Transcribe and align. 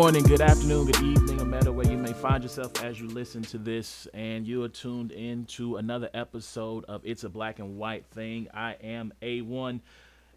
Good 0.00 0.14
morning, 0.14 0.22
good 0.22 0.40
afternoon, 0.40 0.86
good 0.86 1.02
evening, 1.02 1.36
no 1.36 1.44
matter 1.44 1.72
where 1.72 1.86
you 1.86 1.98
may 1.98 2.14
find 2.14 2.42
yourself 2.42 2.82
as 2.82 2.98
you 2.98 3.06
listen 3.06 3.42
to 3.42 3.58
this, 3.58 4.08
and 4.14 4.46
you 4.46 4.64
are 4.64 4.68
tuned 4.70 5.12
in 5.12 5.44
to 5.44 5.76
another 5.76 6.08
episode 6.14 6.86
of 6.86 7.02
It's 7.04 7.24
a 7.24 7.28
Black 7.28 7.58
and 7.58 7.76
White 7.76 8.06
Thing. 8.06 8.48
I 8.54 8.76
am 8.82 9.12
A1. 9.20 9.80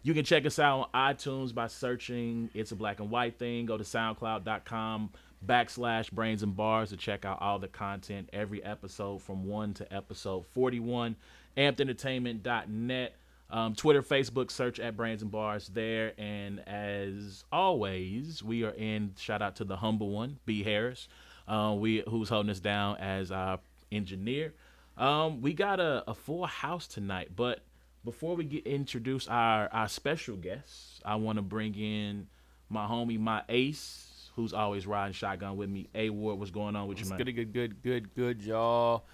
You 0.02 0.12
can 0.12 0.22
check 0.22 0.44
us 0.44 0.58
out 0.58 0.90
on 0.92 1.14
iTunes 1.14 1.54
by 1.54 1.68
searching 1.68 2.50
It's 2.52 2.72
a 2.72 2.76
Black 2.76 3.00
and 3.00 3.10
White 3.10 3.38
Thing. 3.38 3.64
Go 3.64 3.78
to 3.78 3.84
SoundCloud.com 3.84 5.10
backslash 5.46 6.12
Brains 6.12 6.42
and 6.42 6.54
Bars 6.54 6.90
to 6.90 6.98
check 6.98 7.24
out 7.24 7.40
all 7.40 7.58
the 7.58 7.66
content, 7.66 8.28
every 8.34 8.62
episode 8.62 9.22
from 9.22 9.46
1 9.46 9.72
to 9.74 9.90
episode 9.90 10.44
41. 10.48 11.16
AmpedEntertainment.net. 11.56 13.14
Um, 13.54 13.72
Twitter, 13.76 14.02
Facebook, 14.02 14.50
search 14.50 14.80
at 14.80 14.96
Brains 14.96 15.22
and 15.22 15.30
Bars 15.30 15.68
there. 15.68 16.12
And 16.18 16.58
as 16.68 17.44
always, 17.52 18.42
we 18.42 18.64
are 18.64 18.72
in 18.72 19.14
shout 19.16 19.42
out 19.42 19.54
to 19.56 19.64
the 19.64 19.76
humble 19.76 20.10
one, 20.10 20.40
B 20.44 20.64
Harris, 20.64 21.06
uh, 21.46 21.72
we 21.78 22.02
who's 22.08 22.28
holding 22.28 22.50
us 22.50 22.58
down 22.58 22.96
as 22.96 23.30
our 23.30 23.60
engineer. 23.92 24.54
Um, 24.98 25.40
we 25.40 25.52
got 25.52 25.78
a, 25.78 26.02
a 26.08 26.14
full 26.14 26.46
house 26.46 26.88
tonight, 26.88 27.30
but 27.36 27.60
before 28.04 28.34
we 28.34 28.42
get 28.42 28.66
introduce 28.66 29.28
our 29.28 29.68
our 29.72 29.86
special 29.86 30.34
guests, 30.34 31.00
I 31.04 31.14
want 31.14 31.36
to 31.36 31.42
bring 31.42 31.76
in 31.76 32.26
my 32.68 32.86
homie, 32.88 33.20
my 33.20 33.42
ace, 33.48 34.30
who's 34.34 34.52
always 34.52 34.84
riding 34.84 35.12
shotgun 35.12 35.56
with 35.56 35.70
me. 35.70 35.88
A 35.94 36.10
Ward, 36.10 36.40
what's 36.40 36.50
going 36.50 36.74
on 36.74 36.88
with 36.88 36.98
you, 36.98 37.08
man? 37.08 37.18
Good, 37.18 37.36
good, 37.36 37.52
good, 37.52 37.82
good, 37.84 38.14
good, 38.16 38.42
y'all. 38.42 39.04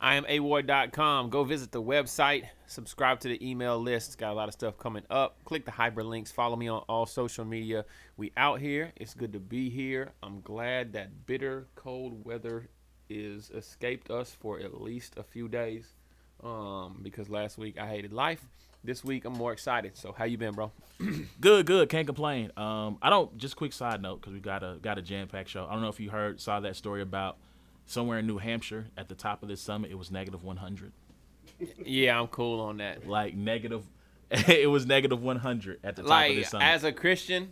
I 0.00 0.14
am 0.14 0.24
award.com. 0.28 1.28
Go 1.28 1.42
visit 1.42 1.72
the 1.72 1.82
website, 1.82 2.44
subscribe 2.68 3.18
to 3.20 3.28
the 3.28 3.48
email 3.50 3.78
list. 3.78 4.08
It's 4.08 4.16
got 4.16 4.30
a 4.30 4.34
lot 4.34 4.46
of 4.46 4.54
stuff 4.54 4.78
coming 4.78 5.02
up. 5.10 5.42
Click 5.44 5.64
the 5.64 5.72
hyperlinks. 5.72 6.32
Follow 6.32 6.54
me 6.54 6.68
on 6.68 6.84
all 6.88 7.04
social 7.04 7.44
media. 7.44 7.84
We 8.16 8.32
out 8.36 8.60
here. 8.60 8.92
It's 8.94 9.14
good 9.14 9.32
to 9.32 9.40
be 9.40 9.70
here. 9.70 10.12
I'm 10.22 10.40
glad 10.40 10.92
that 10.92 11.26
bitter 11.26 11.66
cold 11.74 12.24
weather 12.24 12.68
is 13.10 13.50
escaped 13.50 14.08
us 14.08 14.36
for 14.38 14.60
at 14.60 14.80
least 14.80 15.14
a 15.16 15.24
few 15.24 15.48
days. 15.48 15.94
Um, 16.44 17.00
because 17.02 17.28
last 17.28 17.58
week 17.58 17.76
I 17.76 17.88
hated 17.88 18.12
life. 18.12 18.46
This 18.84 19.02
week 19.02 19.24
I'm 19.24 19.32
more 19.32 19.52
excited. 19.52 19.96
So 19.96 20.14
how 20.16 20.26
you 20.26 20.38
been, 20.38 20.54
bro? 20.54 20.70
Good, 21.40 21.66
good. 21.66 21.88
Can't 21.88 22.06
complain. 22.06 22.52
Um, 22.56 22.98
I 23.02 23.10
don't. 23.10 23.36
Just 23.36 23.56
quick 23.56 23.72
side 23.72 24.00
note 24.00 24.20
because 24.20 24.32
we 24.32 24.40
got 24.40 24.62
a 24.62 24.78
got 24.80 24.98
a 24.98 25.02
jam 25.02 25.26
packed 25.28 25.48
show. 25.48 25.66
I 25.66 25.72
don't 25.72 25.82
know 25.82 25.88
if 25.88 25.98
you 26.00 26.10
heard 26.10 26.40
saw 26.40 26.60
that 26.60 26.74
story 26.76 27.02
about 27.02 27.38
somewhere 27.88 28.18
in 28.20 28.26
New 28.26 28.38
Hampshire 28.38 28.86
at 28.96 29.08
the 29.08 29.14
top 29.16 29.42
of 29.42 29.48
this 29.48 29.60
summit. 29.60 29.90
It 29.90 29.98
was 29.98 30.10
negative 30.12 30.44
100. 30.44 30.92
yeah, 31.84 32.18
I'm 32.20 32.28
cool 32.28 32.60
on 32.60 32.76
that. 32.76 33.08
Like 33.08 33.34
negative. 33.34 33.84
it 34.30 34.68
was 34.70 34.86
negative 34.86 35.22
100 35.22 35.80
at 35.82 35.96
the 35.96 36.02
top 36.02 36.10
like 36.10 36.30
of 36.30 36.36
this 36.36 36.50
summit. 36.50 36.64
as 36.64 36.84
a 36.84 36.92
Christian, 36.92 37.48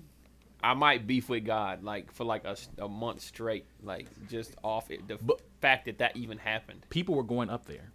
I 0.62 0.74
might 0.74 1.06
beef 1.06 1.28
with 1.28 1.44
God 1.44 1.82
like 1.82 2.12
for 2.12 2.24
like 2.24 2.44
a, 2.44 2.56
a 2.78 2.88
month 2.88 3.22
straight, 3.22 3.64
like 3.82 4.06
just 4.28 4.54
off 4.62 4.90
it. 4.90 5.08
The 5.08 5.16
But- 5.16 5.40
fact 5.60 5.86
that 5.86 5.98
that 5.98 6.16
even 6.16 6.38
happened. 6.38 6.86
People 6.90 7.14
were 7.14 7.22
going 7.24 7.48
up 7.50 7.66
there. 7.66 7.90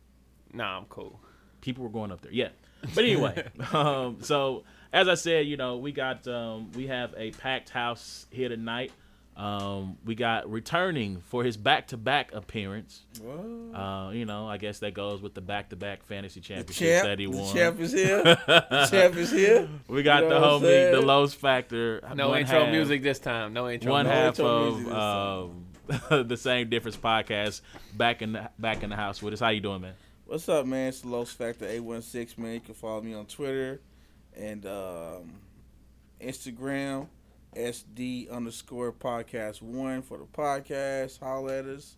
Nah, 0.53 0.77
I'm 0.77 0.85
cool. 0.85 1.21
people 1.61 1.83
were 1.83 1.89
going 1.91 2.11
up 2.11 2.21
there. 2.21 2.33
Yeah. 2.33 2.49
But 2.95 3.03
anyway, 3.05 3.47
um, 3.73 4.17
so 4.21 4.63
as 4.91 5.07
I 5.07 5.13
said, 5.13 5.45
you 5.45 5.55
know, 5.57 5.77
we 5.77 5.91
got 5.91 6.27
um, 6.27 6.71
we 6.71 6.87
have 6.87 7.13
a 7.15 7.31
packed 7.31 7.69
house 7.69 8.25
here 8.31 8.49
tonight. 8.49 8.91
Um, 9.37 9.97
we 10.05 10.13
got 10.13 10.51
returning 10.51 11.21
for 11.27 11.43
his 11.43 11.57
back-to-back 11.57 12.33
appearance. 12.33 13.01
Uh, 13.73 14.11
you 14.13 14.25
know, 14.25 14.47
I 14.47 14.57
guess 14.57 14.79
that 14.79 14.93
goes 14.93 15.21
with 15.21 15.33
the 15.33 15.41
back-to-back 15.41 16.03
fantasy 16.03 16.41
championships 16.41 16.77
champ, 16.77 17.05
that 17.07 17.17
he 17.19 17.25
the 17.25 17.37
won. 17.37 17.53
champ 17.55 17.79
is 17.79 17.91
here. 17.93 18.21
the 18.23 18.87
champ 18.91 19.15
is 19.15 19.31
here. 19.31 19.67
we 19.87 20.03
got 20.03 20.23
You 20.23 20.29
the 20.29 20.35
know 20.35 20.41
what 20.41 20.49
I'm 20.49 20.59
homie, 20.59 20.61
the 20.61 20.91
saying? 20.97 21.05
Los 21.07 21.33
Factor. 21.33 22.01
No 22.15 22.35
intro 22.35 22.65
half- 22.65 22.71
music 22.71 23.01
this 23.03 23.19
time. 23.19 23.53
No 23.53 23.69
intro. 23.69 23.91
One 23.91 24.05
music. 24.05 24.17
half 24.21 24.27
intro 24.39 24.47
of 24.47 24.73
music 24.75 24.93
this 25.87 26.11
um, 26.11 26.27
the 26.27 26.37
same 26.37 26.69
difference 26.69 26.97
podcast. 26.97 27.61
Back 27.95 28.21
in 28.21 28.33
the 28.33 28.49
back 28.59 28.83
in 28.83 28.89
the 28.91 28.95
house 28.95 29.21
with 29.23 29.33
us. 29.33 29.39
How 29.39 29.49
you 29.49 29.61
doing, 29.61 29.81
man? 29.81 29.93
What's 30.25 30.47
up, 30.49 30.65
man? 30.65 30.89
It's 30.89 31.01
the 31.01 31.07
Los 31.09 31.31
Factor 31.31 31.65
eight 31.67 31.79
one 31.79 32.01
six, 32.01 32.37
man. 32.37 32.53
You 32.53 32.59
can 32.59 32.73
follow 32.75 33.01
me 33.01 33.13
on 33.13 33.25
Twitter 33.25 33.81
and 34.37 34.65
um, 34.65 35.33
Instagram, 36.21 37.07
SD 37.55 38.31
underscore 38.31 38.91
podcast 38.91 39.61
one 39.61 40.01
for 40.01 40.17
the 40.17 40.25
podcast. 40.25 41.19
Holla 41.19 41.59
at 41.59 41.65
us. 41.65 41.97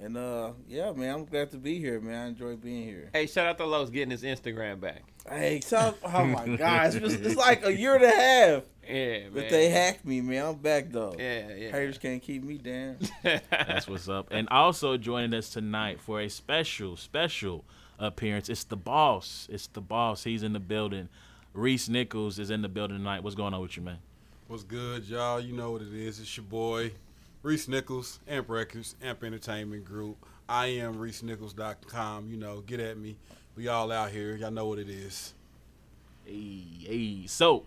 And 0.00 0.16
uh, 0.16 0.52
yeah, 0.68 0.92
man, 0.92 1.14
I'm 1.14 1.24
glad 1.24 1.50
to 1.50 1.56
be 1.56 1.78
here, 1.78 2.00
man. 2.00 2.24
I 2.24 2.28
enjoy 2.28 2.56
being 2.56 2.84
here. 2.84 3.10
Hey, 3.12 3.26
shout 3.26 3.46
out 3.46 3.58
to 3.58 3.66
Los 3.66 3.90
getting 3.90 4.10
his 4.10 4.22
Instagram 4.22 4.80
back. 4.80 5.02
Hey, 5.28 5.60
so, 5.60 5.94
oh 6.04 6.24
my 6.24 6.46
gosh, 6.56 6.94
it's, 6.94 7.14
it's 7.14 7.36
like 7.36 7.64
a 7.64 7.76
year 7.76 7.96
and 7.96 8.04
a 8.04 8.10
half. 8.10 8.62
Yeah, 8.86 9.18
man. 9.20 9.30
But 9.34 9.50
they 9.50 9.68
hacked 9.68 10.04
me, 10.04 10.20
man. 10.20 10.46
I'm 10.46 10.54
back 10.54 10.90
though. 10.90 11.14
Yeah, 11.18 11.52
yeah. 11.54 11.70
Haters 11.72 11.98
can't 11.98 12.22
keep 12.22 12.44
me 12.44 12.58
down. 12.58 12.98
That's 13.22 13.88
what's 13.88 14.08
up. 14.08 14.28
And 14.30 14.48
also 14.50 14.96
joining 14.96 15.34
us 15.34 15.50
tonight 15.50 16.00
for 16.00 16.20
a 16.20 16.28
special, 16.28 16.96
special 16.96 17.64
appearance. 17.98 18.48
It's 18.48 18.64
the 18.64 18.76
boss. 18.76 19.48
It's 19.50 19.66
the 19.66 19.80
boss. 19.80 20.24
He's 20.24 20.42
in 20.44 20.52
the 20.52 20.60
building. 20.60 21.08
Reese 21.52 21.88
Nichols 21.88 22.38
is 22.38 22.50
in 22.50 22.62
the 22.62 22.68
building 22.68 22.98
tonight. 22.98 23.24
What's 23.24 23.34
going 23.34 23.52
on 23.52 23.60
with 23.60 23.76
you, 23.76 23.82
man? 23.82 23.98
What's 24.48 24.62
good, 24.62 25.06
y'all? 25.06 25.38
You 25.38 25.52
know 25.52 25.72
what 25.72 25.82
it 25.82 25.92
is. 25.92 26.18
It's 26.18 26.34
your 26.34 26.46
boy, 26.46 26.92
Reese 27.42 27.68
Nichols, 27.68 28.18
Amp 28.26 28.48
Records, 28.48 28.96
Amp 29.02 29.22
Entertainment 29.22 29.84
Group. 29.84 30.24
I 30.48 30.68
am 30.68 30.94
ReeseNichols.com. 30.94 32.30
You 32.30 32.38
know, 32.38 32.62
get 32.62 32.80
at 32.80 32.96
me. 32.96 33.18
We 33.56 33.68
all 33.68 33.92
out 33.92 34.10
here. 34.10 34.36
Y'all 34.36 34.50
know 34.50 34.64
what 34.64 34.78
it 34.78 34.88
is. 34.88 35.34
Hey, 36.24 36.62
hey. 36.80 37.26
So 37.26 37.64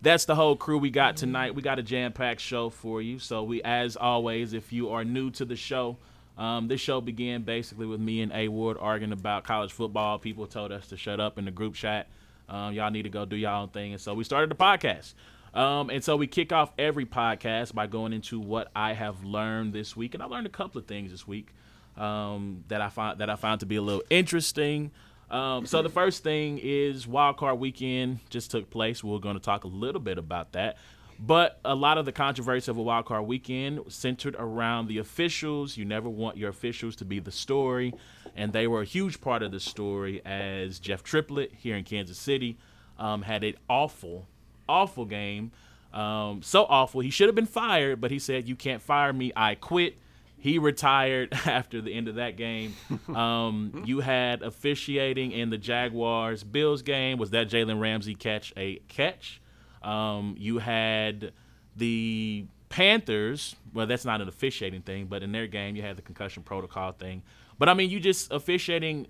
that's 0.00 0.24
the 0.24 0.36
whole 0.36 0.54
crew 0.54 0.78
we 0.78 0.90
got 0.90 1.16
tonight. 1.16 1.56
We 1.56 1.62
got 1.62 1.80
a 1.80 1.82
jam-packed 1.82 2.40
show 2.40 2.70
for 2.70 3.02
you. 3.02 3.18
So 3.18 3.42
we, 3.42 3.60
as 3.64 3.96
always, 3.96 4.52
if 4.52 4.72
you 4.72 4.90
are 4.90 5.04
new 5.04 5.32
to 5.32 5.44
the 5.44 5.56
show, 5.56 5.96
um, 6.38 6.68
this 6.68 6.80
show 6.80 7.00
began 7.00 7.42
basically 7.42 7.86
with 7.86 7.98
me 7.98 8.22
and 8.22 8.30
A 8.30 8.46
Ward 8.46 8.76
arguing 8.78 9.12
about 9.12 9.42
college 9.42 9.72
football. 9.72 10.20
People 10.20 10.46
told 10.46 10.70
us 10.70 10.86
to 10.90 10.96
shut 10.96 11.18
up 11.18 11.38
in 11.38 11.44
the 11.44 11.50
group 11.50 11.74
chat. 11.74 12.06
Um, 12.48 12.72
y'all 12.72 12.92
need 12.92 13.02
to 13.02 13.08
go 13.08 13.24
do 13.24 13.34
y'all 13.34 13.62
own 13.62 13.70
thing, 13.70 13.94
and 13.94 14.00
so 14.00 14.14
we 14.14 14.22
started 14.22 14.48
the 14.48 14.54
podcast. 14.54 15.14
Um, 15.54 15.90
and 15.90 16.02
so 16.04 16.16
we 16.16 16.26
kick 16.26 16.52
off 16.52 16.72
every 16.78 17.06
podcast 17.06 17.74
by 17.74 17.86
going 17.86 18.12
into 18.12 18.38
what 18.38 18.70
I 18.74 18.92
have 18.92 19.24
learned 19.24 19.72
this 19.72 19.96
week, 19.96 20.14
and 20.14 20.22
I 20.22 20.26
learned 20.26 20.46
a 20.46 20.50
couple 20.50 20.78
of 20.78 20.86
things 20.86 21.10
this 21.10 21.26
week 21.26 21.48
um, 21.96 22.64
that 22.68 22.80
I 22.80 22.88
found 22.88 23.18
that 23.20 23.28
I 23.30 23.36
found 23.36 23.60
to 23.60 23.66
be 23.66 23.76
a 23.76 23.82
little 23.82 24.04
interesting. 24.10 24.92
Um, 25.30 25.64
so 25.64 25.80
the 25.82 25.88
first 25.88 26.24
thing 26.24 26.58
is 26.60 27.06
Wild 27.06 27.36
Card 27.36 27.60
Weekend 27.60 28.18
just 28.30 28.50
took 28.50 28.68
place. 28.68 29.04
We're 29.04 29.18
going 29.18 29.36
to 29.36 29.42
talk 29.42 29.64
a 29.64 29.68
little 29.68 30.00
bit 30.00 30.18
about 30.18 30.52
that, 30.52 30.76
but 31.20 31.60
a 31.64 31.74
lot 31.74 31.98
of 31.98 32.04
the 32.04 32.12
controversy 32.12 32.70
of 32.70 32.76
a 32.78 32.82
Wild 32.82 33.06
Card 33.06 33.26
Weekend 33.26 33.80
centered 33.88 34.34
around 34.38 34.88
the 34.88 34.98
officials. 34.98 35.76
You 35.76 35.84
never 35.84 36.08
want 36.08 36.36
your 36.36 36.50
officials 36.50 36.96
to 36.96 37.04
be 37.04 37.20
the 37.20 37.30
story, 37.30 37.92
and 38.34 38.52
they 38.52 38.66
were 38.66 38.82
a 38.82 38.84
huge 38.84 39.20
part 39.20 39.42
of 39.42 39.52
the 39.52 39.60
story. 39.60 40.20
As 40.24 40.80
Jeff 40.80 41.02
Triplett 41.04 41.52
here 41.56 41.76
in 41.76 41.84
Kansas 41.84 42.18
City 42.18 42.58
um, 42.98 43.22
had 43.22 43.44
an 43.44 43.54
awful, 43.68 44.26
awful 44.70 45.04
game. 45.04 45.52
Um, 45.92 46.42
so 46.42 46.66
awful. 46.68 47.00
He 47.00 47.10
should 47.10 47.26
have 47.28 47.34
been 47.34 47.46
fired, 47.46 48.00
but 48.00 48.10
he 48.10 48.18
said, 48.18 48.48
"You 48.48 48.56
can't 48.56 48.80
fire 48.80 49.12
me. 49.12 49.32
I 49.34 49.56
quit." 49.56 49.96
He 50.38 50.58
retired 50.58 51.32
after 51.46 51.80
the 51.82 51.92
end 51.92 52.08
of 52.08 52.14
that 52.14 52.36
game. 52.36 52.74
Um, 53.14 53.82
you 53.84 54.00
had 54.00 54.42
officiating 54.42 55.32
in 55.32 55.50
the 55.50 55.58
Jaguars 55.58 56.44
Bills 56.44 56.82
game. 56.82 57.18
Was 57.18 57.30
that 57.30 57.48
Jalen 57.50 57.80
Ramsey 57.80 58.14
catch 58.14 58.52
a 58.56 58.76
catch? 58.88 59.40
Um, 59.82 60.36
you 60.38 60.58
had 60.58 61.32
the 61.76 62.46
Panthers. 62.70 63.56
Well, 63.74 63.86
that's 63.86 64.04
not 64.04 64.20
an 64.20 64.28
officiating 64.28 64.82
thing, 64.82 65.06
but 65.06 65.22
in 65.22 65.32
their 65.32 65.46
game, 65.46 65.76
you 65.76 65.82
had 65.82 65.96
the 65.96 66.02
concussion 66.02 66.42
protocol 66.42 66.92
thing. 66.92 67.22
But 67.58 67.68
I 67.68 67.74
mean, 67.74 67.90
you 67.90 68.00
just 68.00 68.32
officiating 68.32 69.08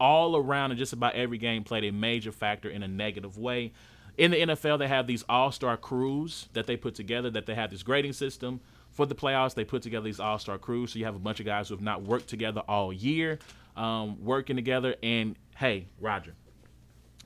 all 0.00 0.36
around 0.36 0.70
and 0.70 0.78
just 0.78 0.94
about 0.94 1.14
every 1.14 1.36
game 1.36 1.62
played 1.62 1.84
a 1.84 1.92
major 1.92 2.32
factor 2.32 2.70
in 2.70 2.82
a 2.82 2.88
negative 2.88 3.36
way. 3.36 3.72
In 4.20 4.32
the 4.32 4.36
NFL, 4.36 4.78
they 4.78 4.86
have 4.86 5.06
these 5.06 5.24
all-star 5.30 5.78
crews 5.78 6.50
that 6.52 6.66
they 6.66 6.76
put 6.76 6.94
together. 6.94 7.30
That 7.30 7.46
they 7.46 7.54
have 7.54 7.70
this 7.70 7.82
grading 7.82 8.12
system 8.12 8.60
for 8.90 9.06
the 9.06 9.14
playoffs. 9.14 9.54
They 9.54 9.64
put 9.64 9.80
together 9.80 10.04
these 10.04 10.20
all-star 10.20 10.58
crews, 10.58 10.92
so 10.92 10.98
you 10.98 11.06
have 11.06 11.16
a 11.16 11.18
bunch 11.18 11.40
of 11.40 11.46
guys 11.46 11.70
who 11.70 11.74
have 11.74 11.82
not 11.82 12.02
worked 12.02 12.28
together 12.28 12.60
all 12.68 12.92
year, 12.92 13.38
um, 13.78 14.22
working 14.22 14.56
together. 14.56 14.94
And 15.02 15.36
hey, 15.56 15.86
Roger, 15.98 16.34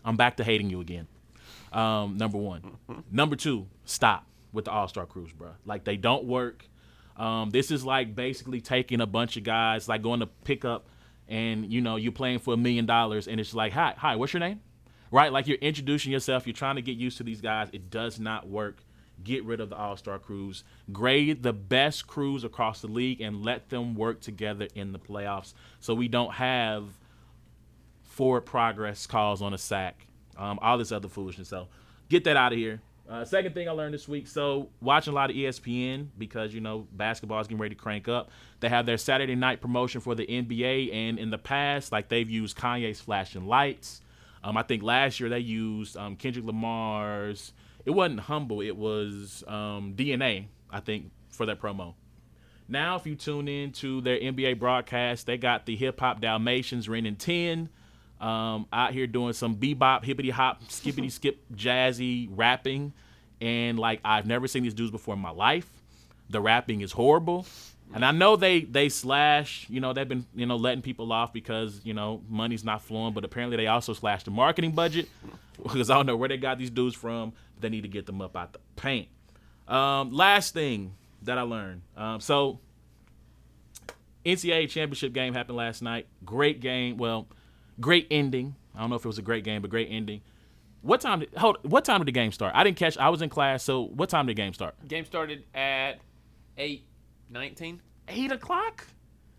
I'm 0.05 0.17
back 0.17 0.37
to 0.37 0.45
hating 0.45 0.71
you 0.71 0.81
again. 0.81 1.09
Um, 1.73 2.17
number 2.17 2.39
one. 2.39 2.77
number 3.11 3.35
two, 3.35 3.67
stop 3.85 4.25
with 4.53 4.67
the 4.67 4.71
all-star 4.71 5.07
crews, 5.07 5.33
bro. 5.33 5.51
Like 5.67 5.83
they 5.83 5.97
don't 5.97 6.27
work. 6.27 6.65
Um, 7.17 7.51
this 7.51 7.73
is 7.73 7.85
like 7.85 8.15
basically 8.15 8.61
taking 8.61 9.01
a 9.01 9.07
bunch 9.07 9.37
of 9.37 9.43
guys, 9.43 9.89
like 9.89 10.01
going 10.03 10.21
to 10.21 10.27
pick 10.27 10.65
up, 10.65 10.87
and 11.27 11.73
you 11.73 11.81
know 11.81 11.97
you're 11.97 12.13
playing 12.13 12.39
for 12.39 12.55
a 12.55 12.57
million 12.57 12.87
dollars, 12.87 13.27
and 13.27 13.41
it's 13.41 13.53
like, 13.53 13.73
hi, 13.73 13.95
hi, 13.97 14.15
what's 14.15 14.33
your 14.33 14.39
name? 14.39 14.61
Right? 15.15 15.33
Like 15.33 15.47
you're 15.47 15.59
introducing 15.59 16.11
yourself. 16.11 16.45
You're 16.45 16.55
trying 16.55 16.75
to 16.75 16.83
get 16.83 16.97
used 16.97 17.19
to 17.19 17.23
these 17.23 17.41
guys. 17.41 17.69
It 17.73 17.89
does 17.89 18.19
not 18.19 18.49
work. 18.49 18.83
Get 19.23 19.45
rid 19.45 19.61
of 19.61 19.71
the 19.71 19.77
All 19.77 19.97
Star 19.97 20.19
crews. 20.19 20.65
Grade 20.93 21.45
the 21.45 21.53
best 21.53 22.09
crews 22.09 22.43
across 22.43 22.81
the 22.81 22.89
league 22.89 23.21
and 23.21 23.45
let 23.45 23.69
them 23.69 23.95
work 23.95 24.21
together 24.21 24.67
in 24.75 24.91
the 24.91 24.99
playoffs, 24.99 25.55
so 25.79 25.95
we 25.95 26.09
don't 26.09 26.35
have 26.35 26.87
forward 28.03 28.41
progress 28.41 29.07
calls 29.07 29.41
on 29.41 29.55
a 29.55 29.59
sack, 29.59 30.05
um, 30.37 30.59
all 30.61 30.79
this 30.79 30.91
other 30.91 31.07
foolishness. 31.07 31.47
So 31.47 31.69
get 32.09 32.25
that 32.25 32.37
out 32.37 32.53
of 32.53 32.59
here. 32.59 32.83
Uh, 33.09 33.25
second 33.25 33.55
thing 33.55 33.69
I 33.69 33.73
learned 33.73 33.95
this 33.95 34.09
week, 34.09 34.27
so 34.27 34.69
watching 34.81 35.13
a 35.13 35.15
lot 35.15 35.31
of 35.31 35.37
ESPN 35.37 36.09
because 36.19 36.53
you 36.53 36.61
know 36.61 36.89
basketball 36.91 37.39
is 37.39 37.47
getting 37.47 37.61
ready 37.61 37.77
to 37.77 37.81
crank 37.81 38.09
up. 38.09 38.33
They 38.59 38.69
have 38.69 38.85
their 38.85 38.99
Saturday 38.99 39.37
night 39.37 39.61
promotion 39.61 40.01
for 40.01 40.17
the 40.17 40.27
NBA, 40.27 40.93
and 40.93 41.21
in 41.21 41.31
the 41.31 41.39
past, 41.39 41.93
like 41.93 42.09
they've 42.09 42.29
used 42.29 42.57
Kanye's 42.57 43.01
"Flashing 43.01 43.47
Lights." 43.47 44.01
Um, 44.45 44.59
I 44.59 44.63
think 44.63 44.83
last 44.83 45.19
year 45.19 45.31
they 45.31 45.39
used 45.39 45.97
um, 45.97 46.17
Kendrick 46.17 46.45
Lamar's. 46.45 47.53
It 47.87 47.91
wasn't 47.91 48.21
"Humble," 48.21 48.61
it 48.61 48.77
was 48.77 49.43
um, 49.49 49.95
DNA. 49.97 50.47
I 50.71 50.81
think 50.81 51.11
for 51.31 51.47
that 51.47 51.61
promo. 51.61 51.95
Now, 52.69 52.97
if 52.97 53.07
you 53.07 53.15
tune 53.15 53.49
in 53.49 53.73
to 53.73 54.01
their 54.01 54.19
NBA 54.19 54.59
broadcast, 54.59 55.27
they 55.27 55.37
got 55.37 55.67
the 55.67 55.77
hip 55.77 56.01
hop 56.01 56.21
Dalmatians 56.21 56.89
Ren 56.89 57.15
10 57.17 57.69
um, 58.21 58.67
out 58.73 58.93
here 58.93 59.07
doing 59.07 59.35
some 59.35 59.57
bebop, 59.57 60.05
hippity 60.05 60.31
hop, 60.31 60.63
skippity 60.71 61.11
skip, 61.11 61.41
jazzy 61.55 62.29
rapping. 62.31 62.93
And 63.41 63.79
like, 63.79 64.01
I've 64.05 64.27
never 64.27 64.49
seen 64.49 64.63
these 64.63 64.75
dudes 64.75 64.91
before 64.91 65.15
in 65.15 65.21
my 65.21 65.31
life. 65.31 65.69
The 66.31 66.41
rapping 66.41 66.81
is 66.81 66.93
horrible. 66.93 67.47
And 67.95 68.05
I 68.05 68.11
know 68.11 68.35
they 68.35 68.63
they 68.63 68.89
slash, 68.89 69.67
you 69.71 69.81
know, 69.81 69.93
they've 69.93 70.09
been, 70.09 70.27
you 70.35 70.47
know, 70.47 70.57
letting 70.57 70.83
people 70.83 71.13
off 71.13 71.33
because, 71.33 71.81
you 71.85 71.95
know, 71.95 72.23
money's 72.29 72.65
not 72.65 72.83
flowing, 72.83 73.15
but 73.15 73.25
apparently 73.25 73.57
they 73.57 73.69
also 73.69 73.93
slashed 73.93 74.25
the 74.25 74.33
marketing 74.33 74.73
budget 74.73 75.09
because 75.63 75.91
I 75.91 75.95
don't 75.95 76.07
know 76.07 76.17
where 76.17 76.29
they 76.29 76.37
got 76.37 76.59
these 76.59 76.71
dudes 76.71 76.97
from. 76.97 77.31
But 77.55 77.63
They 77.63 77.69
need 77.69 77.83
to 77.83 77.89
get 77.89 78.07
them 78.07 78.21
up 78.21 78.37
out 78.37 78.53
the 78.53 78.59
paint. 78.75 79.07
Um, 79.69 80.11
last 80.11 80.55
thing 80.55 80.95
that 81.23 81.39
I 81.39 81.43
learned. 81.43 81.83
Um, 81.97 82.21
so 82.21 82.59
NCAA 84.27 84.69
championship 84.69 85.13
game 85.13 85.33
happened 85.33 85.57
last 85.57 85.81
night. 85.81 86.09
Great 86.25 86.59
game. 86.61 86.97
Well, 86.97 87.29
great 87.81 88.09
ending. 88.11 88.57
I 88.75 88.81
don't 88.81 88.91
know 88.91 88.97
if 88.97 89.05
it 89.05 89.09
was 89.09 89.19
a 89.19 89.23
great 89.23 89.45
game, 89.45 89.63
but 89.63 89.71
great 89.71 89.89
ending. 89.89 90.21
What 90.83 91.01
time? 91.01 91.21
Did, 91.21 91.33
hold. 91.37 91.59
What 91.63 91.85
time 91.85 92.01
did 92.01 92.09
the 92.09 92.13
game 92.13 92.33
start? 92.33 92.55
I 92.57 92.65
didn't 92.65 92.77
catch. 92.77 92.99
I 92.99 93.09
was 93.09 93.23
in 93.23 93.29
class. 93.29 93.63
So 93.63 93.85
what 93.85 94.11
time 94.11 94.27
did 94.27 94.37
the 94.37 94.43
game 94.43 94.53
start? 94.53 94.75
Game 94.87 95.05
started 95.05 95.45
at 95.55 96.01
eight 96.59 96.85
nineteen 97.35 97.83
Eight 98.09 98.33
o'clock. 98.33 98.87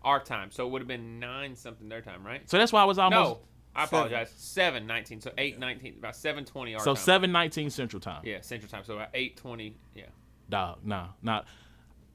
our 0.02 0.20
time, 0.20 0.50
so 0.52 0.66
it 0.66 0.70
would 0.70 0.80
have 0.82 0.88
been 0.88 1.18
nine 1.18 1.56
something 1.56 1.88
their 1.88 2.00
time, 2.02 2.24
right? 2.24 2.48
So 2.48 2.58
that's 2.58 2.72
why 2.72 2.82
I 2.82 2.84
was 2.84 2.98
almost. 2.98 3.30
No, 3.30 3.38
I 3.74 3.84
apologize. 3.84 4.32
Seven 4.36 4.86
nineteen, 4.86 5.20
so 5.20 5.32
eight 5.38 5.58
nineteen, 5.58 5.96
about 5.98 6.14
seven 6.16 6.44
twenty 6.44 6.74
our 6.74 6.80
So 6.80 6.94
time. 6.94 7.02
seven 7.02 7.32
nineteen 7.32 7.70
Central 7.70 7.98
Time. 8.00 8.22
Yeah, 8.24 8.40
Central 8.42 8.70
Time. 8.70 8.84
So 8.84 8.94
about 8.94 9.08
eight 9.14 9.36
twenty. 9.36 9.76
Yeah. 9.94 10.04
Dog. 10.48 10.78
Nah. 10.84 11.08
Not. 11.22 11.46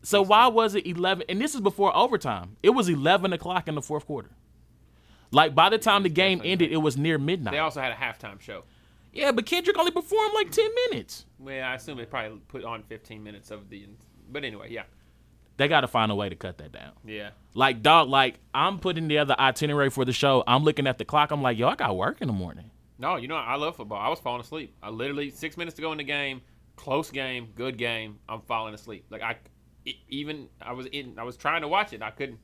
So 0.03 0.21
why 0.21 0.47
was 0.47 0.75
it 0.75 0.87
eleven? 0.87 1.25
And 1.29 1.39
this 1.41 1.53
is 1.55 1.61
before 1.61 1.95
overtime. 1.95 2.55
It 2.63 2.69
was 2.71 2.87
eleven 2.89 3.33
o'clock 3.33 3.67
in 3.67 3.75
the 3.75 3.81
fourth 3.81 4.05
quarter. 4.05 4.31
Like 5.31 5.53
by 5.55 5.69
the 5.69 5.77
time 5.77 6.03
the 6.03 6.09
game 6.09 6.41
ended, 6.43 6.71
it 6.71 6.77
was 6.77 6.97
near 6.97 7.17
midnight. 7.17 7.51
They 7.53 7.59
also 7.59 7.79
had 7.81 7.91
a 7.91 7.95
halftime 7.95 8.39
show. 8.41 8.63
yeah, 9.13 9.31
but 9.31 9.45
Kendrick 9.45 9.77
only 9.77 9.91
performed 9.91 10.33
like 10.33 10.51
ten 10.51 10.69
minutes. 10.89 11.25
Well, 11.39 11.63
I 11.63 11.75
assume 11.75 11.97
they 11.97 12.05
probably 12.05 12.39
put 12.47 12.65
on 12.65 12.83
fifteen 12.83 13.23
minutes 13.23 13.51
of 13.51 13.69
the. 13.69 13.87
But 14.29 14.43
anyway, 14.43 14.67
yeah, 14.71 14.83
They 15.61 15.67
got 15.67 15.81
to 15.81 15.87
find 15.87 16.11
a 16.11 16.15
way 16.15 16.27
to 16.27 16.35
cut 16.35 16.57
that 16.57 16.71
down. 16.71 16.93
yeah. 17.05 17.29
Like 17.53 17.83
dog, 17.83 18.09
like 18.09 18.39
I'm 18.51 18.79
putting 18.79 19.07
together 19.07 19.35
itinerary 19.37 19.91
for 19.91 20.05
the 20.05 20.11
show. 20.11 20.43
I'm 20.47 20.63
looking 20.63 20.87
at 20.87 20.97
the 20.97 21.05
clock. 21.05 21.29
I'm 21.29 21.43
like, 21.43 21.55
yo, 21.55 21.67
I 21.67 21.75
got 21.75 21.95
work 21.95 22.19
in 22.19 22.25
the 22.25 22.33
morning. 22.33 22.71
No, 22.97 23.15
you 23.17 23.27
know 23.27 23.35
I 23.35 23.57
love 23.57 23.75
football. 23.75 23.99
I 23.99 24.09
was 24.09 24.19
falling 24.19 24.41
asleep. 24.41 24.73
I 24.81 24.89
literally 24.89 25.29
six 25.29 25.57
minutes 25.57 25.75
to 25.75 25.83
go 25.83 25.91
in 25.91 25.99
the 25.99 26.03
game, 26.03 26.41
close 26.77 27.11
game, 27.11 27.49
good 27.53 27.77
game. 27.77 28.17
I'm 28.27 28.41
falling 28.41 28.73
asleep. 28.73 29.05
Like 29.11 29.21
I, 29.21 29.37
even 30.09 30.49
I 30.59 30.73
was 30.73 30.87
in. 30.87 31.19
I 31.19 31.23
was 31.23 31.37
trying 31.37 31.61
to 31.61 31.67
watch 31.67 31.93
it. 31.93 32.01
I 32.01 32.09
couldn't. 32.09 32.39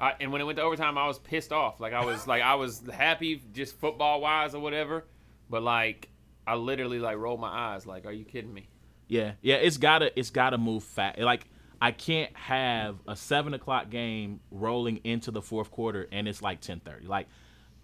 I, 0.00 0.14
and 0.18 0.32
when 0.32 0.40
it 0.40 0.44
went 0.44 0.56
to 0.56 0.64
overtime, 0.64 0.98
I 0.98 1.06
was 1.06 1.20
pissed 1.20 1.52
off. 1.52 1.78
Like 1.78 1.92
I 1.92 2.04
was 2.04 2.26
like 2.26 2.42
I 2.42 2.56
was 2.56 2.82
happy 2.92 3.40
just 3.52 3.78
football 3.78 4.20
wise 4.20 4.52
or 4.52 4.60
whatever, 4.60 5.04
but 5.48 5.62
like 5.62 6.08
I 6.44 6.56
literally 6.56 6.98
like 6.98 7.18
rolled 7.18 7.38
my 7.38 7.74
eyes. 7.74 7.86
Like, 7.86 8.04
are 8.04 8.12
you 8.12 8.24
kidding 8.24 8.52
me? 8.52 8.68
Yeah, 9.06 9.34
yeah, 9.42 9.56
it's 9.56 9.76
gotta 9.76 10.18
it's 10.18 10.30
gotta 10.30 10.58
move 10.58 10.82
fast. 10.82 11.20
Like 11.20 11.46
I 11.80 11.92
can't 11.92 12.34
have 12.36 12.96
a 13.06 13.16
seven 13.16 13.54
o'clock 13.54 13.90
game 13.90 14.40
rolling 14.50 15.00
into 15.04 15.30
the 15.30 15.42
fourth 15.42 15.70
quarter 15.70 16.08
and 16.10 16.26
it's 16.26 16.42
like 16.42 16.60
ten 16.60 16.80
thirty. 16.80 17.06
Like 17.06 17.26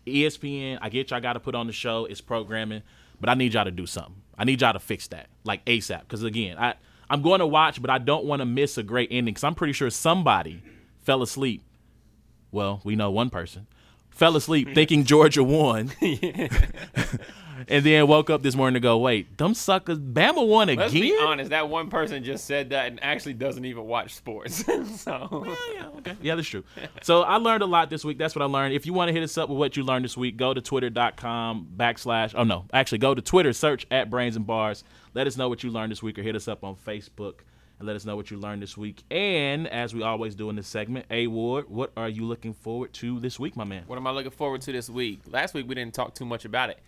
ESPN, 0.06 0.78
I 0.80 0.88
get 0.88 1.10
y'all 1.10 1.20
got 1.20 1.34
to 1.34 1.40
put 1.40 1.54
on 1.54 1.66
the 1.66 1.72
show. 1.72 2.06
It's 2.06 2.20
programming, 2.20 2.82
but 3.20 3.28
I 3.28 3.34
need 3.34 3.54
y'all 3.54 3.64
to 3.64 3.70
do 3.70 3.86
something. 3.86 4.16
I 4.36 4.44
need 4.44 4.60
y'all 4.60 4.72
to 4.72 4.80
fix 4.80 5.08
that 5.08 5.28
like 5.44 5.64
ASAP. 5.66 6.00
Because 6.00 6.22
again, 6.22 6.58
I 6.58 6.74
I'm 7.10 7.22
going 7.22 7.40
to 7.40 7.46
watch, 7.46 7.80
but 7.80 7.90
I 7.90 7.98
don't 7.98 8.24
want 8.24 8.40
to 8.40 8.46
miss 8.46 8.78
a 8.78 8.82
great 8.82 9.08
ending. 9.10 9.34
Because 9.34 9.44
I'm 9.44 9.54
pretty 9.54 9.74
sure 9.74 9.90
somebody 9.90 10.62
fell 11.02 11.22
asleep. 11.22 11.62
Well, 12.50 12.80
we 12.84 12.96
know 12.96 13.10
one 13.10 13.30
person 13.30 13.66
fell 14.10 14.36
asleep 14.36 14.68
thinking 14.74 15.04
Georgia 15.04 15.42
won. 15.42 15.92
and 17.68 17.84
then 17.84 18.06
woke 18.06 18.30
up 18.30 18.42
this 18.42 18.54
morning 18.54 18.74
to 18.74 18.80
go, 18.80 18.98
wait, 18.98 19.36
them 19.38 19.54
suckers, 19.54 19.98
Bama 19.98 20.46
won 20.46 20.68
again? 20.68 20.82
Let's 20.82 20.92
be 20.92 21.16
honest. 21.20 21.50
That 21.50 21.68
one 21.68 21.90
person 21.90 22.24
just 22.24 22.44
said 22.44 22.70
that 22.70 22.86
and 22.86 23.02
actually 23.02 23.34
doesn't 23.34 23.64
even 23.64 23.84
watch 23.84 24.14
sports. 24.14 24.64
so 25.00 25.44
Yeah, 25.46 25.54
yeah, 25.74 25.88
okay. 25.98 26.16
Yeah, 26.22 26.34
that's 26.34 26.48
true. 26.48 26.64
So 27.02 27.22
I 27.22 27.36
learned 27.36 27.62
a 27.62 27.66
lot 27.66 27.90
this 27.90 28.04
week. 28.04 28.18
That's 28.18 28.34
what 28.34 28.42
I 28.42 28.46
learned. 28.46 28.74
If 28.74 28.86
you 28.86 28.92
want 28.92 29.08
to 29.08 29.12
hit 29.12 29.22
us 29.22 29.36
up 29.38 29.48
with 29.48 29.58
what 29.58 29.76
you 29.76 29.84
learned 29.84 30.04
this 30.04 30.16
week, 30.16 30.36
go 30.36 30.54
to 30.54 30.60
twitter.com 30.60 31.68
backslash, 31.76 32.34
oh 32.36 32.44
no, 32.44 32.64
actually 32.72 32.98
go 32.98 33.14
to 33.14 33.22
Twitter, 33.22 33.52
search 33.52 33.86
at 33.90 34.10
Brains 34.10 34.36
and 34.36 34.46
Bars. 34.46 34.84
Let 35.14 35.26
us 35.26 35.36
know 35.36 35.48
what 35.48 35.62
you 35.62 35.70
learned 35.70 35.92
this 35.92 36.02
week 36.02 36.18
or 36.18 36.22
hit 36.22 36.36
us 36.36 36.48
up 36.48 36.64
on 36.64 36.76
Facebook 36.76 37.40
and 37.82 37.86
let 37.88 37.96
us 37.96 38.04
know 38.04 38.14
what 38.14 38.30
you 38.30 38.38
learned 38.38 38.62
this 38.62 38.76
week. 38.76 39.02
And 39.10 39.66
as 39.66 39.92
we 39.92 40.02
always 40.02 40.36
do 40.36 40.48
in 40.50 40.56
this 40.56 40.68
segment, 40.68 41.04
A 41.10 41.26
Ward, 41.26 41.68
what 41.68 41.90
are 41.96 42.08
you 42.08 42.24
looking 42.24 42.54
forward 42.54 42.92
to 42.94 43.18
this 43.18 43.40
week, 43.40 43.56
my 43.56 43.64
man? 43.64 43.82
What 43.88 43.96
am 43.96 44.06
I 44.06 44.12
looking 44.12 44.30
forward 44.30 44.60
to 44.62 44.72
this 44.72 44.88
week? 44.88 45.20
Last 45.28 45.52
week 45.52 45.68
we 45.68 45.74
didn't 45.74 45.92
talk 45.92 46.14
too 46.14 46.24
much 46.24 46.44
about 46.44 46.70
it. 46.70 46.78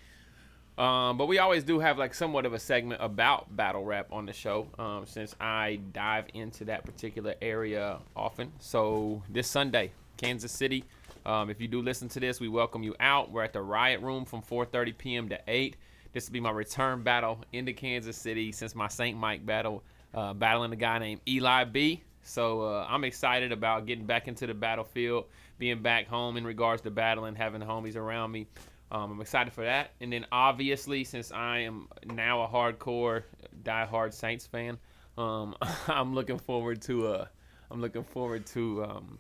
Um, 0.76 1.16
but 1.16 1.26
we 1.26 1.38
always 1.38 1.62
do 1.62 1.78
have 1.78 1.98
like 1.98 2.14
somewhat 2.14 2.46
of 2.46 2.52
a 2.52 2.58
segment 2.58 3.00
about 3.02 3.54
battle 3.56 3.84
rap 3.84 4.08
on 4.10 4.26
the 4.26 4.32
show, 4.32 4.66
um, 4.78 5.04
since 5.06 5.34
I 5.40 5.78
dive 5.92 6.26
into 6.34 6.64
that 6.64 6.84
particular 6.84 7.34
area 7.40 7.98
often. 8.16 8.52
So 8.58 9.22
this 9.28 9.46
Sunday, 9.46 9.92
Kansas 10.16 10.52
City. 10.52 10.84
Um, 11.26 11.48
if 11.48 11.60
you 11.60 11.68
do 11.68 11.80
listen 11.80 12.08
to 12.10 12.20
this, 12.20 12.40
we 12.40 12.48
welcome 12.48 12.82
you 12.82 12.94
out. 13.00 13.30
We're 13.30 13.44
at 13.44 13.52
the 13.52 13.62
Riot 13.62 14.00
Room 14.00 14.24
from 14.24 14.42
4:30 14.42 14.98
p.m. 14.98 15.28
to 15.28 15.40
8. 15.46 15.76
This 16.12 16.28
will 16.28 16.32
be 16.32 16.40
my 16.40 16.50
return 16.50 17.02
battle 17.02 17.40
into 17.52 17.72
Kansas 17.72 18.16
City 18.16 18.52
since 18.52 18.74
my 18.74 18.88
St. 18.88 19.18
Mike 19.18 19.44
battle, 19.44 19.82
uh, 20.12 20.32
battling 20.34 20.72
a 20.72 20.76
guy 20.76 20.98
named 20.98 21.20
Eli 21.26 21.64
B. 21.64 22.02
So 22.22 22.62
uh, 22.62 22.86
I'm 22.88 23.04
excited 23.04 23.52
about 23.52 23.86
getting 23.86 24.06
back 24.06 24.28
into 24.28 24.46
the 24.46 24.54
battlefield, 24.54 25.26
being 25.58 25.82
back 25.82 26.06
home 26.06 26.36
in 26.36 26.44
regards 26.44 26.82
to 26.82 26.90
battling, 26.90 27.34
having 27.34 27.60
homies 27.60 27.96
around 27.96 28.32
me. 28.32 28.46
Um, 28.90 29.12
I'm 29.12 29.20
excited 29.20 29.52
for 29.52 29.64
that. 29.64 29.90
And 30.00 30.12
then 30.12 30.26
obviously, 30.30 31.04
since 31.04 31.32
I 31.32 31.60
am 31.60 31.88
now 32.06 32.42
a 32.42 32.48
hardcore, 32.48 33.24
diehard 33.62 34.12
Saints 34.12 34.46
fan, 34.46 34.78
um, 35.18 35.54
I'm 35.88 36.14
looking 36.14 36.38
forward 36.38 36.82
to 36.82 37.08
uh, 37.08 37.26
I'm 37.70 37.80
looking 37.80 38.04
forward 38.04 38.46
to 38.46 38.84
um, 38.84 39.18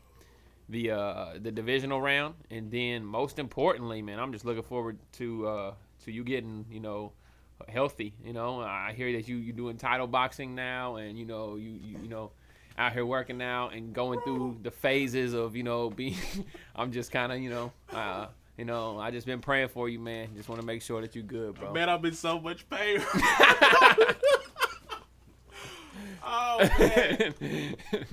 the 0.68 0.92
uh, 0.92 1.26
the 1.40 1.50
divisional 1.50 2.00
round, 2.00 2.34
and 2.50 2.70
then 2.70 3.04
most 3.04 3.38
importantly, 3.38 4.02
man, 4.02 4.18
I'm 4.18 4.32
just 4.32 4.44
looking 4.44 4.62
forward 4.62 4.98
to 5.14 5.46
uh, 5.46 5.74
to 6.04 6.12
you 6.12 6.24
getting 6.24 6.66
you 6.70 6.80
know 6.80 7.12
healthy. 7.68 8.14
You 8.24 8.32
know, 8.32 8.60
I 8.60 8.92
hear 8.94 9.12
that 9.12 9.28
you 9.28 9.36
you 9.36 9.52
doing 9.52 9.76
title 9.76 10.06
boxing 10.06 10.54
now, 10.54 10.96
and 10.96 11.18
you 11.18 11.24
know 11.24 11.56
you 11.56 11.70
you, 11.82 11.98
you 12.02 12.08
know 12.08 12.30
out 12.76 12.92
here 12.92 13.06
working 13.06 13.38
now 13.38 13.68
and 13.68 13.92
going 13.92 14.20
through 14.22 14.58
the 14.62 14.70
phases 14.70 15.32
of 15.32 15.56
you 15.56 15.62
know 15.62 15.90
being. 15.96 16.16
I'm 16.74 16.92
just 16.92 17.10
kind 17.10 17.32
of 17.32 17.38
you 17.40 17.50
know. 17.50 17.72
Uh, 17.92 18.26
you 18.56 18.64
know, 18.64 18.98
I 18.98 19.10
just 19.10 19.26
been 19.26 19.40
praying 19.40 19.68
for 19.68 19.88
you, 19.88 19.98
man. 19.98 20.28
Just 20.36 20.48
want 20.48 20.60
to 20.60 20.66
make 20.66 20.82
sure 20.82 21.00
that 21.00 21.16
you 21.16 21.22
good, 21.22 21.54
bro. 21.54 21.72
Man, 21.72 21.88
I'm 21.88 22.04
in 22.04 22.14
so 22.14 22.38
much 22.40 22.68
pain. 22.68 23.02
oh 26.24 26.70
man. 26.78 27.34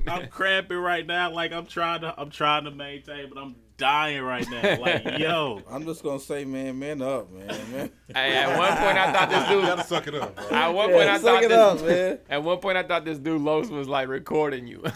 I'm 0.07 0.27
cramping 0.29 0.77
right 0.77 1.05
now. 1.05 1.31
Like 1.31 1.51
I'm 1.51 1.67
trying 1.67 2.01
to 2.01 2.13
I'm 2.17 2.31
trying 2.31 2.63
to 2.65 2.71
maintain, 2.71 3.29
but 3.29 3.39
I'm 3.39 3.55
dying 3.78 4.22
right 4.22 4.48
now. 4.50 4.80
Like, 4.80 5.04
yo. 5.20 5.62
I'm 5.70 5.86
just 5.86 6.04
gonna 6.04 6.20
say, 6.20 6.46
man, 6.46 6.78
man 6.80 7.01
up, 7.01 7.32
man. 7.32 7.48
man. 7.72 7.92
Hey, 8.13 8.36
at 8.36 8.58
one 8.58 8.70
point, 8.78 8.98
I 8.98 9.12
thought 9.12 9.30
this 9.30 9.50
You 9.50 9.56
dude. 9.56 9.66
gotta 9.66 9.84
suck 9.84 10.08
it 10.08 10.16
up, 10.16 10.36
bro. 10.36 10.46
At 10.58 10.68
one 10.74 10.90
point, 10.92 11.06
Yeah, 11.06 11.13
I 11.13 11.18
suck 11.18 11.24
thought 11.24 11.44
it 11.44 11.50
this. 11.50 11.58
up, 11.58 11.82
man. 11.82 12.20
At 12.30 12.44
one 12.44 12.58
point, 12.60 12.78
I 12.78 12.84
thought 12.84 13.06
this 13.06 13.18
dude 13.18 13.42
Los 13.42 13.70
was 13.70 13.88
like 13.88 14.08
recording 14.08 14.68
you. 14.68 14.84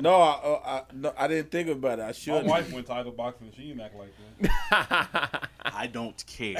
No, 0.00 0.14
I, 0.14 0.30
uh, 0.32 0.60
I, 0.64 0.82
no, 0.94 1.12
I 1.16 1.26
didn't 1.28 1.50
think 1.50 1.68
about 1.68 1.98
it. 1.98 2.02
I 2.02 2.12
should. 2.12 2.32
My 2.32 2.40
should. 2.40 2.48
wife 2.48 2.72
went 2.72 2.86
title 2.86 3.12
boxing. 3.12 3.50
She 3.56 3.68
didn't 3.68 3.80
act 3.80 3.94
like 3.96 4.12
that. 4.40 5.48
I 5.64 5.86
don't 5.86 6.22
care. 6.26 6.52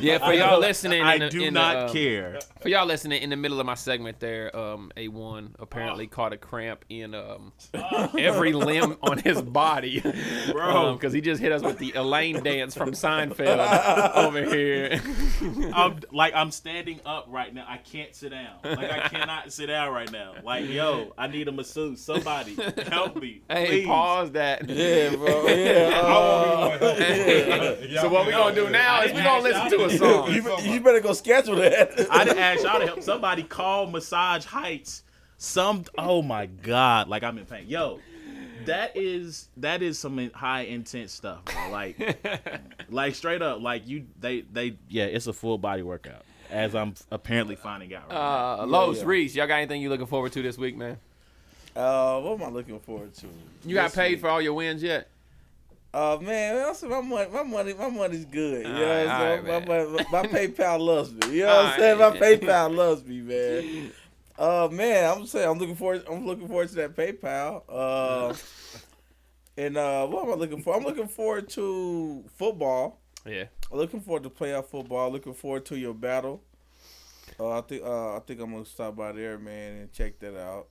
yeah, 0.00 0.18
for 0.18 0.32
y'all 0.32 0.58
listening, 0.60 1.02
I 1.02 1.14
in 1.14 1.20
the, 1.20 1.28
do 1.30 1.38
in 1.42 1.54
the, 1.54 1.60
not 1.60 1.76
um, 1.76 1.92
care. 1.92 2.38
For 2.60 2.68
y'all 2.68 2.86
listening, 2.86 3.22
in 3.22 3.30
the 3.30 3.36
middle 3.36 3.60
of 3.60 3.66
my 3.66 3.74
segment 3.74 4.20
there, 4.20 4.54
um, 4.56 4.92
A1 4.96 5.50
apparently 5.58 6.06
caught 6.08 6.32
a 6.32 6.36
cramp 6.36 6.84
in 6.88 7.14
um, 7.14 7.52
every 8.18 8.52
limb 8.52 8.96
on 9.02 9.18
his 9.18 9.40
body. 9.42 10.00
bro. 10.00 10.61
Because 10.94 11.12
he 11.12 11.20
just 11.20 11.40
hit 11.40 11.52
us 11.52 11.62
with 11.62 11.78
the 11.78 11.92
Elaine 11.92 12.42
dance 12.42 12.74
from 12.74 12.92
Seinfeld 12.92 14.14
over 14.14 14.44
here. 14.44 15.00
I'm 15.74 16.00
like 16.12 16.34
I'm 16.34 16.50
standing 16.50 17.00
up 17.04 17.26
right 17.28 17.52
now. 17.52 17.64
I 17.68 17.78
can't 17.78 18.14
sit 18.14 18.30
down. 18.30 18.58
Like 18.64 18.90
I 18.90 19.08
cannot 19.08 19.52
sit 19.52 19.66
down 19.66 19.92
right 19.92 20.10
now. 20.10 20.34
Like 20.42 20.68
yo, 20.68 21.12
I 21.18 21.26
need 21.26 21.48
a 21.48 21.52
masseuse. 21.52 22.00
Somebody 22.00 22.56
help 22.88 23.16
me. 23.20 23.42
hey, 23.50 23.66
please. 23.66 23.86
pause 23.86 24.30
that. 24.32 24.68
Yeah, 24.68 25.16
bro. 25.16 25.46
Yeah. 25.46 25.90
uh, 26.82 28.00
So 28.00 28.08
what 28.08 28.26
we 28.26 28.32
gonna 28.32 28.54
do 28.54 28.70
now 28.70 29.02
is 29.02 29.12
we 29.12 29.22
gonna 29.22 29.42
listen 29.42 29.70
to 29.70 29.84
a 29.84 29.90
song. 29.98 30.32
you, 30.32 30.58
you 30.60 30.80
better 30.80 31.00
go 31.00 31.12
schedule 31.12 31.56
that. 31.56 32.06
I 32.10 32.24
didn't 32.24 32.38
ask 32.38 32.62
y'all 32.62 32.80
to 32.80 32.86
help. 32.86 33.02
Somebody 33.02 33.42
call 33.42 33.86
Massage 33.86 34.44
Heights. 34.44 35.02
Some. 35.36 35.84
Oh 35.98 36.22
my 36.22 36.46
god. 36.46 37.08
Like 37.08 37.22
I'm 37.22 37.36
in 37.38 37.46
pain. 37.46 37.64
Yo. 37.66 38.00
That 38.66 38.96
is 38.96 39.48
that 39.58 39.82
is 39.82 39.98
some 39.98 40.30
high 40.34 40.62
intense 40.62 41.12
stuff. 41.12 41.44
Bro. 41.44 41.70
Like 41.70 42.18
like 42.90 43.14
straight 43.14 43.42
up. 43.42 43.60
Like 43.60 43.86
you 43.86 44.06
they 44.20 44.42
they 44.42 44.76
yeah. 44.88 45.04
It's 45.04 45.26
a 45.26 45.32
full 45.32 45.58
body 45.58 45.82
workout. 45.82 46.24
As 46.50 46.74
I'm 46.74 46.94
apparently 47.10 47.56
finding 47.56 47.94
out. 47.94 48.08
Right 48.10 48.14
now. 48.14 48.62
Uh, 48.62 48.66
Los 48.66 48.98
yeah. 48.98 49.04
Reese, 49.06 49.34
y'all 49.34 49.46
got 49.46 49.54
anything 49.54 49.80
you 49.80 49.88
looking 49.88 50.06
forward 50.06 50.32
to 50.32 50.42
this 50.42 50.58
week, 50.58 50.76
man? 50.76 50.98
Uh, 51.74 52.20
what 52.20 52.34
am 52.34 52.42
I 52.42 52.50
looking 52.50 52.78
forward 52.80 53.14
to? 53.14 53.26
You 53.64 53.74
got 53.74 53.94
paid 53.94 54.12
week? 54.12 54.20
for 54.20 54.28
all 54.28 54.42
your 54.42 54.52
wins 54.52 54.82
yet? 54.82 55.08
Uh 55.94 56.16
man, 56.22 56.56
I 56.56 56.72
said 56.72 56.88
my 56.88 57.02
money, 57.02 57.30
my 57.30 57.42
money, 57.42 57.74
my 57.74 57.88
money's 57.90 58.24
good. 58.24 58.66
You 58.66 58.72
know 58.72 58.82
Alright, 58.82 59.06
what 59.06 59.14
I'm 59.14 59.46
saying? 59.46 59.68
alright, 59.68 60.08
my, 60.08 60.20
my, 60.20 60.22
my 60.22 60.28
PayPal 60.46 60.80
loves 60.80 61.12
me. 61.12 61.36
You 61.36 61.42
know 61.44 61.54
what 61.54 61.64
I'm 61.66 61.78
saying? 61.78 61.98
My 61.98 62.10
PayPal 62.18 62.74
loves 62.74 63.04
me, 63.04 63.20
man. 63.20 63.92
Uh 64.42 64.68
man, 64.72 65.08
I'm 65.08 65.24
saying 65.24 65.48
I'm 65.48 65.56
looking 65.56 65.76
forward. 65.76 66.02
I'm 66.10 66.26
looking 66.26 66.48
forward 66.48 66.68
to 66.70 66.74
that 66.74 66.96
PayPal. 66.96 67.62
Uh, 67.68 68.34
and 69.56 69.76
uh, 69.76 70.04
what 70.08 70.24
am 70.24 70.32
I 70.32 70.34
looking 70.34 70.60
for? 70.60 70.74
I'm 70.74 70.82
looking 70.82 71.06
forward 71.06 71.48
to 71.50 72.24
football. 72.34 72.98
Yeah. 73.24 73.44
I'm 73.70 73.78
looking 73.78 74.00
forward 74.00 74.24
to 74.24 74.30
playoff 74.30 74.66
football. 74.66 75.12
Looking 75.12 75.34
forward 75.34 75.64
to 75.66 75.78
your 75.78 75.94
battle. 75.94 76.42
Uh, 77.38 77.58
I 77.58 77.60
think 77.60 77.84
uh, 77.84 78.16
I 78.16 78.18
think 78.18 78.40
I'm 78.40 78.50
gonna 78.50 78.64
stop 78.64 78.96
by 78.96 79.12
there, 79.12 79.38
man, 79.38 79.76
and 79.76 79.92
check 79.92 80.18
that 80.18 80.36
out. 80.36 80.66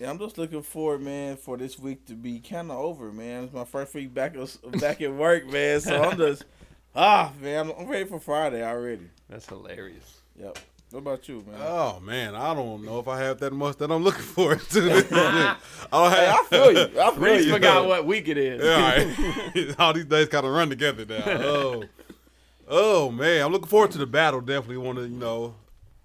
Yeah, 0.00 0.10
I'm 0.10 0.18
just 0.18 0.36
looking 0.36 0.62
forward, 0.62 1.00
man, 1.00 1.36
for 1.36 1.56
this 1.56 1.78
week 1.78 2.06
to 2.06 2.14
be 2.14 2.40
kind 2.40 2.72
of 2.72 2.76
over, 2.76 3.12
man. 3.12 3.44
It's 3.44 3.52
my 3.52 3.64
first 3.64 3.94
week 3.94 4.12
back 4.14 4.34
back 4.80 5.00
at 5.00 5.12
work, 5.14 5.46
man. 5.46 5.80
So 5.80 6.02
I'm 6.02 6.18
just 6.18 6.44
ah, 6.96 7.30
man, 7.40 7.70
I'm, 7.70 7.78
I'm 7.78 7.86
ready 7.86 8.04
for 8.04 8.18
Friday 8.18 8.64
already. 8.64 9.08
That's 9.28 9.48
hilarious. 9.48 10.22
Yep. 10.36 10.58
What 10.90 11.00
about 11.00 11.28
you, 11.28 11.44
man? 11.46 11.60
Oh 11.60 11.98
man, 12.00 12.34
I 12.36 12.54
don't 12.54 12.84
know 12.84 13.00
if 13.00 13.08
I 13.08 13.18
have 13.18 13.40
that 13.40 13.52
much 13.52 13.76
that 13.78 13.90
I'm 13.90 14.04
looking 14.04 14.22
forward 14.22 14.60
to. 14.70 14.80
this. 14.80 15.12
I 15.12 15.56
don't 15.90 16.10
hey, 16.12 16.28
I 16.30 16.44
feel 16.48 16.72
you. 16.72 17.00
I 17.00 17.10
feel 17.10 17.14
Reese 17.20 17.46
you. 17.46 17.52
forgot 17.52 17.86
what 17.86 18.06
week 18.06 18.28
it 18.28 18.38
is. 18.38 18.62
Yeah, 18.62 18.72
all 18.72 18.80
right. 19.66 19.74
all 19.80 19.92
these 19.92 20.04
days 20.04 20.28
kind 20.28 20.46
of 20.46 20.52
run 20.52 20.68
together 20.68 21.04
now. 21.04 21.24
Oh, 21.26 21.84
oh 22.68 23.10
man, 23.10 23.44
I'm 23.44 23.52
looking 23.52 23.68
forward 23.68 23.90
to 23.92 23.98
the 23.98 24.06
battle. 24.06 24.40
Definitely 24.40 24.76
want 24.76 24.98
to, 24.98 25.02
you 25.08 25.16
know, 25.16 25.56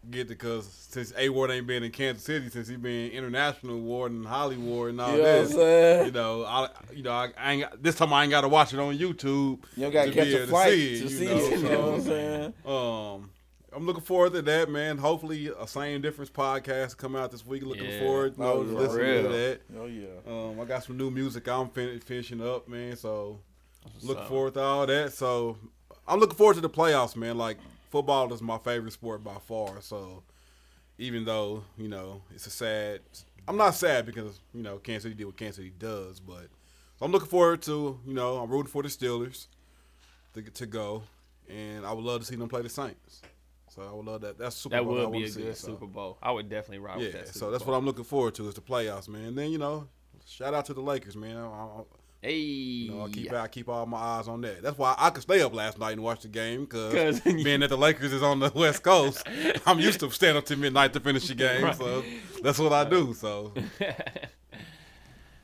get 0.09 0.27
because 0.27 0.65
since 0.89 1.13
A 1.15 1.29
Ward 1.29 1.51
ain't 1.51 1.67
been 1.67 1.83
in 1.83 1.91
Kansas 1.91 2.23
City 2.23 2.49
since 2.49 2.67
he 2.67 2.75
been 2.75 3.11
international 3.11 3.75
award 3.75 4.11
and 4.11 4.25
Hollywood 4.25 4.89
and 4.89 4.99
all 4.99 5.11
You 5.15 5.21
know 5.21 5.37
what 5.37 5.47
this. 5.47 5.53
saying? 5.53 6.05
You 6.07 6.11
know, 6.11 6.43
I, 6.43 6.69
you 6.91 7.03
know, 7.03 7.11
I, 7.11 7.29
I 7.37 7.51
ain't 7.53 7.83
this 7.83 7.95
time 7.95 8.11
I 8.13 8.23
ain't 8.23 8.31
got 8.31 8.41
to 8.41 8.49
watch 8.49 8.73
it 8.73 8.79
on 8.79 8.97
YouTube. 8.97 9.59
You 9.77 9.83
don't 9.83 9.91
gotta 9.91 10.11
catch 10.11 10.25
be 10.25 10.33
a 10.33 10.37
able 10.37 10.45
to 10.45 10.47
flight 10.47 10.71
see 10.73 10.99
to 10.99 11.05
it, 11.05 11.09
see 11.09 11.23
you 11.23 11.29
know, 11.29 11.37
it. 11.37 11.51
You 11.59 11.69
know 11.69 11.81
what 11.85 11.93
I'm 11.93 12.01
saying? 12.01 12.53
Um, 12.65 13.29
I'm 13.73 13.85
looking 13.85 14.03
forward 14.03 14.33
to 14.33 14.41
that, 14.41 14.69
man. 14.69 14.97
Hopefully, 14.97 15.47
a 15.57 15.65
same 15.67 16.01
difference 16.01 16.29
podcast 16.29 16.97
come 16.97 17.15
out 17.15 17.31
this 17.31 17.45
week. 17.45 17.63
Looking 17.63 17.85
Yeah. 17.89 17.99
forward, 17.99 18.33
you 18.37 18.43
know, 18.43 18.51
Oh, 18.53 18.63
to 18.63 18.69
listening 18.77 19.05
Real. 19.05 19.23
to 19.23 19.29
that. 19.29 19.61
Oh 19.77 19.85
yeah. 19.85 20.07
Um, 20.27 20.59
I 20.59 20.65
got 20.65 20.83
some 20.83 20.97
new 20.97 21.09
music 21.09 21.47
I'm 21.47 21.69
fin- 21.69 21.99
finishing 22.01 22.41
up, 22.45 22.67
man. 22.67 22.95
So 22.97 23.39
looking 24.01 24.23
up. 24.23 24.29
forward 24.29 24.53
to 24.55 24.61
all 24.61 24.85
that. 24.87 25.13
So 25.13 25.57
I'm 26.07 26.19
looking 26.19 26.35
forward 26.35 26.55
to 26.55 26.61
the 26.61 26.69
playoffs, 26.69 27.15
man. 27.15 27.37
Like 27.37 27.57
football 27.89 28.31
is 28.33 28.41
my 28.41 28.57
favorite 28.57 28.91
sport 28.91 29.23
by 29.23 29.35
far. 29.35 29.81
So 29.81 30.23
even 30.97 31.23
though 31.23 31.63
you 31.77 31.87
know 31.87 32.23
it's 32.35 32.47
a 32.47 32.51
sad, 32.51 32.99
I'm 33.47 33.55
not 33.57 33.75
sad 33.75 34.05
because 34.05 34.41
you 34.53 34.63
know 34.63 34.79
Kansas 34.79 35.03
City 35.03 35.15
did 35.15 35.25
what 35.25 35.37
Kansas 35.37 35.55
City 35.57 35.71
does, 35.79 36.19
but 36.19 36.47
so 36.99 37.05
I'm 37.05 37.11
looking 37.13 37.29
forward 37.29 37.61
to 37.63 37.99
you 38.05 38.13
know 38.13 38.37
I'm 38.39 38.49
rooting 38.49 38.69
for 38.69 38.83
the 38.83 38.89
Steelers 38.89 39.47
to 40.33 40.41
to 40.41 40.65
go, 40.65 41.03
and 41.49 41.85
I 41.85 41.93
would 41.93 42.03
love 42.03 42.19
to 42.19 42.27
see 42.27 42.35
them 42.35 42.49
play 42.49 42.61
the 42.63 42.69
Saints. 42.69 43.21
So 43.73 43.81
I 43.83 43.91
would 43.95 44.05
love 44.05 44.21
that. 44.21 44.37
That's 44.37 44.55
Super 44.55 44.75
That 44.75 44.83
Bowl 44.83 44.95
would 44.95 45.11
be 45.13 45.23
a 45.23 45.27
see, 45.29 45.43
good 45.43 45.55
so. 45.57 45.67
Super 45.67 45.85
Bowl. 45.85 46.17
I 46.21 46.31
would 46.31 46.49
definitely 46.49 46.79
ride 46.79 46.99
Yeah, 46.99 47.05
with 47.05 47.13
that. 47.13 47.27
Super 47.27 47.39
so 47.39 47.51
that's 47.51 47.63
Bowl. 47.63 47.71
what 47.73 47.77
I'm 47.79 47.85
looking 47.85 48.03
forward 48.03 48.35
to 48.35 48.47
is 48.49 48.53
the 48.53 48.61
playoffs, 48.61 49.07
man. 49.07 49.25
And 49.25 49.37
then 49.37 49.49
you 49.51 49.57
know, 49.57 49.87
shout 50.25 50.53
out 50.53 50.65
to 50.65 50.73
the 50.73 50.81
Lakers, 50.81 51.15
man. 51.15 51.37
I, 51.37 51.45
I, 51.47 51.81
Hey, 52.23 52.35
you 52.37 52.91
know, 52.91 53.05
I 53.05 53.09
keep 53.09 53.33
I 53.33 53.47
keep 53.47 53.67
all 53.67 53.83
my 53.87 53.97
eyes 53.97 54.27
on 54.27 54.41
that. 54.41 54.61
That's 54.61 54.77
why 54.77 54.93
I 54.95 55.09
could 55.09 55.23
stay 55.23 55.41
up 55.41 55.55
last 55.55 55.79
night 55.79 55.93
and 55.93 56.03
watch 56.03 56.21
the 56.21 56.27
game 56.27 56.67
'Cause- 56.67 56.91
because 57.19 57.19
being 57.43 57.61
that 57.61 57.69
the 57.69 57.77
Lakers 57.77 58.13
is 58.13 58.21
on 58.21 58.39
the 58.39 58.51
West 58.53 58.83
Coast, 58.83 59.25
I'm 59.65 59.79
used 59.79 60.01
to 60.01 60.11
staying 60.11 60.37
up 60.37 60.45
to 60.45 60.55
midnight 60.55 60.93
to 60.93 60.99
finish 60.99 61.27
the 61.29 61.33
game. 61.33 61.63
Right. 61.63 61.75
So 61.75 62.03
that's 62.43 62.59
what 62.59 62.73
I 62.73 62.87
do. 62.87 63.15
So 63.15 63.53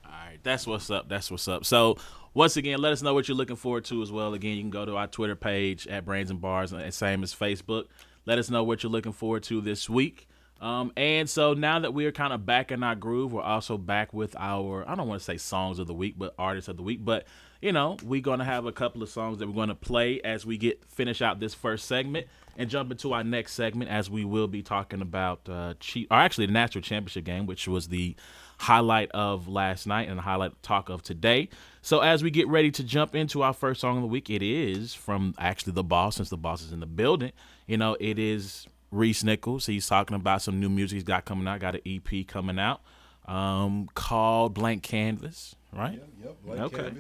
All 0.06 0.12
right, 0.12 0.38
that's 0.44 0.68
what's 0.68 0.90
up. 0.92 1.10
That's 1.10 1.32
what's 1.32 1.48
up. 1.48 1.66
So 1.66 1.98
once 2.34 2.58
again, 2.58 2.80
let 2.80 2.94
us 2.94 3.02
know 3.02 3.14
what 3.16 3.28
you're 3.28 3.38
looking 3.38 3.56
forward 3.56 3.86
to 3.86 4.02
as 4.02 4.12
well. 4.12 4.34
Again, 4.36 4.56
you 4.56 4.62
can 4.62 4.70
go 4.70 4.86
to 4.86 4.98
our 4.98 5.08
Twitter 5.08 5.36
page 5.36 5.88
at 5.88 6.06
Brains 6.06 6.30
and 6.30 6.40
Bars, 6.40 6.74
and 6.74 6.94
same 6.94 7.24
as 7.24 7.34
Facebook. 7.34 7.86
Let 8.28 8.40
us 8.40 8.50
know 8.50 8.62
what 8.62 8.84
you're 8.84 8.92
looking 8.92 9.14
forward 9.14 9.44
to 9.44 9.62
this 9.62 9.90
week. 9.90 10.28
Um, 10.60 10.92
and 10.98 11.30
so 11.30 11.54
now 11.54 11.80
that 11.80 11.94
we 11.94 12.06
are 12.08 12.12
kind 12.12 12.34
of 12.34 12.46
back 12.46 12.74
in 12.74 12.84
our 12.84 12.94
groove, 12.94 13.32
we're 13.32 13.42
also 13.42 13.78
back 13.78 14.12
with 14.12 14.36
our 14.38 14.84
I 14.88 14.96
don't 14.96 15.08
want 15.08 15.22
to 15.22 15.26
say 15.26 15.38
songs 15.38 15.80
of 15.80 15.88
the 15.88 15.94
week, 15.94 16.16
but 16.18 16.34
artists 16.38 16.68
of 16.68 16.76
the 16.76 16.84
week. 16.84 17.06
But 17.06 17.26
you 17.62 17.72
know, 17.72 17.96
we're 18.04 18.22
gonna 18.22 18.44
have 18.44 18.66
a 18.66 18.74
couple 18.74 19.02
of 19.02 19.10
songs 19.10 19.38
that 19.38 19.48
we're 19.48 19.54
gonna 19.54 19.76
play 19.76 20.20
as 20.22 20.46
we 20.46 20.58
get 20.58 20.84
finish 20.90 21.22
out 21.22 21.40
this 21.40 21.54
first 21.54 21.88
segment 21.88 22.28
and 22.58 22.70
jump 22.70 22.92
into 22.92 23.14
our 23.14 23.24
next 23.24 23.54
segment 23.54 23.90
as 23.90 24.10
we 24.10 24.26
will 24.26 24.48
be 24.48 24.62
talking 24.62 25.02
about 25.02 25.48
uh, 25.48 25.76
or 26.12 26.18
actually 26.18 26.48
the 26.48 26.52
national 26.52 26.82
championship 26.82 27.24
game, 27.24 27.46
which 27.46 27.66
was 27.66 27.88
the 27.88 28.14
highlight 28.58 29.10
of 29.12 29.48
last 29.48 29.88
night 29.88 30.10
and 30.10 30.18
the 30.18 30.24
highlight 30.24 30.52
talk 30.64 30.90
of 30.90 31.02
today. 31.02 31.48
So 31.82 32.02
as 32.02 32.24
we 32.24 32.32
get 32.32 32.48
ready 32.48 32.72
to 32.72 32.84
jump 32.84 33.16
into 33.16 33.42
our 33.42 33.54
first 33.54 33.80
song 33.80 33.98
of 33.98 34.02
the 34.02 34.08
week, 34.08 34.30
it 34.30 34.42
is 34.42 34.94
from 34.94 35.34
actually 35.38 35.74
the 35.74 35.84
boss, 35.84 36.18
since 36.18 36.30
the 36.30 36.38
boss 36.38 36.62
is 36.62 36.74
in 36.74 36.82
the 36.82 36.88
building. 36.88 37.32
You 37.68 37.78
know, 37.78 37.96
it 38.00 38.18
is 38.18 38.68
Reese 38.92 39.24
Nichols. 39.24 39.66
He's 39.68 39.88
talking 39.88 40.16
about 40.16 40.42
some 40.42 40.60
new 40.60 40.70
music 40.70 40.96
he's 40.96 41.04
got 41.04 41.26
coming 41.26 41.48
out. 41.48 41.60
Got 41.60 41.76
an 41.76 41.82
EP 41.86 42.26
coming 42.26 42.58
out 42.58 42.82
um, 43.28 43.90
called 43.94 44.54
Blank 44.54 44.84
Canvas, 44.84 45.56
right? 45.74 46.02
yep, 46.24 46.36
Okay. 46.48 46.92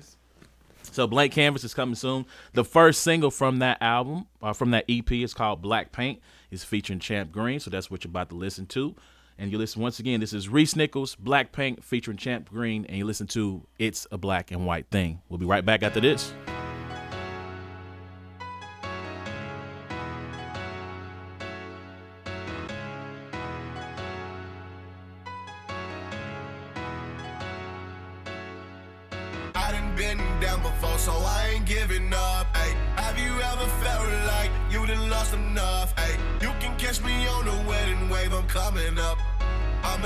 So 0.91 1.05
Blank 1.05 1.33
Canvas 1.33 1.63
is 1.63 1.73
coming 1.73 1.95
soon. 1.95 2.25
The 2.53 2.63
first 2.63 3.01
single 3.01 3.29
from 3.29 3.59
that 3.59 3.81
album, 3.81 4.25
uh, 4.41 4.53
from 4.53 4.71
that 4.71 4.85
EP, 4.89 5.11
is 5.11 5.33
called 5.33 5.61
Black 5.61 5.91
Paint. 5.91 6.21
It's 6.49 6.63
featuring 6.63 6.99
Champ 6.99 7.31
Green, 7.31 7.59
so 7.59 7.69
that's 7.69 7.91
what 7.91 8.03
you're 8.03 8.09
about 8.09 8.29
to 8.29 8.35
listen 8.35 8.65
to. 8.67 8.95
And 9.37 9.51
you 9.51 9.57
listen 9.57 9.81
once 9.81 9.99
again. 9.99 10.19
This 10.19 10.33
is 10.33 10.49
Reese 10.49 10.75
Nichols, 10.75 11.15
Black 11.15 11.51
Paint, 11.51 11.83
featuring 11.83 12.17
Champ 12.17 12.49
Green, 12.49 12.85
and 12.85 12.97
you 12.97 13.05
listen 13.05 13.27
to 13.27 13.63
"It's 13.77 14.07
a 14.11 14.17
Black 14.17 14.51
and 14.51 14.65
White 14.65 14.87
Thing." 14.89 15.21
We'll 15.29 15.37
be 15.37 15.45
right 15.45 15.63
back 15.65 15.83
after 15.83 15.99
this. 15.99 16.33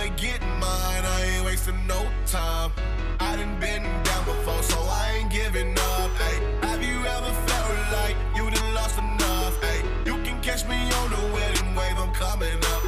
I'ma 0.02 0.16
get 0.16 0.42
mine, 0.42 1.06
I 1.06 1.32
ain't 1.36 1.46
wasting 1.46 1.86
no 1.86 2.08
time. 2.26 2.72
I 3.20 3.36
done 3.36 3.60
been 3.60 3.84
down 4.04 4.26
before, 4.26 4.64
so 4.64 4.80
I 4.80 5.18
ain't 5.20 5.32
giving 5.32 5.78
up. 5.78 6.10
Ay, 6.20 6.42
have 6.64 6.82
you 6.84 7.06
ever 7.06 7.32
felt 7.46 7.92
like 7.94 8.16
you 8.36 8.50
done 8.50 8.74
lost 8.74 8.98
enough? 8.98 9.60
Ay, 9.62 9.84
you 10.08 10.16
can 10.24 10.42
catch 10.42 10.66
me 10.68 10.76
on 10.76 11.12
the 11.12 11.34
wedding 11.36 11.76
wave, 11.76 12.00
I'm 12.00 12.12
coming 12.14 12.58
up. 12.74 12.84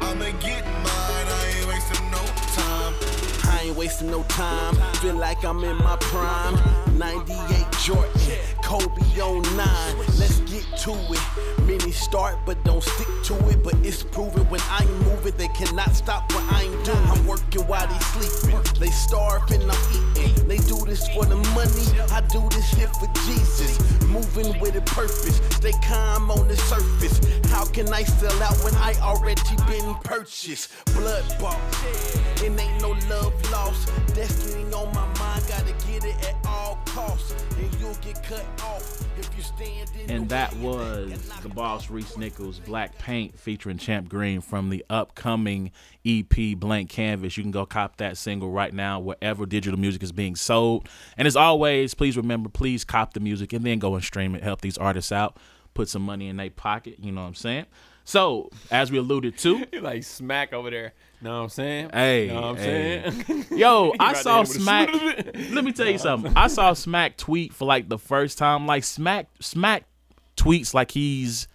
I'ma 0.00 0.30
get 0.38 0.64
mine, 0.64 1.26
I 1.40 1.54
ain't 1.56 1.66
wasting 1.66 2.10
no 2.12 2.22
time. 2.54 2.94
I 3.50 3.62
ain't 3.64 3.76
wasting 3.76 4.10
no 4.12 4.22
time. 4.24 4.76
Feel 5.02 5.16
like 5.16 5.44
I'm 5.44 5.64
in 5.64 5.76
my 5.78 5.96
prime. 5.96 6.54
98 6.96 7.66
Jordan, 7.82 8.10
Kobe 8.62 9.02
9. 9.18 9.96
Let's 10.18 10.38
get 10.40 10.64
to 10.84 10.92
it. 11.12 11.60
Many 11.66 11.90
start 11.90 12.38
but 12.46 12.62
don't 12.64 12.82
stick 12.82 13.08
to 13.24 13.34
it. 13.48 13.62
But 13.64 13.74
it's 13.82 14.02
proven 14.02 14.48
when 14.48 14.60
I 14.62 14.82
ain't 14.82 15.00
moving, 15.00 15.36
they 15.36 15.48
cannot 15.48 15.94
stop 15.94 16.32
what 16.32 16.43
while 17.74 17.88
they 17.88 17.98
sleeping. 18.14 18.60
They 18.78 18.90
starving, 18.90 19.62
I'm 19.68 19.84
eating. 19.90 20.46
They 20.46 20.58
do 20.58 20.78
this 20.86 21.08
for 21.08 21.24
the 21.24 21.36
money. 21.58 21.86
I 22.12 22.20
do 22.30 22.40
this 22.50 22.66
shit 22.70 22.88
for 23.00 23.08
Jesus. 23.26 24.03
Moving 24.14 24.60
with 24.60 24.76
a 24.76 24.80
purpose. 24.82 25.40
Stay 25.56 25.72
calm 25.82 26.30
on 26.30 26.46
the 26.46 26.56
surface. 26.56 27.18
How 27.50 27.64
can 27.64 27.92
I 27.92 28.04
sell 28.04 28.42
out 28.44 28.56
when 28.62 28.72
I 28.76 28.94
already 29.00 29.56
been 29.66 29.92
purchased? 30.04 30.70
Blood 30.94 31.24
bought. 31.40 31.58
Ain't 32.40 32.80
no 32.80 32.90
love 33.10 33.50
lost. 33.50 33.90
Destiny 34.14 34.72
on 34.72 34.94
my 34.94 35.06
mind, 35.18 35.44
gotta 35.48 35.72
get 35.88 36.04
it 36.04 36.28
at 36.28 36.36
all 36.46 36.78
cost, 36.86 37.34
and 37.58 37.74
you'll 37.80 37.94
get 37.96 38.22
cut 38.22 38.44
off 38.62 39.00
if 39.18 39.28
you 39.36 39.42
stand 39.42 39.90
in 39.98 40.10
And 40.10 40.28
that 40.28 40.54
was 40.56 41.12
the 41.42 41.48
boss. 41.48 41.90
Reese 41.90 42.16
Nichols 42.16 42.58
Black 42.60 42.98
Paint 42.98 43.38
featuring 43.38 43.78
Champ 43.78 44.08
Green 44.08 44.40
from 44.40 44.70
the 44.70 44.84
upcoming 44.90 45.70
EP 46.04 46.56
Blank 46.56 46.90
Canvas. 46.90 47.36
You 47.36 47.42
can 47.42 47.52
go 47.52 47.66
cop 47.66 47.96
that 47.96 48.16
single 48.16 48.50
right 48.50 48.72
now 48.72 49.00
wherever 49.00 49.46
digital 49.46 49.78
music 49.78 50.02
is 50.02 50.12
being 50.12 50.36
sold. 50.36 50.88
And 51.16 51.26
as 51.26 51.36
always, 51.36 51.94
please 51.94 52.16
remember, 52.16 52.48
please 52.48 52.84
cop 52.84 53.14
the 53.14 53.20
music 53.20 53.52
and 53.52 53.64
then 53.64 53.78
go 53.78 53.94
and 53.94 54.03
stream 54.04 54.34
it. 54.34 54.42
Help 54.42 54.60
these 54.60 54.78
artists 54.78 55.12
out. 55.12 55.36
Put 55.74 55.88
some 55.88 56.02
money 56.02 56.28
in 56.28 56.36
their 56.36 56.50
pocket. 56.50 56.96
You 57.00 57.12
know 57.12 57.22
what 57.22 57.28
I'm 57.28 57.34
saying? 57.34 57.66
So, 58.04 58.50
as 58.70 58.92
we 58.92 58.98
alluded 58.98 59.38
to, 59.38 59.64
like 59.80 60.04
smack 60.04 60.52
over 60.52 60.70
there. 60.70 60.92
Know 61.22 61.38
what 61.38 61.44
I'm 61.44 61.48
saying? 61.48 61.90
Hey, 61.92 62.28
know 62.28 62.34
what 62.34 62.44
I'm 62.44 62.56
hey. 62.56 63.10
saying? 63.26 63.44
Yo, 63.56 63.94
I 63.98 64.12
saw 64.12 64.34
there 64.34 64.40
with 64.42 64.56
a 64.56 64.60
Smack. 64.60 64.88
Let 65.52 65.64
me 65.64 65.72
tell 65.72 65.88
you 65.88 65.96
something. 65.96 66.32
I 66.36 66.48
saw 66.48 66.74
Smack 66.74 67.16
tweet 67.16 67.54
for 67.54 67.64
like 67.64 67.88
the 67.88 67.98
first 67.98 68.36
time. 68.36 68.66
Like 68.66 68.84
Smack, 68.84 69.28
Smack 69.40 69.84
tweets 70.36 70.74
like 70.74 70.90
he's 70.90 71.48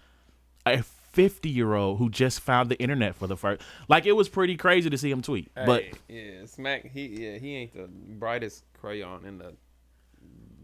a 0.66 0.82
50 1.12 1.48
year 1.48 1.74
old 1.74 1.98
who 1.98 2.10
just 2.10 2.40
found 2.40 2.68
the 2.68 2.80
internet 2.80 3.14
for 3.14 3.28
the 3.28 3.36
first. 3.36 3.62
Like 3.88 4.06
it 4.06 4.12
was 4.12 4.28
pretty 4.28 4.56
crazy 4.56 4.90
to 4.90 4.98
see 4.98 5.10
him 5.10 5.22
tweet. 5.22 5.50
But 5.54 5.84
yeah, 6.08 6.46
smack. 6.46 6.90
He 6.90 7.06
yeah, 7.06 7.38
he 7.38 7.56
ain't 7.56 7.74
the 7.74 7.88
brightest 7.88 8.64
crayon 8.80 9.24
in 9.24 9.38
the 9.38 9.54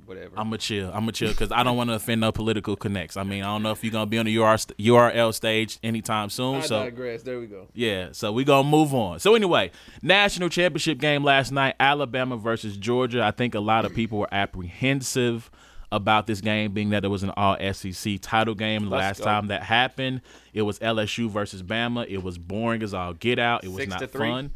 whatever. 0.07 0.39
I'm 0.39 0.47
gonna 0.47 0.59
chill. 0.59 0.89
I'm 0.89 1.01
gonna 1.01 1.13
chill 1.13 1.31
because 1.31 1.53
I 1.53 1.63
don't 1.63 1.77
want 1.77 1.91
to 1.91 1.95
offend 1.95 2.21
no 2.21 2.33
political 2.33 2.77
connects. 2.77 3.17
I 3.17 3.23
mean, 3.23 3.43
I 3.43 3.47
don't 3.47 3.63
know 3.63 3.73
if 3.73 3.83
you're 3.83 3.93
gonna 3.93 4.07
be 4.07 4.19
on 4.19 4.27
the 4.27 4.37
URL 4.37 5.35
stage 5.35 5.79
anytime 5.83 6.31
soon. 6.31 6.57
I 6.57 6.61
so 6.61 6.85
digress. 6.85 7.23
There 7.23 7.39
we 7.39 7.47
go. 7.47 7.69
Yeah, 7.75 8.09
so 8.13 8.33
we 8.33 8.45
gonna 8.45 8.69
move 8.69 8.95
on. 8.95 9.19
So 9.19 9.35
anyway, 9.35 9.71
national 10.03 10.49
championship 10.49 10.99
game 10.99 11.25
last 11.25 11.53
night, 11.53 11.75
Alabama 11.79 12.37
versus 12.37 12.77
Georgia. 12.77 13.23
I 13.23 13.31
think 13.31 13.55
a 13.55 13.61
lot 13.61 13.85
of 13.85 13.95
people 13.95 14.19
were 14.19 14.33
apprehensive 14.33 15.51
about 15.93 16.27
this 16.27 16.41
game, 16.41 16.73
being 16.73 16.91
that 16.91 17.05
it 17.05 17.09
was 17.09 17.23
an 17.23 17.31
All 17.37 17.57
SEC 17.73 18.19
title 18.21 18.55
game. 18.55 18.89
Let's 18.89 19.01
last 19.01 19.19
go. 19.19 19.25
time 19.25 19.49
that 19.49 19.63
happened, 19.63 20.21
it 20.53 20.63
was 20.63 20.79
LSU 20.81 21.29
versus 21.31 21.63
Bama. 21.63 22.07
It 22.09 22.23
was 22.23 22.39
boring 22.39 22.83
as 22.83 22.95
all 22.95 23.13
get 23.13 23.39
out. 23.39 23.65
It 23.65 23.69
was 23.69 23.85
Six 23.85 23.91
not 23.91 24.11
fun. 24.11 24.53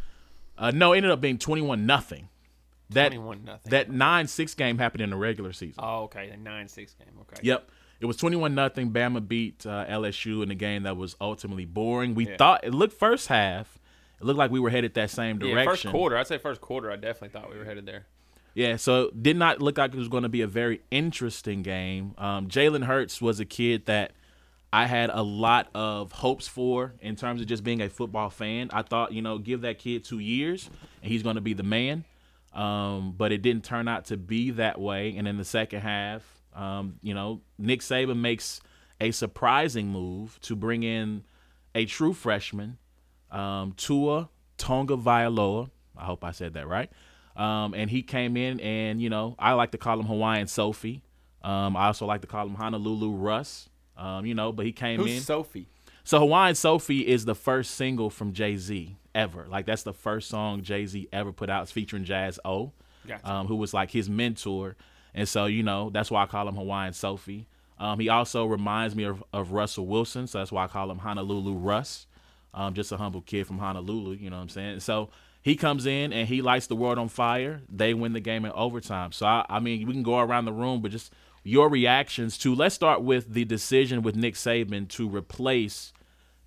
Uh, 0.59 0.71
no, 0.71 0.92
it 0.92 0.99
ended 0.99 1.11
up 1.11 1.21
being 1.21 1.38
twenty-one 1.38 1.87
nothing. 1.87 2.28
That 2.90 3.12
that 3.66 3.90
nine 3.90 4.26
six 4.26 4.54
game 4.54 4.78
happened 4.78 5.02
in 5.02 5.11
the 5.11 5.16
regular 5.16 5.52
season. 5.52 5.82
Oh, 5.82 6.02
okay. 6.04 6.28
The 6.30 6.37
nine 6.37 6.68
six 6.68 6.94
game. 6.94 7.09
Okay. 7.23 7.40
Yep. 7.42 7.70
It 8.00 8.06
was 8.06 8.16
21 8.16 8.54
nothing. 8.54 8.92
Bama 8.92 9.26
beat 9.26 9.66
uh, 9.66 9.85
LSU 9.87 10.42
in 10.42 10.50
a 10.50 10.54
game 10.54 10.85
that 10.85 10.97
was 10.97 11.16
ultimately 11.20 11.66
boring. 11.66 12.14
We 12.14 12.26
Yeah. 12.28 12.37
thought 12.38 12.64
it 12.64 12.73
looked 12.73 12.99
first 12.99 13.28
half. 13.28 13.78
It 14.20 14.25
looked 14.25 14.38
like 14.38 14.50
we 14.50 14.59
were 14.61 14.70
headed 14.70 14.94
that 14.94 15.11
same 15.11 15.38
direction. 15.38 15.59
Yeah, 15.59 15.64
first 15.64 15.87
quarter. 15.87 16.16
I'd 16.16 16.26
say 16.26 16.38
first 16.38 16.61
quarter. 16.61 16.90
I 16.90 16.97
definitely 16.97 17.28
thought 17.28 17.50
we 17.50 17.59
were 17.59 17.64
headed 17.64 17.87
there. 17.87 18.06
Yeah, 18.54 18.76
so 18.76 19.04
it 19.04 19.23
did 19.23 19.37
not 19.37 19.62
look 19.62 19.78
like 19.78 19.92
it 19.94 19.99
was 19.99 20.09
going 20.09 20.25
to 20.25 20.28
be 20.28 20.40
a 20.40 20.47
very 20.47 20.80
interesting 20.90 21.62
game. 21.62 22.14
Um, 22.18 22.49
Jalen 22.49 22.85
Hurts 22.85 23.20
was 23.20 23.38
a 23.38 23.44
kid 23.44 23.87
that 23.87 24.12
I 24.73 24.87
had 24.87 25.11
a 25.11 25.23
lot 25.23 25.68
of 25.75 26.12
hopes 26.12 26.49
for 26.49 26.94
in 27.00 27.16
terms 27.16 27.40
of 27.40 27.47
just 27.47 27.62
being 27.64 27.80
a 27.80 27.88
football 27.88 28.30
fan. 28.30 28.70
I 28.73 28.82
thought, 28.82 29.12
you 29.12 29.20
know, 29.23 29.38
give 29.38 29.61
that 29.61 29.78
kid 29.78 30.04
two 30.04 30.18
years 30.18 30.68
and 31.02 31.12
he's 31.12 31.23
going 31.23 31.37
to 31.37 31.40
be 31.40 31.52
the 31.54 31.62
man. 31.62 32.04
Um, 32.52 33.14
but 33.16 33.33
it 33.33 33.42
didn't 33.42 33.64
turn 33.64 33.87
out 33.87 34.07
to 34.07 34.16
be 34.16 34.50
that 34.52 34.80
way. 34.80 35.16
And 35.16 35.28
in 35.28 35.37
the 35.37 35.45
second 35.45 35.80
half, 35.80 36.23
um, 36.54 36.97
you 37.02 37.14
know, 37.14 37.42
Nick 37.59 37.80
Saban 37.80 38.19
makes 38.19 38.61
a 39.00 39.12
surprising 39.12 39.88
move 39.88 40.38
to 40.42 40.57
bring 40.57 40.83
in 40.83 41.25
a 41.75 41.87
true 41.87 42.12
freshman, 42.12 42.78
um, 43.30 43.73
Tua 43.76 44.28
Tonga 44.59 44.97
Vailoa. 44.97 45.71
I 45.97 46.04
hope 46.04 46.25
I 46.25 46.33
said 46.33 46.54
that 46.54 46.66
right. 46.66 46.90
Um, 47.37 47.75
and 47.75 47.88
he 47.88 48.02
came 48.02 48.37
in, 48.37 48.61
and 48.61 49.01
you 49.01 49.09
know, 49.09 49.37
I 49.38 49.53
like 49.53 49.70
to 49.70 49.79
call 49.79 49.98
him 50.01 50.07
Hawaiian 50.07 50.48
Sophie. 50.48 51.03
Um, 51.42 51.77
I 51.77 51.87
also 51.87 52.05
like 52.05 52.20
to 52.22 52.27
call 52.27 52.46
him 52.46 52.55
Honolulu 52.55 53.12
Russ. 53.12 53.68
Um, 53.96 54.27
you 54.27 54.35
know, 54.35 54.53
but 54.53 54.66
he 54.66 54.72
came 54.72 55.01
Who's 55.01 55.12
in. 55.12 55.20
Sophie? 55.20 55.68
So 56.05 56.18
Hawaiian 56.18 56.55
Sophie 56.55 57.07
is 57.07 57.24
the 57.24 57.35
first 57.35 57.72
single 57.72 58.11
from 58.11 58.33
Jay 58.33 58.57
Z 58.57 58.96
ever. 59.14 59.46
Like 59.49 59.66
that's 59.66 59.83
the 59.83 59.92
first 59.92 60.29
song 60.29 60.62
Jay 60.62 60.87
Z 60.87 61.09
ever 61.12 61.33
put 61.33 61.51
out. 61.51 61.62
It's 61.62 61.73
featuring 61.73 62.05
Jaz-O, 62.05 62.73
Gotcha. 63.07 63.31
um, 63.31 63.46
who 63.46 63.57
was 63.57 63.73
like 63.75 63.90
his 63.90 64.09
mentor. 64.11 64.77
And 65.14 65.29
so 65.29 65.46
you 65.46 65.62
know 65.62 65.90
that's 65.90 66.11
why 66.11 66.23
I 66.23 66.27
call 66.27 66.49
him 66.49 66.55
Hawaiian 66.57 66.92
Sophie. 66.92 67.46
Um, 67.79 67.99
he 67.99 68.09
also 68.11 68.44
reminds 68.44 68.94
me 68.94 69.05
of, 69.05 69.25
of 69.33 69.53
Russell 69.53 69.87
Wilson, 69.87 70.27
so 70.27 70.38
that's 70.38 70.53
why 70.53 70.64
I 70.64 70.66
call 70.66 70.90
him 70.90 70.99
Honolulu 70.99 71.55
Russ. 71.55 72.07
Um, 72.53 72.75
just 72.75 72.92
a 72.92 72.96
humble 72.96 73.23
kid 73.23 73.46
from 73.46 73.59
Honolulu, 73.59 74.16
you 74.16 74.29
know 74.29 74.37
what 74.37 74.42
I'm 74.42 74.49
saying? 74.51 74.81
So 74.81 75.09
he 75.40 75.57
comes 75.57 75.87
in 75.87 76.12
and 76.12 76.29
he 76.29 76.42
lights 76.42 76.66
the 76.66 76.77
world 76.77 76.99
on 76.99 77.09
fire. 77.09 77.62
They 77.70 77.94
win 77.94 78.12
the 78.12 78.20
game 78.20 78.44
in 78.44 78.53
overtime. 78.53 79.12
So 79.12 79.25
I, 79.25 79.46
I 79.49 79.61
mean, 79.61 79.87
we 79.87 79.92
can 79.94 80.03
go 80.03 80.18
around 80.18 80.44
the 80.44 80.53
room, 80.53 80.83
but 80.83 80.90
just 80.90 81.12
your 81.42 81.70
reactions 81.70 82.37
to. 82.38 82.55
Let's 82.55 82.75
start 82.75 83.03
with 83.03 83.33
the 83.33 83.44
decision 83.46 84.03
with 84.03 84.14
Nick 84.16 84.35
Saban 84.35 84.88
to 84.90 85.09
replace 85.09 85.92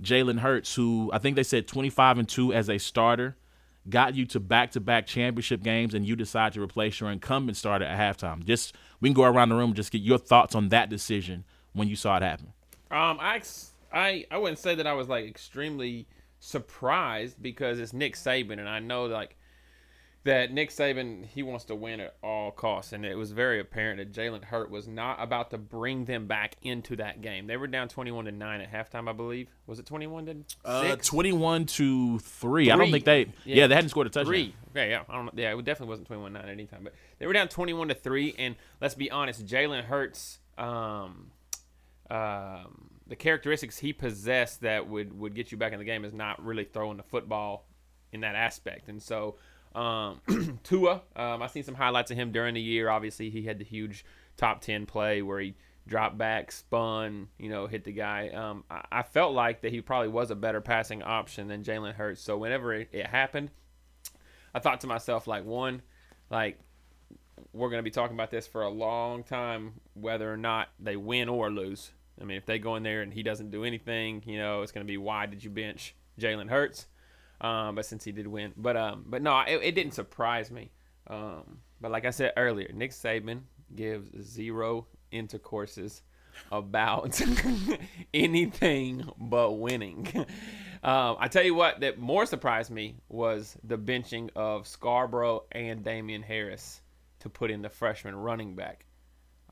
Jalen 0.02 0.40
Hurts, 0.40 0.76
who 0.76 1.10
I 1.14 1.20
think 1.20 1.36
they 1.36 1.44
said 1.44 1.68
25 1.68 2.18
and 2.18 2.30
two 2.30 2.54
as 2.54 2.70
a 2.70 2.78
starter, 2.78 3.38
got 3.90 4.16
you 4.16 4.26
to 4.28 4.40
back-to-back 4.40 5.06
championship 5.06 5.62
games, 5.62 5.94
and 5.94 6.06
you 6.06 6.16
decide 6.16 6.54
to 6.54 6.62
replace 6.62 7.00
your 7.00 7.12
incumbent 7.12 7.58
starter 7.58 7.86
at 7.86 8.18
halftime. 8.18 8.44
Just 8.44 8.76
we 9.00 9.10
can 9.10 9.14
go 9.14 9.24
around 9.24 9.50
the 9.50 9.56
room 9.56 9.74
just 9.74 9.92
get 9.92 10.02
your 10.02 10.18
thoughts 10.18 10.56
on 10.56 10.70
that 10.70 10.90
decision 10.90 11.44
when 11.74 11.88
you 11.88 11.96
saw 11.96 12.18
it 12.18 12.24
happen. 12.24 12.54
Um, 12.92 13.18
I, 13.20 13.42
I, 13.92 14.26
I 14.30 14.38
wouldn't 14.38 14.60
say 14.60 14.76
that 14.76 14.88
I 14.88 14.94
was 14.94 15.10
like 15.10 15.26
extremely 15.26 16.08
surprised 16.40 17.42
because 17.42 17.80
it's 17.80 17.94
Nick 17.94 18.16
Saban, 18.16 18.60
and 18.60 18.70
I 18.70 18.80
know 18.80 19.06
like 19.06 19.38
that 20.26 20.54
Nick 20.54 20.70
Saban 20.70 21.26
he 21.26 21.44
wants 21.44 21.66
to 21.66 21.76
win 21.76 22.00
at 22.00 22.16
all 22.24 22.52
costs, 22.52 22.94
and 22.94 23.06
it 23.06 23.16
was 23.16 23.32
very 23.32 23.60
apparent 23.60 23.98
that 23.98 24.14
Jalen 24.14 24.46
Hurt 24.46 24.70
was 24.70 24.88
not 24.88 25.22
about 25.22 25.52
to 25.52 25.58
bring 25.58 26.06
them 26.06 26.28
back 26.28 26.56
into 26.62 26.96
that 26.96 27.22
game. 27.22 27.48
They 27.48 27.58
were 27.58 27.68
down 27.68 27.90
twenty-one 27.90 28.26
to 28.26 28.32
nine 28.32 28.62
at 28.62 28.72
halftime, 28.72 29.10
I 29.10 29.14
believe. 29.14 29.50
Was 29.68 29.80
it 29.80 29.86
twenty-one 29.86 30.26
to 30.28 30.44
Uh? 30.64 30.96
21 30.96 31.66
to 31.66 32.20
three. 32.20 32.72
I 32.72 32.78
don't 32.78 32.92
think 32.92 33.06
they. 33.06 33.22
Yeah. 33.46 33.56
Yeah. 33.56 33.68
they 33.68 33.76
hadn't 33.76 33.90
scored 33.90 34.08
a 34.08 34.10
touchdown. 34.10 34.26
Three. 34.26 34.56
Okay, 34.72 34.90
yeah. 34.90 35.04
I 35.10 35.16
don't. 35.16 35.30
Yeah, 35.38 35.58
it 35.58 35.66
definitely 35.66 35.90
wasn't 35.90 36.08
21 36.08 36.34
9 36.34 36.42
at 36.42 36.50
any 36.50 36.66
time, 36.66 36.82
but 36.84 36.94
they 37.20 37.28
were 37.28 37.34
down 37.34 37.48
21 37.48 37.90
to 37.90 37.94
3. 37.94 38.36
And 38.38 38.56
let's 38.82 38.96
be 38.96 39.12
honest, 39.12 39.46
Jalen 39.46 39.84
Hurts, 39.84 40.40
um, 40.58 41.32
um, 42.10 42.90
the 43.08 43.16
characteristics 43.18 43.78
he 43.80 43.94
possessed 43.94 44.62
that 44.62 44.88
would, 44.88 45.18
would 45.20 45.36
get 45.36 45.52
you 45.52 45.58
back 45.58 45.74
in 45.74 45.80
the 45.80 45.86
game 45.86 46.06
is 46.06 46.14
not 46.14 46.44
really 46.44 46.64
throwing 46.64 46.98
the 46.98 47.04
football 47.04 47.68
in 48.12 48.22
that 48.22 48.36
aspect. 48.36 48.88
And 48.90 49.02
so, 49.02 49.36
um, 49.76 50.20
Tua, 50.64 51.02
um, 51.16 51.42
I 51.42 51.48
seen 51.48 51.64
some 51.64 51.76
highlights 51.76 52.12
of 52.12 52.18
him 52.18 52.32
during 52.32 52.54
the 52.54 52.62
year. 52.62 52.90
Obviously, 52.90 53.30
he 53.30 53.44
had 53.44 53.60
the 53.60 53.66
huge 53.66 54.06
top 54.38 54.62
10 54.62 54.86
play 54.86 55.22
where 55.22 55.40
he 55.40 55.56
dropped 55.88 56.18
back, 56.18 56.52
spun, 56.52 57.28
you 57.38 57.50
know, 57.50 57.68
hit 57.68 57.84
the 57.84 57.92
guy. 57.92 58.30
Um, 58.30 58.64
I, 58.70 58.84
I 58.92 59.04
felt 59.04 59.34
like 59.34 59.62
that 59.62 59.72
he 59.72 59.82
probably 59.82 60.08
was 60.08 60.32
a 60.32 60.36
better 60.36 60.62
passing 60.62 61.04
option 61.04 61.48
than 61.48 61.64
Jalen 61.64 61.94
Hurts. 61.94 62.22
So 62.22 62.38
whenever 62.38 62.74
it, 62.74 62.90
it 62.92 63.08
happened, 63.08 63.52
I 64.54 64.60
thought 64.60 64.82
to 64.82 64.88
myself, 64.88 65.28
like, 65.28 65.46
one, 65.46 65.82
like, 66.30 66.60
we're 67.52 67.70
going 67.70 67.80
to 67.80 67.84
be 67.84 67.92
talking 67.92 68.16
about 68.16 68.32
this 68.32 68.48
for 68.48 68.62
a 68.62 68.70
long 68.70 69.24
time, 69.24 69.74
whether 69.94 70.32
or 70.32 70.38
not 70.38 70.70
they 70.80 70.96
win 70.96 71.30
or 71.30 71.50
lose. 71.50 71.92
I 72.22 72.26
mean, 72.26 72.38
if 72.38 72.46
they 72.46 72.60
go 72.60 72.76
in 72.76 72.84
there 72.84 73.02
and 73.02 73.14
he 73.14 73.24
doesn't 73.24 73.52
do 73.52 73.64
anything, 73.64 74.24
you 74.26 74.38
know, 74.38 74.62
it's 74.62 74.72
going 74.72 74.86
to 74.86 74.92
be 74.92 74.98
why 74.98 75.26
did 75.26 75.44
you 75.44 75.50
bench 75.50 75.96
Jalen 76.20 76.50
Hurts? 76.50 76.88
Um, 77.42 77.76
but 77.76 77.86
since 77.86 78.04
he 78.04 78.12
did 78.12 78.28
win, 78.28 78.54
but 78.56 78.78
um, 78.78 79.06
but 79.08 79.22
no, 79.22 79.40
it, 79.42 79.62
it 79.64 79.76
didn't 79.76 79.94
surprise 79.94 80.50
me. 80.52 80.72
Um, 81.08 81.60
but 81.82 81.92
like 81.92 82.06
I 82.06 82.12
said 82.12 82.34
earlier, 82.38 82.72
Nick 82.74 82.92
Saban 82.92 83.42
gives 83.76 84.10
zero 84.26 84.88
intercourses 85.12 86.02
about 86.52 87.22
anything 88.14 89.10
but 89.20 89.54
winning. 89.54 90.26
Um, 90.84 91.16
I 91.18 91.30
tell 91.30 91.44
you 91.44 91.56
what, 91.56 91.80
that 91.80 91.98
more 91.98 92.26
surprised 92.26 92.70
me 92.70 92.98
was 93.08 93.56
the 93.64 93.78
benching 93.78 94.30
of 94.36 94.68
Scarborough 94.68 95.44
and 95.54 95.82
Damien 95.82 96.22
Harris 96.22 96.82
to 97.20 97.30
put 97.30 97.52
in 97.52 97.62
the 97.62 97.70
freshman 97.70 98.18
running 98.18 98.54
back. 98.54 98.86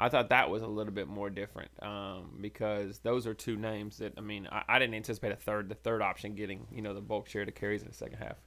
I 0.01 0.09
thought 0.09 0.29
that 0.29 0.49
was 0.49 0.63
a 0.63 0.67
little 0.67 0.91
bit 0.91 1.07
more 1.07 1.29
different 1.29 1.69
um, 1.83 2.39
because 2.41 2.97
those 2.99 3.27
are 3.27 3.35
two 3.35 3.55
names 3.55 3.99
that 3.99 4.13
I 4.17 4.21
mean 4.21 4.47
I, 4.51 4.63
I 4.67 4.79
didn't 4.79 4.95
anticipate 4.95 5.31
a 5.31 5.35
third 5.35 5.69
the 5.69 5.75
third 5.75 6.01
option 6.01 6.33
getting 6.33 6.65
you 6.71 6.81
know 6.81 6.95
the 6.95 7.01
bulk 7.01 7.29
share 7.29 7.45
to 7.45 7.51
carries 7.51 7.83
in 7.83 7.87
the 7.87 7.93
second 7.93 8.17
half. 8.17 8.37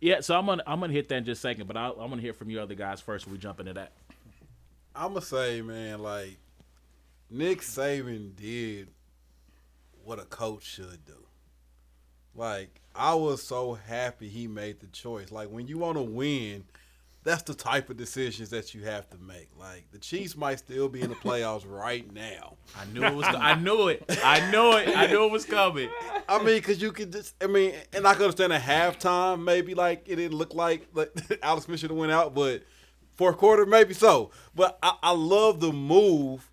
Yeah, 0.00 0.20
so 0.20 0.38
I'm 0.38 0.46
gonna 0.46 0.62
I'm 0.66 0.80
gonna 0.80 0.94
hit 0.94 1.10
that 1.10 1.16
in 1.16 1.24
just 1.26 1.40
a 1.40 1.42
second, 1.42 1.66
but 1.66 1.76
I, 1.76 1.88
I'm 1.88 2.08
gonna 2.08 2.22
hear 2.22 2.32
from 2.32 2.48
you 2.48 2.60
other 2.60 2.74
guys 2.74 3.02
first 3.02 3.26
before 3.26 3.34
we 3.34 3.38
jump 3.38 3.60
into 3.60 3.74
that. 3.74 3.92
I'm 4.94 5.08
gonna 5.08 5.20
say, 5.20 5.60
man, 5.60 5.98
like 5.98 6.38
Nick 7.28 7.60
Saban 7.60 8.34
did 8.34 8.88
what 10.02 10.18
a 10.18 10.24
coach 10.24 10.62
should 10.64 11.04
do. 11.04 11.26
Like 12.34 12.80
I 12.94 13.14
was 13.14 13.42
so 13.42 13.74
happy 13.74 14.28
he 14.28 14.46
made 14.46 14.80
the 14.80 14.86
choice. 14.86 15.30
Like 15.30 15.50
when 15.50 15.68
you 15.68 15.76
want 15.76 15.98
to 15.98 16.02
win, 16.02 16.64
that's 17.26 17.42
the 17.42 17.54
type 17.54 17.90
of 17.90 17.96
decisions 17.96 18.50
that 18.50 18.72
you 18.72 18.84
have 18.84 19.10
to 19.10 19.18
make. 19.18 19.50
Like 19.58 19.90
the 19.90 19.98
Chiefs 19.98 20.36
might 20.36 20.60
still 20.60 20.88
be 20.88 21.02
in 21.02 21.10
the 21.10 21.16
playoffs 21.16 21.64
right 21.68 22.10
now. 22.12 22.56
I 22.78 22.84
knew 22.86 23.02
it 23.02 23.14
was. 23.14 23.26
I 23.26 23.56
knew 23.56 23.88
it. 23.88 24.04
I 24.24 24.48
knew 24.50 24.76
it. 24.76 24.96
I 24.96 25.08
knew 25.08 25.24
it 25.24 25.32
was 25.32 25.44
coming. 25.44 25.90
I 26.28 26.38
mean, 26.38 26.58
because 26.58 26.80
you 26.80 26.92
could 26.92 27.12
just, 27.12 27.34
I 27.42 27.48
mean, 27.48 27.74
and 27.92 28.06
I 28.06 28.14
can 28.14 28.22
understand 28.22 28.52
at 28.52 28.62
halftime, 28.62 29.42
maybe 29.42 29.74
like 29.74 30.04
it 30.06 30.16
didn't 30.16 30.38
look 30.38 30.54
like 30.54 30.86
like 30.94 31.10
Alex 31.42 31.66
Smith 31.66 31.80
should 31.80 31.90
have 31.90 31.98
went 31.98 32.12
out, 32.12 32.32
but 32.32 32.62
fourth 33.16 33.38
quarter, 33.38 33.66
maybe 33.66 33.92
so. 33.92 34.30
But 34.54 34.78
I, 34.80 34.94
I 35.02 35.10
love 35.10 35.58
the 35.58 35.72
move 35.72 36.48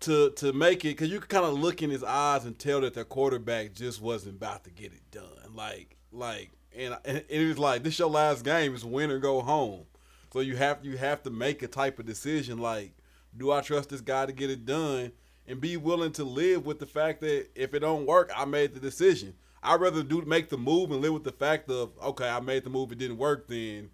to 0.00 0.30
to 0.36 0.52
make 0.52 0.84
it 0.84 0.90
because 0.90 1.10
you 1.10 1.18
can 1.18 1.28
kind 1.28 1.44
of 1.44 1.58
look 1.58 1.82
in 1.82 1.90
his 1.90 2.04
eyes 2.04 2.44
and 2.44 2.56
tell 2.56 2.82
that 2.82 2.94
their 2.94 3.04
quarterback 3.04 3.74
just 3.74 4.00
wasn't 4.00 4.36
about 4.36 4.62
to 4.62 4.70
get 4.70 4.92
it 4.92 5.10
done. 5.10 5.54
Like 5.56 5.96
like 6.12 6.50
and, 6.76 6.96
and 7.04 7.24
it 7.28 7.48
was 7.48 7.58
like 7.58 7.82
this 7.82 7.98
your 7.98 8.08
last 8.08 8.44
game. 8.44 8.74
It's 8.74 8.84
win 8.84 9.10
or 9.10 9.18
go 9.18 9.40
home. 9.40 9.86
So 10.34 10.40
you 10.40 10.56
have 10.56 10.84
you 10.84 10.96
have 10.96 11.22
to 11.22 11.30
make 11.30 11.62
a 11.62 11.68
type 11.68 12.00
of 12.00 12.06
decision 12.06 12.58
like, 12.58 12.92
do 13.36 13.52
I 13.52 13.60
trust 13.60 13.90
this 13.90 14.00
guy 14.00 14.26
to 14.26 14.32
get 14.32 14.50
it 14.50 14.66
done? 14.66 15.12
And 15.46 15.60
be 15.60 15.76
willing 15.76 16.10
to 16.14 16.24
live 16.24 16.66
with 16.66 16.80
the 16.80 16.86
fact 16.86 17.20
that 17.20 17.50
if 17.54 17.72
it 17.72 17.78
don't 17.78 18.04
work, 18.04 18.32
I 18.36 18.44
made 18.44 18.74
the 18.74 18.80
decision. 18.80 19.34
I'd 19.62 19.80
rather 19.80 20.02
do 20.02 20.20
make 20.22 20.48
the 20.48 20.58
move 20.58 20.90
and 20.90 21.00
live 21.00 21.12
with 21.12 21.22
the 21.22 21.30
fact 21.30 21.70
of 21.70 21.92
okay, 22.02 22.28
I 22.28 22.40
made 22.40 22.64
the 22.64 22.70
move, 22.70 22.90
it 22.90 22.98
didn't 22.98 23.18
work. 23.18 23.46
Then 23.46 23.90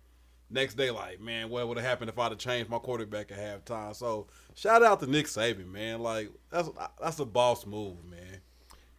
next 0.49 0.79
day, 0.79 0.91
like 0.91 1.21
man, 1.21 1.51
what 1.51 1.69
would 1.69 1.77
have 1.77 1.87
happened 1.87 2.09
if 2.09 2.19
I'd 2.19 2.33
have 2.33 2.39
changed 2.39 2.71
my 2.71 2.79
quarterback 2.79 3.31
at 3.31 3.67
halftime? 3.67 3.95
So 3.95 4.29
shout 4.55 4.83
out 4.83 5.01
to 5.01 5.07
Nick 5.07 5.27
Saban, 5.27 5.71
man. 5.71 6.01
Like 6.01 6.31
that's 6.49 6.71
that's 6.99 7.19
a 7.19 7.27
boss 7.27 7.67
move, 7.67 8.03
man. 8.07 8.41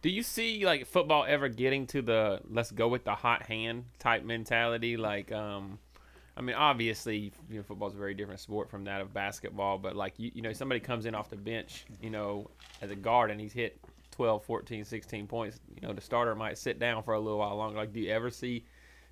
Do 0.00 0.10
you 0.10 0.22
see 0.22 0.64
like 0.64 0.86
football 0.86 1.24
ever 1.26 1.48
getting 1.48 1.88
to 1.88 2.02
the 2.02 2.40
let's 2.48 2.70
go 2.70 2.86
with 2.86 3.02
the 3.02 3.16
hot 3.16 3.46
hand 3.46 3.86
type 3.98 4.22
mentality? 4.22 4.96
Like, 4.96 5.32
um, 5.32 5.80
I 6.36 6.40
mean, 6.40 6.56
obviously, 6.56 7.32
you 7.50 7.58
know, 7.58 7.62
football's 7.62 7.94
a 7.94 7.98
very 7.98 8.14
different 8.14 8.40
sport 8.40 8.70
from 8.70 8.84
that 8.84 9.00
of 9.00 9.12
basketball, 9.12 9.78
but 9.78 9.94
like, 9.94 10.14
you, 10.16 10.30
you 10.34 10.42
know, 10.42 10.52
somebody 10.52 10.80
comes 10.80 11.04
in 11.04 11.14
off 11.14 11.28
the 11.28 11.36
bench, 11.36 11.84
you 12.00 12.10
know, 12.10 12.50
as 12.80 12.90
a 12.90 12.96
guard 12.96 13.30
and 13.30 13.40
he's 13.40 13.52
hit 13.52 13.78
12, 14.12 14.42
14, 14.44 14.84
16 14.84 15.26
points, 15.26 15.60
you 15.80 15.86
know, 15.86 15.92
the 15.92 16.00
starter 16.00 16.34
might 16.34 16.56
sit 16.56 16.78
down 16.78 17.02
for 17.02 17.14
a 17.14 17.20
little 17.20 17.38
while 17.38 17.56
longer. 17.56 17.78
Like, 17.78 17.92
do 17.92 18.00
you 18.00 18.10
ever 18.10 18.30
see 18.30 18.64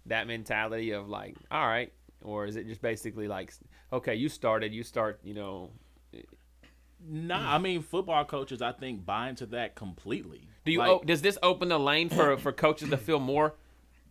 that 0.06 0.26
mentality 0.26 0.92
of 0.92 1.08
like, 1.08 1.36
all 1.50 1.66
right, 1.66 1.92
or 2.22 2.46
is 2.46 2.56
it 2.56 2.66
just 2.66 2.80
basically 2.80 3.28
like, 3.28 3.52
okay, 3.92 4.14
you 4.14 4.30
started, 4.30 4.72
you 4.72 4.82
start, 4.82 5.20
you 5.22 5.34
know, 5.34 5.70
Nah, 7.08 7.54
I 7.54 7.58
mean 7.58 7.80
football 7.82 8.24
coaches 8.26 8.60
I 8.60 8.72
think 8.72 9.06
buy 9.06 9.30
into 9.30 9.46
that 9.46 9.74
completely. 9.74 10.42
Do 10.66 10.72
you? 10.72 10.80
Like, 10.80 10.90
o 10.90 11.02
does 11.02 11.22
this 11.22 11.38
open 11.42 11.70
the 11.70 11.78
lane 11.78 12.10
for 12.10 12.36
for 12.36 12.52
coaches 12.52 12.90
to 12.90 12.98
feel 12.98 13.18
more 13.18 13.54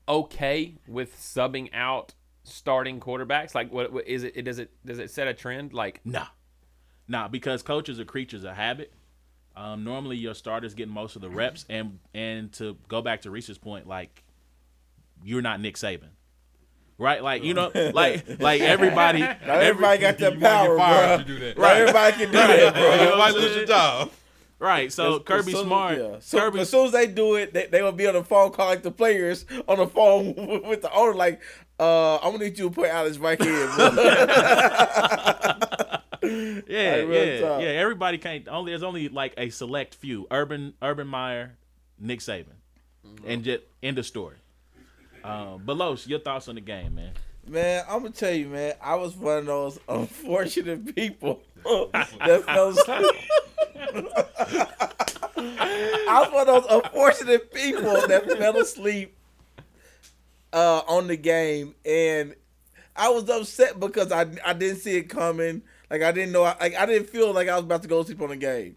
okay 0.07 0.73
with 0.87 1.15
subbing 1.15 1.69
out 1.71 2.15
starting 2.43 2.99
quarterbacks? 2.99 3.53
Like, 3.55 3.71
what, 3.71 3.91
what 3.91 4.07
is 4.07 4.23
it? 4.23 4.43
Does 4.45 4.59
it 4.59 4.71
does 4.85 4.99
it 4.99 5.11
set 5.11 5.27
a 5.27 5.33
trend? 5.33 5.73
Like, 5.73 6.01
Nah, 6.05 6.25
nah, 7.07 7.27
because 7.27 7.61
coaches 7.63 7.99
are 7.99 8.05
creatures 8.05 8.43
of 8.43 8.55
habit. 8.55 8.93
Um, 9.55 9.83
normally, 9.83 10.15
your 10.17 10.33
starters 10.35 10.73
get 10.73 10.87
most 10.87 11.15
of 11.15 11.21
the 11.21 11.29
reps, 11.29 11.65
and 11.69 11.99
and 12.13 12.51
to 12.53 12.77
go 12.87 13.01
back 13.01 13.21
to 13.23 13.31
Reese's 13.31 13.57
point, 13.57 13.87
like 13.87 14.23
you're 15.23 15.41
not 15.41 15.59
Nick 15.59 15.75
Saban, 15.75 16.09
right? 16.97 17.21
Like 17.21 17.43
you 17.43 17.53
know, 17.53 17.69
like 17.93 18.39
like 18.39 18.61
everybody, 18.61 19.19
Not 19.19 19.41
everybody 19.47 19.99
got 19.99 20.17
that 20.19 20.33
You 20.35 20.39
power, 20.39 20.77
get 20.77 20.77
fired 20.77 21.07
bro. 21.07 21.19
if 21.19 21.27
do 21.27 21.39
that. 21.39 21.57
Not 21.57 21.75
everybody 21.75 22.17
can 22.17 22.25
do 22.27 22.37
that, 22.37 22.73
bro. 22.73 23.09
You 23.11 23.17
might 23.17 23.33
lose 23.33 23.55
your 23.55 23.65
job. 23.65 24.11
right? 24.59 24.91
So 24.93 25.17
As- 25.17 25.21
Kirby 25.25 25.51
as 25.51 25.57
soon- 25.57 25.65
Smart, 25.65 25.97
yeah. 25.97 26.15
So, 26.19 26.39
Kirby, 26.39 26.59
as 26.61 26.69
soon 26.69 26.85
as 26.85 26.91
they 26.93 27.07
do 27.07 27.35
it, 27.35 27.51
they, 27.53 27.65
they 27.67 27.81
will 27.81 27.91
be 27.91 28.07
on 28.07 28.13
the 28.13 28.23
phone 28.23 28.51
call 28.51 28.67
like 28.67 28.83
the 28.83 28.91
players 28.91 29.45
on 29.67 29.77
the 29.79 29.87
phone 29.87 30.35
with 30.67 30.81
the 30.83 30.93
owner, 30.93 31.13
like, 31.15 31.41
uh, 31.79 32.15
I'm 32.17 32.31
gonna 32.33 32.45
need 32.45 32.57
you 32.57 32.69
to 32.69 32.75
put 32.75 32.89
Alex 32.89 33.15
in. 33.17 33.21
bro. 33.21 33.35
yeah, 36.21 36.95
Like, 36.97 37.07
yeah, 37.09 37.39
talk. 37.39 37.61
yeah. 37.61 37.69
Everybody 37.69 38.17
can't. 38.17 38.47
Only 38.47 38.71
there's 38.71 38.83
only 38.83 39.09
like 39.09 39.33
a 39.37 39.49
select 39.49 39.95
few: 39.95 40.27
Urban, 40.31 40.73
Urban 40.81 41.07
Meyer, 41.07 41.57
Nick 41.99 42.19
Saban, 42.19 42.55
and 43.25 43.43
just 43.43 43.63
end 43.81 43.99
of 43.99 44.05
story. 44.05 44.35
Um, 45.23 45.61
but 45.65 45.77
Los, 45.77 46.07
your 46.07 46.19
thoughts 46.19 46.47
on 46.47 46.55
the 46.55 46.61
game, 46.61 46.95
man? 46.95 47.11
man, 47.47 47.83
I'm 47.89 47.99
gonna 48.03 48.11
tell 48.11 48.33
you, 48.33 48.47
man, 48.47 48.73
I 48.81 48.95
was 48.95 49.15
one 49.15 49.37
of 49.39 49.45
those 49.45 49.79
unfortunate 49.89 50.95
people 50.95 51.41
that 51.63 52.43
fell 52.45 52.69
asleep. 52.69 53.15
I 56.07 56.21
was 56.21 56.31
one 56.31 56.47
of 56.47 56.47
those 56.47 56.65
unfortunate 56.83 57.53
people 57.53 58.07
that 58.07 58.25
fell 58.37 58.57
asleep 58.57 59.15
uh, 60.53 60.81
on 60.87 61.07
the 61.07 61.17
game, 61.17 61.75
and 61.85 62.35
I 62.95 63.09
was 63.09 63.29
upset 63.29 63.79
because 63.79 64.11
I 64.11 64.25
I 64.45 64.53
didn't 64.53 64.77
see 64.79 64.97
it 64.97 65.03
coming. 65.03 65.63
Like 65.89 66.01
I 66.01 66.11
didn't 66.11 66.31
know, 66.31 66.43
like 66.43 66.75
I 66.75 66.85
didn't 66.85 67.09
feel 67.09 67.33
like 67.33 67.47
I 67.47 67.55
was 67.55 67.63
about 67.65 67.81
to 67.83 67.87
go 67.87 68.03
sleep 68.03 68.21
on 68.21 68.29
the 68.29 68.35
game. 68.35 68.75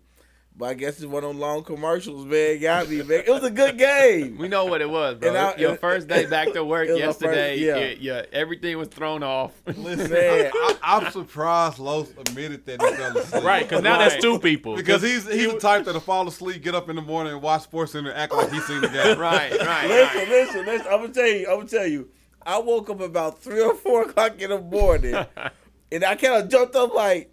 But 0.55 0.67
I 0.67 0.75
guess 0.75 0.97
it's 0.99 1.07
one 1.07 1.25
of 1.25 1.31
them 1.31 1.41
long 1.41 1.65
commercials, 1.65 2.27
man. 2.27 2.61
Got 2.61 2.89
me, 2.91 2.99
man. 3.03 3.23
It 3.27 3.31
was 3.31 3.43
a 3.43 3.51
good 3.51 3.79
game. 3.79 4.37
we 4.37 4.49
know 4.49 4.67
what 4.67 4.83
it 4.83 4.89
was, 4.91 5.17
bro. 5.17 5.31
And 5.31 5.39
I- 5.39 5.57
Your 5.57 5.71
and- 5.71 5.81
first 5.81 6.09
day 6.09 6.27
back 6.27 6.53
to 6.53 6.63
work 6.63 6.89
It 6.89 6.93
was 6.93 7.01
my 7.01 7.07
yesterday, 7.07 7.59
first- 7.59 8.01
yeah. 8.01 8.13
yeah. 8.13 8.17
yeah, 8.19 8.27
everything 8.39 8.77
was 8.77 8.89
thrown 8.89 9.23
off. 9.23 9.53
Listen, 9.67 10.11
Man. 10.13 10.51
I, 10.55 10.77
I'm 10.83 11.11
surprised 11.11 11.79
Los 11.79 12.11
admitted 12.11 12.67
that 12.67 12.83
he 12.83 12.93
fell 12.97 13.17
asleep. 13.17 13.45
Right, 13.45 13.63
because 13.67 13.83
now 13.83 13.97
Right. 13.99 14.11
that's 14.11 14.23
two 14.23 14.39
people. 14.39 14.77
Because 14.77 15.01
he's 15.01 15.27
he's 15.27 15.51
the 15.53 15.59
type 15.59 15.87
that'll 15.87 16.03
fall 16.03 16.29
asleep, 16.29 16.63
get 16.63 16.75
up 16.75 16.91
in 16.91 16.97
the 16.97 17.03
morning, 17.03 17.33
and 17.33 17.41
watch 17.43 17.63
Sports 17.63 17.93
Center, 17.93 18.11
and 18.11 18.19
act 18.19 18.35
like 18.35 18.53
he's 18.53 18.65
seen 18.67 18.83
the 18.83 18.89
game. 18.89 19.19
right, 19.19 19.53
right, 19.59 19.89
Listen, 19.89 20.19
right. 20.19 20.29
listen, 20.29 20.67
listen. 20.67 20.87
I'm 20.93 21.01
gonna 21.01 21.15
tell 21.15 21.27
you. 21.27 21.49
I'm 21.49 21.57
gonna 21.61 21.69
tell 21.69 21.87
you. 21.87 22.11
I 22.45 22.59
woke 22.59 22.91
up 22.91 23.01
about 23.01 23.41
three 23.41 23.63
or 23.63 23.75
four 23.75 24.03
o'clock 24.03 24.39
in 24.41 24.51
the 24.51 24.61
morning, 24.61 25.15
and 25.91 26.05
I 26.05 26.15
kind 26.17 26.35
of 26.43 26.51
jumped 26.51 26.77
up 26.77 26.93
like 26.93 27.32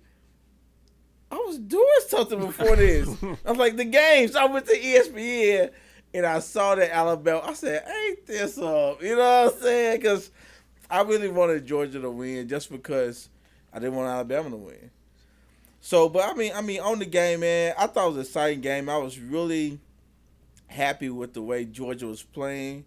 I 1.32 1.36
was 1.36 1.60
doing 1.60 1.86
something 2.08 2.40
before 2.40 2.76
this. 2.76 3.08
I 3.46 3.50
was 3.50 3.58
like 3.58 3.78
the 3.78 3.86
games. 3.86 4.36
I 4.36 4.46
went 4.46 4.66
to 4.66 4.78
ESPN 4.78 5.72
and 6.14 6.26
I 6.26 6.40
saw 6.40 6.76
that 6.76 6.92
Alabama. 6.92 7.42
I 7.44 7.54
said, 7.54 7.86
"Ain't 7.88 8.26
this 8.26 8.58
up?" 8.58 9.02
You 9.02 9.16
know 9.16 9.44
what 9.44 9.54
I'm 9.54 9.60
saying? 9.62 9.98
Because 9.98 10.32
I 10.90 11.02
really 11.02 11.30
wanted 11.30 11.66
Georgia 11.66 12.00
to 12.00 12.10
win, 12.10 12.48
just 12.48 12.72
because 12.72 13.30
I 13.72 13.80
didn't 13.80 13.96
want 13.96 14.10
Alabama 14.10 14.50
to 14.50 14.58
win. 14.58 14.92
So, 15.82 16.10
but 16.10 16.28
I 16.28 16.34
mean, 16.34 16.52
I 16.56 16.62
mean, 16.62 16.82
on 16.82 17.00
the 17.00 17.06
game, 17.06 17.42
man, 17.42 17.74
I 17.78 17.88
thought 17.88 18.06
it 18.06 18.10
was 18.10 18.16
an 18.18 18.22
exciting 18.24 18.62
game. 18.62 18.90
I 18.90 18.98
was 18.98 19.20
really 19.20 19.80
happy 20.68 21.10
with 21.10 21.34
the 21.34 21.42
way 21.42 21.66
Georgia 21.66 22.08
was 22.08 22.24
playing. 22.24 22.86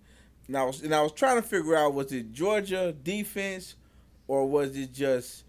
And 0.49 0.57
I 0.57 0.65
was 0.65 0.83
and 0.83 0.95
I 0.95 1.03
was 1.03 1.13
trying 1.13 1.41
to 1.41 1.47
figure 1.47 1.77
out 1.77 1.95
was 1.95 2.13
it 2.13 2.33
Georgia 2.33 2.93
defense 2.93 3.77
or 4.27 4.49
was 4.49 4.77
it 4.77 4.93
just 4.93 5.45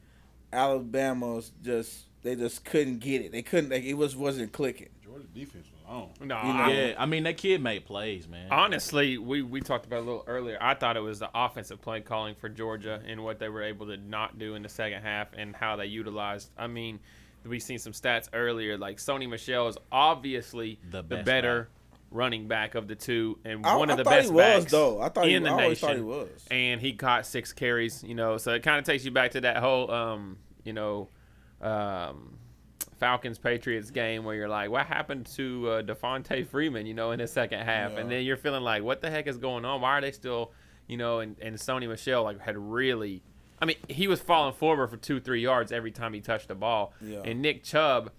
Alabama's 0.51 1.51
just 1.63 2.05
they 2.23 2.35
just 2.35 2.63
couldn't 2.65 2.99
get 2.99 3.21
it. 3.21 3.31
They 3.31 3.41
couldn't 3.41 3.69
like 3.69 3.83
it 3.83 3.93
was 3.95 4.15
wasn't 4.15 4.51
clicking. 4.51 4.89
Georgia 5.03 5.27
defense 5.33 5.67
was 5.71 5.81
on. 5.87 6.09
No, 6.27 6.41
You 6.41 6.53
know, 6.53 6.59
I- 6.63 6.71
yeah, 6.71 6.93
I 6.97 7.05
mean 7.05 7.23
that 7.23 7.37
kid 7.37 7.61
made 7.61 7.85
plays, 7.85 8.27
man. 8.27 8.47
Honestly, 8.51 9.17
we, 9.19 9.41
we 9.43 9.61
talked 9.61 9.85
about 9.85 9.97
it 9.97 10.03
a 10.03 10.05
little 10.05 10.23
earlier. 10.25 10.57
I 10.59 10.73
thought 10.73 10.97
it 10.97 11.01
was 11.01 11.19
the 11.19 11.29
offensive 11.35 11.81
play 11.81 12.01
calling 12.01 12.33
for 12.35 12.49
Georgia 12.49 12.99
and 13.05 13.23
what 13.23 13.37
they 13.39 13.49
were 13.49 13.61
able 13.61 13.85
to 13.87 13.97
not 13.97 14.39
do 14.39 14.55
in 14.55 14.63
the 14.63 14.69
second 14.69 15.03
half 15.03 15.27
and 15.37 15.55
how 15.55 15.75
they 15.75 15.85
utilized. 15.85 16.49
I 16.57 16.65
mean, 16.67 16.99
we 17.45 17.59
seen 17.59 17.77
some 17.77 17.93
stats 17.93 18.29
earlier. 18.33 18.77
Like 18.77 18.97
Sony 18.97 19.29
Michel 19.29 19.67
is 19.67 19.77
obviously 19.91 20.79
The 20.89 20.97
the, 20.97 21.03
best 21.03 21.25
better 21.25 21.69
running 22.11 22.47
back 22.47 22.75
of 22.75 22.87
the 22.87 22.95
two 22.95 23.37
and 23.43 23.65
I- 23.65 23.75
one 23.75 23.89
of 23.89 23.95
I 23.99 24.03
the 24.03 24.09
best 24.09 24.29
he 24.29 24.33
was, 24.33 24.61
backs 24.63 24.71
though. 24.71 25.01
I 25.01 25.09
thought 25.09 25.25
he- 25.27 25.33
in 25.35 25.43
the 25.43 25.49
I 25.51 25.67
nation. 25.67 25.87
thought 25.87 25.95
he 25.97 26.01
was. 26.01 26.29
And 26.49 26.79
he 26.79 26.93
caught 26.93 27.25
six 27.25 27.51
carries. 27.53 28.03
You 28.03 28.15
know, 28.15 28.37
so 28.37 28.53
it 28.53 28.63
kind 28.63 28.79
of 28.79 28.85
takes 28.85 29.03
you 29.03 29.11
back 29.11 29.31
to 29.31 29.41
that 29.41 29.57
whole, 29.57 29.91
um, 29.91 30.37
you 30.63 30.73
know, 30.73 31.09
um, 31.63 32.37
Falcons 32.99 33.37
Patriots 33.37 33.91
game 33.91 34.23
where 34.23 34.35
you're 34.35 34.49
like, 34.49 34.69
what 34.69 34.85
happened 34.85 35.25
to 35.35 35.69
uh, 35.69 35.81
Devonta 35.81 36.45
Freeman, 36.47 36.85
you 36.85 36.93
know, 36.93 37.11
in 37.11 37.19
the 37.19 37.27
second 37.27 37.59
half? 37.61 37.97
And 37.97 38.09
then 38.11 38.23
you're 38.23 38.37
feeling 38.37 38.63
like, 38.63 38.83
what 38.83 39.01
the 39.01 39.09
heck 39.09 39.27
is 39.27 39.37
going 39.37 39.65
on? 39.65 39.81
Why 39.81 39.97
are 39.97 40.01
they 40.01 40.11
still, 40.11 40.51
you 40.87 40.97
know, 40.97 41.19
and, 41.19 41.35
and 41.41 41.55
Sony 41.55 41.87
Michel 41.87 42.23
like 42.23 42.39
had 42.39 42.57
really, 42.57 43.23
I 43.61 43.65
mean, 43.65 43.77
he 43.87 44.07
was 44.07 44.21
falling 44.21 44.53
forward 44.53 44.89
for 44.89 44.97
two, 44.97 45.19
three 45.19 45.41
yards 45.41 45.71
every 45.71 45.91
time 45.91 46.13
he 46.13 46.21
touched 46.21 46.47
the 46.49 46.55
ball. 46.55 46.93
Yeah. 47.01 47.21
And 47.25 47.41
Nick 47.41 47.63
Chubb 47.63 48.11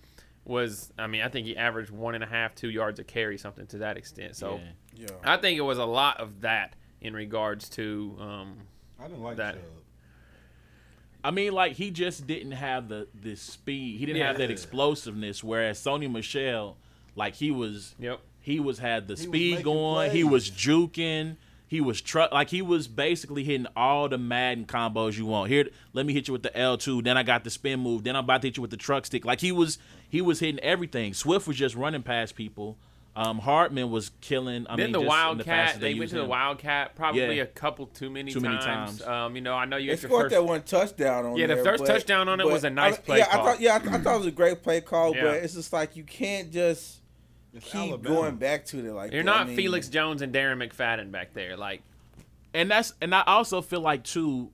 was, 0.44 0.92
I 0.98 1.07
mean, 1.07 1.22
I 1.22 1.28
think 1.28 1.46
he 1.46 1.57
averaged 1.57 1.90
one 1.90 2.14
and 2.14 2.22
a 2.24 2.26
half, 2.26 2.54
two 2.54 2.68
yards 2.70 2.98
a 3.00 3.04
carry, 3.04 3.38
something 3.38 3.66
to 3.68 3.78
that 3.78 3.96
extent. 3.96 4.37
So 4.37 4.61
Yeah. 4.94 5.07
Yeah. 5.09 5.16
I 5.24 5.37
think 5.38 5.59
it 5.59 5.62
was 5.62 5.78
a 5.78 5.85
lot 5.85 6.20
of 6.20 6.42
that 6.42 6.76
in 7.00 7.14
regards 7.14 7.68
to, 7.70 8.16
um, 8.20 8.59
I 8.98 9.04
didn't 9.09 9.22
like 9.22 9.37
That- 9.37 9.54
that. 9.57 9.64
I 11.24 11.30
mean, 11.30 11.52
like 11.54 11.72
he 11.72 11.90
just 11.90 12.26
didn't 12.26 12.52
have 12.52 12.88
the 12.88 13.08
the 13.18 13.34
speed. 13.34 13.98
He 13.98 14.04
didn't 14.04 14.22
have 14.22 14.37
that 14.38 14.50
explosiveness. 14.50 15.42
Whereas 15.42 15.80
Sony 15.80 16.10
Michel, 16.10 16.76
like 17.16 17.34
he 17.34 17.50
was, 17.50 17.94
yep. 17.98 18.20
he 18.40 18.60
was 18.60 18.78
had 18.78 19.08
the 19.08 19.14
was 19.14 19.22
speed 19.22 19.50
making 19.52 19.64
going. 19.64 20.10
He 20.10 20.22
was 20.22 20.50
juking. 20.50 21.37
He 21.66 21.80
was 21.80 22.02
truck 22.02 22.30
like 22.30 22.50
he 22.50 22.60
was 22.60 22.87
basically 22.87 23.42
hitting 23.42 23.66
all 23.74 24.08
the 24.08 24.18
Madden 24.18 24.66
combos 24.66 25.16
you 25.16 25.24
want. 25.24 25.50
Here, 25.50 25.66
let 25.94 26.04
me 26.04 26.12
hit 26.12 26.28
you 26.28 26.32
with 26.32 26.42
the 26.42 26.56
L 26.56 26.76
two. 26.76 27.00
Then 27.00 27.16
I 27.16 27.22
got 27.22 27.42
the 27.42 27.50
spin 27.50 27.80
move. 27.80 28.04
Then 28.04 28.16
I'm 28.16 28.24
about 28.24 28.42
to 28.42 28.48
hit 28.48 28.58
you 28.58 28.60
with 28.60 28.70
the 28.70 28.76
truck 28.76 29.06
stick. 29.06 29.24
Like 29.24 29.40
he 29.40 29.50
was, 29.50 29.78
he 30.08 30.20
was 30.20 30.40
hitting 30.40 30.60
everything. 30.60 31.14
Swift 31.14 31.48
was 31.48 31.56
just 31.56 31.74
running 31.74 32.02
past 32.02 32.37
people. 32.37 32.76
Um, 33.16 33.38
Hardman 33.38 33.90
was 33.92 34.11
killing. 34.20 34.66
I 34.68 34.74
then 34.74 34.87
mean, 34.87 34.92
the 34.92 34.98
just 34.98 35.03
in 35.05 35.09
Wildcat, 35.09 35.44
fastest 35.44 35.81
they 35.81 35.90
used 35.90 35.98
went 36.00 36.11
to 36.11 36.16
the. 36.16 36.24
Wildcat 36.24 36.96
probably 36.96 37.20
Yeah. 37.37 37.42
a 37.44 37.46
couple 37.46 37.87
too 37.87 38.11
many 38.11 38.33
Too 38.33 38.40
many 38.40 38.57
times. 38.57 38.98
times. 38.98 39.03
Um, 39.03 39.37
you 39.37 39.40
know, 39.42 39.55
I 39.55 39.66
know 39.66 39.77
you 39.77 39.90
They 39.92 39.96
scored 39.96 40.24
first. 40.24 40.35
that 40.35 40.44
one 40.44 40.62
touchdown 40.62 41.24
on 41.27 41.37
Yeah, 41.37 41.46
the 41.46 41.59
first 41.59 41.85
but- 41.85 41.92
touchdown 41.92 42.29
on 42.29 42.40
it 42.40 42.46
was 42.46 42.64
a 42.64 42.70
nice 42.70 42.94
I- 42.94 43.00
play 43.00 43.18
yeah, 43.18 43.27
call. 43.27 43.40
I 43.40 43.44
thought, 43.53 43.61
yeah, 43.61 43.74
I, 43.77 43.79
th- 43.79 43.92
I 43.92 43.98
thought 43.98 44.14
it 44.16 44.18
was 44.18 44.27
a 44.27 44.31
great 44.33 44.62
play 44.64 44.81
call, 44.81 45.14
Yeah. 45.14 45.22
but 45.22 45.35
it's 45.37 45.55
just 45.55 45.72
like 45.72 45.94
you 45.94 46.03
can't 46.03 46.50
just 46.50 47.03
It's 47.55 47.64
keep 47.66 47.77
Alabama. 47.92 48.14
going 48.16 48.37
back 48.37 48.64
to 48.66 48.79
it 48.85 48.92
like 48.92 49.12
You're 49.12 49.22
that. 49.22 49.31
I 49.33 49.38
not 49.38 49.46
mean, 49.48 49.57
Felix 49.57 49.88
Jones 49.88 50.20
and 50.20 50.35
Darren 50.35 50.61
McFadden 50.68 51.12
back 51.12 51.35
there. 51.35 51.57
Like, 51.57 51.83
and 52.53 52.68
that's 52.68 52.94
and 53.00 53.14
I 53.14 53.22
also 53.29 53.62
feel 53.62 53.81
like 53.81 54.03
too 54.03 54.50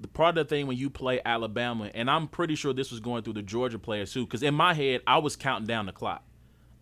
the 0.00 0.06
part 0.08 0.36
of 0.38 0.46
the 0.48 0.54
thing 0.54 0.66
when 0.68 0.76
you 0.76 0.88
play 0.88 1.20
Alabama, 1.24 1.90
and 1.94 2.08
I'm 2.10 2.28
pretty 2.28 2.54
sure 2.54 2.72
this 2.72 2.90
was 2.92 3.00
going 3.00 3.24
through 3.24 3.32
the 3.34 3.42
Georgia 3.42 3.78
players 3.78 4.12
too, 4.12 4.24
because 4.24 4.44
in 4.44 4.54
my 4.54 4.72
head 4.74 5.00
I 5.04 5.18
was 5.18 5.34
counting 5.34 5.66
down 5.66 5.86
the 5.86 5.92
clock. 5.92 6.22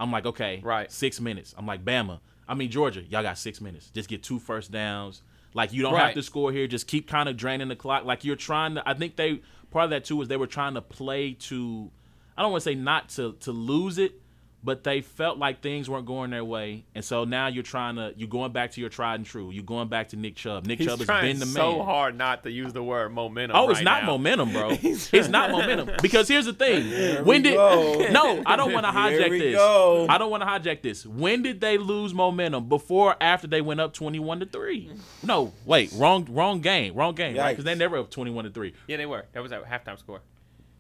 I'm 0.03 0.11
like, 0.13 0.27
okay, 0.27 0.61
Right. 0.63 0.91
six 0.91 1.21
minutes. 1.21 1.55
I'm 1.57 1.67
like, 1.67 1.85
Bama. 1.85 2.21
I 2.49 2.55
mean 2.55 2.71
Georgia, 2.71 3.03
y'all 3.03 3.23
got 3.23 3.39
six 3.39 3.61
minutes. 3.61 3.91
Just 3.95 4.09
get 4.09 4.23
two 4.23 4.39
first 4.39 4.73
downs. 4.73 5.23
Like 5.55 5.73
you 5.73 5.83
don't 5.83 5.95
have 6.07 6.15
to 6.15 6.23
score 6.23 6.51
here. 6.53 6.67
Just 6.67 6.87
keep 6.87 7.07
kind 7.09 7.29
of 7.29 7.37
draining 7.37 7.69
the 7.69 7.77
clock. 7.77 8.05
Like 8.05 8.25
you're 8.25 8.37
trying 8.37 8.75
to. 8.75 8.89
I 8.89 8.95
think 8.95 9.17
they 9.17 9.41
part 9.71 9.85
of 9.85 9.91
that 9.91 10.05
too 10.05 10.17
was 10.17 10.29
they 10.29 10.37
were 10.37 10.47
trying 10.47 10.75
to 10.75 10.83
play 10.83 11.33
to. 11.35 11.91
I 12.37 12.43
don't 12.43 12.51
want 12.51 12.63
to 12.65 12.71
say 12.71 12.75
not 12.75 13.11
to 13.11 13.35
to 13.41 13.53
lose 13.53 13.99
it, 13.99 14.21
but 14.65 14.85
they 14.85 15.01
felt 15.01 15.39
like 15.39 15.61
things 15.61 15.91
weren't 15.91 16.07
going 16.07 16.31
their 16.31 16.45
way, 16.45 16.85
and 16.95 17.05
so 17.05 17.25
now 17.25 17.49
you're 17.49 17.63
trying 17.63 17.97
to. 17.97 18.13
You're 18.17 18.29
going 18.29 18.53
back 18.53 18.73
to 18.73 18.81
your 18.81 18.91
tried 18.91 19.17
and 19.17 19.27
true. 19.27 19.51
You're 19.51 19.65
going 19.65 19.89
back 19.89 20.11
to 20.11 20.17
Nick 20.17 20.37
Chubb. 20.37 20.67
Nick 20.67 20.79
He's 20.79 20.89
Chubb 20.89 20.99
has 21.01 21.09
been 21.09 21.39
the 21.39 21.47
man. 21.47 21.55
so 21.55 21.83
hard 21.83 22.17
not 22.17 22.43
to 22.45 22.51
use 22.51 22.73
the 22.73 22.83
word 22.83 23.13
momentum. 23.13 23.57
Oh, 23.57 23.71
it's 23.71 23.79
right 23.79 23.85
not 23.85 24.03
now. 24.03 24.13
momentum, 24.13 24.53
bro. 24.53 24.71
it's 24.83 25.29
not 25.29 25.51
momentum 25.51 25.91
because 26.01 26.29
here's 26.29 26.47
the 26.47 26.53
thing. 26.53 26.91
when 27.25 27.43
we 27.43 27.51
did 27.51 27.55
go. 27.55 28.07
no? 28.11 28.43
I 28.47 28.57
don't 28.57 28.73
want 28.73 28.87
to 28.87 28.93
hijack 28.93 29.39
this. 29.39 29.57
go. 29.57 30.07
I 30.09 30.19
don't 30.19 30.31
want 30.31 30.43
to 30.43 30.47
hijack 30.47 30.83
this. 30.83 31.05
When 31.05 31.43
did 31.43 31.61
they 31.61 31.79
lose 31.79 32.15
momentum? 32.15 32.69
Before, 32.69 33.03
or 33.03 33.17
after 33.21 33.47
they 33.47 33.61
went 33.61 33.81
up 33.81 33.93
twenty-one 33.93 34.41
to 34.41 34.47
three? 34.47 34.91
No, 35.23 35.53
wait, 35.65 35.93
wrong, 35.95 36.27
wrong 36.31 36.61
game, 36.61 36.95
wrong 36.95 37.15
game, 37.15 37.37
right? 37.37 37.53
Because 37.53 37.65
they 37.65 37.75
never 37.75 37.99
up 37.99 38.11
twenty-one 38.11 38.45
to 38.45 38.51
three. 38.51 38.75
Yeah, 38.87 38.97
they 38.97 39.07
were. 39.07 39.25
That 39.33 39.43
was 39.43 39.53
a 39.53 39.61
halftime 39.61 39.99
score. 39.99 40.21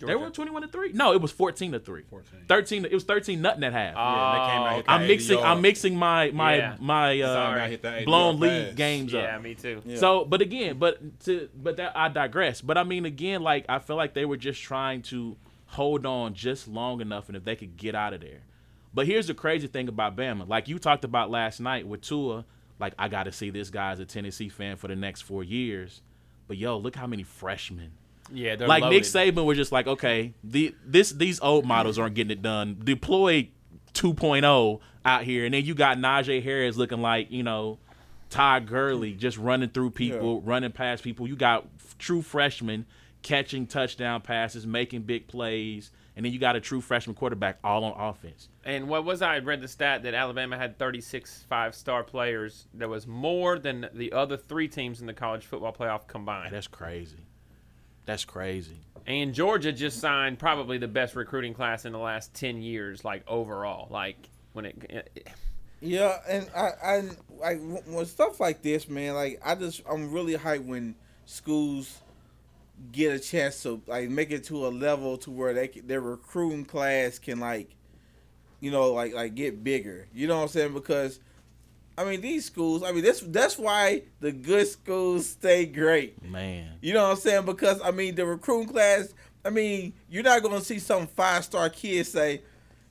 They 0.07 0.15
were 0.15 0.31
twenty-one 0.31 0.63
to 0.63 0.69
three. 0.69 0.93
No, 0.93 1.13
it 1.13 1.21
was 1.21 1.31
fourteen 1.33 1.73
to 1.73 1.79
three. 1.81 2.03
14. 2.11 2.41
Thirteen. 2.49 2.85
It 2.85 2.93
was 2.93 3.05
thirteen 3.05 3.43
nothing 3.43 3.65
at 3.65 3.73
half. 3.73 3.95
Oh, 3.97 4.33
they 4.33 4.51
came 4.53 4.63
out 4.63 4.77
hit 4.77 4.87
that 4.87 4.91
I'm 4.93 5.07
mixing. 5.07 5.39
I'm 5.39 5.61
mixing 5.61 5.97
my 5.97 6.31
my 6.31 6.57
Yeah. 6.57 6.77
my 6.81 7.21
uh, 7.21 7.35
I 7.61 7.69
hit 7.69 7.83
that 7.83 7.95
80 7.97 8.05
blown 8.05 8.39
yard 8.39 8.41
league 8.41 8.67
pass. 8.69 8.75
games 8.77 9.15
up. 9.15 9.23
yeah, 9.23 9.39
me 9.39 9.55
too. 9.55 9.83
Yeah. 9.85 9.97
So, 9.97 10.25
but 10.25 10.41
again, 10.41 10.79
but 10.79 11.21
to 11.25 11.49
but 11.55 11.77
that 11.77 11.97
I 11.97 12.09
digress. 12.09 12.61
But 12.61 12.79
I 12.79 12.85
mean, 12.85 13.05
again, 13.05 13.43
like 13.43 13.65
I 13.69 13.79
feel 13.79 13.97
like 13.97 14.15
they 14.15 14.25
were 14.25 14.37
just 14.37 14.63
trying 14.63 15.03
to 15.03 15.37
hold 15.67 16.05
on 16.05 16.35
just 16.35 16.69
long 16.69 17.01
enough, 17.01 17.29
and 17.29 17.37
if 17.37 17.45
they 17.45 17.57
could 17.57 17.77
get 17.77 17.95
out 17.95 18.13
of 18.15 18.21
there. 18.21 18.41
But 18.95 19.07
here's 19.07 19.27
the 19.27 19.35
crazy 19.35 19.67
thing 19.69 19.89
about 19.89 20.17
Bama, 20.17 20.47
like 20.47 20.69
you 20.69 20.79
talked 20.79 21.05
about 21.05 21.31
last 21.31 21.61
night 21.61 21.87
with 21.87 22.03
Tua. 22.03 22.45
Like 22.79 22.95
I 22.99 23.09
got 23.09 23.23
to 23.25 23.33
see 23.33 23.51
this 23.51 23.71
guy 23.71 23.93
as 23.93 24.01
a 24.01 24.05
Tennessee 24.05 24.49
fan 24.49 24.77
for 24.77 24.89
the 24.89 24.97
next 24.97 25.21
four 25.23 25.45
years. 25.45 26.03
But 26.49 26.59
yo, 26.59 26.77
look 26.77 26.97
how 26.97 27.07
many 27.07 27.23
freshmen. 27.23 27.93
Yeah, 28.33 28.57
they're 28.57 28.69
like 28.69 28.85
Nick. 28.85 29.05
Saban 29.05 29.45
was 29.45 29.57
just 29.57 29.73
like, 29.73 29.87
okay, 29.87 30.35
the 30.43 30.75
this 30.85 31.11
these 31.11 31.41
old 31.41 31.65
models 31.65 31.99
aren't 31.99 32.15
getting 32.15 32.31
it 32.31 32.43
done. 32.43 32.81
Deploy 32.83 33.49
2.0 33.95 34.81
out 35.05 35.25
here, 35.25 35.45
and 35.45 35.55
then 35.55 35.65
you 35.65 35.75
got 35.75 35.99
Najee 35.99 36.43
Harris 36.43 36.77
looking 36.77 37.01
like 37.01 37.31
you 37.31 37.43
know 37.43 37.79
Todd 38.31 38.67
Gurley 38.67 39.13
just 39.13 39.39
running 39.39 39.69
through 39.69 39.91
people, 39.91 40.41
running 40.41 40.73
past 40.73 41.03
people. 41.03 41.29
You 41.29 41.37
got 41.37 41.67
true 41.99 42.23
freshmen 42.23 42.87
catching 43.23 43.67
touchdown 43.67 44.21
passes, 44.21 44.67
making 44.67 45.03
big 45.03 45.29
plays, 45.29 45.91
and 46.17 46.25
then 46.25 46.33
you 46.33 46.39
got 46.39 46.57
a 46.57 46.61
true 46.61 46.81
freshman 46.81 47.15
quarterback 47.15 47.59
all 47.63 47.85
on 47.85 47.93
offense. 47.99 48.49
And 48.65 48.89
what 48.89 49.05
was 49.05 49.23
I 49.23 49.39
read 49.39 49.61
the 49.61 49.69
stat 49.69 50.03
that 50.03 50.15
Alabama 50.15 50.57
had 50.57 50.79
36 50.79 51.45
five-star 51.49 52.05
players. 52.05 52.67
That 52.75 52.89
was 52.89 53.07
more 53.07 53.59
than 53.59 53.89
the 53.93 54.13
other 54.13 54.37
three 54.37 54.69
teams 54.69 55.01
in 55.01 55.07
the 55.07 55.15
college 55.15 55.45
football 55.45 55.73
playoff 55.73 56.07
combined. 56.07 56.53
That's 56.53 56.67
crazy. 56.67 57.19
That's 58.05 58.25
crazy. 58.25 58.81
And 59.07 59.35
Georgia 59.35 59.73
just 59.73 60.01
signed 60.01 60.39
probably 60.39 60.79
the 60.79 60.89
best 60.89 61.17
recruiting 61.17 61.55
class 61.55 61.85
in 61.85 61.93
the 61.93 61.99
last 61.99 62.35
10 62.35 62.63
years, 62.63 63.05
like 63.05 63.25
overall. 63.27 63.89
Like 63.91 64.29
when 64.53 64.67
it, 64.67 64.77
it 64.89 65.29
Yeah, 65.81 66.19
and 66.29 66.49
I, 66.55 66.71
I 66.83 67.03
like 67.41 67.61
when 67.87 68.07
stuff 68.07 68.39
like 68.39 68.63
this, 68.63 68.89
man. 68.89 69.15
Like 69.15 69.41
I 69.45 69.55
just, 69.55 69.83
I'm 69.91 70.13
really 70.13 70.35
hyped 70.35 70.65
when 70.65 70.95
schools 71.25 72.01
get 72.91 73.13
a 73.13 73.19
chance 73.19 73.63
to 73.63 73.81
like 73.87 74.09
make 74.09 74.31
it 74.31 74.45
to 74.45 74.67
a 74.67 74.69
level 74.69 75.17
to 75.19 75.31
where 75.31 75.55
they 75.55 75.69
can, 75.69 75.87
their 75.87 76.01
recruiting 76.01 76.65
class 76.65 77.19
can 77.19 77.41
like, 77.41 77.75
you 78.61 78.71
know, 78.71 78.93
like 78.93 79.15
like 79.15 79.35
get 79.35 79.65
bigger. 79.65 80.07
You 80.15 80.29
know 80.29 80.37
what 80.37 80.43
I'm 80.43 80.49
saying? 80.49 80.75
Because 80.75 81.19
I 81.97 82.05
mean, 82.05 82.21
these 82.21 82.45
schools. 82.45 82.83
I 82.83 82.93
mean, 82.93 83.05
that's 83.05 83.21
that's 83.21 83.59
why 83.59 84.03
the 84.21 84.33
good 84.33 84.67
schools 84.67 85.29
stay 85.29 85.67
great. 85.67 86.23
Man. 86.25 86.73
You 86.81 86.95
know 86.95 87.03
what 87.03 87.11
I'm 87.11 87.17
saying? 87.17 87.45
Because 87.45 87.81
I 87.83 87.91
mean, 87.91 88.15
the 88.15 88.27
recruiting 88.27 88.69
class. 88.69 89.13
I 89.45 89.51
mean, 89.51 89.93
you're 90.09 90.23
not 90.23 90.43
going 90.43 90.59
to 90.59 90.65
see 90.65 90.79
some 90.79 91.09
five 91.09 91.45
star 91.45 91.69
kid 91.69 92.07
say, 92.07 92.43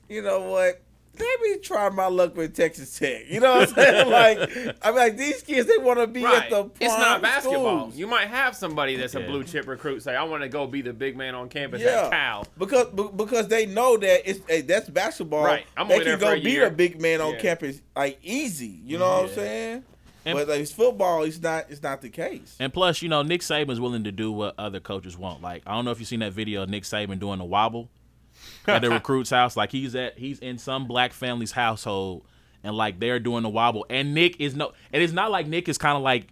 you 0.08 0.20
know 0.22 0.50
what? 0.50 0.82
Let 1.18 1.40
me 1.42 1.58
try 1.58 1.90
my 1.90 2.06
luck 2.06 2.34
with 2.36 2.54
Texas 2.56 2.98
Tech. 2.98 3.28
You 3.28 3.40
know 3.40 3.54
what 3.56 3.68
I'm 3.68 3.74
saying? 3.74 4.10
like, 4.10 4.76
I'm 4.82 4.94
like 4.94 5.16
these 5.18 5.42
kids, 5.42 5.68
they 5.68 5.76
want 5.76 5.98
to 5.98 6.06
be 6.06 6.24
right, 6.24 6.44
at 6.44 6.50
the 6.50 6.64
prime 6.64 6.72
it's 6.80 6.98
not 6.98 7.20
basketball. 7.20 7.80
schools. 7.80 7.96
You 7.98 8.06
might 8.06 8.28
have 8.28 8.56
somebody 8.56 8.96
that's 8.96 9.14
a 9.14 9.20
blue 9.20 9.44
chip 9.44 9.66
recruit 9.66 10.02
say, 10.02 10.16
"I 10.16 10.22
want 10.24 10.42
to 10.42 10.48
go 10.48 10.66
be 10.66 10.80
the 10.80 10.92
big 10.94 11.16
man 11.16 11.34
on 11.34 11.48
campus 11.50 11.82
Yeah. 11.82 12.04
at 12.06 12.10
Cal." 12.10 12.46
because 12.56 12.86
be- 12.88 13.10
because 13.14 13.48
they 13.48 13.66
know 13.66 13.96
that 13.98 14.28
it's 14.28 14.40
hey, 14.48 14.62
that's 14.62 14.88
basketball. 14.88 15.44
Right. 15.44 15.66
I'm 15.76 15.86
they 15.88 16.00
can 16.00 16.18
go 16.18 16.32
a 16.32 16.40
be 16.40 16.58
a 16.58 16.70
big 16.70 17.00
man 17.00 17.20
on 17.20 17.34
Yeah. 17.34 17.40
campus 17.40 17.82
like 17.94 18.18
easy. 18.22 18.80
You 18.84 18.98
know 18.98 19.08
what 19.08 19.24
I'm 19.24 19.34
saying? 19.34 19.84
And- 20.24 20.38
but 20.38 20.48
like 20.48 20.60
it's 20.60 20.72
football, 20.72 21.24
it's 21.24 21.40
not. 21.42 21.66
It's 21.68 21.82
not 21.82 22.00
the 22.00 22.08
case. 22.08 22.56
And 22.58 22.72
plus, 22.72 23.02
you 23.02 23.08
know, 23.10 23.22
Nick 23.22 23.42
Saban's 23.42 23.80
willing 23.80 24.04
to 24.04 24.12
do 24.12 24.32
what 24.32 24.54
other 24.56 24.80
coaches 24.80 25.18
won't. 25.18 25.42
Like, 25.42 25.62
I 25.66 25.74
don't 25.74 25.84
know 25.84 25.90
if 25.90 25.98
you've 25.98 26.08
seen 26.08 26.20
that 26.20 26.32
video 26.32 26.62
of 26.62 26.70
Nick 26.70 26.84
Saban 26.84 27.18
doing 27.18 27.38
the 27.38 27.44
wobble 27.44 27.90
at 28.66 28.82
the 28.82 28.90
recruit's 28.90 29.30
house. 29.30 29.56
Like, 29.56 29.72
he's 29.72 29.94
at 29.94 30.18
he's 30.18 30.38
in 30.38 30.58
some 30.58 30.86
black 30.86 31.12
family's 31.12 31.52
household, 31.52 32.24
and 32.62 32.76
like 32.76 33.00
they're 33.00 33.20
doing 33.20 33.42
the 33.42 33.48
wobble. 33.48 33.86
And 33.90 34.14
Nick 34.14 34.40
is 34.40 34.54
no, 34.54 34.72
and 34.92 35.02
it's 35.02 35.12
not 35.12 35.30
like 35.30 35.46
Nick 35.46 35.68
is 35.68 35.78
kind 35.78 35.96
of 35.96 36.02
like 36.02 36.28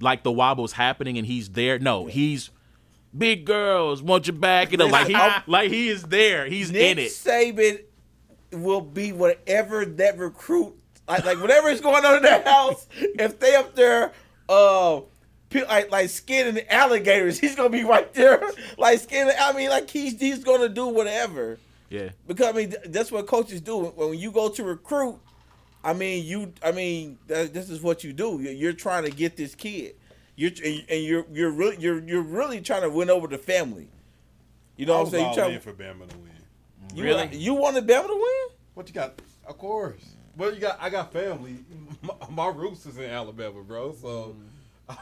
like 0.00 0.22
the 0.22 0.32
wobble's 0.32 0.72
happening 0.72 1.18
and 1.18 1.26
he's 1.26 1.50
there. 1.50 1.78
No, 1.78 2.06
he's 2.06 2.50
big 3.16 3.44
girls 3.44 4.02
want 4.02 4.26
your 4.26 4.36
back. 4.36 4.72
Know, 4.72 4.86
like 4.86 5.06
he 5.06 5.16
like 5.46 5.70
he 5.70 5.88
is 5.88 6.02
there. 6.04 6.46
He's 6.46 6.70
Nick 6.70 6.92
in 6.92 6.98
it. 6.98 7.10
Saban 7.10 7.82
will 8.52 8.80
be 8.80 9.12
whatever 9.12 9.84
that 9.84 10.18
recruit 10.18 10.76
like, 11.08 11.24
like 11.24 11.40
whatever 11.40 11.68
is 11.68 11.80
going 11.80 12.04
on 12.04 12.16
in 12.16 12.22
their 12.22 12.42
house. 12.42 12.86
If 12.96 13.38
they 13.38 13.54
up 13.54 13.74
there, 13.74 14.12
uh, 14.48 15.00
like 15.54 15.90
like 15.90 16.08
skinning 16.08 16.54
the 16.54 16.72
alligators, 16.72 17.38
he's 17.38 17.54
gonna 17.54 17.70
be 17.70 17.84
right 17.84 18.12
there, 18.14 18.42
like 18.78 19.00
skinning. 19.00 19.34
I 19.38 19.52
mean, 19.52 19.70
like 19.70 19.90
he's 19.90 20.18
he's 20.18 20.44
gonna 20.44 20.68
do 20.68 20.86
whatever 20.86 21.58
Yeah. 21.92 22.10
because 22.26 22.46
I 22.48 22.52
mean 22.52 22.70
th- 22.70 22.84
that's 22.86 23.12
what 23.12 23.26
coaches 23.26 23.60
do 23.60 23.76
when 23.84 24.18
you 24.18 24.32
go 24.32 24.48
to 24.48 24.64
recruit. 24.64 25.18
I 25.84 25.92
mean, 25.94 26.24
you. 26.24 26.52
I 26.62 26.70
mean, 26.70 27.18
that, 27.26 27.52
this 27.52 27.68
is 27.68 27.80
what 27.82 28.04
you 28.04 28.12
do. 28.12 28.38
You're, 28.40 28.52
you're 28.52 28.72
trying 28.72 29.02
to 29.04 29.10
get 29.10 29.36
this 29.36 29.54
kid. 29.56 29.96
You're 30.36 30.52
and 30.64 30.84
and 30.88 31.02
you're 31.04 31.26
you're 31.32 31.50
really 31.50 31.76
you're 31.78 31.98
you're 32.02 32.22
really 32.22 32.60
trying 32.60 32.82
to 32.82 32.90
win 32.90 33.10
over 33.10 33.26
the 33.26 33.36
family. 33.36 33.88
You 34.76 34.86
know 34.86 34.94
I 34.94 34.98
what 34.98 35.06
I'm 35.06 35.10
saying? 35.10 35.24
all 35.26 35.30
You 35.34 35.40
trying, 35.40 35.54
in 35.54 35.60
for 35.60 35.72
Bama 35.72 36.08
to 36.08 36.16
win. 36.18 36.30
you, 36.94 37.02
Really? 37.04 37.36
you 37.36 37.54
wanted 37.54 37.86
Bama 37.86 38.06
to 38.06 38.14
win? 38.14 38.56
What 38.74 38.88
you 38.88 38.94
got? 38.94 39.20
Of 39.46 39.58
course. 39.58 40.02
Well, 40.36 40.54
you 40.54 40.60
got. 40.60 40.78
I 40.80 40.88
got 40.88 41.12
family. 41.12 41.56
My, 42.02 42.14
my 42.30 42.48
roots 42.48 42.86
is 42.86 42.96
in 42.96 43.10
Alabama, 43.10 43.62
bro. 43.62 43.92
So. 44.00 44.36
Mm. 44.38 44.51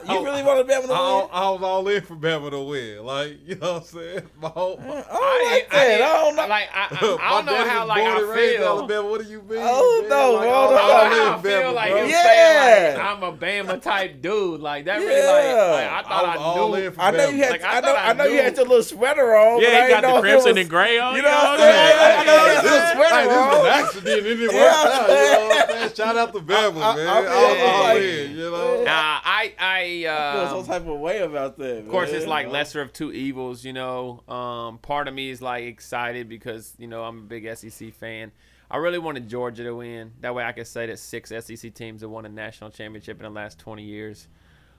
You 0.09 0.25
really 0.25 0.43
wanted 0.43 0.67
Bama 0.67 0.87
to 0.87 0.93
I, 0.93 1.17
win? 1.21 1.29
I 1.33 1.51
was 1.51 1.63
all 1.63 1.89
in 1.89 2.03
for 2.03 2.17
Bama 2.17 2.51
to 2.51 2.61
win. 2.61 3.05
Like 3.05 3.39
you 3.47 3.57
know 3.57 3.75
what 3.75 3.83
I'm 3.83 3.89
saying. 3.89 4.23
My 4.41 4.49
whole. 4.49 4.77
My, 4.79 4.85
I 4.87 4.93
don't 4.93 5.53
like 5.53 5.71
that. 5.71 6.03
I, 6.03 6.17
don't 6.23 6.37
know. 6.37 6.47
Like 6.49 6.69
I, 6.75 6.89
I, 6.91 7.19
I 7.23 7.31
don't 7.37 7.47
know 7.47 7.69
how 7.69 7.81
was 7.81 7.89
like 7.89 8.03
I 8.05 8.35
feel. 8.37 8.65
Alabama. 8.65 9.09
What 9.11 9.23
do 9.25 9.31
you 9.31 9.43
mean? 9.43 9.59
Oh, 9.63 9.99
man? 10.01 10.11
no, 10.11 10.33
Like, 10.33 10.41
bro, 10.43 10.51
all- 10.51 10.71
no, 10.71 10.77
I 10.77 10.81
all 10.81 11.03
don't 11.03 11.07
know 11.07 11.13
in 11.13 11.27
how 11.29 11.39
I 11.39 11.43
feel 11.43 11.53
Bama, 11.63 11.75
like 11.75 11.91
bro. 11.91 12.03
him 12.03 12.11
Yeah. 12.11 12.23
saying 12.23 12.99
like 12.99 13.07
I'm 13.07 13.23
a 13.23 13.33
Bama 13.37 13.83
type 13.83 14.23
dude. 14.23 14.61
Like 14.61 14.85
that 14.87 14.99
really 14.99 15.09
like, 15.15 15.45
Yeah. 15.45 15.71
like 15.73 15.91
I 15.91 16.03
thought 16.09 16.25
I 16.25 16.33
I, 16.33 16.37
was 16.37 16.41
all 16.41 16.69
knew. 16.71 16.75
in 16.87 16.93
for 16.93 17.01
I 17.01 17.11
know 17.11 17.19
Bama. 17.19 17.33
you 17.33 17.43
had. 17.43 17.51
Like, 17.51 17.65
I 17.65 17.77
I, 17.77 17.81
know. 17.81 17.95
I, 17.95 18.09
I 18.09 18.13
know 18.15 18.25
you 18.25 18.43
had 18.43 18.57
your 18.57 18.67
little 18.67 18.83
sweater 18.83 19.35
on. 19.37 19.61
but 19.61 19.63
Yeah, 19.69 19.79
I 19.79 19.83
he 19.85 19.89
got 19.91 20.01
the 20.03 20.17
it 20.17 20.21
crimson 20.21 20.51
was- 20.55 20.61
and 20.61 20.71
gray 20.71 20.99
on. 20.99 21.17
You 21.17 21.23
know 21.27 21.29
what 21.31 21.47
I'm 21.47 21.59
saying? 21.59 21.99
I, 21.99 22.17
I 22.21 22.25
know 22.25 22.35
you 22.35 22.51
had 22.51 22.65
your 22.65 22.95
sweater 22.95 23.15
Hey, 23.15 23.27
this 23.27 23.37
was 23.37 23.59
on. 23.59 23.67
an 23.67 23.73
accident. 23.73 24.27
It 24.27 24.35
didn't 24.37 24.55
Yeah. 24.55 24.61
work 24.61 24.93
out. 24.95 25.09
You 25.09 25.15
know 25.15 25.49
what 25.49 25.71
I'm 25.71 25.79
saying? 25.79 25.95
Shout 25.95 26.17
out 26.17 26.33
to 26.33 26.41
Bama, 26.41 26.83
I- 26.83 26.91
I- 26.93 26.97
man. 26.97 27.07
I 27.09 28.81
I, 28.91 29.53
feel 29.85 30.03
was 30.03 30.03
all 30.03 30.03
like- 30.03 30.03
in. 30.03 30.03
You 30.03 30.05
know. 30.05 30.11
Nah, 30.11 30.19
I 30.19 30.27
I 30.27 30.31
I 30.31 30.33
feel 30.33 30.49
some 30.49 30.59
um, 30.59 30.67
type 30.67 30.89
of 30.89 31.01
way 31.01 31.19
about 31.19 31.59
that. 31.59 31.79
Of 31.79 31.89
course, 31.89 32.11
it's 32.11 32.27
like 32.27 32.49
lesser 32.49 32.81
of 32.81 32.93
two 32.93 33.13
evils, 33.13 33.65
you 33.65 33.73
know. 33.73 34.23
Um, 34.29 34.79
part 34.79 35.09
of 35.09 35.15
me 35.15 35.31
is 35.31 35.41
like 35.43 35.65
excited 35.65 36.29
because 36.29 36.75
you 36.79 36.87
know 36.87 37.05
I'm 37.05 37.19
a 37.19 37.23
big 37.23 37.49
SEC 37.57 37.93
fan. 37.93 38.33
I 38.71 38.77
really 38.77 38.99
wanted 38.99 39.29
Georgia 39.29 39.65
to 39.65 39.75
win. 39.75 40.13
That 40.21 40.35
way, 40.35 40.45
I 40.45 40.53
could 40.53 40.67
say 40.67 40.87
that 40.87 40.99
six 40.99 41.31
SEC 41.31 41.75
teams 41.75 42.03
have 42.03 42.11
won 42.11 42.25
a 42.25 42.29
national 42.29 42.71
championship 42.71 43.17
in 43.17 43.25
the 43.25 43.31
last 43.31 43.59
20 43.59 43.83
years. 43.83 44.29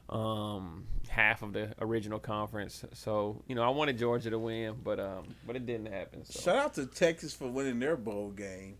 Um, 0.09 0.87
half 1.09 1.41
of 1.41 1.51
the 1.53 1.73
original 1.79 2.19
conference. 2.19 2.85
So 2.93 3.43
you 3.47 3.55
know, 3.55 3.63
I 3.63 3.69
wanted 3.69 3.97
Georgia 3.97 4.29
to 4.29 4.39
win, 4.39 4.75
but 4.83 4.99
um, 4.99 5.35
but 5.45 5.55
it 5.55 5.65
didn't 5.65 5.91
happen. 5.91 6.23
So. 6.25 6.41
Shout 6.41 6.55
out 6.57 6.73
to 6.75 6.85
Texas 6.85 7.33
for 7.33 7.47
winning 7.47 7.79
their 7.79 7.97
bowl 7.97 8.29
game. 8.31 8.77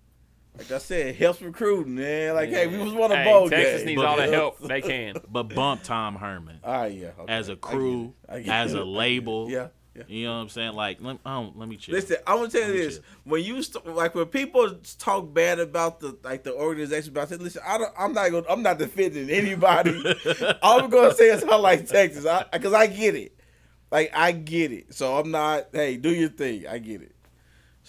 Like 0.57 0.69
I 0.71 0.77
said, 0.79 1.07
it 1.07 1.15
helps 1.15 1.41
recruiting, 1.41 1.95
man. 1.95 2.35
Like, 2.35 2.49
hey, 2.49 2.67
we 2.67 2.77
was 2.77 2.93
one 2.93 3.11
of 3.11 3.17
Hey, 3.17 3.23
bowl 3.23 3.49
Texas 3.49 3.77
game. 3.81 3.85
needs 3.87 4.01
all 4.01 4.17
the 4.17 4.27
help 4.31 4.59
they 4.59 4.81
can. 4.81 5.15
But 5.29 5.43
bump 5.43 5.83
Tom 5.83 6.15
Herman 6.15 6.59
Ah, 6.63 6.85
yeah. 6.85 7.11
okay. 7.19 7.31
as 7.33 7.47
a 7.49 7.53
get 7.53 7.61
crew, 7.61 8.13
it. 8.27 8.33
I 8.33 8.39
get 8.41 8.53
as 8.55 8.73
it. 8.73 8.79
a 8.79 8.83
label. 8.83 9.49
Yeah. 9.49 9.67
Yeah. 9.95 10.03
You 10.07 10.25
know 10.25 10.35
what 10.35 10.41
I'm 10.43 10.49
saying? 10.49 10.73
Like, 10.73 11.01
let, 11.01 11.17
I 11.25 11.33
don't, 11.35 11.57
let 11.59 11.67
me 11.67 11.75
chill. 11.75 11.93
Listen, 11.93 12.15
I'm 12.25 12.37
gonna 12.37 12.49
tell 12.49 12.61
you 12.65 12.71
this: 12.77 12.95
chill. 12.95 13.03
when 13.25 13.43
you 13.43 13.61
st- 13.61 13.85
like 13.87 14.15
when 14.15 14.25
people 14.27 14.73
talk 14.99 15.33
bad 15.33 15.59
about 15.59 15.99
the 15.99 16.17
like 16.23 16.43
the 16.43 16.53
organization, 16.53 17.11
about 17.11 17.29
it, 17.29 17.41
listen, 17.41 17.61
I 17.67 17.77
don't, 17.77 17.93
I'm 17.99 18.13
not 18.13 18.31
gonna, 18.31 18.45
I'm 18.49 18.63
not 18.63 18.77
defending 18.77 19.29
anybody. 19.29 20.01
All 20.61 20.79
I'm 20.81 20.89
gonna 20.89 21.13
say 21.13 21.25
is 21.31 21.43
I 21.43 21.57
like 21.57 21.87
Texas, 21.87 22.25
because 22.53 22.73
I, 22.73 22.87
get 22.87 23.15
it. 23.15 23.37
Like 23.91 24.11
I 24.15 24.31
get 24.31 24.71
it. 24.71 24.93
So 24.93 25.17
I'm 25.17 25.29
not. 25.29 25.67
Hey, 25.73 25.97
do 25.97 26.09
your 26.09 26.29
thing. 26.29 26.67
I 26.67 26.77
get 26.77 27.01
it. 27.01 27.13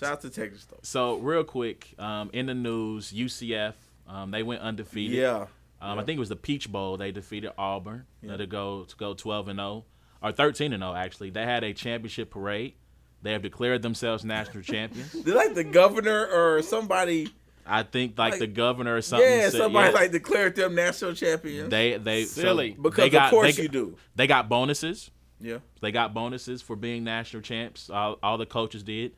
Shout 0.03 0.13
out 0.13 0.21
to 0.23 0.31
Texas 0.31 0.67
though. 0.67 0.79
So 0.83 1.17
real 1.19 1.45
quick, 1.45 1.95
um, 1.99 2.31
in 2.33 2.47
the 2.47 2.55
news, 2.55 3.13
UCF 3.13 3.75
um, 4.07 4.31
they 4.31 4.43
went 4.43 4.61
undefeated. 4.61 5.17
Yeah. 5.17 5.47
Um, 5.81 5.99
I 5.99 6.05
think 6.05 6.17
it 6.17 6.21
was 6.21 6.29
the 6.29 6.37
Peach 6.37 6.71
Bowl. 6.71 6.97
They 6.97 7.11
defeated 7.11 7.53
Auburn 7.59 8.07
uh, 8.29 8.37
to 8.37 8.47
go 8.47 8.85
to 8.85 8.97
go 8.97 9.15
12 9.15 9.49
and 9.49 9.59
0 9.59 9.85
or 10.23 10.33
13 10.33 10.73
and 10.73 10.83
0 10.83 10.95
actually. 10.95 11.31
They 11.31 11.45
had 11.45 11.65
a 11.65 11.73
championship 11.73 12.31
parade. 12.31 12.75
They 13.23 13.33
have 13.33 13.43
declared 13.43 13.83
themselves 13.83 14.25
national 14.25 14.63
champions. 14.63 15.13
Did 15.25 15.35
like 15.35 15.55
the 15.55 15.65
governor 15.65 16.27
or 16.27 16.63
somebody? 16.63 17.29
I 17.65 17.85
think 17.85 18.19
like, 18.19 18.33
Like- 18.33 18.41
the 18.41 18.47
governor 18.49 18.97
or 18.97 19.03
something. 19.03 19.29
Yeah, 19.29 19.49
said- 19.49 19.59
somebody 19.59 19.89
yeah. 19.89 19.95
like 19.95 20.13
declared 20.13 20.57
them 20.57 20.75
national 20.75 21.15
champions. 21.15 21.71
they 21.71 21.97
they 21.97 22.25
so 22.25 22.41
Silly. 22.43 22.77
because 22.81 23.05
they 23.05 23.11
got, 23.11 23.27
of 23.27 23.31
course 23.31 23.57
they, 23.57 23.63
you 23.63 23.69
do. 23.69 23.97
They 24.15 24.27
got 24.27 24.49
bonuses. 24.49 25.11
Yeah. 25.41 25.59
They 25.81 25.91
got 25.91 26.15
bonuses 26.15 26.63
for 26.63 26.77
being 26.77 27.03
national 27.03 27.43
champs. 27.43 27.91
All, 27.91 28.19
all 28.23 28.39
the 28.39 28.47
coaches 28.47 28.85
did. 28.85 29.13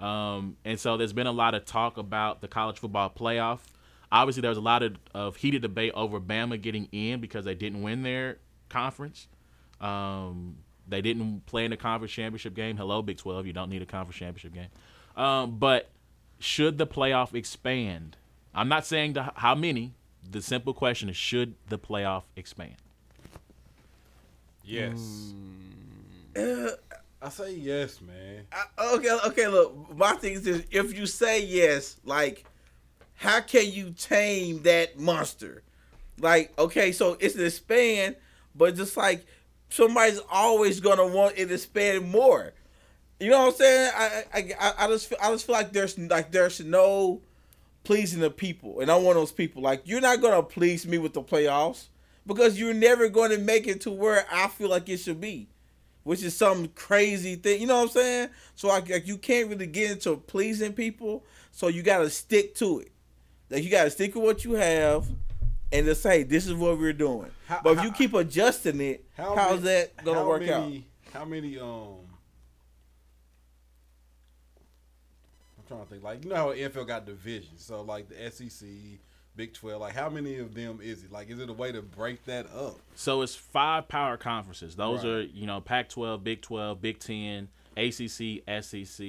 Um, 0.00 0.56
and 0.64 0.80
so 0.80 0.96
there's 0.96 1.12
been 1.12 1.26
a 1.26 1.32
lot 1.32 1.54
of 1.54 1.64
talk 1.66 1.98
about 1.98 2.40
the 2.40 2.48
college 2.48 2.78
football 2.78 3.10
playoff. 3.10 3.58
Obviously, 4.10 4.40
there 4.40 4.50
was 4.50 4.58
a 4.58 4.62
lot 4.62 4.82
of, 4.82 4.96
of 5.14 5.36
heated 5.36 5.62
debate 5.62 5.92
over 5.94 6.20
Bama 6.20 6.60
getting 6.60 6.88
in 6.90 7.20
because 7.20 7.44
they 7.44 7.54
didn't 7.54 7.82
win 7.82 8.02
their 8.02 8.38
conference. 8.68 9.28
Um, 9.80 10.56
they 10.88 11.00
didn't 11.00 11.46
play 11.46 11.64
in 11.64 11.70
the 11.70 11.76
conference 11.76 12.12
championship 12.12 12.54
game. 12.54 12.76
Hello, 12.76 13.02
Big 13.02 13.18
12. 13.18 13.46
You 13.46 13.52
don't 13.52 13.70
need 13.70 13.82
a 13.82 13.86
conference 13.86 14.16
championship 14.16 14.54
game. 14.54 15.22
Um, 15.22 15.58
but 15.58 15.90
should 16.38 16.78
the 16.78 16.86
playoff 16.86 17.34
expand? 17.34 18.16
I'm 18.54 18.68
not 18.68 18.84
saying 18.86 19.12
the, 19.12 19.32
how 19.36 19.54
many. 19.54 19.94
The 20.28 20.42
simple 20.42 20.74
question 20.74 21.08
is 21.08 21.16
should 21.16 21.54
the 21.68 21.78
playoff 21.78 22.24
expand? 22.36 22.74
Yes. 24.64 25.32
Uh, 26.36 26.70
I 27.22 27.28
say 27.28 27.54
yes, 27.54 28.00
man. 28.00 28.46
I- 28.52 28.94
okay, 28.94 29.18
okay. 29.26 29.46
Look, 29.46 29.96
my 29.96 30.12
thing 30.14 30.34
is, 30.34 30.42
this, 30.42 30.64
if 30.70 30.96
you 30.96 31.06
say 31.06 31.44
yes, 31.44 31.96
like, 32.04 32.44
how 33.16 33.40
can 33.40 33.70
you 33.70 33.90
tame 33.90 34.62
that 34.62 34.98
monster? 34.98 35.62
Like, 36.18 36.58
okay, 36.58 36.92
so 36.92 37.16
it's 37.20 37.34
an 37.34 37.44
expand, 37.44 38.16
but 38.54 38.74
just 38.74 38.96
like 38.96 39.26
somebody's 39.68 40.20
always 40.30 40.80
gonna 40.80 41.06
want 41.06 41.34
it 41.36 41.46
to 41.46 41.54
expand 41.54 42.10
more. 42.10 42.52
You 43.18 43.30
know 43.30 43.40
what 43.40 43.48
I'm 43.48 43.54
saying? 43.54 43.92
I, 43.94 44.24
I, 44.34 44.72
I, 44.78 44.86
just, 44.88 45.08
feel, 45.08 45.18
I 45.22 45.30
just 45.30 45.46
feel 45.46 45.54
like 45.54 45.72
there's 45.72 45.98
like 45.98 46.32
there's 46.32 46.60
no 46.60 47.20
pleasing 47.84 48.20
the 48.20 48.30
people, 48.30 48.80
and 48.80 48.90
I'm 48.90 49.02
one 49.02 49.16
of 49.16 49.20
those 49.22 49.32
people. 49.32 49.60
Like, 49.60 49.82
you're 49.84 50.00
not 50.00 50.22
gonna 50.22 50.42
please 50.42 50.86
me 50.86 50.96
with 50.96 51.12
the 51.12 51.22
playoffs 51.22 51.88
because 52.26 52.58
you're 52.58 52.72
never 52.74 53.08
going 53.08 53.30
to 53.30 53.38
make 53.38 53.66
it 53.66 53.82
to 53.82 53.90
where 53.90 54.26
I 54.32 54.48
feel 54.48 54.70
like 54.70 54.88
it 54.88 54.98
should 54.98 55.20
be 55.20 55.48
which 56.04 56.22
is 56.22 56.34
some 56.36 56.68
crazy 56.68 57.36
thing. 57.36 57.60
You 57.60 57.66
know 57.66 57.76
what 57.76 57.82
I'm 57.82 57.88
saying? 57.90 58.28
So 58.56 58.68
like, 58.68 58.88
like 58.88 59.06
you 59.06 59.18
can't 59.18 59.48
really 59.48 59.66
get 59.66 59.90
into 59.92 60.16
pleasing 60.16 60.72
people. 60.72 61.24
So 61.52 61.68
you 61.68 61.82
got 61.82 61.98
to 61.98 62.10
stick 62.10 62.54
to 62.56 62.80
it. 62.80 62.92
Like 63.50 63.62
you 63.64 63.70
got 63.70 63.84
to 63.84 63.90
stick 63.90 64.14
with 64.14 64.24
what 64.24 64.44
you 64.44 64.52
have, 64.52 65.06
and 65.72 65.86
just 65.86 66.02
say 66.02 66.22
this 66.22 66.46
is 66.46 66.54
what 66.54 66.78
we're 66.78 66.92
doing. 66.92 67.30
How- 67.46 67.60
but 67.62 67.70
if 67.72 67.78
how- 67.78 67.84
you 67.84 67.92
keep 67.92 68.14
adjusting 68.14 68.80
it, 68.80 69.04
How 69.16 69.34
how's 69.34 69.60
many- 69.62 69.62
that 69.62 70.04
gonna 70.04 70.18
how 70.20 70.28
work 70.28 70.42
out? 70.48 70.72
How 71.12 71.24
many? 71.24 71.58
Um, 71.58 71.96
I'm 75.58 75.64
trying 75.68 75.80
to 75.82 75.86
think. 75.90 76.02
Like 76.02 76.24
you 76.24 76.30
know 76.30 76.36
how 76.36 76.48
NFL 76.52 76.86
got 76.86 77.06
divisions. 77.06 77.64
So 77.64 77.82
like 77.82 78.08
the 78.08 78.30
SEC, 78.30 78.66
Big 79.40 79.54
Twelve. 79.54 79.80
Like 79.80 79.94
how 79.94 80.10
many 80.10 80.36
of 80.36 80.52
them 80.52 80.80
is 80.82 81.02
it? 81.02 81.10
Like 81.10 81.30
is 81.30 81.38
it 81.38 81.48
a 81.48 81.52
way 81.54 81.72
to 81.72 81.80
break 81.80 82.22
that 82.26 82.44
up? 82.54 82.78
So 82.94 83.22
it's 83.22 83.34
five 83.34 83.88
power 83.88 84.18
conferences. 84.18 84.76
Those 84.76 85.02
Right. 85.02 85.10
are, 85.10 85.22
you 85.22 85.46
know, 85.46 85.62
Pac-12, 85.62 86.22
Big 86.22 86.42
12, 86.42 86.82
Big 86.82 86.98
10, 86.98 87.48
ACC, 87.74 88.42
SEC. 88.62 89.06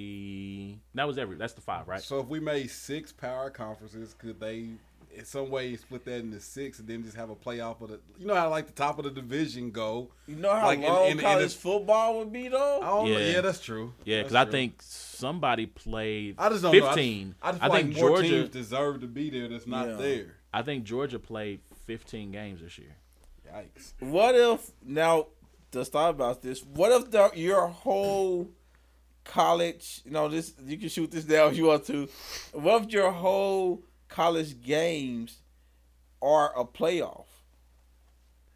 That 0.96 1.06
was 1.06 1.18
every. 1.18 1.36
That's 1.36 1.52
the 1.52 1.60
five, 1.60 1.86
right? 1.90 2.02
So 2.02 2.22
if 2.22 2.28
we 2.28 2.40
made 2.40 2.70
six 2.72 3.12
power 3.12 3.50
conferences, 3.50 4.16
could 4.18 4.40
they 4.40 4.70
in 5.16 5.26
some 5.26 5.50
way 5.50 5.76
split 5.76 6.06
that 6.06 6.20
into 6.20 6.40
six 6.40 6.80
and 6.80 6.88
then 6.88 7.04
just 7.04 7.16
have 7.16 7.30
a 7.30 7.36
playoff 7.36 7.82
of 7.82 7.90
the? 7.90 8.00
You 8.18 8.26
know 8.28 8.36
how 8.36 8.50
like 8.50 8.68
the 8.68 8.74
top 8.74 8.98
of 9.00 9.06
the 9.06 9.12
division 9.12 9.72
go. 9.72 10.12
You 10.28 10.36
know 10.38 10.54
how 10.54 10.66
Like, 10.68 10.80
in- 10.80 10.86
long 10.86 11.06
in- 11.08 11.12
in 11.14 11.18
college 11.20 11.54
the- 11.54 11.60
football 11.60 12.20
would 12.20 12.32
be 12.32 12.48
though. 12.48 13.06
Yeah, 13.06 13.18
Yeah. 13.18 13.42
that's 13.42 13.60
true. 13.60 13.94
yeah, 14.06 14.22
because 14.22 14.36
I 14.36 14.46
think 14.46 14.82
somebody 14.82 15.66
played 15.66 16.36
I 16.38 16.50
just 16.50 16.62
don't 16.64 16.72
know. 16.72 16.78
I 16.78 16.82
just- 16.82 16.96
15. 16.96 17.36
I, 17.42 17.52
just 17.52 17.64
I 17.64 17.70
think 17.70 17.94
like 17.94 17.98
more 18.02 18.10
Georgia. 18.18 18.30
teams 18.30 18.50
deserve 18.50 19.02
to 19.02 19.08
be 19.08 19.30
there. 19.30 19.48
That's 19.48 19.68
not 19.68 19.88
Yeah. 19.90 19.96
there. 19.96 20.36
I 20.54 20.62
think 20.64 20.84
Georgia 20.84 21.20
played 21.20 21.62
15 21.86 22.32
games 22.32 22.62
this 22.62 22.78
year. 22.78 22.96
Yikes. 23.54 23.94
What 24.00 24.36
if 24.36 24.72
now? 24.84 25.28
Let's 25.74 25.90
about 25.90 26.42
this. 26.42 26.64
What 26.66 26.92
if 26.92 27.12
the, 27.12 27.32
your 27.36 27.68
whole 27.68 28.50
college? 29.24 30.02
You 30.06 30.12
know, 30.12 30.28
this 30.28 30.54
you 30.66 30.78
can 30.78 30.90
shoot 30.90 31.12
this 31.12 31.24
down 31.24 31.52
if 31.52 31.58
you 31.58 31.66
want 31.66 31.86
to. 31.88 32.10
What 32.54 32.84
if 32.84 32.92
your 32.92 33.12
whole 33.12 33.84
college 34.12 34.62
games 34.64 35.40
are 36.22 36.54
a 36.60 36.66
playoff? 36.66 37.26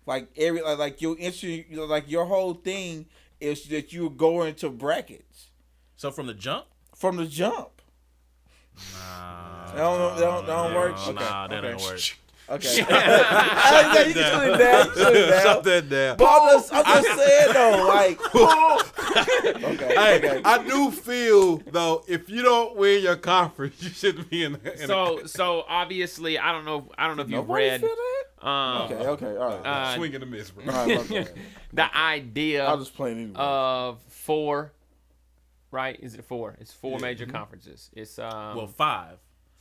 Like 0.06 0.30
every 0.38 0.62
like, 0.62 0.78
like 0.78 1.02
your 1.02 1.16
entry, 1.20 1.66
you 1.70 1.78
know, 1.78 1.86
like 1.86 2.10
your 2.10 2.26
whole 2.26 2.54
thing 2.54 3.08
is 3.40 3.66
that 3.70 3.92
you 3.94 4.10
go 4.12 4.44
into 4.44 4.70
brackets 4.70 5.50
So 5.98 6.12
from 6.12 6.28
the 6.28 6.34
jump, 6.36 6.66
from 6.96 7.18
the 7.18 7.26
jump. 7.28 7.82
nah, 8.94 9.66
That 9.74 9.76
don't, 9.78 10.16
that 10.18 10.22
don't, 10.22 10.46
that 10.48 10.56
don't 10.56 10.74
work. 10.76 10.96
nah, 11.16 11.48
that 11.48 11.64
okay. 11.64 11.72
don't 11.72 11.82
work. 11.82 12.02
Okay. 12.48 12.86
I, 12.90 14.06
you 14.08 14.14
can 14.14 14.24
shoot 14.24 14.54
it 14.54 14.58
down. 14.58 14.86
You 14.86 14.92
can 14.92 15.04
shoot 15.04 15.16
it 15.16 15.30
down. 15.32 15.44
Shut 15.44 15.64
that 15.64 15.90
down. 15.90 16.18
But 16.18 16.26
I'm 16.26 16.58
just, 16.60 16.74
I'm 16.74 17.04
just 17.04 17.20
saying 17.20 17.54
though, 17.54 17.88
like, 17.88 18.36
okay, 19.64 19.96
Hey, 19.96 20.18
okay. 20.18 20.42
I 20.44 20.64
do 20.68 20.92
feel 20.92 21.58
though 21.72 22.04
if 22.08 22.30
you 22.30 22.44
don't 22.44 22.76
win 22.76 23.02
your 23.04 23.16
conference, 23.16 23.82
you 23.82 23.90
shouldn't 23.90 24.30
be 24.30 24.44
in. 24.44 24.54
The, 24.54 24.82
in 24.82 24.88
So 24.88 25.26
so 25.26 25.66
obviously 25.68 26.38
I 26.38 26.52
don't 26.52 26.66
know 26.66 26.90
I 26.98 27.08
don't 27.08 27.18
know 27.18 27.24
if 27.24 27.30
you've 27.30 27.48
Nobody 27.48 27.66
read 27.66 27.82
feel 27.82 27.90
that? 27.96 28.48
um 28.48 28.82
Okay, 28.84 29.08
okay, 29.08 29.38
all 29.38 29.50
right. 29.50 29.64
the 29.64 29.70
uh, 29.70 29.96
swing 29.96 30.14
and 30.16 30.24
a 30.24 30.28
miss, 30.28 30.52
bro. 30.52 30.66
all 30.66 30.86
right, 30.88 31.10
my 31.10 31.28
the 31.74 31.98
idea 31.98 32.66
I'll 32.66 32.78
just 32.78 32.96
play 32.96 33.12
it 33.12 33.18
anyway. 33.18 33.34
of 33.36 34.00
four 34.10 34.72
right? 35.72 36.00
Is 36.02 36.16
it 36.16 36.24
four? 36.24 36.56
It's 36.60 36.72
four 36.72 37.00
major 37.00 37.26
conferences. 37.26 37.90
It's 37.94 38.18
um 38.20 38.56
Well, 38.56 38.68
five. 38.68 39.18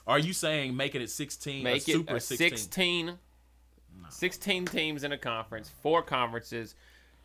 Are 0.06 0.18
you 0.18 0.32
saying 0.32 0.76
making 0.76 1.00
it 1.02 1.10
16? 1.10 1.60
a 1.60 1.64
make 1.64 1.76
it 1.88 1.92
super 1.92 2.16
a 2.16 2.20
16? 2.20 2.50
16, 2.58 3.18
16 4.10 4.66
teams 4.66 5.04
in 5.04 5.12
a 5.12 5.18
conference, 5.18 5.70
four 5.82 6.02
conferences. 6.02 6.74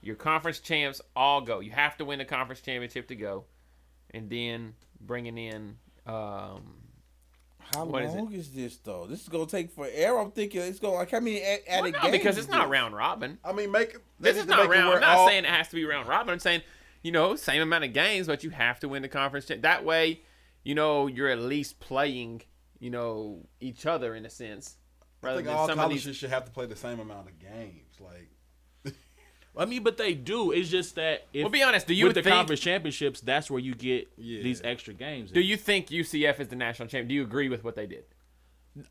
Your 0.02 0.16
conference 0.16 0.60
champs 0.60 1.02
all 1.16 1.42
go. 1.42 1.60
You 1.60 1.72
have 1.72 1.98
to 1.98 2.06
win 2.06 2.20
the 2.20 2.26
conference 2.26 2.62
championship 2.62 3.08
to 3.10 3.16
go, 3.16 3.44
and 4.12 4.30
then 4.30 4.74
bringing 5.02 5.38
in. 5.38 5.76
Um, 6.06 6.76
How 7.60 7.84
what 7.86 8.04
is 8.04 8.14
long 8.14 8.32
is, 8.32 8.52
this 8.52 8.78
though? 8.78 9.06
This 9.08 9.22
is 9.22 9.28
gonna 9.28 9.46
take 9.46 9.72
forever. 9.72 10.18
I'm 10.20 10.32
thinking 10.32 10.62
it's 10.62 10.80
gonna 10.80 10.94
like 10.94 11.12
how 11.12 11.20
many 11.20 11.40
a- 11.40 11.60
well, 11.68 11.80
added 11.80 11.94
no, 11.94 12.00
games 12.04 12.12
because 12.14 12.38
it's 12.38 12.48
not 12.48 12.64
this? 12.64 12.72
round 12.72 12.96
robin. 12.96 13.38
I 13.44 13.52
mean, 13.52 13.72
make 13.72 13.98
This 14.22 14.38
is 14.38 14.46
not 14.46 14.70
round. 14.70 14.88
where 14.88 14.96
I'm 14.96 15.02
not 15.02 15.18
all- 15.18 15.28
saying 15.28 15.44
it 15.44 15.50
has 15.50 15.68
to 15.68 15.76
be 15.76 15.84
round 15.84 16.08
robin. 16.08 16.32
I'm 16.32 16.40
saying 16.40 16.62
you 17.04 17.12
know 17.12 17.36
same 17.36 17.62
amount 17.62 17.84
of 17.84 17.92
games, 17.92 18.28
but 18.28 18.42
you 18.44 18.52
have 18.52 18.80
to 18.80 18.88
win 18.88 19.02
the 19.02 19.10
conference. 19.10 19.52
That 19.54 19.84
way, 19.84 20.22
you 20.64 20.74
know 20.76 21.08
you're 21.08 21.28
at 21.30 21.40
least 21.40 21.82
playing 21.82 22.44
you 22.80 22.90
know 22.90 23.46
each 23.60 23.86
other 23.86 24.16
in 24.16 24.26
a 24.26 24.30
sense. 24.30 24.78
I 25.22 25.28
Rather 25.28 25.44
think 25.44 25.56
all 25.56 25.68
colleges 25.68 26.06
these. 26.06 26.16
should 26.16 26.30
have 26.30 26.46
to 26.46 26.52
play 26.52 26.66
the 26.66 26.76
same 26.78 27.00
amount 27.00 27.28
of 27.28 27.38
games. 27.40 27.98
Like, 28.00 28.96
I 29.58 29.66
mean, 29.66 29.84
but 29.84 29.98
they 29.98 30.14
do. 30.14 30.52
It's 30.52 30.70
just 30.70 30.96
that 30.96 31.28
if 31.34 31.44
Well, 31.44 31.52
be 31.52 31.62
honest, 31.62 31.88
do 31.88 31.94
you 31.94 32.06
with 32.06 32.16
the 32.16 32.22
conference 32.24 32.62
championships, 32.62 33.20
that's 33.20 33.52
where 33.52 33.60
you 33.60 33.76
get 33.76 34.08
Yeah. 34.18 34.42
these 34.44 34.62
extra 34.64 34.94
games. 34.94 35.32
Do 35.32 35.42
you 35.42 35.58
think 35.58 35.88
UCF 35.88 36.40
is 36.40 36.48
the 36.48 36.56
national 36.56 36.88
champ? 36.88 37.10
Do 37.10 37.14
you 37.14 37.24
agree 37.24 37.50
with 37.50 37.64
what 37.66 37.76
they 37.76 37.86
did? 37.86 38.06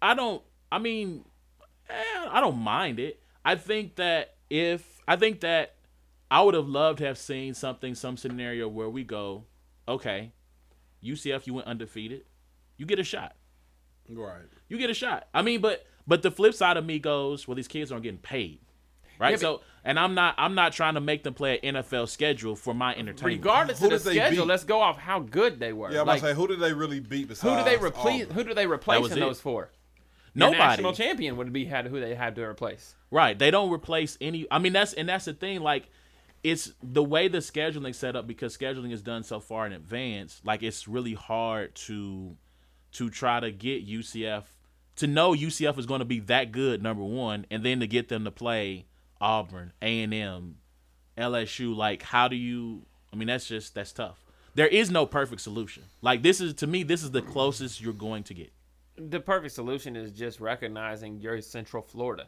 I 0.03 0.15
don't. 0.15 0.42
I 0.71 0.79
mean, 0.79 1.25
eh, 1.88 1.94
I 2.31 2.40
don't 2.40 2.58
mind 2.58 2.98
it. 3.00 3.23
I 3.44 3.54
think 3.54 3.96
that 3.96 4.35
if 4.50 5.00
I 5.08 5.17
think 5.17 5.40
that 5.40 5.77
I 6.31 6.42
would 6.42 6.52
have 6.52 6.69
loved 6.69 6.98
to 6.98 7.06
have 7.06 7.17
seen 7.17 7.54
something, 7.54 7.94
some 7.94 8.19
scenario 8.19 8.69
where 8.69 8.90
we 8.90 9.02
go, 9.02 9.44
okay, 9.87 10.33
UCF, 11.02 11.46
you 11.46 11.54
went 11.54 11.67
undefeated, 11.67 12.25
you 12.77 12.85
get 12.85 12.98
a 12.98 13.04
shot. 13.04 13.35
Right? 14.11 14.42
You 14.69 14.79
get 14.79 14.90
a 14.90 14.94
shot. 14.94 15.29
I 15.35 15.42
mean, 15.42 15.61
but 15.61 15.87
but 16.06 16.23
the 16.23 16.31
flip 16.31 16.54
side 16.54 16.77
of 16.77 16.85
me 16.85 16.98
goes, 16.98 17.46
well, 17.46 17.54
these 17.54 17.69
kids 17.69 17.92
aren't 17.92 18.02
getting 18.02 18.19
paid, 18.19 18.61
right? 19.19 19.33
Yeah, 19.33 19.37
so, 19.37 19.61
and 19.85 19.98
I'm 19.98 20.15
not 20.15 20.35
I'm 20.38 20.54
not 20.54 20.73
trying 20.73 20.94
to 20.94 21.00
make 21.00 21.23
them 21.23 21.35
play 21.35 21.59
an 21.63 21.75
NFL 21.77 22.09
schedule 22.09 22.56
for 22.56 22.75
my 22.75 22.94
entertainment. 22.94 23.44
Regardless 23.44 23.79
Who 23.81 23.87
of 23.87 24.02
the 24.02 24.11
they 24.11 24.17
schedule, 24.17 24.44
beat? 24.44 24.48
let's 24.48 24.65
go 24.65 24.81
off 24.81 24.98
how 24.98 25.21
good 25.21 25.59
they 25.61 25.73
were. 25.73 25.90
Yeah, 25.92 26.00
I'm 26.00 26.06
like, 26.06 26.21
gonna 26.21 26.33
say, 26.33 26.37
who 26.37 26.48
did 26.48 26.61
they 26.61 26.73
really 26.73 27.00
beat? 27.00 27.23
who 27.23 27.27
Besides 27.29 27.65
do 27.65 27.71
they 27.71 27.77
replace? 27.85 28.27
Who 28.33 28.44
do 28.44 28.54
they 28.54 28.67
replace 28.67 29.06
in 29.11 29.19
it. 29.19 29.21
those 29.21 29.40
four? 29.40 29.71
Your 30.35 30.50
Nobody. 30.50 30.59
national 30.59 30.92
champion 30.92 31.37
would 31.37 31.52
be 31.52 31.65
had 31.65 31.87
who 31.87 32.00
they 32.00 32.15
had 32.15 32.35
to 32.37 32.42
replace. 32.44 32.94
Right. 33.11 33.38
They 33.38 33.50
don't 33.50 33.71
replace 33.73 34.17
any. 34.21 34.46
I 34.50 34.59
mean, 34.59 34.73
that's 34.73 34.92
and 34.92 35.09
that's 35.09 35.25
the 35.25 35.33
thing. 35.33 35.61
Like, 35.61 35.88
it's 36.44 36.73
the 36.83 37.02
way 37.02 37.29
the 37.29 37.38
scheduling 37.38 37.94
set 37.94 38.15
up 38.15 38.27
because 38.27 38.56
scheduling 38.56 38.92
is 38.92 39.02
done 39.02 39.25
so 39.25 39.40
far 39.40 39.67
in 39.67 39.73
advance. 39.73 40.40
Like, 40.44 40.63
it's 40.63 40.87
really 40.87 41.15
hard 41.15 41.75
to 41.77 42.37
to 42.93 43.11
try 43.11 43.41
to 43.41 43.51
get 43.51 43.87
UCF 43.87 44.45
to 44.99 45.07
know 45.07 45.33
UCF 45.33 45.79
is 45.79 45.87
going 45.87 46.01
to 46.01 46.05
be 46.05 46.21
that 46.21 46.53
good. 46.53 46.83
Number 46.83 47.03
one, 47.03 47.47
and 47.51 47.65
then 47.65 47.81
to 47.81 47.87
get 47.87 48.09
them 48.09 48.25
to 48.25 48.31
play 48.31 48.87
Auburn, 49.21 49.73
A 49.81 50.03
and 50.03 50.13
M, 50.13 50.57
LSU. 51.17 51.75
Like, 51.75 52.03
how 52.03 52.29
do 52.29 52.37
you? 52.37 52.83
I 53.13 53.17
mean, 53.17 53.29
that's 53.29 53.47
just 53.47 53.75
that's 53.75 53.93
tough. 53.93 54.25
There 54.55 54.67
is 54.67 54.91
no 54.91 55.07
perfect 55.07 55.41
solution. 55.41 55.85
Like 56.03 56.23
this 56.23 56.41
is 56.41 56.55
to 56.55 56.67
me, 56.67 56.83
this 56.83 57.03
is 57.03 57.13
the 57.13 57.23
closest 57.23 57.81
you're 57.81 57.93
going 57.93 58.25
to 58.25 58.35
get. 58.35 58.53
The 58.97 59.21
perfect 59.21 59.55
solution 59.55 59.95
is 59.95 60.11
just 60.11 60.41
recognizing 60.41 61.21
you're 61.21 61.41
Central 61.41 61.83
Florida. 61.83 62.27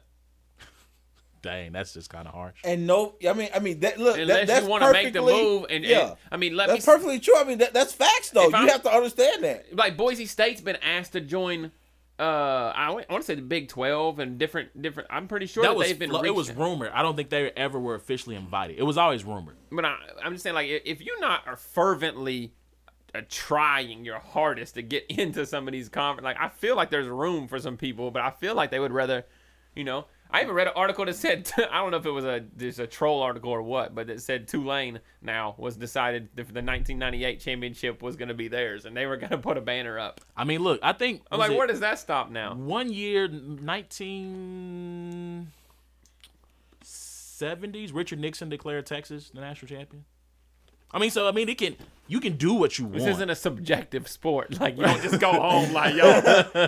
Dang, 1.42 1.72
that's 1.72 1.94
just 1.94 2.10
kind 2.10 2.28
of 2.28 2.34
harsh. 2.34 2.54
And 2.64 2.86
no, 2.86 3.14
I 3.26 3.32
mean, 3.32 3.48
I 3.54 3.60
mean 3.60 3.80
that. 3.80 3.98
Look, 3.98 4.16
that, 4.16 4.22
Unless 4.22 4.46
that's 4.46 4.64
you 4.64 4.70
want 4.70 4.82
to 4.84 4.92
make 4.92 5.12
the 5.12 5.22
move, 5.22 5.66
and, 5.70 5.82
yeah, 5.84 6.08
and 6.08 6.16
I 6.30 6.36
mean, 6.36 6.54
let 6.54 6.68
that's 6.68 6.86
me 6.86 6.92
perfectly 6.92 7.18
true. 7.18 7.36
I 7.38 7.44
mean, 7.44 7.58
that, 7.58 7.72
that's 7.72 7.92
facts 7.94 8.30
though. 8.30 8.48
You 8.48 8.54
I'm- 8.54 8.68
have 8.68 8.82
to 8.82 8.90
understand 8.94 9.42
that. 9.44 9.74
like 9.74 9.96
Boise 9.96 10.26
State's 10.26 10.60
been 10.60 10.76
asked 10.76 11.12
to 11.12 11.20
join. 11.20 11.72
Uh, 12.18 12.70
I 12.76 12.90
want 12.90 13.08
to 13.08 13.22
say 13.22 13.34
the 13.34 13.40
Big 13.40 13.68
Twelve 13.68 14.18
and 14.18 14.38
different 14.38 14.82
different. 14.82 15.08
I'm 15.10 15.26
pretty 15.26 15.46
sure 15.46 15.62
that, 15.62 15.70
That 15.70 15.76
was 15.76 15.86
they've 15.86 15.98
been. 15.98 16.10
flo- 16.10 16.20
it 16.22 16.34
was 16.34 16.48
reached- 16.48 16.60
rumored. 16.60 16.90
I 16.92 17.00
don't 17.00 17.16
think 17.16 17.30
they 17.30 17.50
ever 17.52 17.80
were 17.80 17.94
officially 17.94 18.36
invited. 18.36 18.78
It 18.78 18.82
was 18.82 18.98
always 18.98 19.24
rumored. 19.24 19.56
But 19.72 19.86
I, 19.86 19.96
I'm 20.22 20.32
just 20.32 20.42
saying, 20.42 20.52
like, 20.54 20.68
if 20.68 20.82
if 20.84 21.00
you're 21.00 21.18
not 21.20 21.46
are 21.46 21.56
fervently 21.56 22.52
uh, 23.14 23.22
trying 23.30 24.04
your 24.04 24.18
hardest 24.18 24.74
to 24.74 24.82
get 24.82 25.06
into 25.08 25.46
some 25.46 25.66
of 25.66 25.72
these 25.72 25.88
conference, 25.88 26.24
like, 26.24 26.36
I 26.38 26.50
feel 26.50 26.76
like 26.76 26.90
there's 26.90 27.08
room 27.08 27.48
for 27.48 27.58
some 27.58 27.78
people, 27.78 28.10
but 28.10 28.20
I 28.22 28.30
feel 28.32 28.54
like 28.54 28.70
they 28.70 28.80
would 28.80 28.92
rather, 28.92 29.24
you 29.74 29.84
know. 29.84 30.04
I 30.32 30.42
even 30.42 30.54
read 30.54 30.68
an 30.68 30.74
article 30.76 31.04
that 31.06 31.16
said 31.16 31.50
I 31.70 31.78
don't 31.78 31.90
know 31.90 31.96
if 31.96 32.06
it 32.06 32.10
was 32.10 32.24
a 32.24 32.40
just 32.56 32.78
a 32.78 32.86
troll 32.86 33.22
article 33.22 33.50
or 33.50 33.62
what, 33.62 33.94
but 33.94 34.10
it 34.10 34.22
said 34.22 34.48
Tulane 34.48 35.00
now 35.22 35.54
was 35.58 35.76
decided 35.76 36.28
the, 36.34 36.44
the 36.44 36.62
1998 36.62 37.40
championship 37.40 38.02
was 38.02 38.16
going 38.16 38.28
to 38.28 38.34
be 38.34 38.48
theirs, 38.48 38.84
and 38.84 38.96
they 38.96 39.06
were 39.06 39.16
going 39.16 39.30
to 39.30 39.38
put 39.38 39.56
a 39.56 39.60
banner 39.60 39.98
up. 39.98 40.20
I 40.36 40.44
mean, 40.44 40.62
look, 40.62 40.80
I 40.82 40.92
think 40.92 41.22
I'm 41.30 41.38
like, 41.38 41.50
where 41.50 41.66
does 41.66 41.80
that 41.80 41.98
stop 41.98 42.30
now? 42.30 42.54
one 42.54 42.92
year, 42.92 43.28
nineteen 43.28 44.30
seventies, 46.82 47.92
Richard 47.92 48.20
Nixon 48.20 48.48
declared 48.48 48.86
Texas 48.86 49.30
the 49.30 49.40
national 49.40 49.68
champion. 49.68 50.04
I 50.92 50.98
mean, 50.98 51.10
so 51.10 51.28
I 51.28 51.32
mean, 51.32 51.48
it 51.48 51.58
can 51.58 51.76
you 52.08 52.18
can 52.20 52.36
do 52.36 52.54
what 52.54 52.78
you 52.78 52.86
want. 52.86 52.96
This 52.98 53.06
isn't 53.06 53.30
a 53.30 53.36
subjective 53.36 54.08
sport. 54.08 54.56
Like 54.60 54.76
you 54.76 54.82
don't 54.84 55.00
just 55.02 55.20
go 55.20 55.32
home 55.40 55.72
like 55.72 55.94
yo, 55.94 56.06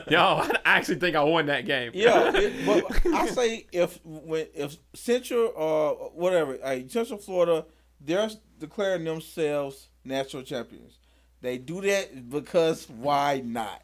yo. 0.08 0.20
I 0.20 0.60
actually 0.64 0.96
think 1.00 1.16
I 1.16 1.22
won 1.24 1.46
that 1.46 1.66
game. 1.66 1.90
Yeah, 1.94 2.30
it, 2.34 2.64
but 2.66 3.06
I 3.12 3.26
say 3.28 3.66
if 3.72 3.98
when 4.04 4.46
if 4.54 4.76
Central 4.94 5.52
or 5.56 6.10
whatever, 6.14 6.58
uh, 6.62 6.78
Central 6.88 7.18
Florida, 7.18 7.64
they're 8.00 8.30
declaring 8.58 9.04
themselves 9.04 9.88
national 10.04 10.42
champions. 10.44 10.98
They 11.40 11.58
do 11.58 11.80
that 11.80 12.30
because 12.30 12.88
why 12.88 13.42
not? 13.44 13.82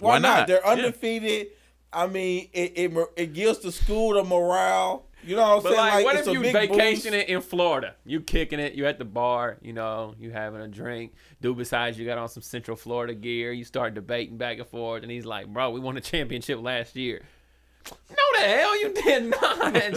Why, 0.00 0.14
Why 0.14 0.18
not? 0.18 0.38
not? 0.38 0.46
They're 0.48 0.60
Yeah. 0.64 0.72
undefeated. 0.72 1.48
I 1.92 2.06
mean, 2.08 2.48
it, 2.52 2.72
it 2.76 3.08
it 3.16 3.32
gives 3.34 3.58
the 3.60 3.70
school 3.72 4.14
the 4.14 4.24
morale. 4.24 5.06
You 5.24 5.36
know 5.36 5.42
what 5.42 5.56
I'm 5.58 5.62
But 5.62 5.68
saying? 5.74 5.78
like, 5.78 6.04
what 6.04 6.16
it's 6.16 6.28
if 6.28 6.34
you 6.34 6.40
vacationing 6.52 7.20
boost. 7.20 7.28
in 7.30 7.40
Florida? 7.42 7.94
You 8.04 8.20
kicking 8.20 8.58
it. 8.58 8.74
You 8.74 8.86
at 8.86 8.98
the 8.98 9.04
bar. 9.04 9.58
You 9.60 9.72
know, 9.72 10.14
you 10.18 10.30
having 10.30 10.60
a 10.60 10.68
drink. 10.68 11.12
Dude 11.40 11.56
besides 11.58 11.98
you 11.98 12.06
got 12.06 12.18
on 12.18 12.28
some 12.28 12.42
Central 12.42 12.76
Florida 12.76 13.14
gear. 13.14 13.52
You 13.52 13.64
start 13.64 13.94
debating 13.94 14.36
back 14.38 14.58
and 14.58 14.66
forth, 14.66 15.02
and 15.02 15.10
he's 15.12 15.26
like, 15.26 15.46
"Bro, 15.48 15.70
we 15.70 15.80
won 15.80 15.96
a 15.96 16.00
championship 16.00 16.60
last 16.62 16.96
year." 16.96 17.22
No, 18.10 18.16
the 18.38 18.46
hell 18.46 18.80
you 18.80 18.92
did 18.94 19.24
not. 19.30 19.40
Like, 19.72 19.92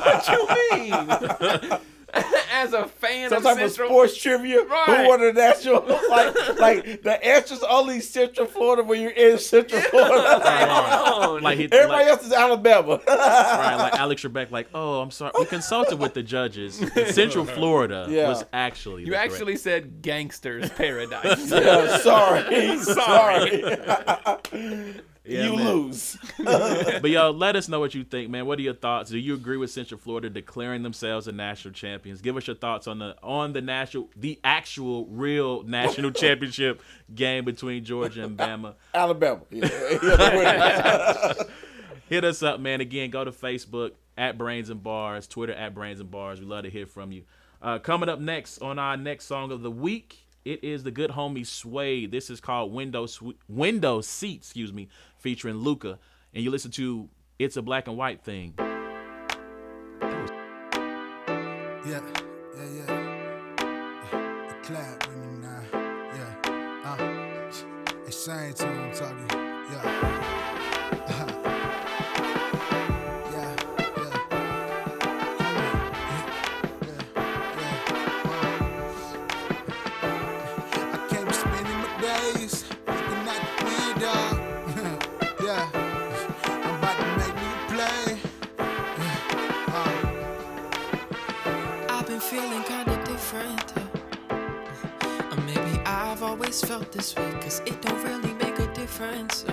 what 0.00 0.28
you 0.28 1.68
mean? 1.70 1.78
As 2.52 2.72
a 2.74 2.86
fan 2.86 3.30
Some 3.30 3.38
of 3.38 3.42
type 3.44 3.64
of 3.64 3.72
sports 3.72 4.16
trivia. 4.16 4.62
Right. 4.64 5.02
Who 5.04 5.08
won 5.08 5.20
the 5.20 5.32
national? 5.32 5.82
like, 6.10 6.58
like 6.58 7.02
the 7.02 7.18
answer's 7.24 7.62
only 7.62 8.00
Central 8.00 8.46
Florida 8.46 8.82
when 8.84 9.00
you're 9.00 9.10
in 9.10 9.38
Central 9.38 9.80
Florida. 9.80 10.40
Hold 10.44 11.36
on. 11.38 11.42
like 11.42 11.58
he, 11.58 11.64
Everybody 11.64 11.88
like, 11.88 12.06
else 12.06 12.24
is 12.26 12.32
Alabama. 12.32 13.00
right, 13.08 13.76
like 13.76 13.94
Alex 13.94 14.22
Trebek, 14.22 14.50
like, 14.50 14.68
oh, 14.74 15.00
I'm 15.00 15.10
sorry, 15.10 15.32
we 15.38 15.46
consulted 15.46 15.98
with 15.98 16.14
the 16.14 16.22
judges. 16.22 16.74
Central 17.14 17.44
Florida 17.46 18.06
Yeah. 18.08 18.28
was 18.28 18.44
actually 18.52 19.00
you 19.02 19.06
the 19.06 19.12
correct- 19.12 19.32
actually 19.32 19.56
said 19.56 20.02
gangsters 20.02 20.68
paradise. 20.70 21.50
Yeah, 21.50 21.96
sorry, 21.98 22.78
sorry. 22.78 23.64
Yeah, 25.24 25.44
you 25.44 25.56
man. 25.56 25.66
lose. 25.72 26.18
But 26.38 27.10
yo, 27.10 27.30
let 27.30 27.54
us 27.54 27.68
know 27.68 27.78
what 27.78 27.94
you 27.94 28.02
think, 28.02 28.28
man. 28.30 28.44
What 28.46 28.58
are 28.58 28.62
your 28.62 28.74
thoughts? 28.74 29.10
Do 29.10 29.18
you 29.18 29.34
agree 29.34 29.56
with 29.56 29.70
Central 29.70 29.98
Florida 30.00 30.28
declaring 30.28 30.82
themselves 30.82 31.26
the 31.26 31.32
national 31.32 31.74
champions? 31.74 32.20
Give 32.20 32.36
us 32.36 32.46
your 32.46 32.56
thoughts 32.56 32.86
on 32.88 32.98
the 32.98 33.16
on 33.22 33.52
the 33.52 33.60
national, 33.60 34.08
the 34.16 34.40
actual 34.42 35.06
real 35.06 35.62
national 35.62 36.10
championship 36.22 36.82
game 37.14 37.44
between 37.44 37.84
Georgia 37.84 38.24
and 38.24 38.36
Bama. 38.36 38.74
Alabama. 38.94 39.42
Yeah, 39.50 39.68
yeah, 40.02 41.32
Hit 42.08 42.24
us 42.24 42.42
up, 42.42 42.60
man. 42.60 42.80
Again, 42.80 43.10
go 43.10 43.24
to 43.24 43.32
Facebook 43.32 43.92
at 44.18 44.36
Brains 44.36 44.70
and 44.70 44.82
Bars, 44.82 45.26
Twitter 45.26 45.54
at 45.54 45.74
Brains 45.74 46.00
and 46.00 46.10
Bars. 46.10 46.40
We 46.40 46.46
love 46.46 46.64
to 46.64 46.70
hear 46.70 46.86
from 46.86 47.12
you. 47.12 47.22
Uh, 47.62 47.78
coming 47.78 48.08
up 48.08 48.18
next 48.18 48.58
on 48.60 48.78
our 48.78 48.96
next 48.96 49.26
song 49.26 49.52
of 49.52 49.62
the 49.62 49.70
week, 49.70 50.18
it 50.44 50.62
is 50.64 50.82
the 50.82 50.90
good 50.90 51.10
homie 51.10 51.46
Sway. 51.46 52.06
This 52.06 52.28
is 52.28 52.40
called 52.40 52.72
Window 52.72 53.06
Swe- 53.06 53.36
Window 53.48 54.00
Seat, 54.00 54.38
excuse 54.38 54.72
me, 54.72 54.88
featuring 55.22 55.56
Luca. 55.56 55.98
And 56.34 56.42
you 56.44 56.50
listen 56.50 56.70
to 56.72 57.08
It's 57.38 57.56
a 57.56 57.62
Black 57.62 57.88
and 57.88 57.96
White 57.96 58.22
Thing. 58.24 58.54
Yeah, 61.84 62.00
yeah, 62.56 62.68
yeah. 62.76 62.90
The 64.48 64.54
clap 64.62 65.06
with 65.08 65.16
me 65.16 65.38
now. 65.38 65.62
Yeah. 66.14 66.32
Uh, 66.84 66.96
they 68.04 68.10
saying 68.10 68.54
to 68.54 68.66
him, 68.66 68.92
talking. 68.92 69.31
Kinda 92.72 92.96
different. 93.04 93.68
Or 95.30 95.40
maybe 95.50 95.74
I've 95.84 96.22
always 96.22 96.60
felt 96.64 96.90
this 96.90 97.14
way, 97.14 97.30
cause 97.42 97.60
it 97.66 97.76
don't 97.82 98.02
really 98.02 98.34
make 98.44 98.58
a 98.58 98.68
difference. 98.72 99.44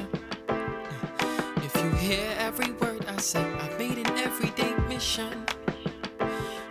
If 1.67 1.73
you 1.81 1.89
hear 2.07 2.27
every 2.47 2.71
word 2.81 3.05
I 3.07 3.17
say, 3.17 3.45
I've 3.63 3.77
made 3.77 3.97
an 3.97 4.11
everyday 4.27 4.73
mission 4.87 5.33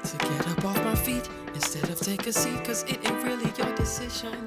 to 0.09 0.15
get 0.29 0.49
up 0.53 0.65
off 0.65 0.83
my 0.85 0.95
feet 0.95 1.29
instead 1.55 1.87
of 1.91 2.01
take 2.01 2.27
a 2.27 2.33
seat, 2.33 2.65
cause 2.65 2.83
it 2.85 2.99
ain't 3.07 3.23
really 3.29 3.51
your 3.61 3.73
decision. 3.77 4.39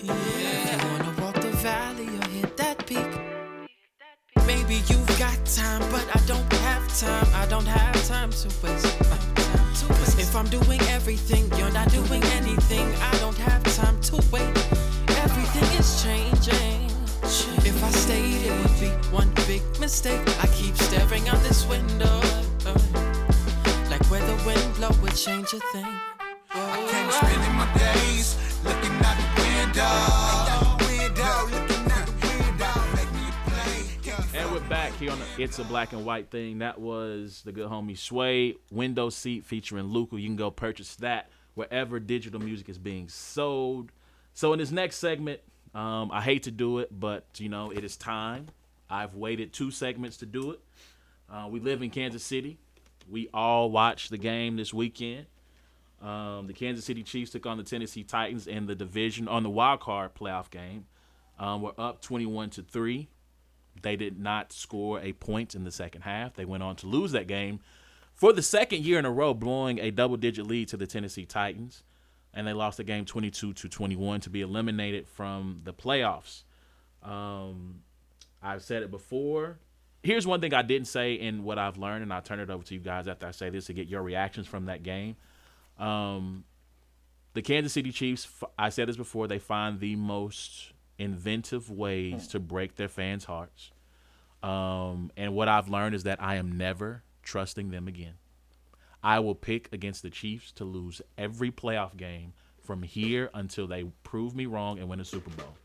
Yeah. 0.00 0.14
If 0.14 0.82
you 0.82 0.88
wanna 0.90 1.12
walk 1.22 1.34
the 1.34 1.52
valley 1.68 2.08
or 2.18 2.28
hit 2.36 2.56
that 2.56 2.86
peak. 2.86 3.12
Maybe 4.46 4.76
you've 4.88 5.18
got 5.18 5.38
time, 5.44 5.84
but 5.90 6.06
I 6.18 6.20
don't 6.32 6.50
have 6.66 6.84
time. 6.98 7.28
I 7.34 7.44
don't 7.46 7.66
have 7.66 7.96
time 8.08 8.30
to 8.30 8.48
waste. 8.62 9.05
I'm 10.36 10.48
doing 10.48 10.82
everything, 10.90 11.50
you're 11.58 11.72
not 11.72 11.90
doing 11.90 12.22
anything. 12.38 12.86
I 12.96 13.18
don't 13.20 13.38
have 13.38 13.62
time 13.74 13.98
to 14.02 14.16
wait. 14.30 14.54
Everything 15.24 15.78
is 15.80 16.02
changing. 16.02 16.90
If 17.64 17.82
I 17.82 17.90
stayed, 17.90 18.44
it 18.44 18.52
would 18.60 18.78
be 18.78 18.90
one 19.10 19.32
big 19.46 19.62
mistake. 19.80 20.20
I 20.42 20.46
keep 20.48 20.76
staring 20.76 21.26
out 21.30 21.42
this 21.42 21.66
window. 21.66 22.20
Like 23.90 24.04
where 24.10 24.20
the 24.20 24.36
wind 24.44 24.74
blow 24.74 24.90
would 25.00 25.16
change 25.16 25.54
a 25.54 25.60
thing. 25.72 25.88
I 26.50 26.86
can't 26.90 27.12
spend 27.12 27.56
my 27.56 27.66
days 27.78 28.36
looking 28.62 28.92
out 29.04 29.16
the. 29.16 29.36
Window, 29.76 30.45
here 35.06 35.12
on 35.12 35.20
the 35.20 35.42
It's 35.42 35.60
a 35.60 35.64
Black 35.64 35.92
and 35.92 36.04
White 36.04 36.30
Thing. 36.30 36.58
That 36.58 36.80
was 36.80 37.42
the 37.44 37.52
good 37.52 37.70
homie 37.70 37.96
Sway, 37.96 38.56
Window 38.72 39.08
Seat 39.08 39.44
featuring 39.44 39.84
Luca. 39.84 40.18
You 40.18 40.26
can 40.26 40.34
go 40.34 40.50
purchase 40.50 40.96
that 40.96 41.30
wherever 41.54 42.00
digital 42.00 42.40
music 42.40 42.68
is 42.68 42.76
being 42.76 43.08
sold. 43.08 43.92
So 44.34 44.52
in 44.52 44.58
this 44.58 44.72
next 44.72 44.96
segment, 44.96 45.42
um, 45.76 46.10
I 46.10 46.22
hate 46.22 46.42
to 46.44 46.50
do 46.50 46.80
it, 46.80 46.88
but 46.90 47.24
you 47.38 47.48
know, 47.48 47.70
it 47.70 47.84
is 47.84 47.96
time. 47.96 48.46
I've 48.90 49.14
waited 49.14 49.52
two 49.52 49.70
segments 49.70 50.16
to 50.18 50.26
do 50.26 50.50
it. 50.50 50.60
Uh, 51.30 51.46
we 51.48 51.60
live 51.60 51.82
in 51.82 51.90
Kansas 51.90 52.24
City. 52.24 52.58
We 53.08 53.28
all 53.32 53.70
watched 53.70 54.10
the 54.10 54.18
game 54.18 54.56
this 54.56 54.74
weekend. 54.74 55.26
Um, 56.02 56.48
the 56.48 56.52
Kansas 56.52 56.84
City 56.84 57.04
Chiefs 57.04 57.30
took 57.30 57.46
on 57.46 57.58
the 57.58 57.64
Tennessee 57.64 58.02
Titans 58.02 58.48
in 58.48 58.66
the 58.66 58.74
division 58.74 59.28
on 59.28 59.44
the 59.44 59.50
wild 59.50 59.78
card 59.78 60.16
playoff 60.16 60.50
game. 60.50 60.86
Um, 61.38 61.62
we're 61.62 61.72
up 61.78 62.02
21 62.02 62.50
to 62.50 62.62
3. 62.62 63.08
They 63.82 63.96
did 63.96 64.18
not 64.18 64.52
score 64.52 65.00
a 65.00 65.12
point 65.12 65.54
in 65.54 65.64
the 65.64 65.70
second 65.70 66.02
half. 66.02 66.34
They 66.34 66.44
went 66.44 66.62
on 66.62 66.76
to 66.76 66.86
lose 66.86 67.12
that 67.12 67.26
game 67.26 67.60
for 68.14 68.32
the 68.32 68.42
second 68.42 68.84
year 68.84 68.98
in 68.98 69.04
a 69.04 69.10
row, 69.10 69.34
blowing 69.34 69.78
a 69.78 69.90
double 69.90 70.16
digit 70.16 70.46
lead 70.46 70.68
to 70.68 70.76
the 70.76 70.86
Tennessee 70.86 71.26
Titans. 71.26 71.82
And 72.32 72.46
they 72.46 72.52
lost 72.52 72.76
the 72.76 72.84
game 72.84 73.04
22 73.04 73.54
to 73.54 73.68
21 73.68 74.20
to 74.20 74.30
be 74.30 74.42
eliminated 74.42 75.06
from 75.06 75.60
the 75.64 75.72
playoffs. 75.72 76.42
Um, 77.02 77.80
I've 78.42 78.62
said 78.62 78.82
it 78.82 78.90
before. 78.90 79.58
Here's 80.02 80.26
one 80.26 80.40
thing 80.40 80.54
I 80.54 80.62
didn't 80.62 80.88
say 80.88 81.14
in 81.14 81.44
what 81.44 81.58
I've 81.58 81.78
learned, 81.78 82.02
and 82.02 82.12
I'll 82.12 82.22
turn 82.22 82.40
it 82.40 82.50
over 82.50 82.62
to 82.64 82.74
you 82.74 82.80
guys 82.80 83.08
after 83.08 83.26
I 83.26 83.30
say 83.30 83.50
this 83.50 83.66
to 83.66 83.72
get 83.72 83.88
your 83.88 84.02
reactions 84.02 84.46
from 84.46 84.66
that 84.66 84.82
game. 84.82 85.16
Um, 85.78 86.44
the 87.34 87.42
Kansas 87.42 87.72
City 87.72 87.90
Chiefs, 87.90 88.28
I 88.58 88.68
said 88.68 88.88
this 88.88 88.96
before, 88.96 89.28
they 89.28 89.38
find 89.38 89.80
the 89.80 89.96
most 89.96 90.72
inventive 90.98 91.70
ways 91.70 92.28
to 92.28 92.40
break 92.40 92.76
their 92.76 92.88
fans' 92.88 93.24
hearts. 93.24 93.70
Um, 94.42 95.10
and 95.16 95.34
what 95.34 95.48
I've 95.48 95.68
learned 95.68 95.94
is 95.94 96.04
that 96.04 96.22
I 96.22 96.36
am 96.36 96.56
never 96.56 97.02
trusting 97.22 97.70
them 97.70 97.88
again. 97.88 98.14
I 99.02 99.20
will 99.20 99.34
pick 99.34 99.72
against 99.72 100.02
the 100.02 100.10
Chiefs 100.10 100.52
to 100.52 100.64
lose 100.64 101.02
every 101.16 101.50
playoff 101.50 101.96
game 101.96 102.32
from 102.62 102.82
here 102.82 103.30
until 103.34 103.66
they 103.66 103.84
prove 104.02 104.34
me 104.34 104.46
wrong 104.46 104.78
and 104.78 104.88
win 104.88 105.00
a 105.00 105.04
Super 105.04 105.30
Bowl. 105.30 105.56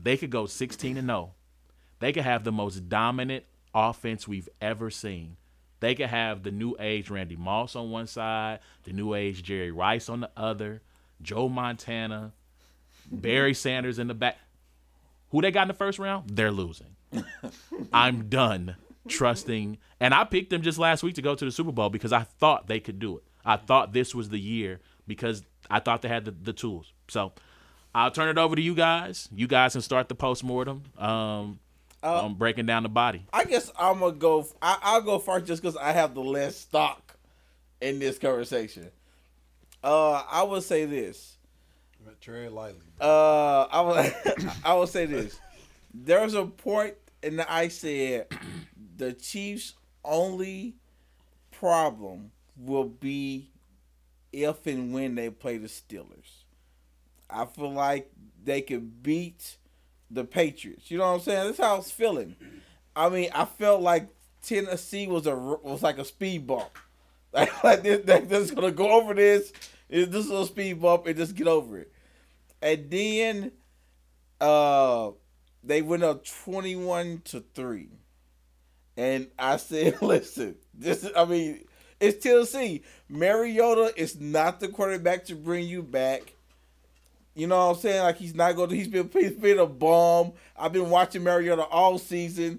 They 0.00 0.16
could 0.16 0.30
go 0.30 0.46
16 0.46 0.96
and 0.96 1.08
0. 1.08 1.34
They 1.98 2.12
could 2.12 2.22
have 2.22 2.44
the 2.44 2.52
most 2.52 2.88
dominant 2.88 3.44
offense 3.74 4.28
we've 4.28 4.48
ever 4.60 4.90
seen. 4.90 5.36
They 5.80 5.94
could 5.94 6.06
have 6.06 6.42
the 6.42 6.50
new 6.50 6.76
age 6.78 7.10
Randy 7.10 7.36
Moss 7.36 7.76
on 7.76 7.90
one 7.90 8.06
side, 8.06 8.60
the 8.84 8.92
new 8.92 9.14
age 9.14 9.42
Jerry 9.42 9.70
Rice 9.70 10.08
on 10.08 10.20
the 10.20 10.30
other, 10.36 10.82
Joe 11.22 11.48
Montana, 11.48 12.32
Barry 13.10 13.54
Sanders 13.54 13.98
in 13.98 14.08
the 14.08 14.14
back. 14.14 14.36
Who 15.30 15.42
they 15.42 15.50
got 15.50 15.62
in 15.62 15.68
the 15.68 15.74
first 15.74 15.98
round? 15.98 16.30
They're 16.30 16.50
losing. 16.50 16.96
I'm 17.92 18.28
done 18.28 18.76
trusting. 19.08 19.78
And 20.00 20.14
I 20.14 20.24
picked 20.24 20.50
them 20.50 20.62
just 20.62 20.78
last 20.78 21.02
week 21.02 21.14
to 21.16 21.22
go 21.22 21.34
to 21.34 21.44
the 21.44 21.50
Super 21.50 21.72
Bowl 21.72 21.90
because 21.90 22.12
I 22.12 22.22
thought 22.22 22.66
they 22.66 22.80
could 22.80 22.98
do 22.98 23.16
it. 23.16 23.24
I 23.44 23.56
thought 23.56 23.92
this 23.92 24.14
was 24.14 24.28
the 24.28 24.38
year 24.38 24.80
because 25.06 25.42
I 25.70 25.80
thought 25.80 26.02
they 26.02 26.08
had 26.08 26.24
the, 26.24 26.30
the 26.30 26.52
tools. 26.52 26.92
So 27.08 27.32
I'll 27.94 28.10
turn 28.10 28.28
it 28.28 28.38
over 28.38 28.54
to 28.54 28.62
you 28.62 28.74
guys. 28.74 29.28
You 29.32 29.46
guys 29.46 29.72
can 29.72 29.82
start 29.82 30.08
the 30.08 30.14
postmortem. 30.14 30.84
Um, 30.96 31.58
I'm 32.02 32.34
breaking 32.34 32.66
down 32.66 32.84
the 32.84 32.88
body. 32.88 33.26
I 33.32 33.44
guess 33.44 33.72
I'm 33.78 33.98
gonna 33.98 34.12
go. 34.12 34.46
I, 34.62 34.78
I'll 34.82 35.02
go 35.02 35.18
first 35.18 35.46
just 35.46 35.62
because 35.62 35.76
I 35.76 35.92
have 35.92 36.14
the 36.14 36.20
less 36.20 36.56
stock 36.56 37.16
in 37.80 37.98
this 37.98 38.18
conversation. 38.18 38.90
Uh, 39.82 40.22
I 40.30 40.44
would 40.44 40.62
say 40.62 40.84
this. 40.84 41.37
Tread 42.20 42.52
lightly. 42.52 42.80
Uh, 43.00 43.62
I 43.62 43.80
will. 43.80 44.10
I 44.64 44.74
will 44.74 44.86
say 44.86 45.06
this. 45.06 45.38
There 45.92 46.22
was 46.22 46.34
a 46.34 46.44
point, 46.44 46.94
and 47.22 47.40
I 47.42 47.68
said 47.68 48.26
the 48.96 49.12
Chiefs' 49.12 49.74
only 50.04 50.76
problem 51.50 52.30
will 52.56 52.84
be 52.84 53.50
if 54.32 54.66
and 54.66 54.92
when 54.92 55.14
they 55.14 55.30
play 55.30 55.58
the 55.58 55.68
Steelers. 55.68 56.44
I 57.30 57.44
feel 57.44 57.72
like 57.72 58.10
they 58.42 58.60
could 58.60 59.02
beat 59.02 59.56
the 60.10 60.24
Patriots. 60.24 60.90
You 60.90 60.98
know 60.98 61.08
what 61.08 61.14
I'm 61.14 61.20
saying? 61.20 61.46
That's 61.46 61.58
how 61.58 61.74
I 61.74 61.76
was 61.78 61.90
feeling. 61.90 62.36
I 62.96 63.08
mean, 63.08 63.30
I 63.34 63.44
felt 63.44 63.82
like 63.82 64.08
Tennessee 64.42 65.06
was 65.06 65.26
a 65.26 65.36
was 65.36 65.82
like 65.82 65.98
a 65.98 66.04
speed 66.04 66.46
bump. 66.46 66.70
Like, 67.30 67.62
like 67.62 67.82
this, 67.82 68.06
they're 68.06 68.22
just 68.22 68.54
gonna 68.54 68.70
go 68.70 68.90
over 68.92 69.12
this. 69.12 69.52
It's 69.90 70.10
just 70.10 70.30
a 70.30 70.46
speed 70.46 70.80
bump 70.80 71.06
and 71.06 71.14
just 71.14 71.34
get 71.34 71.46
over 71.46 71.76
it. 71.76 71.92
And 72.62 72.90
then 72.90 73.52
uh 74.40 75.10
they 75.62 75.82
went 75.82 76.02
up 76.02 76.24
21 76.24 77.22
to 77.26 77.44
3. 77.54 77.88
And 78.96 79.28
I 79.38 79.56
said, 79.56 80.00
listen, 80.02 80.56
this 80.74 81.08
i 81.16 81.24
mean, 81.24 81.64
it's 82.00 82.22
Tennessee. 82.22 82.82
Mariota 83.08 83.92
is 83.96 84.20
not 84.20 84.60
the 84.60 84.68
quarterback 84.68 85.24
to 85.26 85.34
bring 85.34 85.66
you 85.66 85.82
back. 85.82 86.34
You 87.34 87.46
know 87.46 87.68
what 87.68 87.76
I'm 87.76 87.80
saying? 87.80 88.02
Like 88.02 88.16
he's 88.16 88.34
not 88.34 88.56
going 88.56 88.70
to. 88.70 88.76
He's 88.76 88.88
been 88.88 89.08
he's 89.12 89.32
been 89.32 89.58
a 89.58 89.66
bum. 89.66 90.32
I've 90.56 90.72
been 90.72 90.90
watching 90.90 91.22
Mariota 91.22 91.62
all 91.62 91.98
season. 91.98 92.58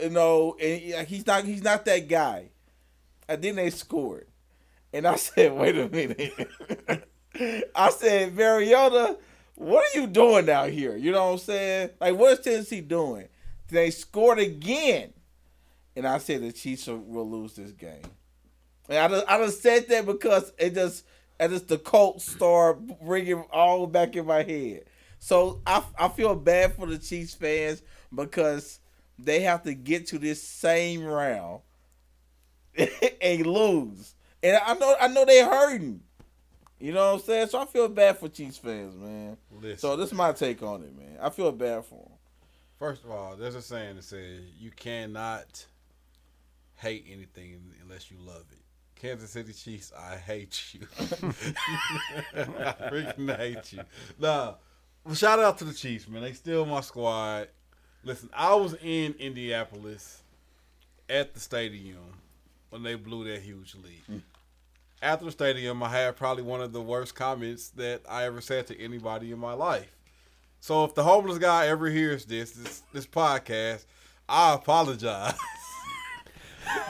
You 0.00 0.10
know, 0.10 0.56
and 0.60 1.06
he's 1.08 1.26
not 1.26 1.44
he's 1.44 1.62
not 1.62 1.84
that 1.86 2.08
guy. 2.08 2.50
And 3.28 3.42
then 3.42 3.56
they 3.56 3.70
scored, 3.70 4.26
and 4.92 5.06
I 5.06 5.16
said, 5.16 5.52
"Wait 5.52 5.76
a 5.76 5.88
minute." 5.88 7.08
I 7.74 7.90
said, 7.90 8.34
"Mariota, 8.36 9.18
what 9.56 9.84
are 9.84 10.00
you 10.00 10.06
doing 10.06 10.48
out 10.50 10.70
here?" 10.70 10.96
You 10.96 11.12
know 11.12 11.26
what 11.26 11.32
I'm 11.32 11.38
saying? 11.38 11.90
Like, 12.00 12.16
what 12.16 12.38
is 12.38 12.44
Tennessee 12.44 12.80
doing? 12.80 13.28
They 13.68 13.90
scored 13.90 14.38
again, 14.38 15.12
and 15.96 16.06
I 16.06 16.18
said 16.18 16.42
the 16.42 16.52
Chiefs 16.52 16.86
will- 16.86 17.28
lose 17.28 17.54
this 17.54 17.72
game. 17.72 18.02
And 18.88 18.98
I 18.98 19.08
just, 19.08 19.26
I 19.28 19.38
just 19.38 19.62
said 19.62 19.88
that 19.88 20.06
because 20.06 20.52
it 20.58 20.74
just 20.74 21.04
and 21.38 21.52
just 21.52 21.68
the 21.68 21.78
Colts 21.78 22.30
start 22.30 22.78
ringing 23.00 23.44
all 23.52 23.86
back 23.86 24.14
in 24.16 24.26
my 24.26 24.42
head. 24.42 24.84
So 25.18 25.60
I, 25.66 25.82
I 25.98 26.08
feel 26.08 26.34
bad 26.34 26.74
for 26.74 26.86
the 26.86 26.98
Chiefs 26.98 27.34
fans 27.34 27.82
because 28.14 28.80
they 29.18 29.40
have 29.40 29.62
to 29.62 29.74
get 29.74 30.08
to 30.08 30.18
this 30.18 30.42
same 30.42 31.04
round 31.04 31.60
and 33.20 33.46
lose. 33.46 34.14
And 34.42 34.56
I 34.64 34.74
know 34.74 34.94
I 35.00 35.08
know 35.08 35.24
they 35.24 35.42
hurting. 35.42 36.00
You 36.82 36.92
know 36.92 37.12
what 37.12 37.20
I'm 37.20 37.24
saying? 37.24 37.46
So 37.46 37.60
I 37.60 37.66
feel 37.66 37.88
bad 37.88 38.18
for 38.18 38.28
Chiefs 38.28 38.58
fans, 38.58 38.96
man. 38.96 39.36
Listen. 39.52 39.78
So 39.78 39.96
this 39.96 40.08
is 40.08 40.14
my 40.14 40.32
take 40.32 40.64
on 40.64 40.82
it, 40.82 40.92
man. 40.98 41.16
I 41.22 41.30
feel 41.30 41.52
bad 41.52 41.84
for 41.84 41.94
them. 41.94 42.18
First 42.76 43.04
of 43.04 43.12
all, 43.12 43.36
there's 43.36 43.54
a 43.54 43.62
saying 43.62 43.94
that 43.94 44.02
says 44.02 44.40
you 44.58 44.72
cannot 44.72 45.64
hate 46.74 47.06
anything 47.08 47.72
unless 47.80 48.10
you 48.10 48.16
love 48.18 48.46
it. 48.50 48.58
Kansas 49.00 49.30
City 49.30 49.52
Chiefs, 49.52 49.92
I 49.96 50.16
hate 50.16 50.74
you. 50.74 50.80
I 50.98 52.74
freaking 52.90 53.36
hate 53.36 53.72
you. 53.74 53.84
Nah, 54.18 54.54
well, 55.04 55.14
shout 55.14 55.38
out 55.38 55.58
to 55.58 55.64
the 55.64 55.74
Chiefs, 55.74 56.08
man. 56.08 56.22
They 56.22 56.32
still 56.32 56.66
my 56.66 56.80
squad. 56.80 57.46
Listen, 58.02 58.28
I 58.34 58.56
was 58.56 58.74
in 58.82 59.14
Indianapolis 59.20 60.20
at 61.08 61.32
the 61.32 61.38
stadium 61.38 62.18
when 62.70 62.82
they 62.82 62.96
blew 62.96 63.30
that 63.30 63.40
huge 63.40 63.76
lead. 63.76 64.02
Mm. 64.10 64.22
After 65.02 65.24
the 65.24 65.32
stadium, 65.32 65.82
I 65.82 65.88
had 65.88 66.14
probably 66.14 66.44
one 66.44 66.60
of 66.60 66.72
the 66.72 66.80
worst 66.80 67.16
comments 67.16 67.70
that 67.70 68.02
I 68.08 68.22
ever 68.22 68.40
said 68.40 68.68
to 68.68 68.80
anybody 68.80 69.32
in 69.32 69.38
my 69.40 69.52
life. 69.52 69.90
So 70.60 70.84
if 70.84 70.94
the 70.94 71.02
homeless 71.02 71.38
guy 71.38 71.66
ever 71.66 71.90
hears 71.90 72.24
this 72.24 72.52
this, 72.52 72.82
this 72.92 73.06
podcast, 73.06 73.84
I 74.28 74.54
apologize. 74.54 75.34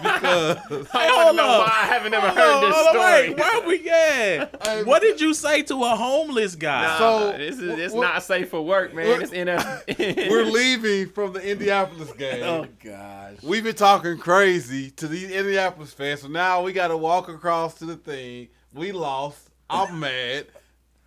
because 0.02 0.56
I 0.92 1.06
don't 1.06 1.36
know 1.36 1.46
why 1.60 1.70
I 1.82 1.86
haven't 1.86 2.12
ever 2.14 2.28
heard 2.28 2.60
this 2.62 2.74
Hold 2.74 2.86
on, 2.88 2.94
story. 2.94 3.28
wait, 3.30 3.36
where 3.38 3.66
we 3.68 3.88
at? 3.90 4.86
what 4.86 5.02
did 5.02 5.20
you 5.20 5.34
say 5.34 5.62
to 5.62 5.74
a 5.84 5.96
homeless 5.96 6.54
guy? 6.54 6.82
Nah, 6.82 6.98
So, 6.98 7.32
this 7.38 7.58
is 7.58 7.78
it's 7.78 7.94
wh- 7.94 7.98
wh- 7.98 8.00
not 8.00 8.22
safe 8.22 8.50
for 8.50 8.62
work, 8.62 8.94
man. 8.94 9.06
We're- 9.06 9.22
It's 9.22 9.32
in 9.32 9.48
a 9.48 9.82
we're 10.30 10.44
leaving 10.44 11.08
from 11.08 11.32
the 11.32 11.40
Indianapolis 11.40 12.12
game. 12.12 12.42
Oh 12.42 12.66
gosh. 12.82 13.36
We've 13.42 13.64
been 13.64 13.74
talking 13.74 14.18
crazy 14.18 14.90
to 14.92 15.08
these 15.08 15.30
Indianapolis 15.30 15.92
fans, 15.92 16.22
so 16.22 16.28
now 16.28 16.62
we 16.62 16.72
got 16.72 16.88
to 16.88 16.96
walk 16.96 17.28
across 17.28 17.74
to 17.74 17.84
the 17.86 17.96
thing. 17.96 18.48
We 18.72 18.92
lost. 18.92 19.48
I'm 19.70 20.00
mad, 20.00 20.46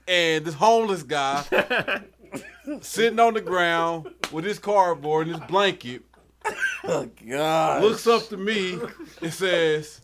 and 0.08 0.44
this 0.46 0.56
homeless 0.56 1.04
guy 1.04 1.44
sitting 2.82 3.20
on 3.20 3.34
the 3.34 3.42
ground 3.42 4.08
with 4.32 4.44
his 4.46 4.60
cardboard 4.60 5.28
and 5.28 5.38
his 5.38 5.46
blanket 5.48 6.04
Oh 6.88 7.10
god. 7.28 7.82
looks 7.84 8.06
up 8.08 8.28
to 8.30 8.38
me 8.38 8.80
and 9.22 9.34
says, 9.34 10.02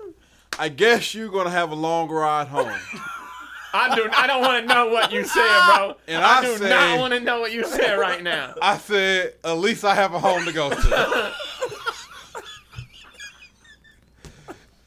"I 0.57 0.69
guess 0.69 1.13
you're 1.13 1.29
gonna 1.29 1.49
have 1.51 1.71
a 1.71 1.75
long 1.75 2.09
ride 2.09 2.47
home." 2.47 2.71
I 3.73 3.95
do. 3.95 4.09
I 4.11 4.27
don't 4.27 4.41
want 4.41 4.67
to 4.67 4.73
know 4.73 4.87
what 4.87 5.11
you 5.13 5.23
said, 5.23 5.65
bro. 5.67 5.95
And 6.07 6.23
I, 6.23 6.39
I 6.39 6.41
do 6.41 6.57
say- 6.57 6.69
not 6.69 6.99
want 6.99 7.13
to 7.13 7.19
know 7.21 7.39
what 7.39 7.51
you 7.53 7.65
said 7.65 7.95
right 7.97 8.21
now. 8.21 8.55
I 8.61 8.77
said, 8.77 9.35
"At 9.43 9.59
least 9.59 9.85
I 9.85 9.95
have 9.95 10.13
a 10.13 10.19
home 10.19 10.43
to 10.45 10.51
go 10.51 10.69
to." 10.71 11.31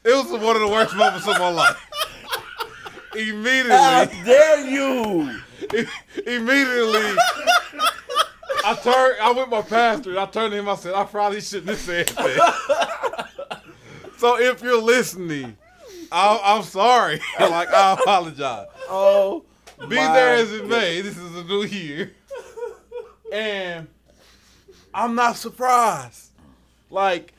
it 0.03 0.13
was 0.15 0.31
one 0.31 0.55
of 0.55 0.61
the 0.61 0.67
worst 0.67 0.95
moments 0.95 1.27
of 1.27 1.39
my 1.39 1.49
life. 1.49 1.77
Immediately, 3.15 3.71
How 3.71 4.01
Immediately, 4.03 4.23
dare 4.33 4.67
you? 4.67 5.39
immediately, 6.27 7.15
I 8.63 8.75
turned. 8.75 9.17
I 9.21 9.31
went 9.31 9.49
my 9.49 9.61
pastor. 9.61 10.11
And 10.11 10.19
I 10.19 10.25
turned 10.25 10.51
to 10.51 10.59
him. 10.59 10.69
I 10.69 10.75
said, 10.75 10.93
"I 10.93 11.03
probably 11.03 11.41
shouldn't 11.41 11.69
have 11.69 11.79
said 11.79 12.07
that." 12.09 13.61
so 14.17 14.39
if 14.39 14.61
you're 14.61 14.81
listening, 14.81 15.57
I, 16.11 16.39
I'm 16.43 16.63
sorry. 16.63 17.19
like 17.39 17.69
I 17.69 17.93
apologize. 17.93 18.67
Oh. 18.89 19.43
Be 19.89 19.97
my 19.97 20.13
there 20.13 20.35
as 20.35 20.53
it 20.53 20.67
may. 20.67 21.01
This 21.01 21.17
is 21.17 21.35
a 21.35 21.43
new 21.43 21.63
year, 21.63 22.13
and 23.29 23.87
I'm 24.93 25.15
not 25.15 25.35
surprised. 25.35 26.29
Like 26.89 27.33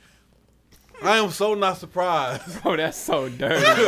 I 1.02 1.16
am 1.16 1.30
so 1.30 1.54
not 1.54 1.78
surprised. 1.78 2.42
Oh, 2.64 2.76
that's 2.76 2.98
so 2.98 3.28
dirty. 3.28 3.86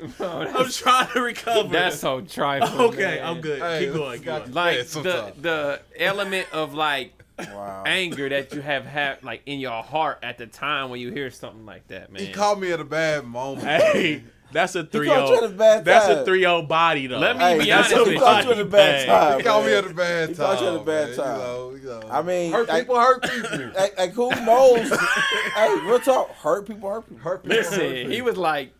Man. 0.00 0.14
Bro, 0.18 0.28
I'm 0.56 0.70
trying 0.70 1.08
to 1.12 1.20
recover. 1.20 1.68
that's 1.68 1.98
so 2.00 2.20
trifling. 2.20 2.80
okay. 2.88 3.16
man. 3.20 3.24
I'm 3.26 3.40
good. 3.40 3.60
Hey, 3.60 3.84
Keep 3.86 3.94
going. 3.94 4.18
Keep 4.18 4.26
got 4.26 4.40
going. 4.42 4.54
Like 4.54 4.86
the 4.88 5.32
the 5.40 5.80
element 5.98 6.46
of 6.52 6.74
like 6.74 7.14
Wow. 7.38 7.84
anger 7.86 8.28
that 8.28 8.52
you 8.52 8.60
have 8.60 8.84
had 8.84 9.22
like 9.22 9.42
in 9.46 9.60
your 9.60 9.80
heart 9.84 10.18
at 10.24 10.38
the 10.38 10.46
time 10.48 10.90
when 10.90 10.98
you 11.00 11.12
hear 11.12 11.30
something 11.30 11.64
like 11.64 11.86
that, 11.86 12.10
man. 12.10 12.20
He 12.20 12.32
called 12.32 12.60
me 12.60 12.72
at 12.72 12.80
a 12.80 12.84
bad 12.84 13.24
moment. 13.26 13.64
Hey, 13.64 14.24
that's 14.50 14.74
a 14.74 14.82
three 14.82 15.06
caught 15.06 15.28
you 15.28 15.36
at 15.36 15.42
a 15.44 15.46
zero. 15.46 15.56
bad 15.58 15.84
That's 15.84 16.08
a 16.08 16.14
time. 16.16 16.24
three 16.24 16.40
zero 16.40 16.62
body 16.62 17.06
though. 17.06 17.18
Let 17.20 17.36
me 17.36 17.44
Hey, 17.44 17.58
be 17.58 17.64
he 17.66 17.70
honest 17.70 17.92
caught- 17.92 18.00
with 18.06 18.12
he 18.14 18.18
caught 18.18 18.42
you 18.42 18.48
you. 18.50 18.54
at 18.56 18.60
a 18.60 18.64
bad 18.64 19.00
Hey. 19.00 19.06
time. 19.06 19.38
He 19.38 19.44
caught 19.44 19.62
me 19.64 19.70
man. 19.70 19.84
at 19.84 19.90
a 19.90 19.94
bad 19.94 20.26
time. 20.26 20.28
He 20.28 20.34
time. 20.34 20.46
caught 20.46 20.60
you 20.62 20.68
at 20.68 20.74
a 20.74 20.84
bad 20.84 21.16
time. 21.16 21.36
You 21.38 21.42
know, 21.44 21.74
you 21.76 22.00
know. 22.00 22.08
I 22.10 22.22
mean, 22.22 22.52
hurt 22.52 22.68
like- 22.68 22.82
people 22.82 22.96
hurt 23.00 23.22
people. 23.22 23.58
Like, 23.78 23.98
like 23.98 24.12
who 24.14 24.30
knows? 24.44 24.90
hey, 25.54 25.74
real 25.84 26.00
talk. 26.00 26.30
Hurt 26.36 26.66
people. 26.66 26.90
Hurt 26.90 27.08
people. 27.08 27.22
hurt 27.22 27.42
people. 27.44 27.56
hurt 27.56 27.70
Listen, 27.70 28.10
he 28.10 28.20
was 28.20 28.36
like 28.36 28.72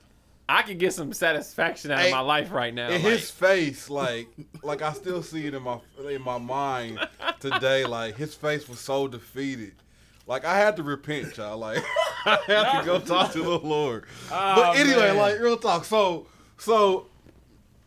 I 0.49 0.63
can 0.63 0.79
get 0.79 0.95
some 0.95 1.13
satisfaction 1.13 1.91
out 1.91 2.05
of 2.07 2.11
my 2.11 2.21
life 2.21 2.51
right 2.51 2.73
now. 2.73 2.89
in 2.89 3.03
like- 3.03 3.13
his 3.13 3.31
face, 3.31 3.91
like, 3.91 4.29
like 4.63 4.81
I 4.81 4.93
still 4.95 5.23
see 5.23 5.47
it 5.47 5.55
in 5.55 5.63
my 5.63 5.79
in 6.09 6.23
my 6.23 6.39
mind 6.39 7.07
today. 7.41 7.85
Like 7.85 8.17
his 8.17 8.35
face 8.35 8.69
was 8.69 8.81
so 8.81 9.09
defeated. 9.09 9.75
Like 10.27 10.45
I 10.45 10.57
had 10.59 10.77
to 10.77 10.83
repent, 10.83 11.37
y'all. 11.37 11.59
Like 11.59 11.83
I 12.25 12.39
had 12.47 12.81
to 12.81 12.87
go 12.87 12.99
talk 13.15 13.33
to 13.33 13.43
the 13.43 13.59
Lord. 13.59 14.05
Oh, 14.31 14.55
but 14.57 14.77
anyway, 14.79 15.09
man. 15.09 15.17
like 15.19 15.39
real 15.39 15.59
talk. 15.59 15.85
So 15.85 16.27
so 16.57 17.07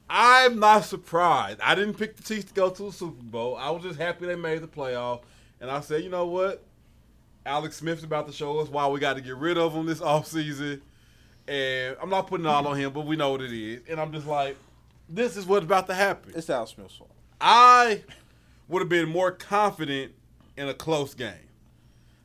I'm 0.10 0.60
not 0.60 0.86
surprised. 0.86 1.60
I 1.62 1.74
didn't 1.74 1.96
pick 1.96 2.18
the 2.18 2.24
Chiefs 2.24 2.46
to 2.46 2.54
go 2.54 2.70
to 2.70 2.84
the 2.84 2.92
Super 2.92 3.24
Bowl. 3.24 3.56
I 3.56 3.70
was 3.72 3.82
just 3.82 3.98
happy 4.00 4.26
they 4.26 4.36
made 4.36 4.62
the 4.62 4.68
playoff. 4.68 5.22
And 5.62 5.72
I 5.72 5.80
said, 5.80 6.04
you 6.04 6.10
know 6.10 6.26
what? 6.26 6.64
Alex 7.46 7.78
Smith's 7.78 8.04
about 8.04 8.28
to 8.28 8.34
show 8.34 8.60
us 8.60 8.68
why 8.68 8.88
we 8.88 9.00
got 9.00 9.16
to 9.16 9.22
get 9.22 9.36
rid 9.38 9.58
of 9.58 9.74
him 9.74 9.86
this 9.86 10.00
offseason. 10.02 10.82
And 11.48 11.98
I'm 12.02 12.10
not 12.10 12.28
putting 12.28 12.46
it 12.46 12.50
all 12.50 12.68
on 12.68 12.78
him, 12.78 12.94
but 12.94 13.06
we 13.06 13.16
know 13.16 13.32
what 13.32 13.42
it 13.42 13.52
is. 13.52 13.82
And 13.90 14.00
I'm 14.00 14.12
just 14.12 14.28
like, 14.28 14.56
this 15.10 15.36
is 15.36 15.46
what's 15.46 15.66
about 15.66 15.88
to 15.88 15.94
happen. 15.94 16.34
It's 16.36 16.50
Al 16.50 16.66
Smith's 16.66 16.96
fault. 16.96 17.12
I 17.40 18.04
would 18.68 18.82
have 18.82 18.90
been 18.90 19.10
more 19.10 19.32
confident 19.32 20.14
in 20.56 20.68
a 20.68 20.74
close 20.74 21.14
game. 21.14 21.34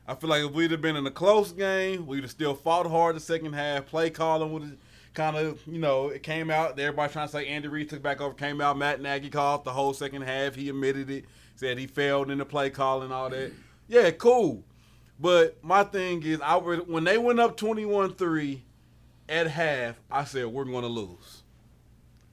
I 0.07 0.15
feel 0.15 0.29
like 0.29 0.43
if 0.43 0.51
we'd 0.51 0.71
have 0.71 0.81
been 0.81 0.95
in 0.95 1.05
a 1.05 1.11
close 1.11 1.51
game, 1.51 2.07
we'd 2.07 2.23
have 2.23 2.31
still 2.31 2.55
fought 2.55 2.87
hard 2.87 3.17
the 3.17 3.19
second 3.19 3.53
half. 3.53 3.87
Play 3.87 4.09
calling 4.09 4.53
would 4.53 4.61
have 4.61 4.77
kind 5.13 5.35
of, 5.35 5.59
you 5.67 5.79
know, 5.79 6.07
it 6.07 6.23
came 6.23 6.49
out. 6.49 6.79
Everybody 6.79 7.11
trying 7.11 7.27
to 7.27 7.31
say 7.31 7.47
Andy 7.47 7.67
Reid 7.67 7.89
took 7.89 8.01
back 8.01 8.21
over, 8.21 8.33
came 8.33 8.61
out. 8.61 8.77
Matt 8.77 9.01
Nagy 9.01 9.29
called 9.29 9.65
the 9.65 9.73
whole 9.73 9.93
second 9.93 10.21
half. 10.21 10.55
He 10.55 10.69
admitted 10.69 11.09
it, 11.09 11.25
said 11.55 11.77
he 11.77 11.87
failed 11.87 12.31
in 12.31 12.37
the 12.37 12.45
play 12.45 12.69
calling 12.69 13.05
and 13.05 13.13
all 13.13 13.29
that. 13.29 13.51
Yeah, 13.89 14.11
cool. 14.11 14.63
But 15.19 15.61
my 15.63 15.83
thing 15.83 16.23
is, 16.23 16.39
I 16.39 16.55
when 16.55 17.03
they 17.03 17.17
went 17.17 17.39
up 17.39 17.57
21 17.57 18.13
3 18.13 18.63
at 19.29 19.47
half, 19.47 19.99
I 20.11 20.23
said, 20.23 20.47
we're 20.47 20.65
going 20.65 20.83
to 20.83 20.87
lose. 20.87 21.43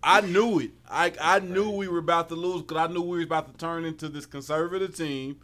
I 0.03 0.20
knew 0.20 0.59
it. 0.61 0.72
I 0.88 1.12
I 1.18 1.38
knew 1.38 1.70
we 1.70 1.88
were 1.88 1.99
about 1.99 2.28
to 2.28 2.34
lose 2.34 2.61
because 2.61 2.76
I 2.76 2.92
knew 2.92 3.01
we 3.01 3.18
were 3.18 3.24
about 3.24 3.51
to 3.51 3.57
turn 3.57 3.86
into 3.86 4.09
this 4.11 4.26
conservative 4.26 4.95
team 4.95 5.40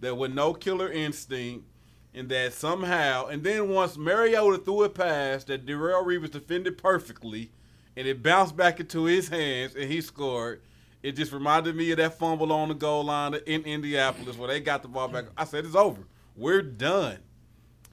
that 0.00 0.14
with 0.16 0.34
no 0.34 0.52
killer 0.52 0.90
instinct, 0.92 1.64
and 2.12 2.28
that 2.28 2.52
somehow, 2.52 3.28
and 3.28 3.42
then 3.42 3.70
once 3.70 3.96
Mariota 3.96 4.58
threw 4.58 4.82
it 4.82 4.94
past 4.94 5.46
that 5.46 5.64
Darrelle 5.64 6.04
Revis 6.04 6.30
defended 6.30 6.76
perfectly, 6.76 7.52
and 7.96 8.06
it 8.06 8.22
bounced 8.22 8.54
back 8.54 8.80
into 8.80 9.04
his 9.04 9.28
hands 9.28 9.74
and 9.74 9.90
he 9.90 10.02
scored. 10.02 10.60
It 11.02 11.12
just 11.16 11.32
reminded 11.32 11.74
me 11.74 11.90
of 11.92 11.96
that 11.96 12.18
fumble 12.18 12.52
on 12.52 12.68
the 12.68 12.74
goal 12.74 13.04
line 13.04 13.34
in 13.46 13.62
Indianapolis 13.62 14.36
where 14.36 14.48
they 14.48 14.60
got 14.60 14.82
the 14.82 14.88
ball 14.88 15.08
back. 15.08 15.24
I 15.38 15.44
said 15.44 15.64
it's 15.64 15.74
over. 15.74 16.02
We're 16.36 16.62
done. 16.62 17.18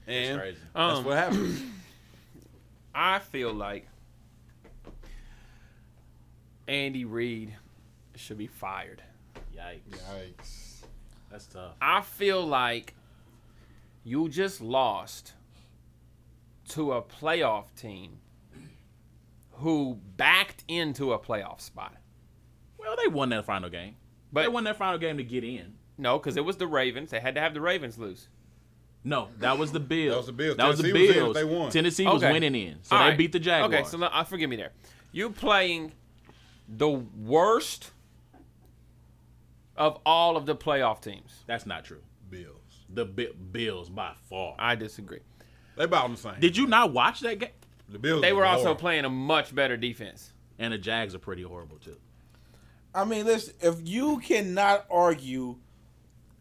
And 0.06 0.38
crazy. 0.38 0.58
that's 0.74 0.98
Um, 0.98 1.04
what 1.04 1.16
happened. 1.16 1.72
I 2.94 3.18
feel 3.18 3.52
like 3.52 3.88
Andy 6.68 7.04
Reid 7.04 7.56
should 8.16 8.38
be 8.38 8.46
fired. 8.46 9.02
Yikes. 9.56 9.80
Yikes. 9.90 10.76
That's 11.30 11.46
tough. 11.46 11.74
I 11.80 12.00
feel 12.02 12.44
like 12.44 12.94
you 14.04 14.28
just 14.28 14.60
lost 14.60 15.34
to 16.70 16.92
a 16.92 17.02
playoff 17.02 17.74
team 17.76 18.18
who 19.52 19.98
backed 20.16 20.64
into 20.68 21.12
a 21.12 21.18
playoff 21.18 21.60
spot. 21.60 21.96
Well, 22.78 22.96
they 23.00 23.08
won 23.08 23.28
that 23.30 23.44
final 23.44 23.68
game. 23.68 23.96
But 24.32 24.42
they 24.42 24.48
won 24.48 24.64
that 24.64 24.76
final 24.76 24.98
game 24.98 25.16
to 25.18 25.24
get 25.24 25.44
in. 25.44 25.74
no, 25.98 26.18
because 26.18 26.36
it 26.36 26.44
was 26.44 26.56
the 26.56 26.66
Ravens. 26.66 27.10
They 27.10 27.20
had 27.20 27.34
to 27.34 27.40
have 27.40 27.52
the 27.52 27.60
Ravens 27.60 27.98
lose. 27.98 28.28
No, 29.02 29.28
that 29.38 29.58
was 29.58 29.72
the 29.72 29.80
Bills. 29.80 30.12
That 30.12 30.16
was 30.18 30.26
the 30.26 30.32
Bills. 30.32 30.56
That 30.56 30.68
was 30.68 30.78
the 30.78 30.92
Tennessee 30.92 31.08
was 31.08 31.16
in 31.16 31.26
if 31.26 31.34
they 31.34 31.44
won. 31.44 31.70
Tennessee 31.70 32.06
was 32.06 32.22
winning 32.22 32.54
in, 32.54 32.78
so 32.82 32.96
All 32.96 33.02
they 33.02 33.08
right. 33.10 33.18
beat 33.18 33.32
the 33.32 33.38
Jaguars. 33.40 33.72
Okay, 33.74 33.88
so 33.88 33.96
now, 33.96 34.06
uh, 34.12 34.24
forgive 34.24 34.50
me 34.50 34.56
there. 34.56 34.72
You 35.12 35.30
playing 35.30 35.92
the 36.68 36.88
worst 36.88 37.90
of 39.76 39.98
all 40.04 40.36
of 40.36 40.44
the 40.46 40.54
playoff 40.54 41.00
teams. 41.00 41.44
That's 41.46 41.64
not 41.64 41.84
true. 41.84 42.02
Bills. 42.28 42.56
The 42.92 43.06
Bi- 43.06 43.32
Bills 43.52 43.88
by 43.88 44.12
far. 44.28 44.54
I 44.58 44.74
disagree. 44.74 45.20
They 45.76 45.84
about 45.84 46.04
on 46.04 46.12
the 46.12 46.18
same. 46.18 46.34
Did 46.38 46.56
you 46.56 46.66
not 46.66 46.92
watch 46.92 47.20
that 47.20 47.38
game? 47.38 47.50
The 47.88 47.98
Bills. 47.98 48.20
They 48.20 48.32
were 48.32 48.44
also 48.44 48.64
horrible. 48.64 48.80
playing 48.80 49.04
a 49.06 49.10
much 49.10 49.54
better 49.54 49.76
defense. 49.76 50.32
And 50.58 50.74
the 50.74 50.78
Jags 50.78 51.14
are 51.14 51.18
pretty 51.18 51.42
horrible 51.42 51.78
too. 51.78 51.96
I 52.94 53.04
mean, 53.04 53.24
listen. 53.24 53.54
If 53.60 53.76
you 53.82 54.18
cannot 54.18 54.84
argue, 54.90 55.56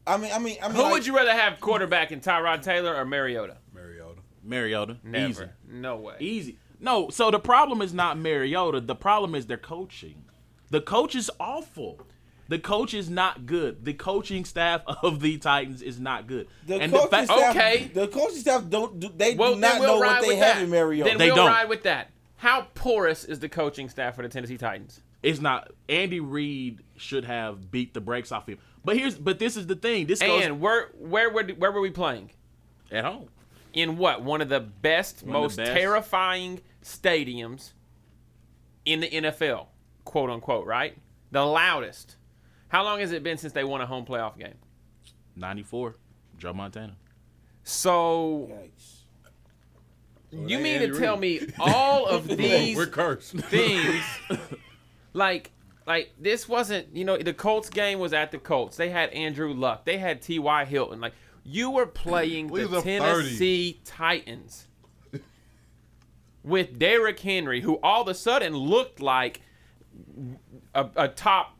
I 0.09 0.17
mean, 0.17 0.31
I 0.33 0.39
mean, 0.39 0.57
I 0.61 0.67
mean, 0.67 0.75
Who 0.75 0.83
like, 0.83 0.91
would 0.93 1.05
you 1.07 1.15
rather 1.15 1.33
have 1.33 1.59
quarterback 1.59 2.11
in 2.11 2.19
Tyrod 2.21 2.61
Taylor 2.63 2.95
or 2.95 3.05
Mariota? 3.05 3.57
Mariota. 3.73 4.21
Mariota, 4.43 4.97
Never. 5.03 5.27
easy, 5.29 5.45
No 5.67 5.97
way. 5.97 6.15
easy. 6.19 6.57
No, 6.79 7.09
so 7.09 7.29
the 7.29 7.39
problem 7.39 7.81
is 7.81 7.93
not 7.93 8.17
Mariota. 8.17 8.79
The 8.81 8.95
problem 8.95 9.35
is 9.35 9.45
their 9.47 9.57
coaching. 9.57 10.23
The 10.69 10.81
coach 10.81 11.13
is 11.15 11.29
awful. 11.39 11.99
The 12.47 12.57
coach 12.57 12.93
is 12.93 13.09
not 13.09 13.45
good. 13.45 13.85
The 13.85 13.93
coaching 13.93 14.45
staff 14.45 14.81
of 15.03 15.19
the 15.19 15.37
Titans 15.37 15.81
is 15.81 15.99
not 15.99 16.25
good. 16.25 16.47
The 16.65 16.75
and 16.81 16.91
coaching 16.91 17.05
the 17.05 17.15
fact, 17.17 17.27
staff, 17.31 17.55
Okay. 17.55 17.91
The 17.93 18.07
coaching 18.07 18.37
staff 18.37 18.63
don't. 18.69 18.99
Do, 18.99 19.09
they 19.15 19.35
Well, 19.35 19.53
do 19.55 19.59
not 19.59 19.79
we'll 19.79 19.95
know 19.97 20.01
ride 20.01 20.21
what 20.21 20.27
they 20.29 20.35
have 20.37 20.55
that. 20.55 20.63
in 20.63 20.69
Mariota. 20.69 21.09
Then 21.11 21.17
They 21.19 21.27
we'll 21.27 21.35
don't. 21.35 21.47
ride 21.47 21.69
with 21.69 21.83
that. 21.83 22.09
How 22.37 22.67
porous 22.73 23.25
is 23.25 23.39
the 23.39 23.49
coaching 23.49 23.89
staff 23.89 24.15
for 24.15 24.21
the 24.23 24.29
Tennessee 24.29 24.57
Titans? 24.57 25.01
it's 25.21 25.41
not. 25.41 25.71
Andy 25.89 26.21
Reid 26.21 26.79
should 26.95 27.25
have 27.25 27.69
beat 27.69 27.93
the 27.93 27.99
brakes 27.99 28.31
off 28.31 28.47
him. 28.47 28.57
But 28.85 28.97
here's, 28.97 29.15
but 29.15 29.39
this 29.39 29.57
is 29.57 29.67
the 29.67 29.75
thing. 29.75 30.07
This 30.07 30.19
goes 30.19 30.43
And 30.43 30.59
where 30.61 30.87
where 30.97 31.29
were 31.29 31.43
where 31.43 31.71
were 31.71 31.81
we 31.81 31.91
playing? 31.91 32.31
at 32.91 33.05
home. 33.05 33.27
In 33.73 33.97
what 33.97 34.23
one 34.23 34.41
of 34.41 34.49
the 34.49 34.59
best, 34.59 35.21
One 35.23 35.33
most 35.33 35.57
the 35.57 35.63
best. 35.63 35.73
terrifying 35.73 36.61
stadiums 36.83 37.73
in 38.85 39.01
the 39.01 39.07
NFL, 39.09 39.67
quote 40.05 40.29
unquote, 40.31 40.65
right? 40.65 40.97
The 41.31 41.45
loudest. 41.45 42.15
How 42.69 42.83
long 42.83 42.99
has 42.99 43.11
it 43.11 43.21
been 43.21 43.37
since 43.37 43.53
they 43.53 43.63
won 43.63 43.81
a 43.81 43.85
home 43.85 44.05
playoff 44.05 44.37
game? 44.39 44.55
Ninety-four, 45.35 45.95
Joe 46.39 46.53
Montana. 46.53 46.95
So 47.63 48.49
Yikes. 48.51 49.01
you 50.49 50.57
mean 50.59 50.81
Andy 50.81 50.87
to 50.91 50.99
tell 50.99 51.17
me 51.17 51.41
all 51.59 52.07
of 52.07 52.27
these 52.37 52.75
We're 52.75 52.87
cursed. 52.87 53.33
things 53.33 54.03
like 55.13 55.51
like 55.89 56.13
this 56.19 56.47
wasn't 56.47 56.95
you 56.95 57.03
know 57.03 57.17
the 57.17 57.33
Colts 57.33 57.69
game 57.69 57.97
was 57.97 58.13
at 58.13 58.31
the 58.31 58.37
Colts. 58.37 58.77
They 58.77 58.91
had 58.91 59.09
Andrew 59.09 59.51
Luck. 59.51 59.85
They 59.85 59.97
had 59.97 60.21
T.Y. 60.21 60.65
Hilton. 60.65 61.01
Like 61.01 61.13
you 61.43 61.71
were 61.71 61.87
playing 61.87 62.47
We 62.49 62.61
the 62.61 62.67
was 62.69 62.77
up 62.77 62.83
30. 62.83 62.99
Tennessee 62.99 63.81
Titans 63.83 64.67
with 66.43 66.77
Derrick 66.77 67.19
Henry, 67.19 67.61
who 67.61 67.79
all 67.81 68.03
of 68.03 68.07
a 68.07 68.13
sudden 68.13 68.55
looked 68.55 69.01
like 69.01 69.41
a, 70.75 70.87
a 70.95 71.07
top 71.07 71.57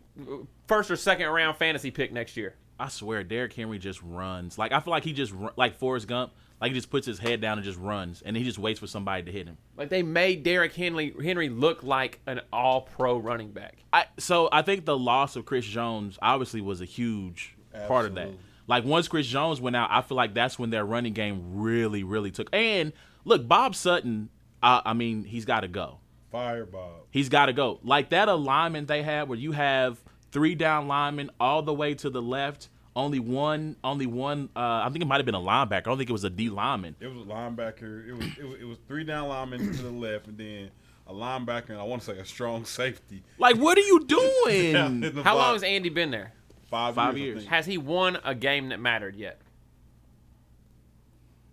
first 0.68 0.92
or 0.92 0.96
second 0.96 1.28
round 1.28 1.58
fantasy 1.58 1.90
pick 1.90 2.14
next 2.14 2.38
year. 2.38 2.54
I 2.80 2.90
swear, 2.90 3.24
Derrick 3.24 3.54
Henry 3.54 3.80
just 3.80 4.00
runs. 4.04 4.60
Like 4.60 4.72
I 4.72 4.80
feel 4.80 4.92
like 4.92 5.04
he 5.04 5.12
just 5.12 5.34
like 5.56 5.80
Forrest 5.80 6.08
Gump. 6.08 6.34
Like 6.62 6.72
he 6.72 6.76
just 6.76 6.89
puts 6.89 7.07
his 7.07 7.20
head 7.20 7.39
down 7.39 7.57
and 7.57 7.66
just 7.66 7.80
runs, 7.80 8.22
and 8.22 8.36
he 8.36 8.43
just 8.43 8.60
waits 8.60 8.80
for 8.80 8.88
somebody 8.88 9.24
to 9.24 9.32
hit 9.32 9.47
him. 9.47 9.57
Like 9.78 9.89
they 9.89 10.03
made 10.03 10.43
Derrick 10.43 10.74
Henry 10.74 11.16
Henry 11.24 11.49
look 11.49 11.84
like 11.84 12.20
an 12.28 12.41
all 12.51 12.82
pro 12.82 13.18
running 13.18 13.51
back. 13.51 13.78
I 13.93 14.05
so 14.18 14.49
I 14.51 14.62
think 14.62 14.86
the 14.86 14.97
loss 14.97 15.36
of 15.36 15.45
Chris 15.45 15.66
Jones 15.66 16.20
obviously 16.22 16.62
was 16.62 16.82
a 16.82 16.86
huge 16.86 17.55
part 17.88 18.05
of 18.05 18.16
that. 18.16 18.30
Like 18.68 18.86
once 18.86 19.07
Chris 19.07 19.26
Jones 19.26 19.60
went 19.60 19.76
out, 19.76 19.89
I 19.91 20.01
feel 20.01 20.18
like 20.18 20.34
that's 20.34 20.60
when 20.60 20.70
their 20.70 20.86
running 20.86 21.14
game 21.14 21.60
really, 21.60 22.03
really 22.03 22.30
took. 22.30 22.53
And 22.53 22.93
look, 23.26 23.47
Bob 23.47 23.76
Sutton. 23.76 24.30
I, 24.62 24.82
I 24.86 24.93
mean, 24.93 25.24
he's 25.24 25.45
got 25.45 25.62
to 25.62 25.70
go. 25.70 25.99
Fire 26.32 26.66
Bob. 26.66 27.03
He's 27.10 27.30
got 27.30 27.45
to 27.45 27.53
go. 27.53 27.80
Like 27.84 28.10
that 28.10 28.28
alignment 28.28 28.88
they 28.89 29.01
had, 29.01 29.30
where 29.30 29.39
you 29.39 29.53
have 29.53 29.99
three 30.32 30.53
down 30.53 30.88
linemen 30.88 31.32
all 31.39 31.62
the 31.62 31.74
way 31.74 31.93
to 31.95 32.10
the 32.10 32.22
left. 32.22 32.70
Only 33.00 33.20
one, 33.20 33.78
only 33.84 34.06
one. 34.08 34.50
Uh, 34.56 34.60
I 34.84 34.89
think 34.91 35.02
it 35.02 35.08
might 35.08 35.18
have 35.18 35.26
been 35.26 35.34
a 35.36 35.39
linebacker. 35.39 35.74
I 35.78 35.80
don't 35.82 35.97
think 35.97 36.10
it 36.10 36.14
was 36.14 36.26
a 36.26 36.30
D 36.30 36.50
lineman. 36.50 36.95
It 37.00 37.08
was 37.08 37.22
a 37.26 37.30
linebacker. 37.30 38.08
It 38.08 38.14
was 38.14 38.26
it 38.38 38.43
was, 38.43 38.60
it 38.60 38.66
was 38.66 38.78
three 38.89 39.06
down 39.06 39.30
linemen 39.30 39.60
to 39.74 39.82
the 39.82 39.89
left, 39.89 40.28
and 40.28 40.38
then 40.38 40.70
a 41.08 41.14
linebacker, 41.14 41.70
and 41.70 41.80
I 41.80 41.84
want 41.84 42.02
to 42.04 42.14
say 42.14 42.20
a 42.20 42.26
strong 42.26 42.66
safety. 42.66 43.24
Like, 43.38 43.56
what 43.56 43.78
are 43.78 43.82
you 43.82 44.04
doing? 44.06 44.76
in 44.76 45.00
the 45.16 45.24
How 45.24 45.38
long 45.38 45.54
has 45.54 45.64
Andy 45.64 45.89
been 45.89 46.12
there? 46.12 46.34
Five, 46.70 46.95
Five 46.95 47.18
years. 47.18 47.38
Years. 47.43 47.47
Has 47.50 47.66
he 47.66 47.78
won 47.78 48.18
a 48.24 48.36
game 48.36 48.70
that 48.70 48.80
mattered 48.80 49.16
yet? 49.16 49.39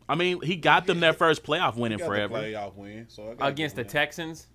I 0.09 0.15
mean, 0.15 0.41
he 0.43 0.57
got 0.57 0.87
them 0.87 1.01
their 1.01 1.13
first 1.13 1.43
playoff 1.43 1.77
winning 1.77 1.99
Got 1.99 2.05
the 2.05 2.11
forever. 2.11 2.35
playoff 2.35 2.75
win. 2.75 3.07
So 3.09 3.23
I 3.31 3.35
gotta 3.35 3.51
Against 3.53 3.77
the 3.77 3.83
give 3.85 3.93
Texans? 3.93 4.47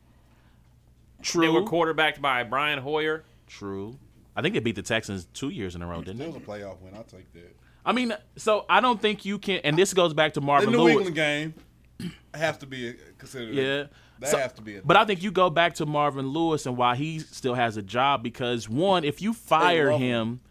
True. 1.21 1.41
They 1.41 1.49
were 1.49 1.63
quarterbacked 1.63 2.21
by 2.21 2.43
Brian 2.43 2.79
Hoyer. 2.79 3.23
True. 3.47 3.97
I 4.35 4.41
think 4.41 4.53
they 4.53 4.59
beat 4.59 4.75
the 4.75 4.81
Texans 4.81 5.25
two 5.33 5.49
years 5.49 5.75
in 5.75 5.81
a 5.81 5.87
row, 5.87 6.01
didn't 6.01 6.21
It 6.21 6.27
was 6.27 6.35
they? 6.35 6.41
a 6.41 6.45
playoff 6.45 6.79
win. 6.81 6.93
I'll 6.95 7.03
take 7.03 7.31
that. 7.33 7.55
I 7.85 7.91
mean, 7.93 8.13
so 8.37 8.65
I 8.69 8.79
don't 8.79 9.01
think 9.01 9.25
you 9.25 9.39
can. 9.39 9.59
And 9.63 9.77
this 9.77 9.93
goes 9.93 10.13
back 10.13 10.33
to 10.33 10.41
Marvin 10.41 10.71
The 10.71 10.77
Marvin 10.77 10.93
New 10.95 10.99
Lewis. 11.01 11.07
England 11.07 11.15
game 11.15 12.13
has 12.33 12.57
to 12.59 12.65
be 12.67 12.95
considered. 13.17 13.53
Yeah. 13.55 13.83
That 14.19 14.29
So- 14.29 14.37
has 14.37 14.53
to 14.53 14.61
be. 14.61 14.77
A, 14.77 14.81
But 14.83 14.97
I 14.97 15.05
think 15.05 15.23
you 15.23 15.31
go 15.31 15.49
back 15.49 15.73
to 15.75 15.85
Marvin 15.85 16.27
Lewis 16.27 16.65
and 16.67 16.77
why 16.77 16.95
he 16.95 17.19
still 17.19 17.55
has 17.55 17.77
a 17.77 17.81
job 17.81 18.21
because 18.21 18.69
one, 18.69 19.03
if 19.03 19.21
you 19.21 19.33
fire 19.33 19.91
love 19.91 19.99
him, 19.99 20.41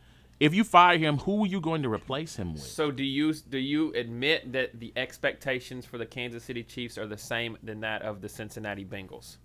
if 0.40 0.52
you 0.54 0.64
fire 0.64 0.98
him, 0.98 1.18
who 1.18 1.44
are 1.44 1.46
you 1.46 1.60
going 1.60 1.82
to 1.82 1.88
replace 1.92 2.34
him 2.36 2.54
with? 2.54 2.62
So 2.62 2.90
do 2.90 3.04
you 3.04 3.32
do 3.32 3.58
you 3.58 3.92
admit 3.94 4.52
that 4.52 4.80
the 4.80 4.92
expectations 4.96 5.84
for 5.86 5.98
the 5.98 6.06
Kansas 6.06 6.42
City 6.42 6.64
Chiefs 6.64 6.98
are 6.98 7.06
the 7.06 7.18
same 7.18 7.56
than 7.62 7.80
that 7.80 8.02
of 8.02 8.20
the 8.22 8.28
Cincinnati 8.28 8.84
Bengals? 8.84 9.36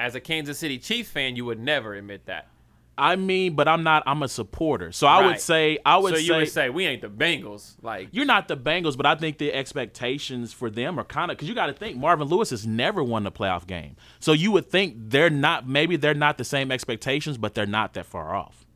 As 0.00 0.14
a 0.14 0.20
Kansas 0.20 0.58
City 0.58 0.78
Chiefs 0.78 1.10
fan, 1.10 1.36
you 1.36 1.44
would 1.44 1.60
never 1.60 1.94
admit 1.94 2.24
that. 2.24 2.48
I 2.96 3.16
mean, 3.16 3.54
but 3.54 3.68
I'm 3.68 3.82
not. 3.82 4.02
I'm 4.06 4.22
a 4.22 4.28
supporter, 4.28 4.92
so 4.92 5.06
I 5.06 5.26
would 5.26 5.40
say 5.40 5.78
I 5.86 5.96
would 5.96 6.14
so 6.14 6.20
say, 6.20 6.38
would 6.38 6.48
say 6.48 6.70
we 6.70 6.86
ain't 6.86 7.00
the 7.00 7.08
Bengals. 7.08 7.74
Like 7.82 8.08
you're 8.12 8.26
not 8.26 8.48
the 8.48 8.56
Bengals, 8.56 8.96
but 8.96 9.06
I 9.06 9.14
think 9.14 9.38
the 9.38 9.52
expectations 9.52 10.52
for 10.52 10.68
them 10.68 10.98
are 10.98 11.04
kind 11.04 11.30
of 11.30 11.36
because 11.36 11.48
you 11.48 11.54
got 11.54 11.66
to 11.66 11.72
think 11.72 11.96
Marvin 11.96 12.28
Lewis 12.28 12.50
has 12.50 12.66
never 12.66 13.02
won 13.02 13.26
a 13.26 13.30
playoff 13.30 13.66
game, 13.66 13.96
so 14.18 14.32
you 14.32 14.52
would 14.52 14.70
think 14.70 14.96
they're 14.96 15.30
not. 15.30 15.66
Maybe 15.66 15.96
they're 15.96 16.14
not 16.14 16.36
the 16.36 16.44
same 16.44 16.70
expectations, 16.70 17.38
but 17.38 17.54
they're 17.54 17.66
not 17.66 17.94
that 17.94 18.06
far 18.06 18.34
off. 18.34 18.66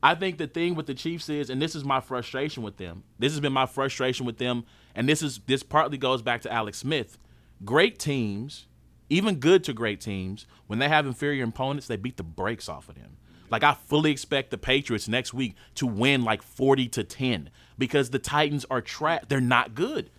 I 0.00 0.14
think 0.14 0.38
the 0.38 0.46
thing 0.46 0.76
with 0.76 0.86
the 0.86 0.94
Chiefs 0.94 1.28
is, 1.28 1.50
and 1.50 1.60
this 1.60 1.74
is 1.74 1.84
my 1.84 2.00
frustration 2.00 2.62
with 2.62 2.76
them. 2.76 3.02
This 3.18 3.32
has 3.32 3.40
been 3.40 3.52
my 3.52 3.66
frustration 3.66 4.26
with 4.26 4.38
them, 4.38 4.64
and 4.94 5.08
this 5.08 5.22
is 5.22 5.40
this 5.46 5.64
partly 5.64 5.98
goes 5.98 6.22
back 6.22 6.42
to 6.42 6.52
Alex 6.52 6.78
Smith. 6.78 7.18
Great 7.64 7.98
teams, 7.98 8.66
even 9.08 9.36
good 9.36 9.64
to 9.64 9.72
great 9.72 10.00
teams, 10.00 10.46
when 10.66 10.78
they 10.78 10.88
have 10.88 11.06
inferior 11.06 11.44
opponents, 11.44 11.86
they 11.86 11.96
beat 11.96 12.16
the 12.16 12.22
brakes 12.22 12.68
off 12.68 12.88
of 12.88 12.96
them. 12.96 13.16
Like 13.50 13.62
I 13.62 13.74
fully 13.74 14.10
expect 14.10 14.50
the 14.50 14.58
Patriots 14.58 15.08
next 15.08 15.32
week 15.32 15.54
to 15.76 15.86
win 15.86 16.22
like 16.22 16.42
40 16.42 16.88
to 16.88 17.04
10 17.04 17.50
because 17.78 18.10
the 18.10 18.18
Titans 18.18 18.64
are 18.70 18.80
trash. 18.80 19.22
They're 19.28 19.40
not 19.40 19.74
good. 19.74 20.10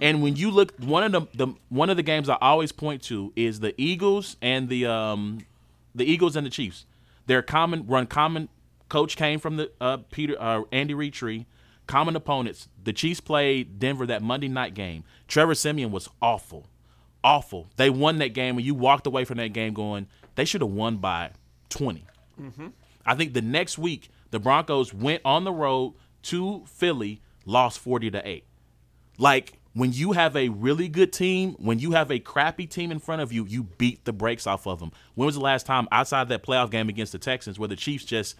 And 0.00 0.22
when 0.22 0.36
you 0.36 0.50
look 0.50 0.74
one 0.78 1.04
of 1.04 1.12
the, 1.12 1.46
the 1.46 1.54
one 1.68 1.90
of 1.90 1.96
the 1.96 2.02
games 2.02 2.28
I 2.28 2.36
always 2.40 2.72
point 2.72 3.02
to 3.04 3.32
is 3.36 3.60
the 3.60 3.74
Eagles 3.80 4.36
and 4.42 4.68
the 4.68 4.86
um 4.86 5.44
the 5.94 6.04
Eagles 6.04 6.34
and 6.34 6.44
the 6.44 6.50
Chiefs. 6.50 6.86
They're 7.26 7.42
common 7.42 7.86
run 7.86 8.06
common 8.06 8.48
coach 8.88 9.16
came 9.16 9.38
from 9.38 9.58
the 9.58 9.70
uh 9.80 9.98
Peter 10.10 10.34
uh 10.40 10.62
Andy 10.72 10.94
Reid 10.94 11.12
tree. 11.12 11.46
Common 11.86 12.16
opponents. 12.16 12.68
The 12.82 12.92
Chiefs 12.92 13.20
played 13.20 13.78
Denver 13.78 14.06
that 14.06 14.22
Monday 14.22 14.48
night 14.48 14.74
game. 14.74 15.04
Trevor 15.28 15.54
Siemian 15.54 15.90
was 15.90 16.08
awful. 16.20 16.66
Awful. 17.24 17.68
They 17.76 17.90
won 17.90 18.18
that 18.18 18.34
game 18.34 18.56
and 18.56 18.66
you 18.66 18.74
walked 18.74 19.06
away 19.06 19.24
from 19.24 19.38
that 19.38 19.52
game 19.52 19.74
going, 19.74 20.08
they 20.34 20.44
should 20.44 20.60
have 20.60 20.70
won 20.70 20.96
by 20.96 21.30
20. 21.68 22.04
Mm-hmm. 22.40 22.68
I 23.06 23.14
think 23.14 23.34
the 23.34 23.42
next 23.42 23.78
week 23.78 24.10
the 24.30 24.38
Broncos 24.38 24.92
went 24.92 25.22
on 25.24 25.44
the 25.44 25.52
road 25.52 25.94
to 26.24 26.64
Philly, 26.66 27.20
lost 27.44 27.78
40 27.78 28.10
to 28.12 28.28
8. 28.28 28.44
Like 29.18 29.58
when 29.74 29.92
you 29.92 30.12
have 30.12 30.36
a 30.36 30.48
really 30.48 30.88
good 30.88 31.12
team, 31.12 31.54
when 31.58 31.78
you 31.78 31.92
have 31.92 32.10
a 32.10 32.18
crappy 32.18 32.66
team 32.66 32.90
in 32.90 32.98
front 32.98 33.22
of 33.22 33.32
you, 33.32 33.44
you 33.46 33.64
beat 33.64 34.04
the 34.04 34.12
brakes 34.12 34.46
off 34.46 34.66
of 34.66 34.80
them. 34.80 34.92
When 35.14 35.26
was 35.26 35.34
the 35.34 35.40
last 35.40 35.66
time 35.66 35.88
outside 35.92 36.28
that 36.28 36.42
playoff 36.42 36.70
game 36.70 36.88
against 36.88 37.12
the 37.12 37.18
Texans 37.18 37.58
where 37.58 37.68
the 37.68 37.76
Chiefs 37.76 38.04
just 38.04 38.36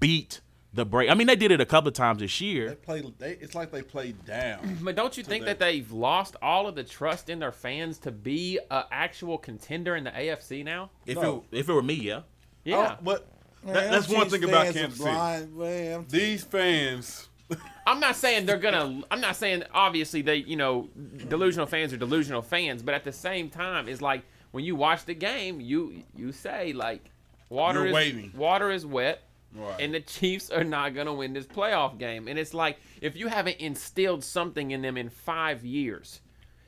beat 0.00 0.40
the 0.76 0.84
break? 0.84 1.10
I 1.10 1.14
mean, 1.14 1.26
they 1.26 1.34
did 1.36 1.50
it 1.50 1.60
a 1.60 1.66
couple 1.66 1.88
of 1.88 1.94
times 1.94 2.20
this 2.20 2.40
year. 2.40 2.64
They 2.66 2.70
year. 2.70 2.76
play. 2.76 3.12
They, 3.18 3.32
it's 3.40 3.54
like 3.54 3.72
they 3.72 3.82
played 3.82 4.24
down. 4.24 4.78
But 4.82 4.94
don't 4.94 5.16
you 5.16 5.24
think 5.24 5.44
that- 5.44 5.58
that 5.58 5.64
they've 5.64 5.90
lost 5.90 6.36
all 6.40 6.68
of 6.68 6.74
the 6.74 6.84
trust 6.84 7.28
in 7.30 7.38
their 7.40 7.52
fans 7.52 7.98
to 8.00 8.12
be 8.12 8.58
an 8.70 8.84
actual 8.92 9.38
contender 9.38 9.96
in 9.96 10.04
the 10.04 10.10
AFC 10.10 10.64
now? 10.64 10.90
If 11.06 11.16
No. 11.16 11.44
it 11.50 11.58
if 11.58 11.68
it 11.68 11.72
were 11.72 11.82
me, 11.82 11.94
yeah. 11.94 12.20
Yeah. 12.64 12.96
Oh, 12.98 13.02
but 13.02 13.26
Man, 13.64 13.74
that, 13.74 13.90
that's 13.90 14.08
one 14.08 14.28
thing 14.28 14.44
about 14.44 14.72
Kansas 14.72 14.98
City. 14.98 15.10
blind, 15.10 15.56
man. 15.56 16.04
These 16.08 16.44
fans, 16.44 17.28
I'm 17.86 17.98
not 18.00 18.14
saying 18.16 18.46
they're 18.46 18.58
gonna. 18.58 19.02
I'm 19.10 19.20
not 19.20 19.36
saying 19.36 19.64
obviously 19.72 20.22
they, 20.22 20.36
you 20.36 20.56
know, 20.56 20.88
delusional 21.28 21.66
fans 21.66 21.92
are 21.92 21.96
delusional 21.96 22.42
fans, 22.42 22.82
but 22.82 22.94
at 22.94 23.04
the 23.04 23.12
same 23.12 23.50
time, 23.50 23.88
it's 23.88 24.00
like 24.02 24.22
when 24.52 24.64
you 24.64 24.74
watch 24.76 25.04
the 25.04 25.14
game, 25.14 25.60
you 25.60 26.02
you 26.16 26.32
say 26.32 26.72
like, 26.72 27.10
water 27.48 27.80
You're 27.80 27.88
is 27.88 27.94
waiting. 27.94 28.32
water 28.36 28.70
is 28.70 28.84
wet, 28.86 29.22
Right. 29.56 29.80
and 29.80 29.94
the 29.94 30.00
Chiefs 30.00 30.50
are 30.50 30.64
not 30.64 30.94
gonna 30.94 31.14
win 31.14 31.32
this 31.32 31.46
playoff 31.46 31.98
game. 31.98 32.28
And 32.28 32.38
it's 32.38 32.54
like 32.54 32.78
if 33.00 33.16
you 33.16 33.28
haven't 33.28 33.56
instilled 33.58 34.22
something 34.22 34.70
in 34.70 34.82
them 34.82 34.96
in 34.96 35.08
five 35.08 35.64
years, 35.64 36.20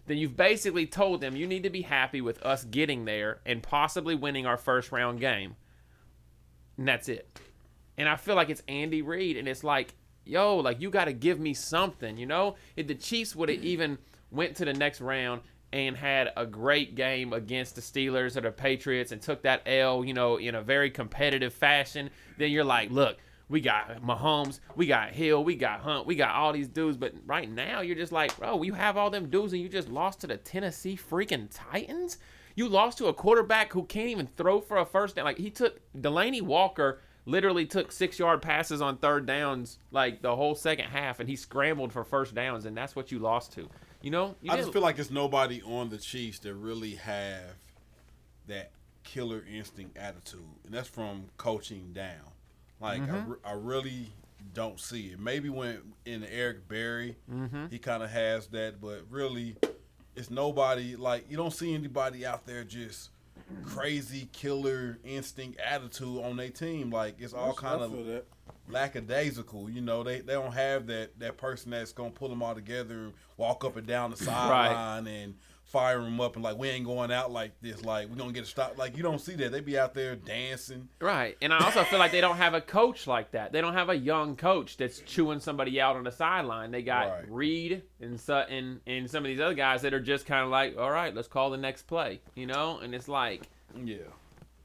then 0.06 0.16
you've 0.16 0.36
basically 0.36 0.86
told 0.86 1.20
them 1.20 1.36
you 1.36 1.46
need 1.46 1.62
to 1.64 1.70
be 1.70 1.82
happy 1.82 2.20
with 2.20 2.42
us 2.42 2.64
getting 2.64 3.04
there 3.04 3.40
and 3.44 3.62
possibly 3.62 4.14
winning 4.14 4.46
our 4.46 4.56
first 4.56 4.90
round 4.90 5.20
game. 5.20 5.56
And 6.76 6.88
that's 6.88 7.08
it. 7.08 7.40
And 7.96 8.08
I 8.08 8.16
feel 8.16 8.36
like 8.36 8.48
it's 8.48 8.62
Andy 8.68 9.02
Reid, 9.02 9.36
and 9.36 9.48
it's 9.48 9.64
like, 9.64 9.94
yo, 10.24 10.56
like 10.56 10.80
you 10.80 10.88
got 10.88 11.06
to 11.06 11.12
give 11.12 11.40
me 11.40 11.52
something, 11.52 12.16
you 12.16 12.26
know? 12.26 12.54
If 12.76 12.86
the 12.86 12.94
Chiefs 12.94 13.34
would 13.34 13.48
have 13.48 13.62
even 13.62 13.98
went 14.30 14.56
to 14.56 14.64
the 14.64 14.72
next 14.72 15.00
round 15.00 15.42
and 15.72 15.96
had 15.96 16.30
a 16.36 16.46
great 16.46 16.94
game 16.94 17.32
against 17.32 17.74
the 17.74 17.80
Steelers 17.80 18.36
or 18.36 18.40
the 18.40 18.50
Patriots 18.50 19.12
and 19.12 19.20
took 19.20 19.42
that 19.42 19.62
L, 19.66 20.04
you 20.04 20.14
know, 20.14 20.36
in 20.36 20.54
a 20.54 20.62
very 20.62 20.90
competitive 20.90 21.52
fashion, 21.52 22.10
then 22.38 22.50
you're 22.50 22.64
like, 22.64 22.90
look, 22.90 23.18
we 23.48 23.60
got 23.60 24.02
Mahomes, 24.02 24.60
we 24.76 24.86
got 24.86 25.10
Hill, 25.10 25.42
we 25.42 25.56
got 25.56 25.80
Hunt, 25.80 26.06
we 26.06 26.14
got 26.14 26.34
all 26.34 26.52
these 26.52 26.68
dudes. 26.68 26.96
But 26.96 27.14
right 27.26 27.50
now, 27.50 27.80
you're 27.80 27.96
just 27.96 28.12
like, 28.12 28.36
bro, 28.38 28.62
you 28.62 28.74
have 28.74 28.96
all 28.96 29.10
them 29.10 29.30
dudes 29.30 29.52
and 29.52 29.62
you 29.62 29.68
just 29.68 29.88
lost 29.88 30.20
to 30.20 30.26
the 30.26 30.36
Tennessee 30.36 30.96
freaking 30.96 31.48
Titans? 31.50 32.18
You 32.54 32.68
lost 32.68 32.98
to 32.98 33.06
a 33.06 33.14
quarterback 33.14 33.72
who 33.72 33.84
can't 33.84 34.08
even 34.08 34.28
throw 34.36 34.60
for 34.60 34.78
a 34.78 34.84
first 34.84 35.16
down. 35.16 35.24
Like, 35.24 35.38
he 35.38 35.50
took 35.50 35.80
Delanie 35.96 36.42
Walker 36.42 37.00
literally 37.28 37.66
took 37.66 37.92
six 37.92 38.18
yard 38.18 38.40
passes 38.40 38.80
on 38.80 38.96
third 38.96 39.26
downs 39.26 39.78
like 39.90 40.22
the 40.22 40.34
whole 40.34 40.54
second 40.54 40.86
half 40.86 41.20
and 41.20 41.28
he 41.28 41.36
scrambled 41.36 41.92
for 41.92 42.02
first 42.02 42.34
downs 42.34 42.64
and 42.64 42.74
that's 42.74 42.96
what 42.96 43.12
you 43.12 43.18
lost 43.18 43.52
to 43.52 43.68
you 44.02 44.10
know 44.10 44.36
you 44.42 44.52
I 44.52 44.56
just 44.56 44.72
feel 44.72 44.82
like 44.82 44.98
it's 44.98 45.10
nobody 45.10 45.62
on 45.62 45.90
the 45.90 45.98
Chiefs 45.98 46.38
that 46.40 46.54
really 46.54 46.94
have 46.96 47.56
that 48.46 48.70
killer 49.04 49.44
instinct 49.52 49.96
attitude, 49.96 50.40
and 50.64 50.74
that's 50.74 50.88
from 50.88 51.24
coaching 51.36 51.92
down. 51.92 52.32
Like 52.80 53.02
I, 53.02 53.06
mm-hmm. 53.06 53.30
re- 53.32 53.38
I 53.44 53.52
really 53.52 54.12
don't 54.54 54.78
see 54.78 55.08
it. 55.08 55.20
Maybe 55.20 55.48
when 55.48 55.80
in 56.04 56.24
Eric 56.24 56.68
Berry, 56.68 57.16
mm-hmm. 57.30 57.66
he 57.70 57.78
kind 57.78 58.02
of 58.02 58.10
has 58.10 58.46
that, 58.48 58.80
but 58.80 59.02
really, 59.10 59.56
it's 60.14 60.30
nobody. 60.30 60.96
Like 60.96 61.30
you 61.30 61.36
don't 61.36 61.52
see 61.52 61.74
anybody 61.74 62.24
out 62.24 62.46
there 62.46 62.64
just 62.64 63.10
crazy 63.64 64.28
killer 64.32 64.98
instinct 65.04 65.58
attitude 65.60 66.22
on 66.24 66.36
their 66.36 66.50
team. 66.50 66.90
Like 66.90 67.16
it's 67.18 67.32
all 67.34 67.54
kind 67.54 67.82
of 67.82 68.22
lackadaisical. 68.68 69.70
You 69.70 69.80
know, 69.80 70.02
they, 70.02 70.20
they 70.20 70.34
don't 70.34 70.52
have 70.52 70.86
that 70.88 71.18
that 71.18 71.36
person 71.36 71.70
that's 71.70 71.92
gonna 71.92 72.10
pull 72.10 72.28
them 72.28 72.42
all 72.42 72.54
together 72.54 72.94
and 72.94 73.12
walk 73.36 73.64
up 73.64 73.76
and 73.76 73.86
down 73.86 74.10
the 74.10 74.16
sideline 74.24 75.06
and 75.06 75.34
fire 75.68 76.00
them 76.00 76.20
up 76.20 76.34
and 76.34 76.42
like 76.42 76.56
we 76.56 76.68
ain't 76.68 76.84
going 76.86 77.12
out 77.12 77.30
like 77.30 77.52
this. 77.60 77.84
Like 77.84 78.08
we're 78.08 78.16
gonna 78.16 78.32
get 78.32 78.44
a 78.44 78.46
stop. 78.46 78.76
Like 78.78 78.96
you 78.96 79.02
don't 79.02 79.20
see 79.20 79.34
that. 79.36 79.52
They 79.52 79.60
be 79.60 79.78
out 79.78 79.94
there 79.94 80.16
dancing. 80.16 80.88
right 81.00 81.36
and 81.42 81.52
i 81.52 81.58
also 81.64 81.84
feel 81.84 81.98
like 81.98 82.10
they 82.12 82.20
don't 82.20 82.36
have 82.38 82.54
a 82.54 82.60
coach 82.60 83.06
like 83.06 83.30
that 83.32 83.52
they 83.52 83.60
don't 83.60 83.74
have 83.74 83.88
a 83.90 83.96
young 83.96 84.34
coach 84.36 84.76
that's 84.76 85.00
chewing 85.00 85.40
somebody 85.40 85.80
out 85.80 85.96
on 85.96 86.04
the 86.04 86.10
sideline 86.10 86.70
they 86.70 86.82
got 86.82 87.08
Right. 87.08 87.24
Reid 87.30 87.82
and 88.00 88.18
sutton 88.18 88.80
and 88.86 89.10
some 89.10 89.24
of 89.24 89.28
these 89.28 89.40
other 89.40 89.54
guys 89.54 89.82
that 89.82 89.92
are 89.94 90.00
just 90.00 90.26
kind 90.26 90.44
of 90.44 90.50
like 90.50 90.76
all 90.78 90.90
right 90.90 91.14
let's 91.14 91.28
call 91.28 91.50
the 91.50 91.56
next 91.56 91.82
play 91.82 92.20
you 92.34 92.46
know 92.46 92.78
and 92.82 92.94
it's 92.94 93.08
like 93.08 93.48
Yeah. 93.84 93.96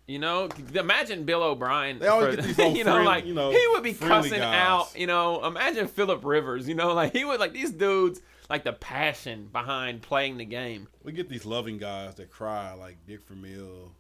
You 0.06 0.20
know, 0.20 0.50
imagine 0.76 1.24
Bill 1.24 1.42
O'Brien. 1.42 1.98
They 2.00 2.08
always 2.08 2.32
for- 2.32 2.42
get 2.42 2.46
these 2.46 2.58
little 2.58 2.74
you 2.78 2.84
know, 2.84 3.04
like 3.04 3.26
you 3.26 3.34
know, 3.34 3.52
he 3.52 3.66
would 3.72 3.84
be 3.84 3.94
cussing 3.94 4.40
guys. 4.40 4.68
out. 4.68 5.00
You 5.00 5.08
know, 5.08 5.46
imagine 5.46 5.88
Philip 5.88 6.26
Rivers. 6.26 6.68
You 6.68 6.76
know, 6.76 6.94
like 7.02 7.14
he 7.14 7.24
would 7.24 7.40
like 7.40 7.54
these 7.54 7.72
dudes, 7.72 8.20
like 8.50 8.64
the 8.64 8.74
passion 8.74 9.50
behind 9.52 10.02
playing 10.02 10.38
the 10.38 10.46
game. 10.46 10.88
We 11.04 11.12
get 11.12 11.30
these 11.30 11.46
loving 11.46 11.78
guys 11.78 12.16
that 12.16 12.30
cry 12.32 12.74
like 12.74 12.98
Dick 13.08 13.28
Vermeil. 13.28 13.92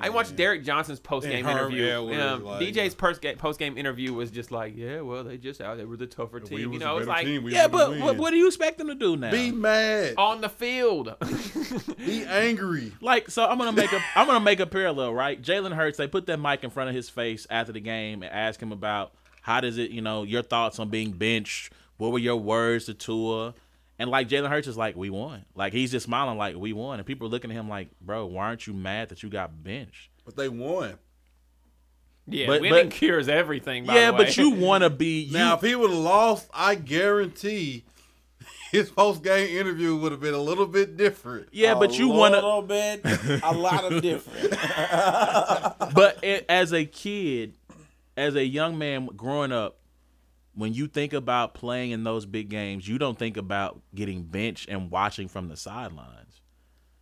I 0.00 0.10
watched 0.10 0.36
Derrick 0.36 0.62
Johnson's 0.62 1.00
post 1.00 1.26
game 1.26 1.44
interview. 1.44 1.84
Edwards, 1.84 2.20
Um, 2.20 2.44
like- 2.44 2.60
DJ's 2.62 2.94
post 2.94 3.20
post 3.38 3.58
game 3.58 3.76
interview 3.76 4.12
was 4.12 4.30
just 4.30 4.52
like, 4.52 4.76
yeah, 4.76 5.00
well, 5.00 5.24
they 5.24 5.36
just 5.38 5.60
out. 5.60 5.76
They 5.76 5.84
were 5.84 5.96
the 5.96 6.06
tougher 6.06 6.36
If 6.38 6.50
we 6.50 6.58
team. 6.62 6.72
You 6.72 6.78
know, 6.78 6.98
it's 6.98 7.08
like 7.08 7.26
team, 7.26 7.48
Yeah, 7.48 7.66
but 7.66 7.98
what, 7.98 8.16
what 8.16 8.30
do 8.30 8.36
you 8.36 8.46
expect 8.46 8.78
them 8.78 8.86
to 8.88 8.94
do 8.94 9.16
now? 9.16 9.32
be 9.32 9.50
mad, 9.50 10.14
on 10.16 10.40
the 10.40 10.48
field. 10.48 11.16
be 11.98 12.24
angry. 12.26 12.92
Like, 13.00 13.28
so 13.30 13.44
I'm 13.44 13.58
gonna 13.58 13.72
make 13.72 13.92
a 13.92 14.00
I'm 14.14 14.26
gonna 14.28 14.38
make 14.44 14.60
a 14.60 14.66
parallel, 14.66 15.14
right? 15.14 15.40
Jalen 15.42 15.74
Hurts, 15.74 15.98
they 15.98 16.06
put 16.06 16.26
that 16.26 16.38
mic 16.38 16.62
in 16.62 16.70
front 16.70 16.88
of 16.90 16.94
his 16.94 17.08
face 17.10 17.46
after 17.50 17.72
the 17.72 17.80
game 17.80 18.22
and 18.22 18.32
ask 18.32 18.60
him 18.62 18.70
about 18.70 19.12
how 19.42 19.60
does 19.60 19.78
it, 19.78 19.90
you 19.90 20.00
know, 20.00 20.22
your 20.22 20.42
thoughts 20.42 20.78
on 20.78 20.90
being 20.90 21.10
benched. 21.10 21.72
What 21.96 22.12
were 22.12 22.18
your 22.20 22.36
words 22.36 22.84
to 22.84 22.94
Tua? 22.94 23.54
And 23.98 24.10
like 24.10 24.28
Jalen 24.28 24.48
Hurts 24.48 24.68
is 24.68 24.76
like, 24.76 24.96
we 24.96 25.10
won. 25.10 25.44
Like 25.54 25.72
he's 25.72 25.90
just 25.90 26.04
smiling 26.04 26.38
like 26.38 26.56
we 26.56 26.72
won, 26.72 26.98
and 27.00 27.06
people 27.06 27.26
are 27.26 27.30
looking 27.30 27.50
at 27.50 27.54
him 27.56 27.68
like, 27.68 27.88
bro, 28.00 28.26
why 28.26 28.44
aren't 28.46 28.66
you 28.66 28.72
mad 28.72 29.08
that 29.08 29.22
you 29.22 29.28
got 29.28 29.62
benched? 29.64 30.10
But 30.24 30.36
they 30.36 30.48
won. 30.48 30.98
yeah, 32.26 32.46
But- 32.46 32.60
winning 32.60 32.88
but- 32.88 32.94
cures 32.94 33.28
everything. 33.28 33.86
By 33.86 33.94
yeah, 33.96 34.06
the 34.10 34.18
way. 34.18 34.24
but 34.26 34.36
you 34.36 34.50
want 34.50 34.84
to 34.84 34.90
be 34.90 35.20
you, 35.22 35.32
Now, 35.32 35.54
if 35.56 35.62
he 35.62 35.74
would 35.74 35.90
have 35.90 35.98
lost, 35.98 36.48
I 36.54 36.74
guarantee 36.76 37.84
his 38.70 38.90
post 38.90 39.24
game 39.24 39.48
interview 39.58 39.96
would 39.96 40.12
have 40.12 40.20
been 40.20 40.34
a 40.34 40.38
little 40.42 40.66
bit 40.66 40.96
different. 40.96 41.48
yeah, 41.52 41.74
but 41.74 41.90
A 41.90 41.94
you 41.94 42.08
want 42.08 42.34
to. 42.34 42.40
little 42.40 42.62
bit, 42.62 43.00
a 43.42 43.52
lot 43.52 43.90
of 43.92 44.00
different. 44.02 44.54
But 45.94 46.22
it, 46.22 46.44
as 46.48 46.72
a 46.72 46.84
kid, 46.84 47.56
as 48.16 48.34
a 48.36 48.44
young 48.44 48.78
man 48.78 49.06
growing 49.16 49.50
up, 49.52 49.77
when 50.58 50.74
you 50.74 50.88
think 50.88 51.12
about 51.12 51.54
playing 51.54 51.92
in 51.92 52.02
those 52.02 52.26
big 52.26 52.48
games, 52.48 52.88
you 52.88 52.98
don't 52.98 53.16
think 53.18 53.36
about 53.36 53.80
getting 53.94 54.24
benched 54.24 54.68
and 54.68 54.90
watching 54.90 55.28
from 55.28 55.48
the 55.48 55.56
sidelines. 55.56 56.40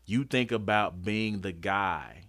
You 0.05 0.25
think 0.25 0.53
about 0.53 1.03
being 1.03 1.41
the 1.41 1.53
guy. 1.53 2.25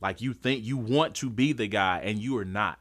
Like 0.00 0.22
you 0.22 0.32
think 0.32 0.64
you 0.64 0.78
want 0.78 1.14
to 1.16 1.28
be 1.28 1.52
the 1.52 1.68
guy 1.68 2.00
and 2.02 2.18
you 2.18 2.36
are 2.38 2.46
not. 2.46 2.78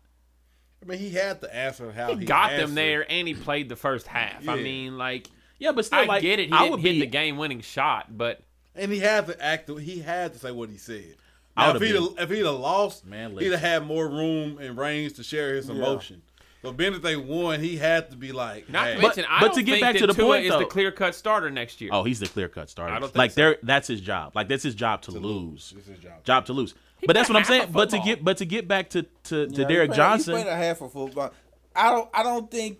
I 0.82 0.86
mean, 0.88 0.97
he 0.99 1.10
had 1.12 1.41
to 1.41 1.56
answer 1.56 1.91
how 1.91 2.14
he, 2.14 2.22
he 2.22 2.26
got 2.26 2.56
them 2.58 2.74
there, 2.74 3.06
and 3.12 3.28
he 3.28 3.36
played 3.36 3.70
the 3.70 3.76
first 3.76 4.08
half. 4.08 4.47
I 4.47 4.56
mean, 4.56 4.97
like. 4.97 5.28
Yeah, 5.60 5.74
but 5.74 5.86
still, 5.86 5.99
I 5.99 6.06
like 6.06 6.22
get 6.24 6.39
it. 6.39 6.47
He 6.47 6.54
I 6.54 6.60
didn't 6.62 6.72
would 6.72 6.80
hit 6.80 6.93
be 6.93 6.99
the 7.02 7.06
game-winning 7.06 7.62
shot, 7.62 8.18
but 8.18 8.41
and 8.74 8.91
he 8.91 8.97
had 8.97 9.28
to 9.28 9.39
act. 9.39 9.70
He 9.70 9.99
had 9.99 10.34
to 10.34 10.39
say 10.39 10.49
what 10.52 10.70
he 10.72 10.78
said. 10.78 11.18
I 11.56 11.68
Now, 11.68 11.74
would've 11.74 11.82
if 11.84 11.88
he'd 11.88 11.93
been- 11.93 12.18
have, 12.18 12.32
if 12.32 12.36
he'd 12.36 12.45
have 12.45 12.56
lost, 12.56 13.06
Man, 13.06 13.38
he'd 13.38 13.52
have 13.52 13.60
had 13.60 13.86
more 13.86 14.08
room 14.08 14.58
and 14.58 14.76
range 14.76 15.14
to 15.18 15.24
share 15.24 15.54
his 15.54 15.70
emotion. 15.70 16.24
So 16.62 16.72
being 16.72 16.93
that 16.93 17.01
they 17.01 17.16
won, 17.18 17.59
he 17.59 17.76
had 17.76 18.12
to 18.12 18.18
be 18.18 18.32
like, 18.32 18.70
Not 18.70 18.86
hey, 18.88 18.95
to 18.95 19.01
mention, 19.01 19.26
I 19.28 19.39
but 19.39 19.47
don't 19.47 19.55
to 19.55 19.64
get 19.64 19.72
think 19.74 19.82
back 19.84 19.95
to 19.97 20.07
the 20.07 20.14
Tua 20.14 20.26
point, 20.26 20.45
is 20.45 20.51
though- 20.51 20.59
the 20.59 20.66
clear 20.66 20.91
cut 20.91 21.16
starter 21.16 21.49
next 21.49 21.82
year. 21.82 21.89
Oh, 21.91 22.03
he's 22.03 22.20
the 22.20 22.28
clear 22.28 22.47
cut 22.49 22.70
starter. 22.70 22.93
I 22.93 22.99
don't 22.99 23.07
think 23.09 23.18
like 23.18 23.32
so. 23.32 23.41
there, 23.41 23.57
that's 23.64 23.88
his 23.88 23.99
job. 24.01 24.36
Like 24.36 24.47
that's 24.47 24.62
his 24.64 24.76
job 24.76 25.01
to, 25.03 25.12
lose. 25.12 25.74
It's 25.78 25.88
his 25.88 25.97
job. 25.99 26.24
Job 26.24 26.45
to 26.45 26.53
lose. 26.53 26.76
But 27.05 27.14
that's 27.14 27.30
what 27.30 27.36
I'm 27.36 27.45
saying. 27.45 27.70
But 27.72 27.89
to 27.89 27.99
get 27.99 28.24
but 28.24 28.38
to 28.38 28.45
get 28.45 28.68
back 28.68 28.91
to 28.91 29.01
to, 29.03 29.47
to 29.47 29.51
Yeah, 29.51 29.57
he 29.57 29.66
Derrick 29.66 29.89
played- 29.89 29.97
Johnson. 29.97 30.36
He 30.38 30.43
played 30.43 30.53
a 30.53 30.55
half 30.55 30.82
of 30.82 30.91
football. 30.93 31.32
I 31.76 31.89
don't. 31.91 32.09
I 32.14 32.22
don't 32.22 32.51
think 32.51 32.80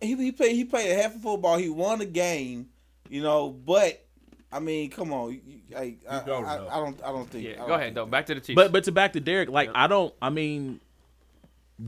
he 0.00 0.14
he 0.14 0.30
played. 0.32 0.54
He 0.54 0.64
played 0.64 0.92
a 0.92 1.02
half 1.02 1.14
of 1.16 1.22
football. 1.22 1.56
He 1.56 1.68
won 1.68 2.00
a 2.00 2.06
game. 2.06 2.68
You 3.08 3.22
know, 3.22 3.50
but 3.50 4.04
I 4.52 4.60
mean, 4.60 4.90
come 4.90 5.12
on. 5.12 5.32
You, 5.32 5.40
you- 5.44 5.56
I, 5.76 5.96
I, 6.08 6.20
I, 6.20 6.24
don't 6.24 6.44
I, 6.44 6.56
know. 6.56 6.68
I 6.68 6.74
don't. 6.76 7.02
I 7.04 7.08
don't 7.08 7.28
think. 7.30 7.46
I 7.46 7.50
yeah, 7.50 7.56
don't 7.56 7.66
go 7.68 7.74
ahead 7.74 7.86
think 7.86 7.94
though. 7.96 8.04
that. 8.04 8.10
Back 8.12 8.26
to 8.26 8.34
the 8.34 8.40
Chiefs. 8.40 8.54
But 8.54 8.70
but 8.72 8.84
to 8.84 8.92
back 8.92 9.12
to 9.14 9.20
Derrick, 9.20 9.48
like 9.50 9.70
I 9.74 9.86
don't. 9.88 10.14
I 10.22 10.30
mean, 10.30 10.80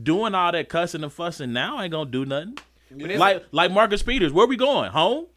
doing 0.01 0.33
all 0.33 0.51
that 0.51 0.69
cussing 0.69 1.03
and 1.03 1.11
fussing 1.13 1.53
now 1.53 1.79
ain't 1.81 1.91
gonna 1.91 2.09
do 2.09 2.25
nothing. 2.25 2.57
it's- 2.97 3.19
Like 3.19 3.45
like 3.51 3.71
Marcus 3.71 4.01
Peters, 4.03 4.31
where 4.31 4.47
we 4.47 4.55
going? 4.57 4.91
Home? 4.91 5.27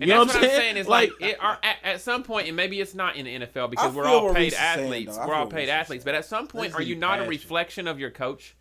And 0.00 0.06
You 0.08 0.14
know 0.14 0.20
what 0.20 0.28
what 0.28 0.36
I'm 0.36 0.42
I'm 0.44 0.48
saying? 0.48 0.60
saying 0.60 0.76
is 0.76 0.86
Like- 0.88 1.10
like, 1.20 1.30
it, 1.32 1.36
are, 1.42 1.58
at, 1.62 1.76
at 1.82 2.00
some 2.00 2.22
point, 2.22 2.46
and 2.46 2.56
maybe 2.56 2.80
it's 2.80 2.94
not 2.94 3.16
in 3.16 3.24
the 3.24 3.34
NFL 3.46 3.68
because 3.70 3.92
we're 3.94 4.04
all 4.06 4.26
what 4.26 4.34
paid 4.36 4.42
Reese 4.44 4.52
is 4.52 4.58
saying, 4.58 4.84
athletes. 4.84 5.16
though. 5.16 5.22
I 5.22 5.26
we're 5.26 5.34
all 5.34 5.46
paid 5.48 5.68
athletes, 5.68 6.04
but 6.04 6.14
at 6.14 6.24
some 6.24 6.46
point, 6.46 6.74
are 6.74 6.82
you 6.82 6.94
not 6.94 7.18
a 7.20 7.24
reflection 7.24 7.88
of 7.88 7.98
your 7.98 8.10
coach? 8.12 8.54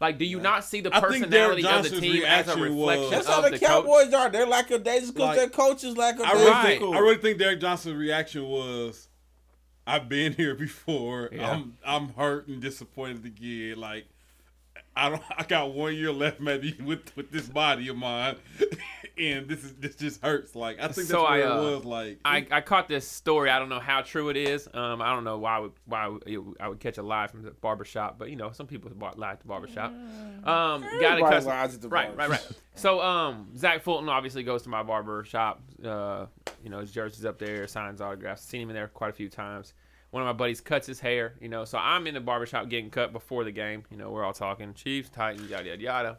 Like, 0.00 0.18
do 0.18 0.24
you 0.26 0.40
not 0.40 0.62
see 0.64 0.80
the 0.82 0.94
I 0.94 1.00
think 1.08 1.30
Derrick 1.30 1.56
personality 1.62 1.88
of 1.88 1.94
the 1.94 2.00
team 2.00 2.24
as 2.24 2.48
a 2.48 2.56
reflection 2.56 2.76
was- 2.76 3.10
That's 3.10 3.26
of 3.28 3.34
how 3.34 3.40
the, 3.40 3.50
the 3.50 3.58
Cowboys 3.58 4.04
coach? 4.06 4.14
are. 4.14 4.28
They're 4.28 4.46
like 4.46 4.70
a 4.72 4.78
they 4.78 5.00
just 5.00 5.14
because 5.14 5.28
Like, 5.28 5.36
their 5.38 5.48
coaches 5.48 5.96
like 5.96 6.18
a 6.18 6.22
I 6.26 6.32
really, 6.32 6.50
Right. 6.50 6.78
think, 6.80 6.94
I 6.94 6.98
really 6.98 7.16
think 7.16 7.38
Derrick 7.38 7.60
Johnson's 7.60 7.94
reaction 7.96 8.44
was, 8.46 9.08
"I've 9.86 10.08
been 10.10 10.32
here 10.36 10.54
before. 10.54 11.30
Yeah. 11.32 11.50
I'm 11.50 11.78
I'm 11.86 12.08
hurt 12.10 12.46
and 12.48 12.60
disappointed 12.60 13.24
again. 13.24 13.78
Like 13.78 14.04
I 14.96 15.08
don't. 15.08 15.22
I 15.36 15.44
got 15.44 15.74
one 15.74 15.94
year 15.94 16.12
left, 16.12 16.40
maybe 16.40 16.76
with 16.84 17.14
with 17.16 17.30
this 17.30 17.48
body 17.48 17.88
of 17.88 17.96
mine, 17.96 18.36
and 19.18 19.48
this 19.48 19.64
is 19.64 19.74
this 19.74 19.96
just 19.96 20.22
hurts. 20.22 20.54
Like 20.54 20.78
I 20.78 20.88
think 20.88 21.08
that's 21.08 21.12
what 21.12 21.32
I, 21.32 21.38
it 21.38 21.44
uh, 21.44 21.62
was. 21.62 21.84
Like 21.84 22.20
I, 22.24 22.46
I 22.50 22.60
caught 22.60 22.88
this 22.88 23.08
story. 23.08 23.50
I 23.50 23.58
don't 23.58 23.68
know 23.68 23.80
how 23.80 24.02
true 24.02 24.28
it 24.28 24.36
is. 24.36 24.68
Um, 24.72 25.02
I 25.02 25.12
don't 25.12 25.24
know 25.24 25.38
why 25.38 25.56
I 25.56 25.58
would, 25.60 25.72
why 25.86 26.04
I 26.04 26.08
would, 26.08 26.56
I 26.60 26.68
would 26.68 26.80
catch 26.80 26.98
a 26.98 27.02
lie 27.02 27.26
from 27.26 27.42
the 27.42 27.50
barbershop, 27.50 28.18
but 28.18 28.30
you 28.30 28.36
know, 28.36 28.52
some 28.52 28.66
people 28.66 28.90
bar- 28.94 29.14
lie 29.16 29.32
at 29.32 29.40
the 29.40 29.48
barbershop. 29.48 29.90
Um, 29.90 30.44
got 30.44 30.84
a 30.84 31.06
Everybody 31.10 31.44
lies 31.46 31.74
at 31.74 31.82
the 31.82 31.88
right, 31.88 32.16
right, 32.16 32.30
right. 32.30 32.48
So, 32.76 33.00
um, 33.00 33.50
Zach 33.56 33.82
Fulton 33.82 34.08
obviously 34.08 34.42
goes 34.42 34.62
to 34.62 34.68
my 34.68 34.82
barber 34.82 35.24
shop. 35.24 35.62
Uh, 35.84 36.26
you 36.62 36.70
know, 36.70 36.80
his 36.80 36.92
jersey's 36.92 37.24
up 37.24 37.38
there, 37.38 37.66
signs 37.66 38.00
autographs. 38.00 38.42
Seen 38.42 38.62
him 38.62 38.70
in 38.70 38.74
there 38.74 38.88
quite 38.88 39.10
a 39.10 39.14
few 39.14 39.28
times. 39.28 39.74
One 40.14 40.22
of 40.22 40.28
my 40.28 40.32
buddies 40.32 40.60
cuts 40.60 40.86
his 40.86 41.00
hair, 41.00 41.34
you 41.40 41.48
know, 41.48 41.64
so 41.64 41.76
I'm 41.76 42.06
in 42.06 42.14
the 42.14 42.20
barbershop 42.20 42.68
getting 42.68 42.88
cut 42.88 43.12
before 43.12 43.42
the 43.42 43.50
game. 43.50 43.82
You 43.90 43.96
know, 43.96 44.12
we're 44.12 44.22
all 44.22 44.32
talking 44.32 44.72
Chiefs, 44.72 45.08
Titans, 45.08 45.50
yada 45.50 45.70
yada 45.70 45.82
yada. 45.82 46.18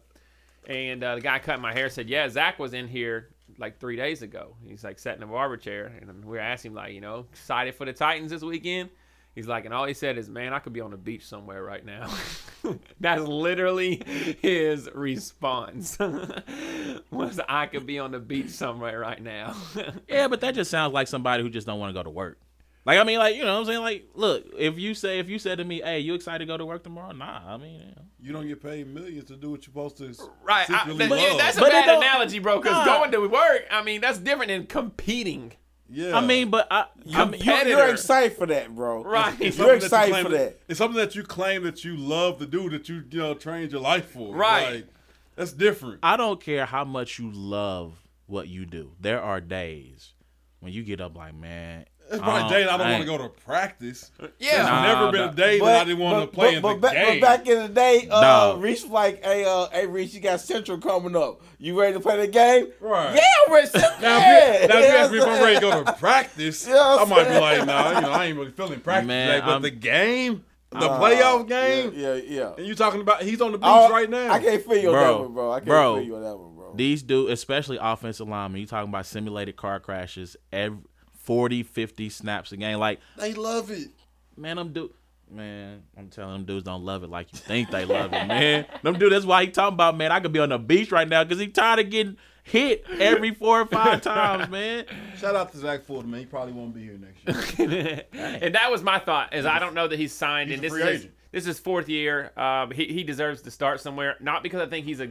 And 0.67 1.01
uh, 1.01 1.15
the 1.15 1.21
guy 1.21 1.39
cutting 1.39 1.61
my 1.61 1.71
hair 1.71 1.89
said, 1.89 2.09
"Yeah, 2.09 2.27
Zach 2.27 2.59
was 2.59 2.73
in 2.73 2.89
here 2.89 3.29
like 3.57 3.79
three 3.79 3.95
days 3.95 4.21
ago. 4.21 4.57
He's 4.67 4.83
like 4.83 4.99
sat 4.99 5.15
in 5.15 5.23
a 5.23 5.27
barber 5.27 5.55
chair, 5.55 5.93
and 6.01 6.25
we 6.25 6.37
are 6.37 6.41
asking 6.41 6.71
him 6.71 6.75
like, 6.75 6.91
you 6.91 6.99
know, 6.99 7.25
excited 7.31 7.73
for 7.73 7.85
the 7.85 7.93
Titans 7.93 8.31
this 8.31 8.41
weekend." 8.41 8.89
He's 9.33 9.47
like, 9.47 9.63
and 9.63 9.73
all 9.73 9.85
he 9.85 9.93
said 9.93 10.17
is, 10.17 10.27
"Man, 10.27 10.51
I 10.51 10.59
could 10.59 10.73
be 10.73 10.81
on 10.81 10.91
the 10.91 10.97
beach 10.97 11.25
somewhere 11.25 11.63
right 11.63 11.85
now." 11.85 12.13
That's 12.99 13.21
literally 13.21 14.03
his 14.41 14.89
response. 14.93 15.97
was 17.11 17.39
I 17.47 17.67
could 17.67 17.85
be 17.85 17.99
on 17.99 18.11
the 18.11 18.19
beach 18.19 18.49
somewhere 18.49 18.99
right 18.99 19.23
now. 19.23 19.55
Yeah, 20.09 20.27
but 20.27 20.41
that 20.41 20.53
just 20.53 20.69
sounds 20.69 20.93
like 20.93 21.07
somebody 21.07 21.43
who 21.43 21.49
just 21.49 21.65
don't 21.65 21.79
want 21.79 21.95
to 21.95 21.97
go 21.97 22.03
to 22.03 22.09
work. 22.09 22.39
Like 22.85 22.99
I 22.99 23.03
mean, 23.03 23.17
like 23.19 23.35
you 23.35 23.43
know, 23.43 23.53
what 23.55 23.59
I'm 23.61 23.65
saying, 23.65 23.81
like, 23.81 24.05
look, 24.13 24.45
if 24.57 24.77
you 24.77 24.93
say 24.93 25.17
if 25.19 25.27
you 25.27 25.39
said 25.39 25.57
to 25.57 25.63
me, 25.63 25.81
"Hey, 25.81 25.99
you 26.01 26.13
excited 26.13 26.39
to 26.39 26.45
go 26.45 26.55
to 26.55 26.65
work 26.65 26.83
tomorrow?" 26.83 27.11
Nah, 27.13 27.41
I 27.53 27.57
mean, 27.57 27.79
you 27.79 28.27
you 28.27 28.31
don't 28.33 28.47
get 28.47 28.61
paid 28.61 28.87
millions 28.87 29.25
to 29.25 29.35
do 29.35 29.49
what 29.51 29.59
you're 29.61 29.63
supposed 29.63 29.97
to. 29.97 30.05
right? 30.43 30.69
I, 30.69 30.85
that- 30.93 30.97
yeah, 30.99 31.07
love. 31.07 31.37
that's 31.39 31.57
a 31.57 31.61
But 31.61 31.71
bad 31.71 31.97
analogy, 31.97 32.39
bro. 32.39 32.59
Because 32.59 32.85
Nah. 32.85 32.99
going 32.99 33.11
to 33.11 33.27
work, 33.27 33.65
I 33.71 33.81
mean, 33.83 34.01
that's 34.01 34.17
different 34.19 34.49
than 34.49 34.65
competing. 34.67 35.53
yeah. 35.89 36.15
I 36.17 36.21
mean, 36.25 36.49
but 36.51 36.67
I, 36.71 36.85
I 37.13 37.25
mean, 37.25 37.41
you, 37.41 37.51
You're, 37.53 37.67
you're 37.67 37.89
excited 37.89 38.37
for 38.37 38.45
that, 38.47 38.73
bro. 38.75 39.03
Right. 39.03 39.35
It's 39.41 39.57
You're 39.57 39.67
something 39.67 39.67
that 39.67 39.69
you 39.69 39.85
excited 39.85 40.11
claim 40.11 40.25
for 40.25 40.31
that. 40.31 40.59
It's 40.67 40.77
something 40.77 40.97
that 40.97 41.15
you 41.15 41.23
claim 41.23 41.63
that 41.63 41.83
you 41.83 41.95
love 41.97 42.37
to 42.39 42.45
do, 42.45 42.69
that 42.71 42.87
you 42.89 43.03
you 43.09 43.19
know 43.19 43.33
trained 43.35 43.71
your 43.71 43.81
life 43.81 44.09
for. 44.11 44.35
Right. 44.35 44.75
Like, 44.75 44.87
that's 45.35 45.51
different. 45.53 45.99
I 46.03 46.17
don't 46.17 46.39
care 46.39 46.65
how 46.65 46.83
much 46.85 47.19
you 47.19 47.31
love 47.31 47.93
what 48.27 48.47
you 48.47 48.65
do. 48.65 48.91
There 48.99 49.21
are 49.21 49.41
days 49.41 50.13
when 50.61 50.71
you 50.73 50.81
get 50.83 50.99
up 51.01 51.15
like, 51.15 51.35
man, 51.35 51.85
It's 52.11 52.21
probably 52.21 52.45
a 52.45 52.49
day 52.59 52.63
that 52.65 52.73
I 52.73 52.77
don't 52.77 52.91
want 52.91 53.01
to 53.03 53.07
go 53.07 53.17
to 53.17 53.29
practice. 53.29 54.11
Yeah. 54.19 54.27
There's 54.57 54.67
Nah, 54.67 54.83
never 54.83 55.11
been 55.11 55.29
a 55.29 55.33
day 55.33 55.59
that 55.59 55.81
I 55.81 55.83
didn't 55.85 55.99
want 55.99 56.21
to 56.29 56.35
play 56.35 56.55
in 56.55 56.61
but, 56.61 56.75
the 56.75 56.79
but, 56.79 56.93
game. 56.93 57.19
but 57.19 57.25
back 57.27 57.47
in 57.47 57.59
the 57.63 57.67
day, 57.69 58.07
uh, 58.11 58.21
Dog. 58.21 58.61
Reese 58.61 58.83
was 58.83 58.91
like, 58.91 59.23
"Hey, 59.23 59.43
uh, 59.45 59.67
hey, 59.71 59.87
Reese, 59.87 60.13
you 60.13 60.19
got 60.19 60.39
Central 60.39 60.77
coming 60.77 61.15
up. 61.15 61.41
You 61.57 61.79
ready 61.79 61.93
to 61.93 61.99
play 61.99 62.17
the 62.17 62.27
game? 62.27 62.67
Right. 62.79 63.15
Yeah, 63.15 63.21
I'm 63.47 63.53
ready. 63.53 63.67
to- 63.69 63.79
now, 63.79 64.17
yeah. 64.19 64.51
if 64.53 64.61
you, 64.61 64.67
now 64.67 64.77
if 64.79 64.85
you 64.85 64.97
ask 64.97 65.11
me 65.11 65.17
if 65.17 65.25
I'm 65.25 65.43
ready 65.43 65.55
to 65.55 65.61
go 65.61 65.83
to 65.83 65.93
practice, 65.93 66.67
You 66.67 66.73
know 66.73 66.97
I 66.99 67.05
might 67.05 67.27
be 67.27 67.39
like, 67.39 67.65
nah, 67.65 67.91
you 67.95 68.01
know, 68.01 68.11
I 68.11 68.25
ain't 68.25 68.37
really 68.37 68.51
feeling 68.51 68.79
practice 68.81 69.07
Man, 69.07 69.27
today. 69.29 69.39
But 69.45 69.51
I'm- 69.51 69.61
the 69.63 69.71
game, 69.71 70.43
the 70.71 70.77
Uh, 70.77 70.99
playoff 70.99 71.47
game, 71.47 71.93
Yeah, 71.95 72.13
yeah. 72.15 72.21
yeah. 72.27 72.53
and 72.57 72.67
you 72.67 72.75
talking 72.75 73.01
about 73.01 73.23
he's 73.23 73.41
on 73.41 73.51
the 73.53 73.57
beach 73.57 73.65
I- 73.65 73.89
right 73.89 74.09
now. 74.09 74.31
I 74.31 74.39
can't 74.39 74.61
feel 74.63 74.77
you 74.77 74.89
on 74.89 74.93
Bro, 74.93 75.03
that 75.13 75.19
one, 75.23 75.33
bro. 75.33 75.51
I 75.51 75.55
can't 75.59 75.65
bro. 75.65 75.95
feel 75.95 76.03
you 76.05 76.15
on 76.17 76.21
that 76.23 76.37
one, 76.37 76.55
bro. 76.55 76.73
these 76.75 77.01
dudes, 77.01 77.31
especially 77.31 77.77
offensive 77.81 78.27
linemen, 78.27 78.61
you 78.61 78.67
talking 78.67 78.89
about 78.89 79.05
simulated 79.07 79.55
car 79.55 79.79
crashes 79.79 80.35
every 80.53 80.79
40, 81.25 81.63
50 81.63 82.09
snaps 82.09 82.51
a 82.51 82.57
game. 82.57 82.79
Like, 82.79 82.99
They 83.17 83.33
love 83.33 83.71
it. 83.71 83.89
man, 84.37 84.57
I'm 84.57 84.71
dude, 84.73 84.91
man, 85.31 85.83
I'm 85.97 86.09
telling 86.09 86.33
them 86.33 86.45
dudes 86.45 86.63
don't 86.63 86.83
love 86.83 87.03
it 87.03 87.09
like 87.09 87.31
you 87.33 87.39
think 87.39 87.71
they 87.71 87.85
love 87.85 88.13
it, 88.13 88.27
man. 88.27 88.65
Them 88.83 88.97
dudes, 88.99 89.13
that's 89.13 89.25
why 89.25 89.43
he 89.45 89.51
talking 89.51 89.73
about, 89.73 89.97
man, 89.97 90.11
I 90.11 90.19
could 90.19 90.31
be 90.31 90.39
on 90.39 90.49
the 90.49 90.57
beach 90.59 90.91
right 90.91 91.07
now 91.07 91.23
because 91.23 91.39
he 91.39 91.47
tired 91.47 91.79
of 91.79 91.89
getting 91.89 92.17
hit 92.43 92.85
every 92.99 93.33
four 93.33 93.61
or 93.61 93.65
five 93.65 94.01
times, 94.03 94.49
man. 94.51 94.85
Shout 95.17 95.35
out 95.35 95.51
to 95.53 95.57
Zach 95.57 95.83
Fulton, 95.83 96.11
man. 96.11 96.19
He 96.19 96.25
probably 96.27 96.53
won't 96.53 96.75
be 96.75 96.83
here 96.83 96.97
next 97.25 97.57
year. 97.57 98.03
and 98.13 98.53
that 98.53 98.69
was 98.71 98.83
my 98.83 98.99
thought. 98.99 99.33
Is 99.33 99.45
I 99.47 99.57
don't 99.57 99.73
know 99.73 99.87
that 99.87 99.97
he's 99.97 100.13
signed, 100.13 100.51
He's 100.51 100.59
and 100.59 100.65
a 100.65 100.69
this 100.69 100.73
free 100.73 100.81
is 100.83 100.87
his, 100.89 100.99
agent. 101.01 101.13
this 101.31 101.41
is 101.41 101.47
his 101.47 101.59
fourth 101.59 101.89
year. 101.89 102.31
Um, 102.37 102.69
he 102.71 102.85
he 102.85 103.03
deserves 103.03 103.41
to 103.43 103.51
start 103.51 103.81
somewhere. 103.81 104.15
Not 104.19 104.43
because 104.43 104.61
I 104.61 104.67
think 104.67 104.85
he's 104.85 104.99
a 104.99 105.09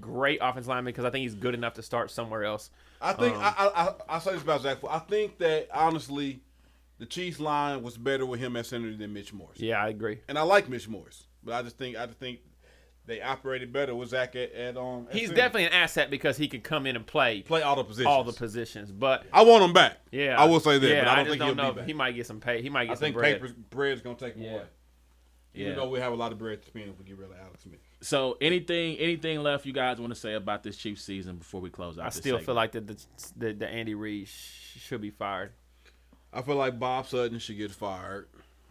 great 0.00 0.38
offensive 0.42 0.68
lineman, 0.68 0.92
because 0.92 1.04
I 1.04 1.10
think 1.10 1.22
he's 1.22 1.34
good 1.34 1.54
enough 1.54 1.74
to 1.74 1.82
start 1.82 2.10
somewhere 2.10 2.42
else. 2.44 2.70
I 3.02 3.12
think 3.14 3.34
Um, 3.36 3.42
I, 3.42 3.48
I 3.56 3.84
I 3.88 3.94
I 4.08 4.18
say 4.20 4.32
this 4.32 4.42
about 4.42 4.62
Zach. 4.62 4.78
I 4.88 4.98
think 5.00 5.38
that 5.38 5.68
honestly, 5.72 6.40
the 6.98 7.06
Chiefs 7.06 7.40
line 7.40 7.82
was 7.82 7.96
better 7.98 8.24
with 8.24 8.40
him 8.40 8.56
at 8.56 8.66
center 8.66 8.94
than 8.96 9.12
Mitch 9.12 9.32
Morse. 9.32 9.58
Yeah, 9.58 9.82
I 9.82 9.88
agree. 9.88 10.20
And 10.28 10.38
I 10.38 10.42
like 10.42 10.68
Mitch 10.68 10.88
Morse, 10.88 11.24
but 11.42 11.54
I 11.54 11.62
just 11.62 11.76
think 11.78 11.96
I 11.96 12.06
just 12.06 12.18
think 12.18 12.40
they 13.04 13.20
operated 13.20 13.72
better 13.72 13.94
with 13.96 14.10
Zach 14.10 14.36
at, 14.36 14.52
at 14.52 14.76
um. 14.76 15.08
at 15.10 15.14
He's 15.16 15.24
center. 15.28 15.36
definitely 15.36 15.64
an 15.64 15.72
asset 15.72 16.08
because 16.10 16.36
he 16.36 16.46
could 16.46 16.62
come 16.62 16.86
in 16.86 16.94
and 16.94 17.04
play 17.04 17.42
play 17.42 17.62
all 17.62 17.74
the 17.74 17.82
positions. 17.84 18.06
all 18.06 18.22
the 18.22 18.32
positions. 18.32 18.92
But 18.92 19.24
I 19.32 19.42
want 19.42 19.64
him 19.64 19.72
back. 19.72 19.98
yeah, 20.12 20.40
I 20.40 20.44
will 20.44 20.60
say 20.60 20.78
that, 20.78 20.88
Yeah, 20.88 21.00
but 21.04 21.08
I 21.08 21.14
don't 21.16 21.24
just 21.24 21.30
think 21.30 21.38
don't 21.40 21.48
he'll 21.48 21.64
know. 21.66 21.72
be 21.72 21.78
back. 21.80 21.86
He 21.88 21.94
might 21.94 22.12
get 22.12 22.26
some 22.26 22.38
pay. 22.40 22.62
He 22.62 22.68
might 22.70 22.84
get 22.84 22.92
I 22.92 22.94
some 22.94 23.00
think 23.00 23.16
bread. 23.16 23.34
papers 23.34 23.52
bread's 23.70 24.00
gonna 24.02 24.14
take 24.16 24.36
him 24.36 24.42
Yeah. 24.44 24.50
away. 24.52 24.62
Even 25.54 25.68
Yeah. 25.70 25.74
though 25.74 25.88
we 25.88 25.98
have 25.98 26.12
a 26.12 26.16
lot 26.16 26.30
of 26.32 26.38
bread 26.38 26.62
to 26.62 26.66
spend 26.68 26.88
if 26.90 26.98
we 26.98 27.04
get 27.04 27.18
rid 27.18 27.30
of 27.30 27.36
Alex 27.36 27.64
Smith. 27.64 27.80
So 28.02 28.36
anything, 28.40 28.96
anything 28.98 29.40
left 29.42 29.64
you 29.64 29.72
guys 29.72 29.98
want 30.00 30.12
to 30.12 30.18
say 30.18 30.34
about 30.34 30.62
this 30.62 30.76
Chiefs 30.76 31.04
season 31.04 31.36
before 31.36 31.60
we 31.60 31.70
close 31.70 31.98
out? 31.98 32.06
I 32.06 32.08
this 32.08 32.16
still 32.16 32.32
segment? 32.32 32.46
feel 32.46 32.54
like 32.54 32.72
that 32.72 32.86
the, 32.88 32.96
the 33.36 33.52
the 33.52 33.68
Andy 33.68 33.94
Reid 33.94 34.26
sh- 34.28 34.78
should 34.80 35.00
be 35.00 35.10
fired. 35.10 35.52
I 36.32 36.42
feel 36.42 36.56
like 36.56 36.78
Bob 36.78 37.06
Sutton 37.06 37.38
should 37.38 37.58
get 37.58 37.70
fired. 37.70 38.28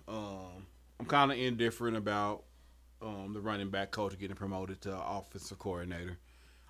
Um, 0.08 0.66
I'm 1.00 1.06
kind 1.06 1.32
of 1.32 1.38
indifferent 1.38 1.96
about 1.96 2.44
um, 3.02 3.32
the 3.34 3.40
running 3.40 3.70
back 3.70 3.92
coach 3.92 4.18
getting 4.20 4.36
promoted 4.36 4.82
to 4.82 4.98
offensive 4.98 5.60
coordinator. 5.60 6.18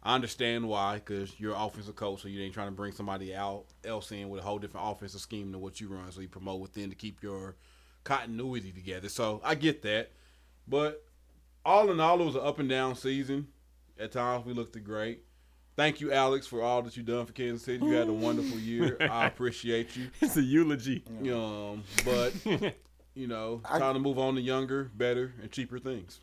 I 0.03 0.15
understand 0.15 0.67
why, 0.67 0.95
because 0.95 1.39
you're 1.39 1.53
an 1.53 1.61
offensive 1.61 1.95
coach, 1.95 2.21
so 2.21 2.27
you 2.27 2.41
ain't 2.41 2.53
trying 2.53 2.67
to 2.67 2.73
bring 2.73 2.91
somebody 2.91 3.35
out 3.35 3.65
else 3.83 4.11
in 4.11 4.29
with 4.29 4.41
a 4.41 4.43
whole 4.43 4.57
different 4.59 4.87
offensive 4.89 5.21
scheme 5.21 5.51
than 5.51 5.61
what 5.61 5.79
you 5.79 5.89
run. 5.89 6.11
So 6.11 6.21
you 6.21 6.27
promote 6.27 6.59
within 6.59 6.89
to 6.89 6.95
keep 6.95 7.21
your 7.21 7.55
continuity 8.03 8.71
together. 8.71 9.09
So 9.09 9.41
I 9.43 9.55
get 9.55 9.81
that, 9.83 10.11
but 10.67 11.03
all 11.65 11.91
in 11.91 11.99
all, 11.99 12.21
it 12.21 12.25
was 12.25 12.35
an 12.35 12.41
up 12.41 12.59
and 12.59 12.69
down 12.69 12.95
season. 12.95 13.47
At 13.99 14.11
times, 14.11 14.45
we 14.45 14.53
looked 14.53 14.81
great. 14.83 15.23
Thank 15.75 16.01
you, 16.01 16.11
Alex, 16.11 16.47
for 16.47 16.61
all 16.61 16.81
that 16.81 16.97
you've 16.97 17.05
done 17.05 17.25
for 17.25 17.33
Kansas 17.33 17.63
City. 17.63 17.85
You 17.85 17.93
had 17.93 18.07
a 18.07 18.13
wonderful 18.13 18.59
year. 18.59 18.97
I 19.11 19.25
appreciate 19.27 19.95
you. 19.95 20.09
It's 20.19 20.35
a 20.37 20.41
eulogy. 20.41 21.03
Um, 21.31 21.83
but 22.03 22.33
you 23.13 23.27
know, 23.27 23.61
time 23.65 23.93
to 23.93 23.99
move 23.99 24.19
on 24.19 24.35
to 24.35 24.41
younger, 24.41 24.91
better, 24.95 25.33
and 25.41 25.51
cheaper 25.51 25.79
things. 25.79 26.19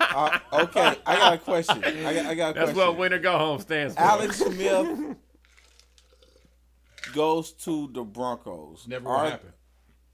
Uh, 0.00 0.38
okay, 0.52 0.96
I 1.06 1.16
got 1.16 1.34
a 1.34 1.38
question. 1.38 1.84
I 1.84 2.14
got, 2.14 2.26
I 2.26 2.34
got 2.34 2.50
a 2.50 2.54
That's 2.54 2.72
question. 2.72 2.76
what 2.76 2.96
winner 2.98 3.18
go 3.18 3.36
home 3.38 3.60
stands 3.60 3.94
for. 3.94 4.00
Alex 4.00 4.38
Smith 4.38 5.16
goes 7.14 7.52
to 7.52 7.88
the 7.92 8.02
Broncos. 8.02 8.86
Never 8.88 9.08
are, 9.08 9.22
will 9.24 9.30
happen. 9.30 9.52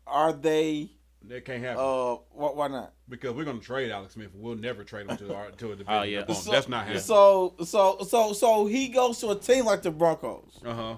Are 0.06 0.32
they? 0.32 0.90
That 1.28 1.44
can't 1.44 1.62
happen 1.62 1.82
Uh, 1.82 2.16
why, 2.32 2.50
why 2.52 2.68
not? 2.68 2.92
because 3.08 3.32
we're 3.34 3.44
gonna 3.44 3.58
trade 3.60 3.90
Alex 3.90 4.14
Smith. 4.14 4.30
We'll 4.34 4.56
never 4.56 4.84
trade 4.84 5.08
him 5.08 5.16
to 5.16 5.34
our 5.34 5.50
to 5.52 5.72
a 5.72 5.76
division. 5.76 5.86
Oh, 5.88 6.02
yeah. 6.02 6.26
So- 6.32 6.50
That's 6.50 6.68
not 6.68 6.80
happening. 6.84 7.02
So, 7.02 7.54
so, 7.64 7.98
so, 8.06 8.32
so 8.32 8.66
he 8.66 8.88
goes 8.88 9.18
to 9.20 9.30
a 9.30 9.34
team 9.38 9.64
like 9.64 9.82
the 9.82 9.90
Broncos, 9.90 10.60
Uh 10.64 10.74
huh. 10.74 10.96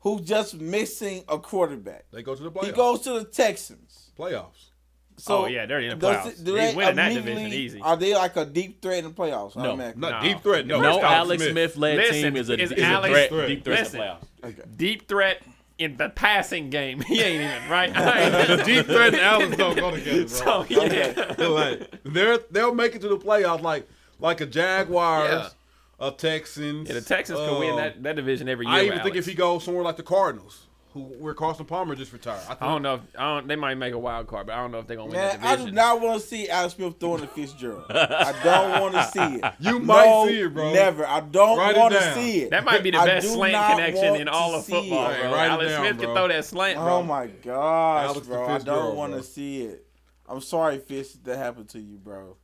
who 0.00 0.20
just 0.20 0.54
missing 0.60 1.24
a 1.28 1.38
quarterback. 1.38 2.04
They 2.12 2.22
go 2.22 2.34
to 2.34 2.42
the 2.42 2.50
playoffs. 2.50 2.66
He 2.66 2.72
goes 2.72 3.00
to 3.02 3.12
the 3.18 3.24
Texans. 3.24 4.10
playoffs. 4.18 4.70
So 5.16 5.44
Oh, 5.44 5.46
yeah, 5.46 5.64
they're 5.66 5.78
in 5.80 5.96
the 5.98 6.06
playoffs. 6.06 6.26
it- 6.40 6.44
do 6.44 6.54
He's 6.56 6.70
they 6.70 6.76
winning 6.76 6.96
that 6.96 7.14
division 7.14 7.52
easy. 7.52 7.80
Are 7.80 7.96
they 7.96 8.14
like 8.16 8.36
a 8.36 8.44
deep 8.44 8.82
threat 8.82 8.98
in 8.98 9.04
the 9.04 9.10
playoffs? 9.10 9.54
No. 9.56 9.76
Not 9.76 9.96
No. 9.96 10.20
deep 10.20 10.40
threat. 10.42 10.66
No, 10.66 10.80
No, 10.80 11.00
Alex 11.00 11.04
Alex 11.04 11.44
Smith 11.46 11.76
led 11.76 12.10
team 12.10 12.36
is 12.36 12.50
a, 12.50 12.54
is 12.60 12.72
is 12.72 12.78
a 12.82 13.00
threat, 13.00 13.28
Threat. 13.28 13.48
deep 13.48 13.64
threat 13.64 13.78
Listen. 13.80 14.00
to 14.00 14.18
the 14.42 14.46
playoffs. 14.48 14.50
Okay. 14.58 14.68
Deep 14.76 15.06
threat 15.08 15.42
in 15.78 15.96
the 15.96 16.08
passing 16.08 16.70
game. 16.70 17.00
He 17.06 17.20
ain't 17.20 17.42
even 17.42 17.70
right. 17.70 17.90
Ain't- 18.48 18.64
deep 18.66 18.86
threat 18.86 19.14
and 19.14 19.22
Alex 19.22 19.56
don't 19.56 19.76
go 19.76 19.90
together, 19.90 20.18
bro. 20.18 20.26
so 20.26 20.66
yeah. 20.68 21.46
like 21.48 21.90
they're 22.04 22.38
they'll 22.50 22.74
make 22.74 22.94
it 22.94 23.00
to 23.02 23.08
the 23.08 23.18
playoffs 23.18 23.62
like 23.62 23.88
like 24.20 24.40
a 24.40 24.46
Jaguars, 24.46 25.52
Yeah. 26.00 26.06
a 26.06 26.10
Texans. 26.12 26.88
Yeah, 26.88 26.94
the 26.94 27.00
Texans 27.00 27.38
could 27.38 27.58
win 27.58 27.70
um, 27.70 27.76
that, 27.76 28.02
that 28.02 28.16
division 28.16 28.48
every 28.48 28.66
year. 28.66 28.74
I 28.74 28.84
even 28.84 29.00
think 29.00 29.16
if 29.16 29.26
he 29.26 29.34
goes 29.34 29.64
somewhere 29.64 29.82
like 29.82 29.96
the 29.96 30.02
Cardinals, 30.04 30.66
who 30.94 31.00
where 31.00 31.34
Carson 31.34 31.66
Palmer 31.66 31.94
just 31.96 32.12
retired. 32.12 32.40
I, 32.44 32.46
think, 32.54 32.62
I 32.62 32.66
don't 32.68 32.82
know. 32.82 32.94
If, 32.94 33.00
I 33.18 33.34
don't. 33.34 33.48
They 33.48 33.56
might 33.56 33.74
make 33.74 33.92
a 33.92 33.98
wild 33.98 34.28
card, 34.28 34.46
but 34.46 34.54
I 34.54 34.62
don't 34.62 34.70
know 34.70 34.78
if 34.78 34.86
they're 34.86 34.96
gonna 34.96 35.10
win 35.10 35.18
Man, 35.18 35.40
that 35.40 35.60
I 35.60 35.62
do 35.62 35.70
not 35.72 36.00
want 36.00 36.20
to 36.22 36.26
see 36.26 36.48
Alex 36.48 36.74
Smith 36.74 36.94
throwing 37.00 37.20
to 37.20 37.26
Fitzgerald. 37.26 37.84
I 37.90 38.32
don't 38.42 38.80
want 38.80 38.94
to 38.94 39.04
see 39.08 39.36
it. 39.36 39.44
You 39.58 39.80
No, 39.80 39.84
might 39.84 40.26
see 40.28 40.40
it, 40.40 40.54
bro. 40.54 40.72
Never. 40.72 41.04
I 41.06 41.20
don't 41.20 41.58
want 41.76 41.92
to 41.94 42.14
see 42.14 42.42
it. 42.42 42.50
that 42.50 42.64
might 42.64 42.82
be 42.82 42.92
the 42.92 42.98
I 42.98 43.06
best 43.06 43.32
slant 43.32 43.72
connection 43.76 44.14
in 44.16 44.28
all 44.28 44.54
of 44.54 44.64
football, 44.64 45.10
it. 45.10 45.20
bro. 45.20 45.32
Write 45.32 45.50
Alex 45.50 45.70
down, 45.70 45.80
Smith 45.80 45.96
bro. 45.96 46.06
can 46.06 46.14
throw 46.14 46.28
that 46.28 46.44
slant, 46.44 46.78
bro. 46.78 46.94
Oh 46.96 47.02
my 47.02 47.26
gosh, 47.26 48.04
Alex 48.06 48.26
bro! 48.26 48.46
I 48.46 48.58
don't 48.58 48.96
want 48.96 49.12
to 49.14 49.22
see 49.22 49.62
it. 49.62 49.86
I'm 50.28 50.40
sorry, 50.40 50.78
Fitz, 50.78 51.12
that 51.24 51.36
happened 51.36 51.68
to 51.70 51.80
you, 51.80 51.96
bro. 51.96 52.36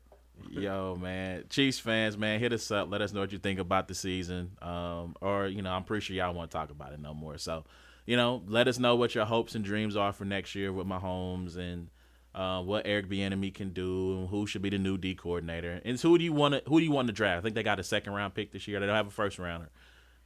Yo, 0.51 0.97
man, 1.01 1.45
Chiefs 1.49 1.79
fans, 1.79 2.17
man, 2.19 2.41
hit 2.41 2.53
us 2.53 2.71
up. 2.71 2.91
Let 2.91 3.03
us 3.03 3.13
know 3.13 3.21
what 3.21 3.31
you 3.33 3.39
think 3.39 3.61
about 3.61 3.89
the 3.89 3.95
season. 3.95 4.51
Um, 4.61 5.15
or 5.21 5.47
you 5.47 5.63
know, 5.63 5.71
I'm 5.71 5.85
pretty 5.85 6.05
sure 6.05 6.17
y'all 6.17 6.35
want 6.35 6.51
to 6.51 6.57
talk 6.57 6.71
about 6.71 6.93
it 6.93 7.01
no 7.01 7.15
more. 7.15 7.39
So, 7.39 7.65
you 8.11 8.17
know, 8.17 8.43
let 8.49 8.67
us 8.67 8.81
know 8.81 8.97
what 8.97 9.15
your 9.15 9.25
hopes 9.25 9.55
and 9.55 9.65
dreams 9.65 9.95
are 9.95 10.13
for 10.13 10.25
next 10.25 10.57
year 10.57 10.73
with 10.73 10.85
Mahomes 10.85 11.57
and 11.57 11.87
uh, 12.35 12.61
what 12.61 12.83
Eric 12.85 13.09
Bieniemy 13.09 13.55
can 13.55 13.71
do 13.71 14.19
and 14.19 14.29
who 14.29 14.49
should 14.49 14.63
be 14.63 14.69
the 14.69 14.79
new 14.79 14.99
D 14.99 15.15
coordinator. 15.15 15.81
And 15.85 15.97
who 16.01 16.19
do 16.19 16.25
you 16.25 16.33
want 16.33 16.55
to 16.55 16.63
who 16.67 16.81
do 16.81 16.85
you 16.85 16.91
want 16.91 17.07
to 17.07 17.13
draft? 17.13 17.39
I 17.39 17.41
think 17.41 17.55
they 17.55 17.63
got 17.63 17.79
a 17.79 17.85
second 17.85 18.13
round 18.13 18.35
pick 18.35 18.51
this 18.51 18.67
year. 18.67 18.81
They 18.81 18.87
don't 18.87 18.97
have 18.97 19.07
a 19.07 19.13
first 19.13 19.39
rounder. 19.39 19.71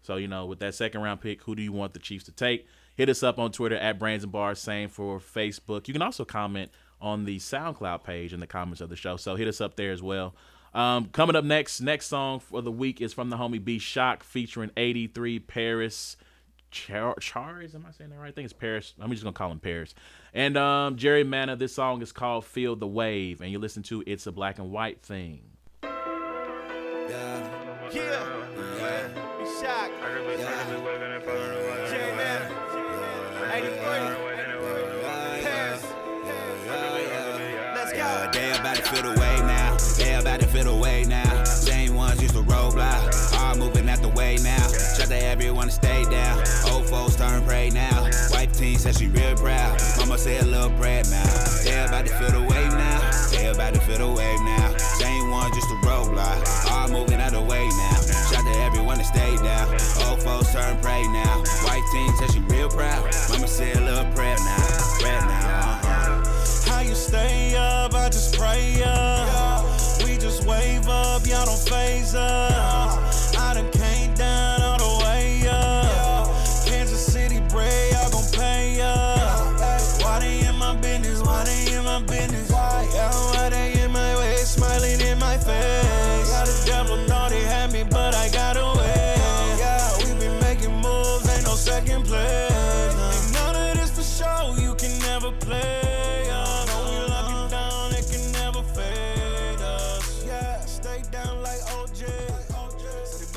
So, 0.00 0.16
you 0.16 0.28
know, 0.28 0.46
with 0.46 0.60
that 0.60 0.74
second 0.74 1.02
round 1.02 1.20
pick, 1.20 1.42
who 1.42 1.54
do 1.54 1.60
you 1.60 1.72
want 1.72 1.92
the 1.92 1.98
Chiefs 1.98 2.24
to 2.24 2.32
take? 2.32 2.66
Hit 2.94 3.10
us 3.10 3.22
up 3.22 3.38
on 3.38 3.52
Twitter 3.52 3.76
at 3.76 3.98
Brains 3.98 4.22
and 4.22 4.32
Bars, 4.32 4.60
same 4.60 4.88
for 4.88 5.18
Facebook. 5.18 5.86
You 5.86 5.92
can 5.92 6.00
also 6.00 6.24
comment 6.24 6.70
on 7.02 7.26
the 7.26 7.38
SoundCloud 7.38 8.02
page 8.02 8.32
in 8.32 8.40
the 8.40 8.46
comments 8.46 8.80
of 8.80 8.88
the 8.88 8.96
show. 8.96 9.18
So 9.18 9.36
hit 9.36 9.46
us 9.46 9.60
up 9.60 9.76
there 9.76 9.92
as 9.92 10.02
well. 10.02 10.34
Um, 10.72 11.10
coming 11.12 11.36
up 11.36 11.44
next, 11.44 11.82
next 11.82 12.06
song 12.06 12.40
for 12.40 12.62
the 12.62 12.72
week 12.72 13.02
is 13.02 13.12
from 13.12 13.28
the 13.28 13.36
homie 13.36 13.62
B 13.62 13.78
Shock 13.78 14.24
featuring 14.24 14.70
83 14.74 15.38
Paris. 15.40 16.16
Char- 16.74 17.14
Charis, 17.20 17.72
am 17.76 17.86
I 17.88 17.92
saying 17.92 18.10
the 18.10 18.16
right? 18.16 18.34
thing? 18.34 18.44
it's 18.44 18.52
Paris. 18.52 18.94
I'm 19.00 19.08
just 19.12 19.22
gonna 19.22 19.32
call 19.32 19.52
him 19.52 19.60
Paris. 19.60 19.94
And 20.34 20.56
um, 20.56 20.96
Jerry 20.96 21.22
Manna. 21.22 21.54
This 21.54 21.72
song 21.72 22.02
is 22.02 22.10
called 22.10 22.44
"Feel 22.44 22.74
the 22.74 22.86
Wave," 22.88 23.40
and 23.40 23.50
you 23.52 23.60
listen 23.60 23.84
to 23.84 24.02
"It's 24.06 24.26
a 24.26 24.32
Black 24.32 24.58
and 24.58 24.72
White 24.72 25.00
Thing." 25.00 25.42
Yeah. 25.84 25.90
Yeah. 27.92 28.26
Yeah. 28.78 29.08
Be 29.38 29.44
shocked. 29.62 29.92
Yeah. 30.38 30.93
Said 50.24 50.42
a 50.42 50.46
little 50.46 50.70
bread 50.70 51.06
now. 51.10 51.22
They 51.64 51.84
about 51.84 52.06
to 52.06 52.12
feel 52.16 52.30
the 52.30 52.40
wave 52.40 52.72
now. 52.72 53.10
They 53.30 53.46
about 53.48 53.74
to 53.74 53.80
feel 53.80 53.98
the 53.98 54.08
wave 54.08 54.40
now. 54.40 54.74
Same 54.78 55.28
ones 55.28 55.54
just 55.54 55.70
a 55.70 55.74
roadblock. 55.84 56.70
All 56.72 56.88
moving 56.88 57.20
out 57.20 57.32
the 57.32 57.42
way 57.42 57.68
now. 57.68 58.00
Shout 58.32 58.42
to 58.42 58.58
everyone 58.60 58.96
to 58.96 59.04
stay 59.04 59.36
down. 59.36 59.68
Old 60.08 60.22
folks 60.22 60.50
turn 60.50 60.80
prey 60.80 61.02
now. 61.08 61.42
Wife 61.66 61.84
team 61.92 62.10
said 62.18 62.30
she 62.32 62.40
real 62.48 62.70
proud. 62.70 63.04
Mama 63.28 63.46
said 63.46 63.76
a 63.76 63.80
little 63.82 64.10
prayer 64.14 64.36
now. 64.38 64.96
Prayer 64.98 65.20
now. 65.20 65.80
Uh-huh. 65.84 66.70
How 66.70 66.80
you 66.80 66.94
stay 66.94 67.54
up? 67.56 67.92
I 67.92 68.08
just 68.08 68.34
pray 68.34 68.82
up. 68.82 69.66
We 70.06 70.16
just 70.16 70.46
wave 70.46 70.88
up, 70.88 71.26
y'all 71.26 71.44
don't 71.44 71.68
phase 71.68 72.14
us. 72.14 72.53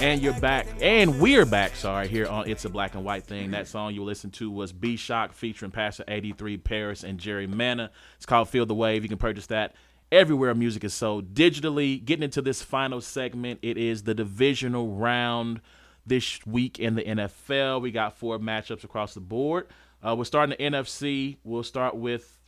And 0.07 0.21
you're 0.21 0.39
back, 0.39 0.67
and 0.79 1.19
we're 1.19 1.45
back. 1.45 1.75
Sorry, 1.75 2.07
here 2.07 2.27
on 2.27 2.47
"It's 2.47 2.63
a 2.63 2.69
Black 2.69 2.95
and 2.95 3.03
White 3.03 3.25
Thing." 3.25 3.51
That 3.51 3.67
song 3.67 3.93
you 3.93 4.05
listened 4.05 4.31
to 4.35 4.49
was 4.49 4.71
B 4.71 4.95
Shock 4.95 5.33
featuring 5.33 5.69
Pastor 5.69 6.05
83 6.07 6.55
Paris 6.55 7.03
and 7.03 7.19
Jerry 7.19 7.45
Manna. 7.45 7.91
It's 8.15 8.25
called 8.25 8.47
"Feel 8.47 8.65
the 8.65 8.73
Wave." 8.73 9.03
You 9.03 9.09
can 9.09 9.17
purchase 9.17 9.47
that 9.47 9.75
everywhere 10.09 10.55
music 10.55 10.85
is 10.85 10.93
sold 10.93 11.33
digitally. 11.33 12.03
Getting 12.03 12.23
into 12.23 12.41
this 12.41 12.61
final 12.61 13.01
segment, 13.01 13.59
it 13.61 13.77
is 13.77 14.03
the 14.03 14.13
divisional 14.13 14.95
round 14.95 15.59
this 16.05 16.39
week 16.45 16.79
in 16.79 16.95
the 16.95 17.03
NFL. 17.03 17.81
We 17.81 17.91
got 17.91 18.17
four 18.17 18.39
matchups 18.39 18.85
across 18.85 19.13
the 19.13 19.19
board. 19.19 19.67
Uh, 20.01 20.15
we're 20.15 20.23
starting 20.23 20.55
the 20.57 20.63
NFC. 20.63 21.35
We'll 21.43 21.63
start 21.63 21.97
with, 21.97 22.39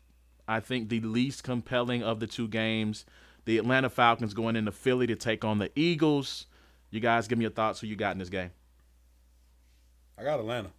I 0.47 0.62
think, 0.62 0.88
the 0.88 1.01
least 1.01 1.43
compelling 1.43 2.03
of 2.03 2.22
the 2.22 2.28
two 2.28 2.47
games. 2.47 3.03
The 3.43 3.57
Atlanta 3.57 3.89
Falcons 3.89 4.34
going 4.34 4.55
into 4.55 4.72
Philly 4.72 5.07
to 5.07 5.16
take 5.18 5.43
on 5.43 5.60
the 5.60 5.72
Eagles. 5.76 6.45
You 6.92 7.00
guys 7.00 7.28
give 7.28 7.38
me 7.38 7.44
your 7.44 7.52
thoughts. 7.52 7.80
Who 7.80 7.88
you 7.88 7.96
got 7.96 8.14
in 8.14 8.18
this 8.20 8.30
game? 8.30 8.52
I 10.18 10.24
got 10.24 10.40
Atlanta. 10.40 10.72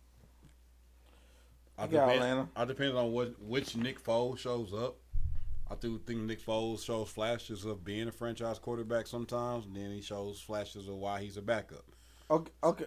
I 1.78 1.84
You 1.84 1.90
got 1.92 2.06
depend, 2.06 2.24
Atlanta. 2.24 2.48
I 2.56 2.64
depend 2.64 2.96
on 2.96 3.12
what 3.12 3.40
which 3.40 3.76
Nick 3.76 4.02
Foles 4.02 4.38
shows 4.38 4.72
up. 4.74 4.96
I 5.70 5.76
do 5.76 5.98
think 5.98 6.20
Nick 6.22 6.44
Foles 6.44 6.84
shows 6.84 7.08
flashes 7.08 7.64
of 7.64 7.84
being 7.84 8.08
a 8.08 8.12
franchise 8.12 8.58
quarterback 8.58 9.06
sometimes, 9.06 9.66
and 9.66 9.76
then 9.76 9.92
he 9.92 10.02
shows 10.02 10.40
flashes 10.40 10.88
of 10.88 10.96
why 10.96 11.22
he's 11.22 11.36
a 11.36 11.42
backup. 11.42 11.84
Okay, 12.30 12.50
okay. 12.62 12.86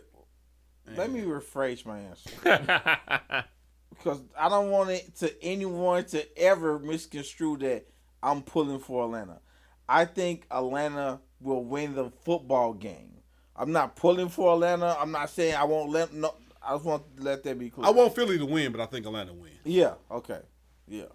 Let 0.98 1.12
me 1.12 1.22
rephrase 1.22 1.86
my 1.86 2.00
answer 2.00 2.30
because 3.90 4.22
I 4.38 4.50
don't 4.50 4.70
want 4.70 4.90
it 4.90 5.16
to 5.18 5.44
anyone 5.44 6.04
to 6.06 6.38
ever 6.38 6.78
misconstrue 6.78 7.58
that 7.60 7.88
I'm 8.22 8.42
pulling 8.42 8.80
for 8.80 9.06
Atlanta. 9.06 9.40
I 9.88 10.04
think 10.04 10.46
Atlanta 10.52 11.22
will 11.40 11.64
win 11.64 11.96
the 11.96 12.10
football 12.10 12.74
game. 12.74 13.12
I'm 13.56 13.72
not 13.72 13.95
pulling 13.95 14.30
for 14.30 14.54
Atlanta. 14.54 14.95
I'm 14.99 15.12
not 15.12 15.30
saying 15.30 15.56
I 15.56 15.64
won't 15.64 15.91
let 15.91 16.14
no. 16.14 16.34
I 16.62 16.74
just 16.74 16.86
want 16.86 17.18
to 17.18 17.24
let 17.24 17.43
that 17.43 17.60
be 17.60 17.70
clear. 17.70 17.86
I 17.86 17.89
want 17.91 18.16
Philly 18.16 18.38
to 18.38 18.45
win, 18.45 18.72
but 18.72 18.82
I 18.82 18.86
think 18.86 19.06
Atlanta 19.06 19.34
wins. 19.34 19.56
Yeah. 19.66 19.95
Okay. 20.10 20.39
Yeah. 20.88 21.06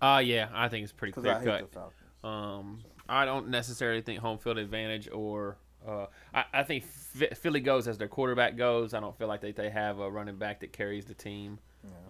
Uh, 0.00 0.22
yeah, 0.24 0.48
I 0.54 0.68
think 0.68 0.84
it's 0.84 0.92
pretty 0.92 1.12
clear 1.12 1.34
I 1.34 1.38
hate 1.40 1.44
cut. 1.44 1.60
the 1.60 1.66
Falcons. 1.66 1.94
Um, 2.24 2.80
I 3.08 3.24
don't 3.24 3.48
necessarily 3.48 4.00
think 4.00 4.20
home 4.20 4.38
field 4.38 4.58
advantage 4.58 5.08
or 5.12 5.58
uh, 5.86 6.06
I, 6.34 6.44
I 6.52 6.62
think 6.62 6.84
Philly 6.84 7.60
goes 7.60 7.88
as 7.88 7.98
their 7.98 8.08
quarterback 8.08 8.56
goes. 8.56 8.94
I 8.94 9.00
don't 9.00 9.16
feel 9.16 9.28
like 9.28 9.40
they, 9.40 9.52
they 9.52 9.70
have 9.70 9.98
a 9.98 10.10
running 10.10 10.36
back 10.36 10.60
that 10.60 10.72
carries 10.72 11.04
the 11.04 11.14
team. 11.14 11.58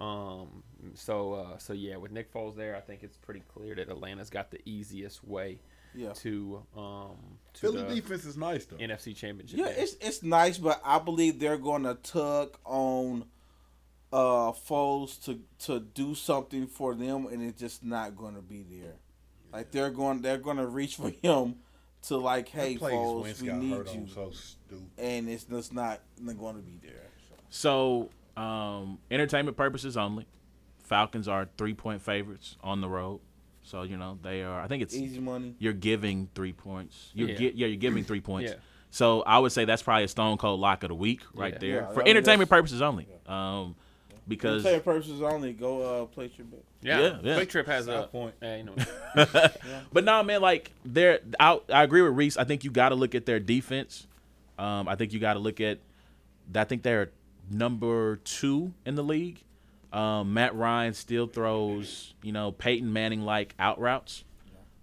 Um, 0.00 0.62
so 0.94 1.34
uh, 1.34 1.58
so 1.58 1.72
yeah, 1.72 1.96
with 1.96 2.10
Nick 2.10 2.32
Foles 2.32 2.56
there, 2.56 2.76
I 2.76 2.80
think 2.80 3.02
it's 3.02 3.16
pretty 3.16 3.42
clear 3.48 3.74
that 3.74 3.88
Atlanta's 3.88 4.30
got 4.30 4.50
the 4.50 4.60
easiest 4.64 5.22
way 5.24 5.60
Yeah. 5.94 6.12
to 6.14 6.62
um 6.76 7.16
to 7.54 7.60
Philly 7.60 7.82
the 7.82 7.94
defense 7.96 8.24
is 8.24 8.36
nice 8.36 8.66
though. 8.66 8.76
NFC 8.76 9.14
Championship. 9.16 9.58
Yeah, 9.58 9.66
game. 9.66 9.74
it's 9.78 9.94
it's 10.00 10.22
nice, 10.22 10.58
but 10.58 10.80
I 10.84 10.98
believe 10.98 11.38
they're 11.40 11.58
going 11.58 11.82
to 11.84 11.94
tug 11.94 12.56
on 12.64 13.24
uh 14.12 14.52
Foles 14.52 15.22
to 15.24 15.40
to 15.66 15.80
do 15.80 16.14
something 16.14 16.66
for 16.66 16.94
them, 16.94 17.26
and 17.26 17.42
it's 17.42 17.58
just 17.60 17.84
not 17.84 18.16
going 18.16 18.34
to 18.34 18.42
be 18.42 18.62
there. 18.62 18.94
Like 19.52 19.70
they're 19.70 19.90
going 19.90 20.22
they're 20.22 20.38
going 20.38 20.58
to 20.58 20.66
reach 20.66 20.96
for 20.96 21.10
him 21.22 21.56
to 22.02 22.16
like, 22.16 22.48
hey 22.48 22.74
That 22.76 22.82
Foles, 22.92 23.40
we 23.42 23.52
need 23.52 23.70
you, 23.92 24.06
so 24.14 24.30
stupid. 24.30 24.86
and 24.98 25.28
it's 25.28 25.44
just 25.44 25.72
not, 25.72 26.00
not 26.20 26.38
going 26.38 26.54
to 26.56 26.62
be 26.62 26.78
there. 26.82 27.08
So. 27.50 28.08
So, 28.36 28.40
um, 28.40 28.98
entertainment 29.10 29.56
purposes 29.56 29.96
only. 29.96 30.26
Falcons 30.84 31.28
are 31.28 31.48
three 31.58 31.74
point 31.74 32.00
favorites 32.02 32.56
on 32.62 32.80
the 32.80 32.88
road. 32.88 33.20
So 33.68 33.82
you 33.82 33.98
know 33.98 34.18
they 34.22 34.42
are. 34.42 34.60
I 34.60 34.66
think 34.66 34.82
it's 34.82 34.94
Easy 34.94 35.20
money. 35.20 35.54
you're 35.58 35.74
giving 35.74 36.30
three 36.34 36.54
points. 36.54 37.10
You're 37.14 37.28
Yeah. 37.28 37.38
yeah, 37.38 37.50
yeah 37.54 37.66
you're 37.66 37.76
giving 37.76 38.02
three 38.02 38.20
points. 38.20 38.52
Yeah. 38.52 38.58
So 38.90 39.20
I 39.22 39.38
would 39.38 39.52
say 39.52 39.66
that's 39.66 39.82
probably 39.82 40.04
a 40.04 40.08
stone 40.08 40.38
cold 40.38 40.58
lock 40.58 40.82
of 40.82 40.88
the 40.88 40.94
week 40.94 41.20
right 41.34 41.52
Yeah. 41.52 41.58
there 41.58 41.76
Yeah, 41.82 41.88
for 41.88 42.00
I 42.00 42.04
mean, 42.04 42.16
entertainment 42.16 42.48
purposes 42.48 42.80
only. 42.80 43.06
Um, 43.26 43.76
because 44.26 44.62
Player 44.62 44.80
purposes 44.80 45.20
only. 45.20 45.52
Go 45.52 46.02
uh, 46.02 46.06
place 46.06 46.30
your 46.38 46.46
bet. 46.46 46.64
Yeah, 46.80 47.00
Yeah, 47.00 47.18
yeah. 47.22 47.40
QuikTrip 47.40 47.66
has 47.66 47.84
Side 47.86 48.04
a 48.04 48.06
point. 48.06 48.34
Yeah, 48.40 48.56
you 48.56 48.64
know. 48.64 48.74
But 49.92 50.04
no, 50.04 50.22
man, 50.22 50.40
like 50.40 50.72
they're 50.84 51.20
I, 51.38 51.60
I 51.70 51.82
agree 51.82 52.00
with 52.00 52.14
Reese. 52.14 52.38
I 52.38 52.44
think 52.44 52.64
you 52.64 52.70
got 52.70 52.88
to 52.90 52.94
look 52.94 53.14
at 53.14 53.26
their 53.26 53.40
defense. 53.40 54.06
Um, 54.58 54.88
I 54.88 54.96
think 54.96 55.12
you 55.12 55.18
got 55.20 55.34
to 55.34 55.40
look 55.40 55.60
at. 55.60 55.78
I 56.54 56.64
think 56.64 56.82
they're 56.82 57.10
number 57.50 58.16
two 58.16 58.72
in 58.86 58.94
the 58.94 59.04
league. 59.04 59.42
Um, 59.92 60.34
Matt 60.34 60.54
Ryan 60.54 60.92
still 60.94 61.26
throws, 61.26 62.14
you 62.22 62.32
know, 62.32 62.52
Peyton 62.52 62.92
Manning 62.92 63.22
like 63.22 63.54
out 63.58 63.80
routes. 63.80 64.24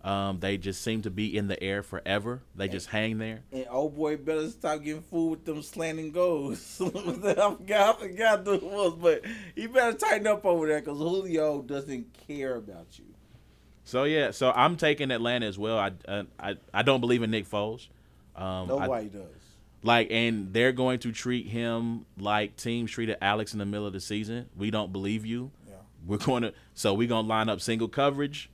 Um, 0.03 0.39
they 0.39 0.57
just 0.57 0.83
seem 0.83 1.01
to 1.01 1.09
be 1.09 1.35
in 1.35 1.47
the 1.47 1.61
air 1.63 1.81
forever. 1.81 2.43
They 2.55 2.67
just 2.67 2.89
hang 2.89 3.17
there. 3.17 3.41
And 3.51 3.65
old 3.71 3.95
boy 3.95 4.17
better 4.17 4.47
stop 4.51 4.83
getting 4.83 5.01
fooled 5.01 5.31
with 5.31 5.45
them 5.45 5.63
slanting 5.63 6.11
goals. 6.11 6.79
I 6.85 6.89
forgot, 6.89 7.95
I 7.95 7.99
forgot 7.99 8.45
who 8.45 8.53
it 8.53 8.63
was, 8.63 8.93
but 9.01 9.25
he 9.55 9.65
better 9.65 9.97
tighten 9.97 10.27
up 10.27 10.45
over 10.45 10.67
there 10.67 10.79
because 10.79 10.99
Julio 10.99 11.63
doesn't 11.63 12.13
care 12.27 12.55
about 12.55 12.99
you. 12.99 13.05
So 13.83 14.03
yeah, 14.03 14.29
so 14.29 14.51
I'm 14.51 14.77
taking 14.77 15.09
Atlanta 15.09 15.47
as 15.47 15.57
well. 15.57 15.79
I 15.79 15.91
I 16.37 16.55
I 16.71 16.81
don't 16.83 17.01
believe 17.01 17.23
in 17.23 17.31
Nick 17.31 17.49
Foles. 17.49 17.87
Um, 18.35 18.43
I- 18.43 18.65
Nobody 18.87 19.07
does. 19.07 19.34
Like, 19.85 20.07
and 20.09 20.51
they're 20.51 20.71
going 20.71 20.99
to 20.99 21.11
treat 21.11 21.47
him 21.47 22.05
like 22.19 22.57
teams 22.57 22.89
treated 22.89 23.17
Alex 23.21 23.53
in 23.53 23.59
the 23.59 23.65
middle 23.65 23.85
of 23.85 23.93
the 23.93 23.99
season. 23.99 24.49
We 24.57 24.71
don't 24.71 24.91
believe 24.91 25.25
you. 25.25 25.51
Yeah. 25.67 25.75
We're 26.05 26.17
going 26.17 26.41
to, 26.43 26.53
so 26.73 26.93
we're 26.95 27.07
going 27.07 27.25
to 27.25 27.29
line 27.29 27.49
up 27.49 27.61
single 27.61 27.87
coverage 27.87 28.49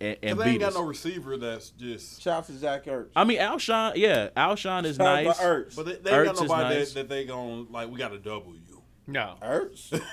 and, 0.00 0.16
and 0.22 0.36
Cause 0.36 0.38
they 0.38 0.44
beat 0.44 0.50
ain't 0.50 0.60
got 0.60 0.68
us. 0.70 0.74
no 0.74 0.82
receiver 0.82 1.36
that's 1.36 1.70
just. 1.70 2.20
Shout 2.20 2.38
out 2.38 2.46
to 2.46 2.52
Zach 2.58 2.84
Ertz. 2.84 3.08
I 3.14 3.24
mean, 3.24 3.38
Alshon, 3.38 3.92
yeah, 3.96 4.28
Alshon 4.36 4.84
is 4.84 4.96
Shout 4.96 5.06
out 5.06 5.18
to 5.20 5.24
nice. 5.28 5.40
Ertz. 5.40 5.76
But 5.76 5.86
they, 5.86 5.92
they 5.96 6.16
ain't 6.16 6.24
got 6.26 6.34
is 6.34 6.40
nobody 6.42 6.74
nice. 6.74 6.92
that, 6.92 6.94
that 7.00 7.08
they 7.08 7.24
gon' 7.24 7.68
like. 7.70 7.88
We 7.88 7.98
got 7.98 8.08
to 8.08 8.18
double 8.18 8.54
you. 8.54 8.82
no. 9.06 9.36
Ertz? 9.42 10.00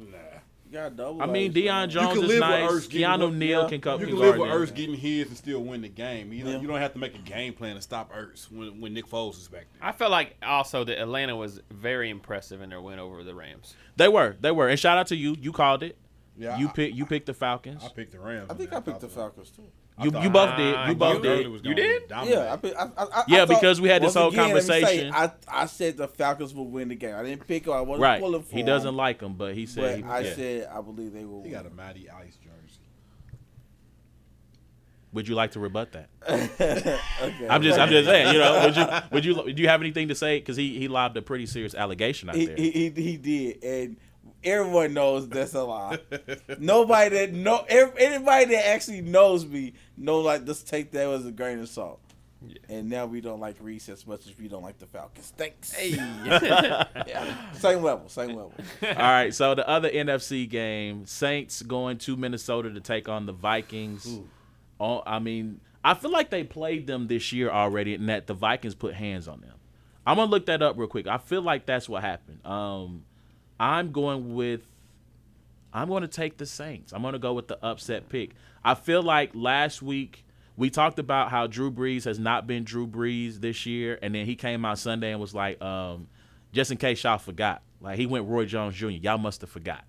Nah. 0.00 0.16
You 0.70 0.74
got 0.74 0.96
double. 0.96 1.22
I 1.22 1.26
mean, 1.26 1.52
Ertz, 1.52 1.64
Deion. 1.64 1.88
Jones 1.88 2.30
is 2.30 2.40
nice. 2.40 2.70
Ertz 2.70 2.90
getting 2.90 3.06
Keanu 3.06 3.34
Neal 3.34 3.62
yeah. 3.62 3.68
can 3.68 3.80
come 3.80 4.00
You 4.00 4.06
can 4.06 4.16
can 4.16 4.22
live 4.22 4.36
guard 4.36 4.50
with 4.50 4.70
him. 4.70 4.74
Ertz 4.74 4.76
getting 4.76 4.94
his 4.96 5.28
and 5.28 5.36
still 5.36 5.64
win 5.64 5.80
the 5.80 5.88
game. 5.88 6.32
You, 6.32 6.44
know, 6.44 6.50
Yeah. 6.52 6.60
you 6.60 6.68
don't 6.68 6.80
have 6.80 6.92
to 6.92 6.98
make 6.98 7.14
a 7.14 7.18
game 7.18 7.54
plan 7.54 7.76
to 7.76 7.80
stop 7.82 8.12
Ertz 8.12 8.52
when, 8.52 8.80
when 8.80 8.92
Nick 8.92 9.06
Foles 9.08 9.38
is 9.38 9.48
back 9.48 9.66
there. 9.72 9.88
I 9.88 9.92
felt 9.92 10.10
like 10.10 10.36
also 10.42 10.84
that 10.84 11.00
Atlanta 11.00 11.34
was 11.36 11.60
very 11.70 12.10
impressive 12.10 12.60
in 12.60 12.68
their 12.68 12.82
win 12.82 12.98
over 12.98 13.24
the 13.24 13.34
Rams. 13.34 13.74
They 13.96 14.08
were, 14.08 14.36
they 14.40 14.50
were, 14.50 14.68
and 14.68 14.78
shout 14.78 14.98
out 14.98 15.06
to 15.08 15.16
you. 15.16 15.36
You 15.40 15.52
called 15.52 15.82
it. 15.82 15.96
Yeah, 16.36 16.58
you 16.58 16.68
I- 16.68 16.72
picked, 16.72 16.94
you 16.94 17.06
picked 17.06 17.26
the 17.26 17.34
Falcons. 17.34 17.82
I 17.84 17.88
picked 17.88 18.12
the 18.12 18.20
Rams. 18.20 18.50
I 18.50 18.54
think 18.54 18.70
man. 18.70 18.78
I 18.78 18.84
picked 18.84 19.00
the 19.00 19.08
Falcons 19.08 19.50
too. 19.50 19.62
I 19.98 20.04
You, 20.04 20.10
thought- 20.12 20.22
you 20.22 20.30
both 20.30 20.56
did. 20.56 20.74
You 20.76 20.88
you 20.90 20.94
both 20.94 21.22
did? 21.22 21.42
did. 21.52 21.66
You 21.66 21.74
did? 21.74 22.02
Yeah, 22.08 22.52
I, 22.52 22.56
pick- 22.56 22.76
I, 22.76 22.84
I, 22.84 23.04
I, 23.04 23.24
Yeah, 23.26 23.42
I 23.42 23.46
thought- 23.46 23.48
because 23.60 23.80
we 23.80 23.88
had 23.88 24.02
this 24.02 24.14
whole 24.14 24.28
again, 24.28 24.46
let 24.48 24.54
me 24.54 24.60
say, 24.60 24.80
conversation. 24.80 25.12
I, 25.14 25.32
I 25.48 25.66
said 25.66 25.96
the 25.96 26.06
Falcons 26.08 26.54
will 26.54 26.68
win 26.68 26.88
the 26.88 26.94
game. 26.94 27.14
I 27.16 27.22
didn't 27.24 27.46
pick. 27.46 27.66
'em. 27.66 27.72
I 27.74 27.80
wasn't 27.80 28.02
Right. 28.02 28.20
pulling 28.20 28.42
for 28.42 28.54
He 28.54 28.62
doesn't 28.62 28.86
them, 28.86 28.96
like 28.96 29.18
them, 29.18 29.34
but 29.34 29.54
he 29.54 29.64
But 29.66 29.70
said, 29.72 29.98
he, 29.98 30.04
I 30.04 30.20
yeah. 30.20 30.34
said 30.34 30.68
I 30.72 30.80
believe 30.80 31.12
they 31.12 31.24
will. 31.24 31.38
He 31.42 31.50
win. 31.50 31.52
got 31.52 31.66
a 31.66 31.70
Matty 31.70 32.08
Ice 32.08 32.36
jersey. 32.36 32.54
would 35.12 35.26
you 35.26 35.34
like 35.34 35.52
to 35.52 35.60
rebut 35.60 35.92
that? 35.92 36.08
okay. 36.28 37.48
I'm 37.48 37.62
just, 37.62 37.78
I'm 37.78 37.88
just 37.88 38.06
saying. 38.08 38.32
You 38.34 38.38
know, 38.40 38.62
would 38.64 38.76
you, 38.76 38.86
would 39.10 39.24
you, 39.48 39.52
do 39.54 39.62
you 39.62 39.68
have 39.68 39.80
anything 39.80 40.08
to 40.08 40.14
say? 40.14 40.38
Because 40.38 40.56
he, 40.56 40.78
he 40.78 40.86
lobbed 40.88 41.16
a 41.16 41.22
pretty 41.22 41.46
serious 41.46 41.74
allegation 41.74 42.28
out 42.28 42.36
he, 42.36 42.46
there. 42.46 42.56
he, 42.56 42.70
he, 42.70 42.90
he 42.90 43.16
did, 43.16 43.64
and 43.64 43.96
everyone 44.44 44.92
knows 44.94 45.26
that's 45.28 45.54
a 45.54 45.62
lie. 45.64 45.98
Nobody 46.58 47.16
that 47.16 47.32
know 47.32 47.64
ev- 47.68 47.94
anybody 47.98 48.44
that 48.54 48.68
actually 48.68 49.00
knows 49.00 49.46
me 49.46 49.72
know 49.98 50.20
like 50.20 50.44
just 50.46 50.68
take 50.68 50.90
that 50.92 51.08
as 51.08 51.26
a 51.26 51.32
grain 51.32 51.58
of 51.60 51.68
salt. 51.68 52.00
And 52.68 52.88
now 52.88 53.04
we 53.04 53.20
don't 53.20 53.40
like 53.40 53.56
Reese 53.60 53.88
as 53.88 54.06
much 54.06 54.28
as 54.28 54.38
we 54.38 54.46
don't 54.46 54.62
like 54.62 54.78
the 54.78 54.86
Falcons. 54.86 55.32
Thanks. 55.36 55.74
Yeah. 55.84 57.52
Same 57.52 57.82
level, 57.82 58.08
same 58.08 58.28
level. 58.28 58.52
All 58.82 58.88
right, 58.94 59.34
so 59.34 59.54
the 59.56 59.68
other 59.68 59.90
NFC 59.90 60.48
game, 60.48 61.04
Saints 61.06 61.62
going 61.62 61.98
to 61.98 62.16
Minnesota 62.16 62.70
to 62.72 62.80
take 62.80 63.08
on 63.08 63.26
the 63.26 63.32
Vikings. 63.32 64.20
Oh, 64.78 65.02
I 65.04 65.18
mean, 65.18 65.60
I 65.82 65.94
feel 65.94 66.12
like 66.12 66.30
they 66.30 66.44
played 66.44 66.86
them 66.86 67.08
this 67.08 67.32
year 67.32 67.50
already, 67.50 67.94
and 67.94 68.08
that 68.08 68.26
the 68.28 68.34
Vikings 68.34 68.74
put 68.76 68.94
hands 68.94 69.26
on 69.26 69.40
them. 69.40 69.54
I'm 70.06 70.16
gonna 70.16 70.30
look 70.30 70.46
that 70.46 70.62
up 70.62 70.78
real 70.78 70.88
quick. 70.88 71.06
I 71.06 71.18
feel 71.18 71.42
like 71.42 71.66
that's 71.66 71.88
what 71.88 72.02
happened. 72.02 72.44
Um, 72.46 73.04
I'm 73.58 73.90
going 73.92 74.34
with. 74.34 74.62
I'm 75.72 75.88
going 75.88 76.02
to 76.02 76.08
take 76.08 76.38
the 76.38 76.46
Saints. 76.46 76.92
I'm 76.92 77.02
going 77.02 77.12
to 77.12 77.18
go 77.18 77.34
with 77.34 77.48
the 77.48 77.62
upset 77.64 78.08
pick. 78.08 78.30
I 78.64 78.74
feel 78.74 79.02
like 79.02 79.30
last 79.34 79.82
week 79.82 80.24
we 80.56 80.70
talked 80.70 80.98
about 80.98 81.30
how 81.30 81.46
Drew 81.46 81.70
Brees 81.70 82.04
has 82.04 82.18
not 82.18 82.46
been 82.46 82.64
Drew 82.64 82.86
Brees 82.86 83.40
this 83.40 83.64
year, 83.64 83.98
and 84.02 84.14
then 84.14 84.26
he 84.26 84.34
came 84.34 84.64
out 84.64 84.78
Sunday 84.78 85.12
and 85.12 85.20
was 85.20 85.34
like, 85.34 85.62
um, 85.62 86.08
just 86.52 86.70
in 86.70 86.78
case 86.78 87.04
y'all 87.04 87.18
forgot, 87.18 87.62
like 87.80 87.96
he 87.96 88.06
went 88.06 88.26
Roy 88.26 88.44
Jones 88.44 88.74
Jr. 88.74 88.88
Y'all 88.88 89.18
must 89.18 89.40
have 89.42 89.50
forgot. 89.50 89.84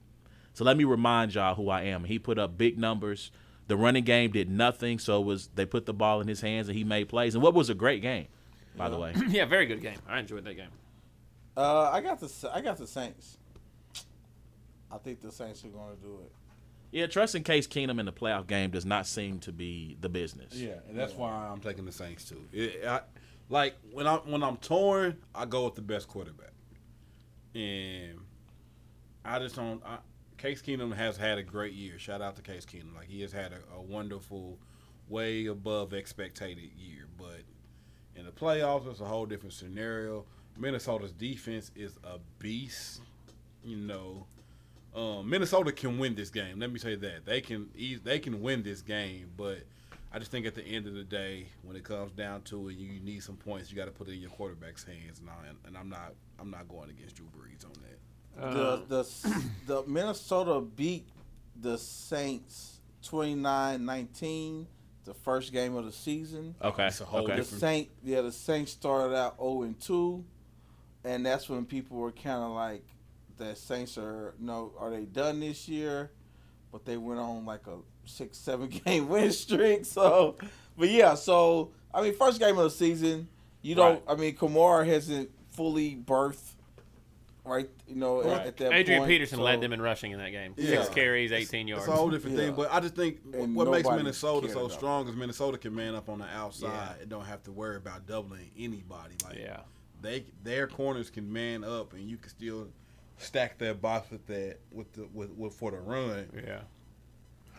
So 0.54 0.64
let 0.64 0.78
me 0.78 0.84
remind 0.84 1.34
y'all 1.34 1.56
who 1.56 1.70
I 1.70 1.84
am. 1.84 2.04
He 2.04 2.20
put 2.20 2.38
up 2.38 2.56
big 2.58 2.78
numbers. 2.78 3.32
The 3.68 3.78
running 3.78 4.04
game 4.04 4.32
did 4.32 4.48
nothing, 4.48 5.00
so 5.00 5.22
it 5.22 5.26
was 5.26 5.50
they 5.56 5.66
put 5.66 5.88
the 5.88 5.94
ball 5.94 6.22
in 6.22 6.28
his 6.28 6.42
hands 6.42 6.68
and 6.68 6.78
he 6.78 6.84
made 6.84 7.10
plays. 7.10 7.34
And 7.34 7.44
what 7.44 7.56
was 7.56 7.70
a 7.70 7.74
great 7.74 8.04
game, 8.04 8.28
by 8.76 8.90
the 8.90 8.98
way. 8.98 9.14
yeah, 9.30 9.46
very 9.46 9.66
good 9.66 9.82
game. 9.82 9.98
I 10.08 10.20
enjoyed 10.20 10.44
that 10.46 10.56
game. 10.56 10.70
Uh, 11.58 11.90
I 11.92 12.02
got 12.02 12.20
the 12.20 12.52
I 12.54 12.62
got 12.62 12.78
the 12.78 12.86
Saints. 12.86 13.39
I 14.92 14.98
think 14.98 15.22
the 15.22 15.32
Saints 15.32 15.64
are 15.64 15.70
going 15.70 15.96
to 15.96 16.02
do 16.02 16.20
it. 16.26 16.32
Yeah, 16.92 17.06
trusting 17.06 17.44
Case 17.44 17.68
Keenum 17.68 18.00
in 18.00 18.06
the 18.06 18.12
playoff 18.12 18.48
game 18.48 18.72
does 18.72 18.86
not 18.86 19.06
seem 19.06 19.40
to 19.40 19.52
be 19.52 19.98
the 20.02 20.10
business. 20.10 20.56
Yeah, 20.56 20.80
and 20.88 20.98
that's 20.98 21.14
why 21.14 21.30
I'm 21.30 21.60
taking 21.60 21.86
the 21.86 21.92
Saints 21.92 22.26
too. 22.26 22.42
It, 22.52 22.84
I, 22.86 23.02
like 23.50 23.76
when 23.92 24.08
I'm 24.08 24.20
when 24.20 24.44
I'm 24.44 24.58
torn, 24.58 25.18
I 25.36 25.46
go 25.46 25.66
with 25.66 25.76
the 25.76 25.84
best 25.84 26.08
quarterback, 26.08 26.54
and 27.54 28.20
I 29.24 29.38
just 29.40 29.56
don't. 29.56 29.84
I, 29.86 29.98
Case 30.38 30.62
Keenum 30.62 30.96
has 30.96 31.18
had 31.18 31.38
a 31.38 31.44
great 31.44 31.74
year. 31.74 32.00
Shout 32.00 32.22
out 32.22 32.36
to 32.38 32.42
Case 32.42 32.66
Keenum. 32.66 32.96
Like 32.96 33.08
he 33.08 33.22
has 33.22 33.32
had 33.32 33.52
a, 33.52 33.76
a 33.76 33.82
wonderful, 33.82 34.58
way 35.10 35.46
above 35.46 35.94
expected 35.94 36.58
year. 36.58 37.08
But 37.18 37.42
in 38.16 38.26
the 38.26 38.32
playoffs, 38.32 38.90
it's 38.90 39.02
a 39.02 39.06
whole 39.06 39.28
different 39.28 39.54
scenario. 39.54 40.26
Minnesota's 40.58 41.12
defense 41.12 41.72
is 41.76 41.98
a 42.04 42.18
beast. 42.40 43.02
You 43.64 43.76
know, 43.76 44.26
um, 44.96 45.30
Minnesota 45.30 45.72
can 45.72 46.00
win 46.00 46.16
this 46.16 46.30
game. 46.30 46.60
Let 46.60 46.72
me 46.72 46.80
say 46.80 46.96
that 46.96 47.26
they 47.26 47.42
can 47.42 47.70
they 48.04 48.20
can 48.20 48.42
win 48.42 48.64
this 48.64 48.82
game, 48.82 49.30
but 49.38 49.60
I 50.12 50.20
just 50.20 50.32
think 50.32 50.46
at 50.46 50.56
the 50.56 50.64
end 50.66 50.88
of 50.88 50.96
the 50.96 51.04
day, 51.04 51.48
when 51.62 51.76
it 51.76 51.84
comes 51.84 52.12
down 52.14 52.42
to 52.44 52.70
it, 52.70 52.78
you 52.78 53.00
need 53.00 53.22
some 53.22 53.36
points. 53.36 53.70
You 53.70 53.78
got 53.78 53.86
to 53.86 53.92
put 53.92 54.08
it 54.08 54.14
in 54.14 54.20
your 54.20 54.32
quarterback's 54.32 54.84
hands, 54.84 55.20
and, 55.20 55.30
I, 55.30 55.34
and 55.68 55.78
I'm 55.78 55.90
not 55.90 56.14
I'm 56.40 56.50
not 56.50 56.68
going 56.68 56.90
against 56.90 57.16
Drew 57.16 57.28
Brees 57.28 57.66
on 57.66 57.74
that. 57.74 58.54
the 58.54 59.04
the 59.04 59.44
the 59.68 59.84
Minnesota 59.88 60.62
beat 60.62 61.08
the 61.60 61.78
Saints 61.78 62.80
29-19 63.04 64.66
the 65.06 65.14
first 65.14 65.52
game 65.52 65.76
of 65.76 65.86
the 65.86 65.92
season. 65.92 66.56
Okay. 66.62 66.88
It's 66.88 67.02
a 67.02 67.06
whole 67.06 67.22
okay. 67.22 67.32
The 67.32 67.38
different- 67.38 67.62
Saint 67.62 67.90
yeah, 68.04 68.22
the 68.22 68.32
Saints 68.32 68.72
started 68.72 69.16
out 69.16 69.38
0 69.38 69.64
and 69.64 69.80
2 69.80 70.24
and 71.04 71.26
that's 71.26 71.50
when 71.50 71.66
people 71.66 71.98
were 71.98 72.12
kind 72.12 72.44
of 72.44 72.52
like 72.52 72.86
the 73.40 73.56
Saints 73.56 73.98
are 73.98 74.36
no 74.40 74.72
are 74.78 74.92
they 74.92 75.06
done 75.06 75.40
this 75.40 75.68
year? 75.68 76.12
But 76.72 76.86
they 76.86 76.98
went 76.98 77.20
on 77.20 77.46
like 77.46 77.66
a 77.66 77.78
6 78.06 78.38
7 78.38 78.68
game 78.68 79.10
win 79.10 79.32
streak. 79.32 79.86
So 79.86 80.36
but 80.78 80.90
yeah, 80.90 81.16
so 81.16 81.72
I 81.94 82.02
mean 82.04 82.14
first 82.16 82.40
game 82.40 82.58
of 82.58 82.64
the 82.66 82.70
season, 82.70 83.28
you 83.64 83.74
don't 83.74 84.04
I 84.08 84.16
mean 84.16 84.36
Kamara 84.36 84.86
hasn't 84.86 85.32
fully 85.52 85.96
birthed 85.96 86.54
right, 87.46 87.70
you 87.88 87.96
know, 87.96 88.22
at, 88.22 88.46
at 88.46 88.58
that 88.58 88.74
Adrian 88.74 89.02
point, 89.02 89.10
Peterson 89.10 89.38
so- 89.38 89.44
led 89.44 89.60
them 89.62 89.74
in 89.74 89.82
rushing 89.82 90.12
in 90.12 90.20
that 90.20 90.30
game. 90.30 90.54
Yeah. 90.56 90.84
Six 90.84 90.90
carries, 90.90 91.32
18 91.32 91.68
yards. 91.68 91.86
It's 91.86 91.92
a 91.92 91.96
whole 91.96 92.12
different 92.12 92.38
Yeah. 92.38 92.46
thing, 92.46 92.54
but 92.56 92.72
I 92.72 92.80
just 92.80 92.96
think 92.96 93.18
And 93.34 93.56
what 93.56 93.72
makes 93.72 93.90
Minnesota 93.90 94.50
so 94.50 94.68
strong 94.68 95.08
is 95.08 95.16
Minnesota 95.16 95.58
can 95.58 95.74
man 95.74 95.96
up 95.96 96.10
on 96.10 96.20
the 96.20 96.28
outside 96.28 96.68
Yeah. 96.68 97.02
and 97.02 97.10
don't 97.10 97.26
have 97.26 97.42
to 97.44 97.52
worry 97.52 97.78
about 97.78 98.06
doubling 98.06 98.52
anybody. 98.58 99.16
Like 99.26 99.40
yeah. 99.40 99.62
they 100.02 100.26
their 100.44 100.68
corners 100.68 101.10
can 101.10 101.32
man 101.34 101.64
up 101.64 101.94
and 101.94 102.08
you 102.08 102.18
can 102.18 102.30
still 102.30 102.68
stack 103.20 103.58
their 103.60 103.74
box 103.76 104.10
with 104.10 104.26
that 104.28 104.58
with 104.72 104.92
the 104.94 105.08
with, 105.14 105.30
with 105.32 105.54
for 105.54 105.72
the 105.72 105.78
run. 105.80 106.28
Yeah. 106.46 106.62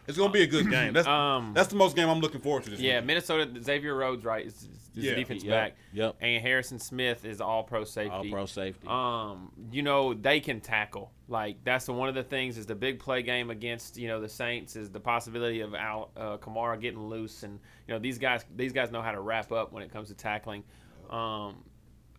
It's 0.09 0.19
gonna 0.19 0.33
be 0.33 0.43
a 0.43 0.47
good 0.47 0.69
game. 0.69 0.93
That's 0.93 1.07
Um, 1.07 1.53
that's 1.55 1.69
the 1.69 1.77
most 1.77 1.95
game 1.95 2.09
I'm 2.09 2.19
looking 2.21 2.41
forward 2.41 2.65
to 2.65 2.71
this 2.71 2.81
Yeah, 2.81 2.95
weekend. 2.95 3.07
Minnesota, 3.07 3.63
Xavier 3.63 3.95
Rhodes, 3.95 4.25
right, 4.25 4.45
is, 4.45 4.55
is 4.65 5.05
Yeah. 5.05 5.15
defense 5.15 5.45
Yep, 5.45 5.51
back. 5.53 5.77
yep. 5.93 6.17
And 6.21 6.43
Harrison 6.43 6.81
Smith 6.81 7.25
is 7.25 7.41
all 7.41 7.63
pro 7.63 7.85
safety. 7.85 8.11
All 8.11 8.25
pro 8.29 8.47
safety. 8.47 8.89
Um, 8.89 9.53
you 9.71 9.83
know 9.83 10.15
they 10.15 10.41
can 10.41 10.61
tackle. 10.61 11.13
Like 11.29 11.63
that's 11.63 11.87
the, 11.87 11.93
one 11.93 12.09
of 12.09 12.17
the 12.17 12.25
things 12.25 12.59
is 12.59 12.67
the 12.67 12.75
big 12.75 12.99
play 12.99 13.23
game 13.23 13.51
against 13.51 13.97
you 13.99 14.09
know 14.09 14.21
the 14.21 14.29
Saints 14.29 14.75
is 14.75 14.91
the 14.91 14.99
possibility 14.99 15.61
of 15.61 15.75
Al 15.77 16.11
uh, 16.17 16.39
Kamara 16.39 16.81
getting 16.81 17.07
loose, 17.07 17.45
and 17.45 17.61
you 17.87 17.95
know 17.95 18.01
these 18.01 18.19
guys 18.19 18.45
these 18.57 18.73
guys 18.73 18.91
know 18.91 19.03
how 19.03 19.13
to 19.13 19.21
wrap 19.21 19.53
up 19.53 19.71
when 19.73 19.83
it 19.85 19.93
comes 19.93 20.09
to 20.09 20.15
tackling. 20.15 20.65
Um, 21.09 21.63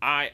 I 0.00 0.30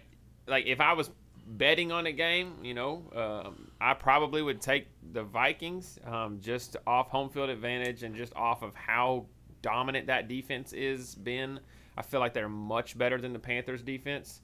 like 0.46 0.66
if 0.66 0.80
I 0.80 0.92
was 0.92 1.10
betting 1.56 1.90
on 1.92 2.06
a 2.06 2.12
game, 2.12 2.54
you 2.62 2.74
know, 2.74 3.02
um, 3.14 3.70
I 3.80 3.94
probably 3.94 4.42
would 4.42 4.60
take 4.60 4.86
the 5.12 5.22
Vikings 5.22 5.98
um, 6.06 6.40
just 6.40 6.76
off 6.86 7.08
home 7.08 7.30
field 7.30 7.48
advantage 7.50 8.02
and 8.02 8.14
just 8.14 8.34
off 8.36 8.62
of 8.62 8.74
how 8.74 9.26
dominant 9.62 10.06
that 10.06 10.28
defense 10.28 10.72
is 10.72 11.14
been. 11.14 11.60
I 11.96 12.02
feel 12.02 12.20
like 12.20 12.34
they're 12.34 12.48
much 12.48 12.96
better 12.96 13.20
than 13.20 13.32
the 13.32 13.38
Panthers 13.38 13.82
defense 13.82 14.40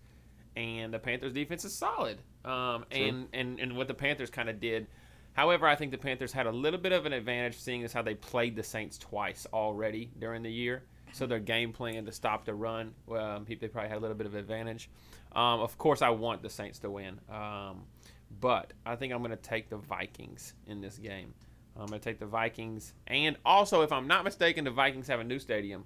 and 0.57 0.93
the 0.93 0.99
Panthers 0.99 1.33
defense 1.33 1.65
is 1.65 1.75
solid. 1.75 2.19
um, 2.45 2.85
and, 2.91 3.29
and 3.33 3.61
and 3.61 3.77
what 3.77 3.89
the 3.89 3.95
Panthers 3.95 4.31
kind 4.31 4.49
of 4.49 4.61
did. 4.61 4.87
However, 5.33 5.67
I 5.67 5.75
think 5.75 5.91
the 5.91 5.99
Panthers 5.99 6.33
had 6.33 6.47
a 6.47 6.53
little 6.53 6.79
bit 6.79 6.93
of 6.93 7.07
an 7.07 7.13
advantage, 7.13 7.59
seeing 7.59 7.83
as 7.83 7.93
how 7.93 8.03
they 8.03 8.15
played 8.15 8.55
the 8.55 8.63
Saints 8.63 8.99
twice 8.99 9.47
already 9.53 10.11
during 10.19 10.43
the 10.43 10.51
year. 10.51 10.85
So 11.13 11.27
their 11.27 11.41
game 11.41 11.73
plan 11.73 12.05
to 12.07 12.13
stop 12.13 12.45
the 12.45 12.55
run, 12.55 12.95
um, 13.11 13.45
they 13.49 13.69
probably 13.69 13.89
had 13.89 13.99
a 13.99 14.01
little 14.01 14.17
bit 14.17 14.27
of 14.27 14.35
advantage. 14.35 14.91
Um, 15.35 15.61
of 15.61 15.77
course, 15.79 16.01
I 16.03 16.11
want 16.11 16.43
the 16.43 16.51
Saints 16.51 16.79
to 16.81 16.91
win, 16.91 17.19
um, 17.29 17.83
but 18.41 18.73
I 18.87 18.95
think 18.97 19.13
I'm 19.13 19.19
going 19.19 19.31
to 19.31 19.37
take 19.37 19.69
the 19.69 19.77
Vikings 19.79 20.55
in 20.67 20.81
this 20.81 20.97
game. 20.99 21.35
I'm 21.77 21.87
going 21.87 21.99
to 22.01 22.05
take 22.05 22.21
the 22.21 22.27
Vikings, 22.27 22.95
and 23.09 23.37
also, 23.45 23.83
if 23.83 23.91
I'm 23.91 24.07
not 24.07 24.23
mistaken, 24.25 24.65
the 24.65 24.71
Vikings 24.71 25.09
have 25.09 25.19
a 25.21 25.25
new 25.25 25.39
stadium. 25.41 25.85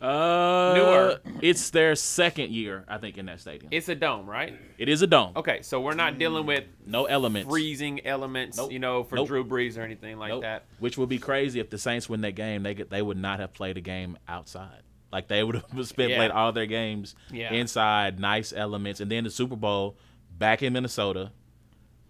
Uh, 0.00 0.74
Newer. 0.74 1.20
It's 1.40 1.70
their 1.70 1.94
second 1.94 2.50
year, 2.50 2.84
I 2.86 2.98
think, 2.98 3.16
in 3.16 3.26
that 3.26 3.40
stadium. 3.40 3.68
It's 3.72 3.88
a 3.88 3.94
dome, 3.94 4.28
right? 4.28 4.54
it 4.76 4.88
is 4.90 5.00
a 5.00 5.06
dome. 5.06 5.32
Okay, 5.36 5.62
so 5.62 5.80
we're 5.80 5.94
not 5.94 6.18
dealing 6.18 6.44
with 6.44 6.64
No 6.84 7.06
elements. 7.06 7.48
freezing 7.48 8.04
elements, 8.06 8.58
Nope. 8.58 8.72
you 8.72 8.78
know, 8.78 9.04
for 9.04 9.14
Nope. 9.16 9.28
Drew 9.28 9.44
Brees 9.44 9.78
or 9.78 9.82
anything 9.82 10.18
like 10.18 10.30
Nope. 10.30 10.42
that. 10.42 10.64
Which 10.80 10.98
would 10.98 11.08
be 11.08 11.18
crazy 11.18 11.60
if 11.60 11.70
the 11.70 11.78
Saints 11.78 12.10
win 12.10 12.20
that 12.22 12.34
game. 12.34 12.62
They 12.62 12.74
could, 12.74 12.90
they 12.90 13.00
would 13.00 13.16
not 13.16 13.40
have 13.40 13.54
played 13.54 13.78
a 13.78 13.80
game 13.80 14.18
outside. 14.28 14.82
Like 15.12 15.28
they 15.28 15.42
would 15.44 15.56
have 15.56 15.86
spent 15.86 16.10
Yeah. 16.10 16.16
played 16.16 16.30
all 16.30 16.52
their 16.52 16.66
games 16.66 17.14
Yeah. 17.30 17.52
inside, 17.52 18.18
nice 18.20 18.52
elements, 18.52 19.00
and 19.00 19.10
then 19.10 19.24
the 19.24 19.30
Super 19.30 19.56
Bowl 19.56 19.96
back 20.36 20.62
in 20.62 20.72
Minnesota. 20.72 21.32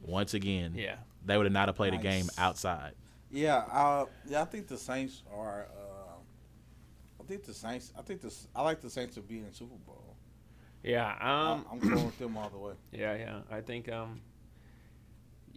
Once 0.03 0.35
again, 0.35 0.75
Yeah. 0.77 0.97
they 1.25 1.37
would 1.37 1.47
have 1.47 1.53
not 1.53 1.69
have 1.69 1.77
played 1.77 1.95
a 1.95 1.99
game 1.99 2.27
outside. 2.39 2.95
Yeah, 3.31 3.57
uh, 3.57 4.07
yeah, 4.29 4.43
I 4.43 4.45
think 4.45 4.69
the 4.69 4.79
Saints 4.79 5.23
are. 5.35 5.67
Uh, 5.77 6.15
I 7.21 7.25
think 7.27 7.45
the 7.45 7.53
Saints. 7.55 7.93
I 7.99 8.03
think 8.03 8.21
this. 8.21 8.47
I 8.55 8.63
like 8.63 8.81
the 8.81 8.89
Saints 8.89 9.17
to 9.17 9.21
be 9.21 9.39
in 9.39 9.47
the 9.49 9.53
Super 9.53 9.75
Bowl. 9.85 10.17
Yeah, 10.85 11.11
um, 11.21 11.67
I'm 11.71 11.79
going 11.81 12.07
with 12.07 12.17
them 12.19 12.37
all 12.39 12.49
the 12.49 12.59
way. 12.59 12.73
yeah, 12.93 13.17
yeah. 13.17 13.41
I 13.51 13.61
think 13.63 13.91
um, 13.91 14.21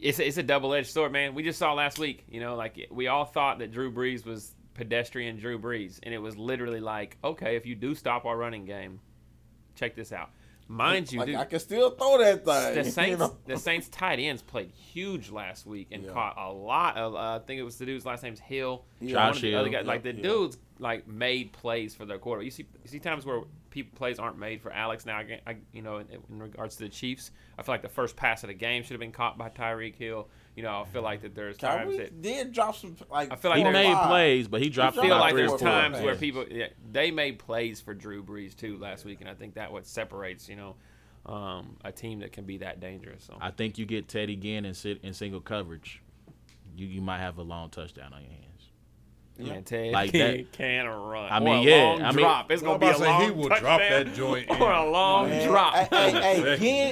it's 0.01 0.17
a, 0.19 0.27
it's 0.27 0.37
a 0.37 0.43
double 0.43 0.73
edged 0.73 0.89
sword, 0.89 1.11
man. 1.11 1.35
We 1.35 1.43
just 1.43 1.59
saw 1.59 1.73
last 1.73 1.99
week, 1.99 2.23
you 2.27 2.39
know, 2.39 2.55
like 2.55 2.87
we 2.89 3.07
all 3.07 3.25
thought 3.25 3.59
that 3.59 3.71
Drew 3.71 3.91
Brees 3.91 4.25
was 4.25 4.55
pedestrian 4.79 5.37
Drew 5.37 5.59
Brees, 5.59 5.99
and 6.03 6.13
it 6.13 6.19
was 6.19 6.37
literally 6.37 6.79
like, 6.79 7.17
okay, 7.21 7.57
if 7.57 7.65
you 7.65 7.75
do 7.75 7.93
stop 7.93 8.23
our 8.25 8.37
running 8.37 8.63
game, 8.63 9.01
check 9.75 9.93
this 9.93 10.13
out. 10.13 10.29
Mind 10.69 11.11
you, 11.11 11.19
like 11.19 11.25
dude, 11.25 11.35
I 11.35 11.45
can 11.45 11.59
still 11.59 11.89
throw 11.89 12.19
that 12.19 12.45
thing. 12.45 12.75
the 12.75 12.83
you 12.85 12.91
Saints, 12.91 13.19
know? 13.19 13.35
the 13.47 13.57
Saints 13.57 13.89
tight 13.89 14.19
ends 14.19 14.41
played 14.41 14.71
huge 14.71 15.31
last 15.31 15.65
week 15.65 15.87
and 15.91 16.03
Yeah. 16.05 16.11
caught 16.13 16.37
a 16.37 16.49
lot 16.53 16.95
of. 16.95 17.15
Uh, 17.15 17.17
I 17.17 17.39
think 17.39 17.59
it 17.59 17.63
was 17.63 17.77
the 17.77 17.85
dude's 17.87 18.05
last 18.05 18.21
name's 18.23 18.39
Hill. 18.39 18.85
Yeah. 19.01 19.13
Josh 19.13 19.41
Hill. 19.41 19.67
guys, 19.69 19.85
like 19.87 20.03
the 20.03 20.13
Yeah. 20.13 20.21
dudes, 20.21 20.57
like 20.77 21.07
made 21.07 21.51
plays 21.53 21.95
for 21.95 22.05
their 22.05 22.19
quarter. 22.19 22.43
You 22.43 22.51
see, 22.51 22.67
you 22.83 22.87
see 22.89 22.99
times 22.99 23.25
where 23.25 23.41
people 23.71 23.97
plays 23.97 24.19
aren't 24.19 24.37
made 24.37 24.61
for 24.61 24.71
Alex. 24.71 25.05
Now, 25.07 25.17
I, 25.17 25.41
I- 25.47 25.57
you 25.73 25.81
know, 25.81 25.97
in, 25.97 26.05
in 26.29 26.39
regards 26.39 26.75
to 26.75 26.83
the 26.83 26.89
Chiefs, 26.89 27.31
I 27.57 27.63
feel 27.63 27.73
like 27.73 27.81
the 27.81 27.89
first 27.89 28.15
pass 28.15 28.43
of 28.43 28.47
the 28.49 28.53
game 28.53 28.83
should 28.83 28.91
have 28.91 28.99
been 29.01 29.11
caught 29.11 29.37
by 29.39 29.49
Tyreek 29.49 29.95
Hill. 29.95 30.29
You 30.59 30.63
know, 30.63 30.81
I 30.81 30.85
feel 30.91 31.03
like 31.03 31.21
that 31.21 31.33
there's 31.33 31.55
times 31.55 31.93
Kyrie 31.93 31.97
that 31.99 32.21
did 32.21 32.51
drop 32.51 32.75
some 32.75 32.97
like. 33.09 33.31
I 33.31 33.37
feel 33.37 33.49
like 33.49 33.59
He 33.59 33.63
four 33.63 33.69
or 33.69 33.73
there's- 33.73 33.87
made 33.87 33.93
five. 33.93 34.07
plays, 34.09 34.47
but 34.49 34.61
he 34.61 34.67
dropped 34.67 34.97
I 34.97 35.01
feel 35.03 35.17
like 35.17 35.33
there's 35.33 35.51
four 35.51 35.57
times 35.57 36.01
where 36.01 36.15
people 36.17 36.45
yeah, 36.51 36.67
they 36.91 37.11
made 37.11 37.39
plays 37.39 37.79
for 37.79 37.93
Drew 37.93 38.21
Brees 38.21 38.57
too 38.57 38.77
last 38.77 39.05
week, 39.05 39.21
and 39.21 39.29
I 39.29 39.35
think 39.35 39.53
that 39.53 39.71
what 39.71 39.87
separates 39.87 40.49
you 40.49 40.57
know 40.57 40.75
um, 41.25 41.77
a 41.85 41.93
team 41.93 42.19
that 42.19 42.33
can 42.33 42.43
be 42.43 42.57
that 42.57 42.81
dangerous. 42.81 43.23
So. 43.23 43.37
I 43.39 43.51
think 43.51 43.77
you 43.77 43.85
get 43.85 44.09
Teddy 44.09 44.35
Ginn 44.35 44.65
in, 44.65 44.73
sit, 44.73 44.99
in 45.01 45.13
single 45.13 45.39
coverage, 45.39 46.01
you 46.75 46.87
you 46.87 46.99
might 46.99 47.19
have 47.19 47.37
a 47.37 47.41
long 47.41 47.69
touchdown 47.69 48.11
on 48.11 48.19
your 48.21 48.31
hands. 48.31 48.43
Yeah, 49.39 49.61
Ted 49.61 49.91
Like 49.93 50.11
that- 50.11 50.51
can 50.51 50.85
run. 50.87 51.31
I 51.31 51.37
Or 51.37 51.41
mean, 51.41 51.67
a 51.67 51.69
yeah, 51.69 51.83
long 51.83 52.01
I 52.01 52.07
mean- 52.11 52.17
drop. 52.25 52.51
It's 52.51 52.61
gonna 52.61 52.77
be 52.79 52.87
a 52.87 52.91
to 52.93 52.97
say, 52.99 53.05
long 53.05 53.23
he 53.23 53.31
will 53.31 53.49
drop 53.49 53.79
that 53.79 54.13
joint 54.13 54.49
or 54.59 54.71
a 54.71 54.89
long 54.89 55.29
Man, 55.29 55.47
drop. 55.47 55.73
Hey, 55.75 55.85
hey, 56.11 56.11
hey, 56.11 56.35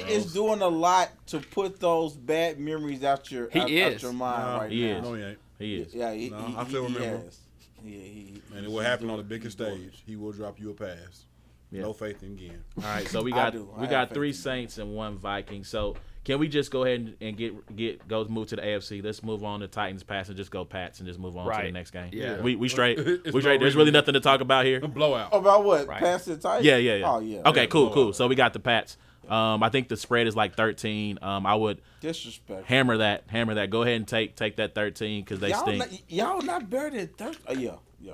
Second, 0.00 0.08
is 0.10 0.32
doing 0.32 0.62
a 0.62 0.68
lot 0.68 1.10
to 1.28 1.40
put 1.40 1.78
those 1.80 2.16
bad 2.16 2.58
memories 2.58 3.04
out 3.04 3.30
your 3.30 3.50
He 3.50 3.60
out, 3.60 3.70
is. 3.70 3.94
out 3.96 4.02
your 4.02 4.12
mind 4.14 4.42
No, 4.46 4.58
right 4.60 4.70
he 4.72 4.86
now. 4.86 4.96
is. 4.98 5.02
No, 5.04 5.14
he 5.14 5.22
ain't. 5.22 5.38
He 5.58 5.74
is. 5.76 5.94
Yeah, 5.94 6.12
he, 6.12 6.30
No, 6.30 6.38
he, 6.38 6.56
I 6.56 6.64
still 6.66 6.86
he 6.86 6.94
remember. 6.94 7.24
has. 7.24 7.38
Yeah, 7.84 7.90
he, 8.00 8.42
And 8.56 8.64
it 8.64 8.70
will 8.70 8.80
happen 8.80 9.10
on 9.10 9.18
the 9.18 9.22
biggest 9.24 9.58
he's 9.58 9.66
doing 9.68 9.82
it. 9.82 9.92
stage. 9.92 10.02
He 10.06 10.16
will 10.16 10.32
drop 10.32 10.58
you 10.58 10.70
a 10.70 10.74
pass. 10.74 11.24
Yeah. 11.70 11.82
No 11.82 11.92
faith 11.92 12.22
in 12.22 12.32
again. 12.32 12.64
All 12.78 12.84
right, 12.84 13.06
so 13.06 13.22
we 13.22 13.30
got 13.30 13.54
we 13.78 13.86
got 13.86 14.14
three. 14.14 14.32
Saints 14.32 14.78
and 14.78 14.94
one 14.94 15.18
Viking. 15.18 15.64
So 15.64 15.96
can 16.28 16.38
we 16.38 16.46
just 16.46 16.70
go 16.70 16.84
ahead 16.84 17.00
and, 17.00 17.16
and 17.22 17.36
get 17.38 17.74
get 17.74 18.06
go 18.06 18.22
move 18.26 18.48
to 18.48 18.56
the 18.56 18.60
AFC? 18.60 19.02
Let's 19.02 19.22
move 19.22 19.42
on 19.42 19.60
to 19.60 19.66
Titans 19.66 20.02
pass 20.02 20.28
and 20.28 20.36
just 20.36 20.50
go 20.50 20.62
Pats 20.62 20.98
and 20.98 21.08
just 21.08 21.18
move 21.18 21.38
on 21.38 21.50
to 21.50 21.62
the 21.64 21.72
next 21.72 21.90
game. 21.90 22.10
Yeah. 22.12 22.42
we 22.42 22.54
we 22.54 22.68
straight. 22.68 22.98
We 23.24 23.30
no 23.32 23.40
straight. 23.40 23.60
There's 23.60 23.74
really 23.74 23.90
nothing 23.92 24.12
to 24.12 24.20
talk 24.20 24.42
about 24.42 24.66
here. 24.66 24.78
A 24.82 24.88
blowout. 24.88 25.30
About 25.32 25.64
what? 25.64 25.86
Right. 25.86 26.00
Pass 26.00 26.26
the 26.26 26.36
Titans? 26.36 26.66
Yeah, 26.66 26.76
yeah, 26.76 26.96
yeah. 26.96 27.10
Oh 27.10 27.20
yeah. 27.20 27.40
Okay, 27.46 27.66
cool, 27.66 27.84
blowout. 27.84 27.94
cool. 27.94 28.12
So 28.12 28.28
we 28.28 28.34
got 28.34 28.52
the 28.52 28.60
Pats. 28.60 28.98
Um, 29.26 29.62
I 29.62 29.70
think 29.70 29.88
the 29.88 29.96
spread 29.96 30.26
is 30.26 30.36
like 30.36 30.54
13. 30.54 31.18
Um, 31.22 31.46
I 31.46 31.54
would 31.54 31.80
Disrespect. 32.00 32.66
hammer 32.66 32.98
that, 32.98 33.24
hammer 33.28 33.54
that. 33.54 33.70
Go 33.70 33.82
ahead 33.82 33.96
and 33.96 34.06
take 34.06 34.36
take 34.36 34.56
that 34.56 34.74
13 34.74 35.24
because 35.24 35.40
they 35.40 35.48
y'all, 35.48 35.62
stink. 35.62 35.78
not, 35.78 36.10
y'all 36.10 36.42
not 36.42 36.68
better 36.68 36.90
than 36.90 37.08
13. 37.08 37.40
Oh 37.46 37.54
yeah, 37.54 37.76
yeah. 38.02 38.12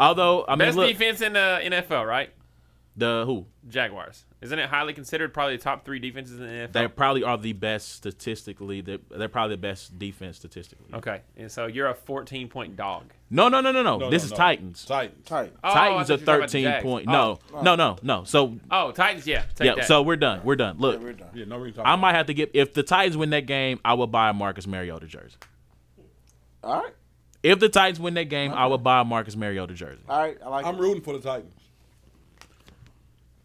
Although 0.00 0.44
I 0.48 0.52
mean, 0.52 0.58
Best 0.66 0.76
look, 0.76 0.88
defense 0.88 1.20
in 1.20 1.34
the 1.34 1.60
NFL, 1.62 2.08
right? 2.08 2.30
The 2.96 3.24
who 3.26 3.46
Jaguars. 3.68 4.24
Isn't 4.42 4.58
it 4.58 4.68
highly 4.68 4.92
considered 4.92 5.32
probably 5.32 5.56
the 5.56 5.62
top 5.62 5.84
three 5.84 5.98
defenses 5.98 6.38
in 6.38 6.46
the 6.46 6.52
NFL? 6.52 6.72
they 6.72 6.88
probably 6.88 7.22
are 7.22 7.38
the 7.38 7.52
best 7.52 7.92
statistically. 7.92 8.80
They're, 8.80 8.98
they're 9.10 9.28
probably 9.28 9.54
the 9.54 9.62
best 9.62 9.98
defense 9.98 10.36
statistically. 10.36 10.92
okay, 10.94 11.20
and 11.36 11.50
so 11.50 11.66
you're 11.66 11.88
a 11.88 11.94
14 11.94 12.48
point 12.48 12.76
dog. 12.76 13.04
No, 13.30 13.48
no, 13.48 13.60
no, 13.60 13.72
no, 13.72 13.82
no. 13.82 13.98
No, 13.98 14.10
this 14.10 14.22
no, 14.22 14.26
is 14.26 14.30
no. 14.32 14.36
Titans. 14.36 14.84
Titans. 14.84 15.26
Tight. 15.26 15.52
Oh, 15.64 15.72
Titans 15.72 16.10
are 16.10 16.14
you 16.14 16.20
were 16.20 16.26
talking 16.26 16.34
about 16.34 16.50
the 16.50 16.62
13 16.64 16.82
point. 16.82 17.08
Oh, 17.08 17.38
No, 17.54 17.62
no, 17.62 17.76
no, 17.76 17.96
no. 18.02 18.24
So 18.24 18.58
Oh, 18.70 18.92
Titans, 18.92 19.26
yeah. 19.26 19.44
Take 19.54 19.66
yeah, 19.66 19.74
that. 19.76 19.86
so 19.86 20.02
we're 20.02 20.16
done. 20.16 20.42
We're 20.44 20.56
done. 20.56 20.76
Look, 20.78 20.98
Yeah, 20.98 21.04
we're 21.04 21.12
done. 21.14 21.30
Yeah, 21.32 21.44
no 21.46 21.56
reason 21.56 21.80
I 21.80 21.94
about 21.94 22.00
might 22.00 22.14
have 22.14 22.26
to 22.26 22.34
get 22.34 22.50
if 22.52 22.74
the 22.74 22.82
Titans 22.82 23.16
win 23.16 23.30
that 23.30 23.46
game, 23.46 23.80
I 23.84 23.94
will 23.94 24.06
buy 24.06 24.28
a 24.28 24.32
Marcus 24.34 24.66
Mariota 24.66 25.06
jersey. 25.06 25.36
All 26.62 26.82
right, 26.82 26.92
If 27.42 27.58
the 27.58 27.68
Titans 27.68 27.98
win 27.98 28.14
that 28.14 28.28
game, 28.28 28.52
I 28.52 28.66
will 28.66 28.78
buy 28.78 29.00
a 29.00 29.04
Marcus 29.04 29.34
Mariota 29.34 29.74
jersey. 29.74 30.00
all 30.08 30.18
right. 30.20 30.36
I 30.44 30.48
like. 30.48 30.64
it. 30.64 30.68
I'm 30.68 30.76
it. 30.76 30.80
rooting 30.80 31.02
for 31.02 31.12
the 31.14 31.20
Titans. 31.20 31.54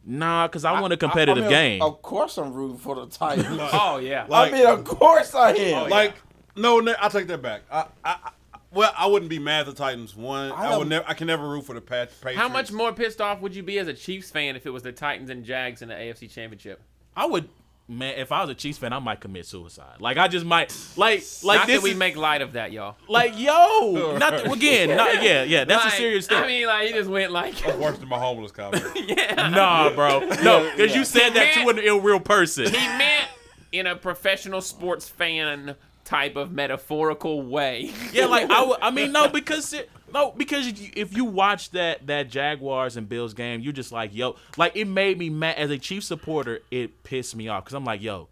Nah, 0.10 0.48
because 0.48 0.64
I, 0.64 0.80
want 0.80 0.94
a 0.94 0.98
competitive 0.98 1.44
I 1.44 1.48
mean, 1.48 1.50
game. 1.50 1.82
Of 1.82 2.02
course, 2.02 2.38
I'm 2.38 2.54
rooting 2.54 2.78
for 2.78 2.96
the 2.96 3.08
Titans. 3.08 3.48
Oh 3.74 3.98
yeah. 4.02 4.26
Like- 4.30 4.54
I 4.54 4.56
mean, 4.58 4.66
of 4.66 4.86
course 4.86 5.36
I 5.36 5.52
am. 5.52 5.84
Oh, 5.84 5.88
like, 5.90 6.16
no, 6.56 6.80
no, 6.80 6.96
I 7.00 7.10
take 7.10 7.28
that 7.28 7.42
back. 7.42 7.64
I, 7.70 7.82
I, 8.06 8.16
I, 8.24 8.30
well, 8.72 8.94
I 8.98 9.06
wouldn't 9.08 9.30
be 9.30 9.38
mad 9.40 9.68
if 9.68 9.76
the 9.76 9.84
Titans 9.84 10.16
won. 10.16 10.52
I 10.54 10.56
I, 10.56 10.70
would 10.78 10.84
don't- 10.84 10.90
never. 10.90 11.06
I 11.10 11.14
can 11.14 11.28
never 11.28 11.48
root 11.50 11.66
for 11.66 11.74
the 11.74 11.82
Pat, 11.82 12.10
Patriots. 12.22 12.40
How 12.40 12.48
much 12.48 12.72
more 12.72 12.94
pissed 12.94 13.20
off 13.20 13.42
would 13.42 13.54
you 13.54 13.64
be 13.64 13.80
as 13.80 13.88
a 13.90 13.94
Chiefs 13.94 14.32
fan 14.32 14.56
if 14.56 14.66
it 14.66 14.70
was 14.70 14.84
the 14.84 14.94
Titans 14.94 15.30
and 15.30 15.44
Jags 15.44 15.82
in 15.82 15.90
the 15.90 15.96
AFC 15.96 16.32
Championship? 16.32 16.82
I 17.16 17.26
would, 17.26 17.50
man. 17.88 18.16
If 18.18 18.32
I 18.32 18.42
was 18.42 18.50
a 18.50 18.56
Chiefs 18.56 18.78
fan, 18.78 18.94
I 18.94 19.00
might 19.00 19.20
commit 19.20 19.46
suicide. 19.46 20.00
Like 20.00 20.18
I 20.18 20.28
just 20.28 20.46
might, 20.46 20.76
like, 20.96 21.24
like 21.44 21.60
Not 21.60 21.68
this 21.68 21.78
that 21.78 21.84
we 21.84 21.92
is- 21.92 21.98
make 21.98 22.16
light 22.18 22.42
of 22.42 22.54
that, 22.54 22.72
y'all. 22.72 22.96
like 23.08 23.38
yo, 23.40 24.18
not 24.20 24.52
again, 24.52 24.96
not 24.96 25.24
yeah, 25.24 25.44
yeah. 25.44 25.64
That's 25.66 25.84
Like, 25.86 25.94
a 25.94 25.98
serious 25.98 26.28
thing. 26.28 26.38
I 26.44 26.48
mean, 26.48 26.68
like 26.68 26.88
he 26.88 26.94
just 26.94 27.10
went 27.10 27.32
like, 27.32 27.56
Worse 27.78 27.98
than 27.98 28.10
my 28.10 28.20
homeless 28.20 28.52
comment. 28.54 28.84
yeah. 28.96 29.50
nah, 29.50 29.90
bro, 29.92 30.20
no, 30.44 30.70
because 30.76 30.96
you 30.96 31.06
said 31.06 31.32
that 31.32 31.54
to 31.56 31.70
an 31.70 31.80
ill 31.80 32.00
real 32.02 32.20
person. 32.20 32.66
He 32.66 32.72
meant 32.72 33.30
in 33.72 33.88
a 33.88 33.96
professional 33.96 34.62
sports 34.62 35.08
fan 35.10 35.76
type 36.06 36.36
of 36.38 36.52
metaphorical 36.52 37.42
way. 37.42 37.92
Yeah, 38.14 38.28
like 38.28 38.48
I, 38.50 38.78
I 38.82 38.92
mean, 38.92 39.12
no, 39.12 39.28
because 39.28 39.74
it, 39.74 39.90
no, 40.14 40.32
because 40.32 40.68
if 40.68 40.82
you, 40.82 40.90
if 40.96 41.16
you 41.16 41.26
watch 41.26 41.72
that 41.72 42.08
that 42.08 42.30
Jaguars 42.30 42.98
and 42.98 43.10
Bills 43.10 43.34
game, 43.34 43.62
you're 43.62 43.74
just 43.74 43.92
like, 43.92 44.14
yo, 44.14 44.36
like 44.58 44.76
it 44.76 44.86
made 44.86 45.18
me 45.18 45.30
mad 45.30 45.58
as 45.58 45.70
a 45.70 45.78
Chiefs 45.78 46.08
supporter. 46.08 46.60
It 46.72 47.04
pissed 47.04 47.36
me 47.36 47.48
off 47.48 47.66
because 47.66 47.74
I'm 47.76 47.86
like, 47.86 48.02
yo, 48.02 48.30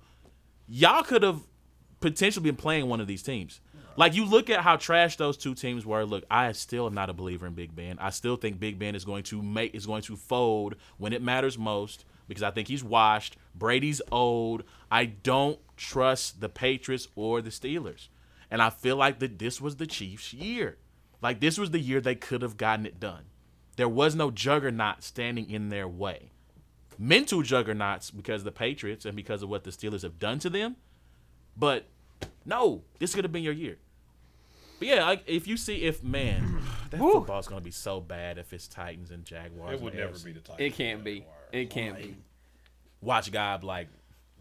y'all 0.68 1.04
could 1.04 1.24
have 1.24 1.42
potentially 2.00 2.44
been 2.44 2.56
playing 2.56 2.88
one 2.88 3.02
of 3.02 3.08
these 3.08 3.24
teams. 3.24 3.60
Like 3.98 4.14
you 4.14 4.26
look 4.26 4.50
at 4.50 4.62
how 4.62 4.76
trash 4.76 5.16
those 5.16 5.38
two 5.38 5.56
teams 5.56 5.86
were. 5.86 6.06
Look, 6.06 6.26
I 6.30 6.52
still 6.52 6.86
am 6.86 6.94
not 6.94 7.10
a 7.10 7.14
believer 7.14 7.48
in 7.48 7.54
Big 7.54 7.76
Ben. 7.76 7.98
I 8.00 8.10
still 8.10 8.36
think 8.36 8.60
Big 8.60 8.78
Ben 8.78 8.96
is 8.96 9.06
going 9.06 9.24
to 9.24 9.42
make 9.42 9.74
is 9.74 9.86
going 9.86 10.02
to 10.04 10.16
fold 10.16 10.76
when 10.98 11.14
it 11.14 11.22
matters 11.22 11.58
most 11.58 12.06
because 12.28 12.44
I 12.44 12.52
think 12.52 12.68
he's 12.68 12.84
washed. 12.84 13.38
Brady's 13.54 14.02
old. 14.12 14.64
I 14.92 15.06
don't 15.06 15.60
trust 15.78 16.42
the 16.42 16.50
Patriots 16.50 17.08
or 17.16 17.42
the 17.42 17.50
Steelers. 17.50 18.10
And 18.52 18.62
I 18.62 18.70
feel 18.70 18.96
like 18.96 19.20
that 19.20 19.40
this 19.40 19.62
was 19.62 19.78
the 19.78 19.88
Chiefs' 19.88 20.34
year. 20.34 20.78
Like 21.26 21.40
this 21.40 21.58
was 21.58 21.72
the 21.72 21.80
year 21.80 22.02
they 22.02 22.14
could 22.14 22.44
have 22.44 22.56
gotten 22.56 22.86
it 22.86 23.00
done. 23.00 23.24
There 23.78 23.90
was 23.90 24.14
no 24.14 24.30
juggernaut 24.30 25.02
standing 25.02 25.50
in 25.50 25.70
their 25.70 25.88
way. 25.88 26.30
Mental 27.00 27.42
juggernauts 27.42 28.12
because 28.12 28.44
the 28.44 28.52
Patriots 28.52 29.06
and 29.06 29.16
because 29.16 29.42
of 29.42 29.50
what 29.50 29.64
the 29.64 29.72
Steelers 29.72 30.04
have 30.04 30.20
done 30.20 30.38
to 30.38 30.52
them. 30.52 30.76
But 31.58 31.88
no, 32.46 32.84
this 33.00 33.16
could 33.16 33.24
have 33.24 33.32
been 33.32 33.42
your 33.42 33.54
year. 33.54 33.78
But 34.78 34.88
yeah, 34.88 35.04
like, 35.04 35.24
if 35.26 35.48
you 35.48 35.58
see 35.58 35.78
if 35.86 36.04
man, 36.04 36.60
that 36.92 37.00
football's 37.00 37.48
gonna 37.48 37.60
be 37.60 37.72
so 37.72 38.00
bad 38.00 38.38
if 38.38 38.54
it's 38.54 38.68
Titans 38.68 39.10
and 39.10 39.26
Jaguars. 39.26 39.80
It 39.80 39.82
would 39.82 39.96
never 39.96 40.14
AFC. 40.14 40.26
be 40.26 40.32
the 40.34 40.42
Titans. 40.42 40.60
It 40.60 40.78
can't 40.78 41.04
be. 41.04 41.26
It 41.52 41.72
can't 41.72 41.98
be. 41.98 42.16
Watch 43.02 43.32
God 43.32 43.64
like, 43.64 43.88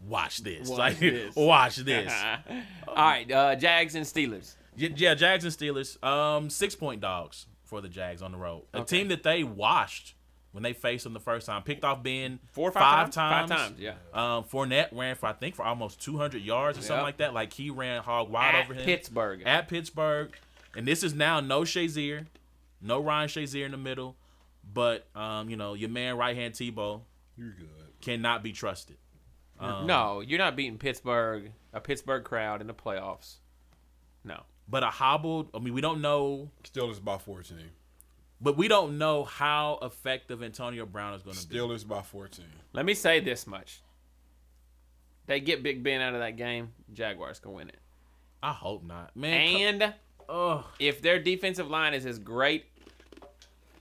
watch 0.05 0.43
this, 0.43 0.69
Watch 0.69 0.77
like 0.77 0.99
this. 0.99 1.35
watch 1.35 1.77
this. 1.77 2.13
All 2.87 2.95
right, 2.95 3.31
uh, 3.31 3.55
Jags 3.55 3.95
and 3.95 4.05
Steelers. 4.05 4.53
Yeah, 4.75 4.89
yeah, 4.95 5.13
Jags 5.15 5.43
and 5.43 5.53
Steelers. 5.53 6.01
Um, 6.03 6.49
six 6.49 6.75
point 6.75 7.01
dogs 7.01 7.47
for 7.63 7.81
the 7.81 7.89
Jags 7.89 8.21
on 8.21 8.31
the 8.31 8.37
road. 8.37 8.63
A 8.73 8.83
team 8.83 9.07
that 9.09 9.23
they 9.23 9.43
washed 9.43 10.15
when 10.51 10.63
they 10.63 10.73
faced 10.73 11.03
them 11.03 11.13
the 11.13 11.19
first 11.19 11.47
time. 11.47 11.63
Picked 11.63 11.83
off 11.83 12.01
Ben 12.01 12.39
Four 12.51 12.69
or 12.69 12.71
five, 12.71 12.81
five 12.81 13.11
times? 13.11 13.49
times. 13.49 13.51
Five 13.51 13.59
times, 13.59 13.79
yeah. 13.79 13.93
Um, 14.37 14.43
Fournette 14.45 14.89
ran 14.93 15.15
for 15.15 15.25
I 15.27 15.33
think 15.33 15.55
for 15.55 15.65
almost 15.65 16.01
200 16.01 16.41
yards 16.41 16.77
or 16.77 16.81
something 16.81 17.03
like 17.03 17.17
that. 17.17 17.33
Like 17.33 17.51
he 17.53 17.69
ran 17.69 18.01
hog 18.01 18.29
wide 18.29 18.55
At 18.55 18.63
over 18.65 18.73
him 18.73 18.85
Pittsburgh. 18.85 19.43
At 19.45 19.67
Pittsburgh, 19.67 20.31
and 20.75 20.87
this 20.87 21.03
is 21.03 21.13
now 21.13 21.39
no 21.39 21.61
Shazier, 21.61 22.25
no 22.81 23.01
Ryan 23.01 23.27
Shazier 23.27 23.65
in 23.65 23.71
the 23.71 23.77
middle, 23.77 24.15
but 24.73 25.07
um, 25.15 25.49
you 25.49 25.57
know 25.57 25.73
your 25.73 25.89
man 25.89 26.17
right 26.17 26.35
hand 26.35 26.53
Tebow 26.53 27.01
You're 27.37 27.49
good. 27.51 27.67
cannot 28.01 28.43
be 28.43 28.51
trusted. 28.53 28.97
Um, 29.59 29.87
no, 29.87 30.19
you're 30.21 30.39
not 30.39 30.55
beating 30.55 30.77
Pittsburgh, 30.77 31.51
a 31.73 31.79
Pittsburgh 31.79 32.23
crowd 32.23 32.59
in 32.61 32.67
the 32.67 32.73
playoffs. 32.73 33.35
No. 34.23 34.43
But 34.67 34.83
a 34.83 34.87
hobbled. 34.87 35.49
I 35.53 35.59
mean, 35.59 35.73
we 35.73 35.81
don't 35.81 36.01
know, 36.01 36.49
Still, 36.63 36.87
Steelers 36.89 37.03
by 37.03 37.17
14. 37.17 37.57
but 38.41 38.57
we 38.57 38.67
don't 38.67 38.97
know 38.97 39.23
how 39.23 39.79
effective 39.81 40.41
Antonio 40.43 40.85
Brown 40.85 41.13
is 41.13 41.21
going 41.23 41.35
to 41.35 41.47
be. 41.47 41.55
Steelers 41.55 41.87
by 41.87 42.01
14. 42.01 42.45
Let 42.73 42.85
me 42.85 42.93
say 42.93 43.19
this 43.19 43.45
much. 43.47 43.81
They 45.27 45.39
get 45.39 45.63
Big 45.63 45.81
Ben 45.83 46.01
out 46.01 46.13
of 46.13 46.19
that 46.19 46.37
game, 46.37 46.71
Jaguars 46.93 47.39
can 47.39 47.53
win 47.53 47.69
it. 47.69 47.79
I 48.43 48.51
hope 48.53 48.83
not, 48.83 49.15
man. 49.15 49.81
And 49.81 49.93
if 50.79 51.01
their 51.01 51.19
defensive 51.19 51.67
line 51.69 51.93
is 51.95 52.05
as 52.05 52.19
great 52.19 52.65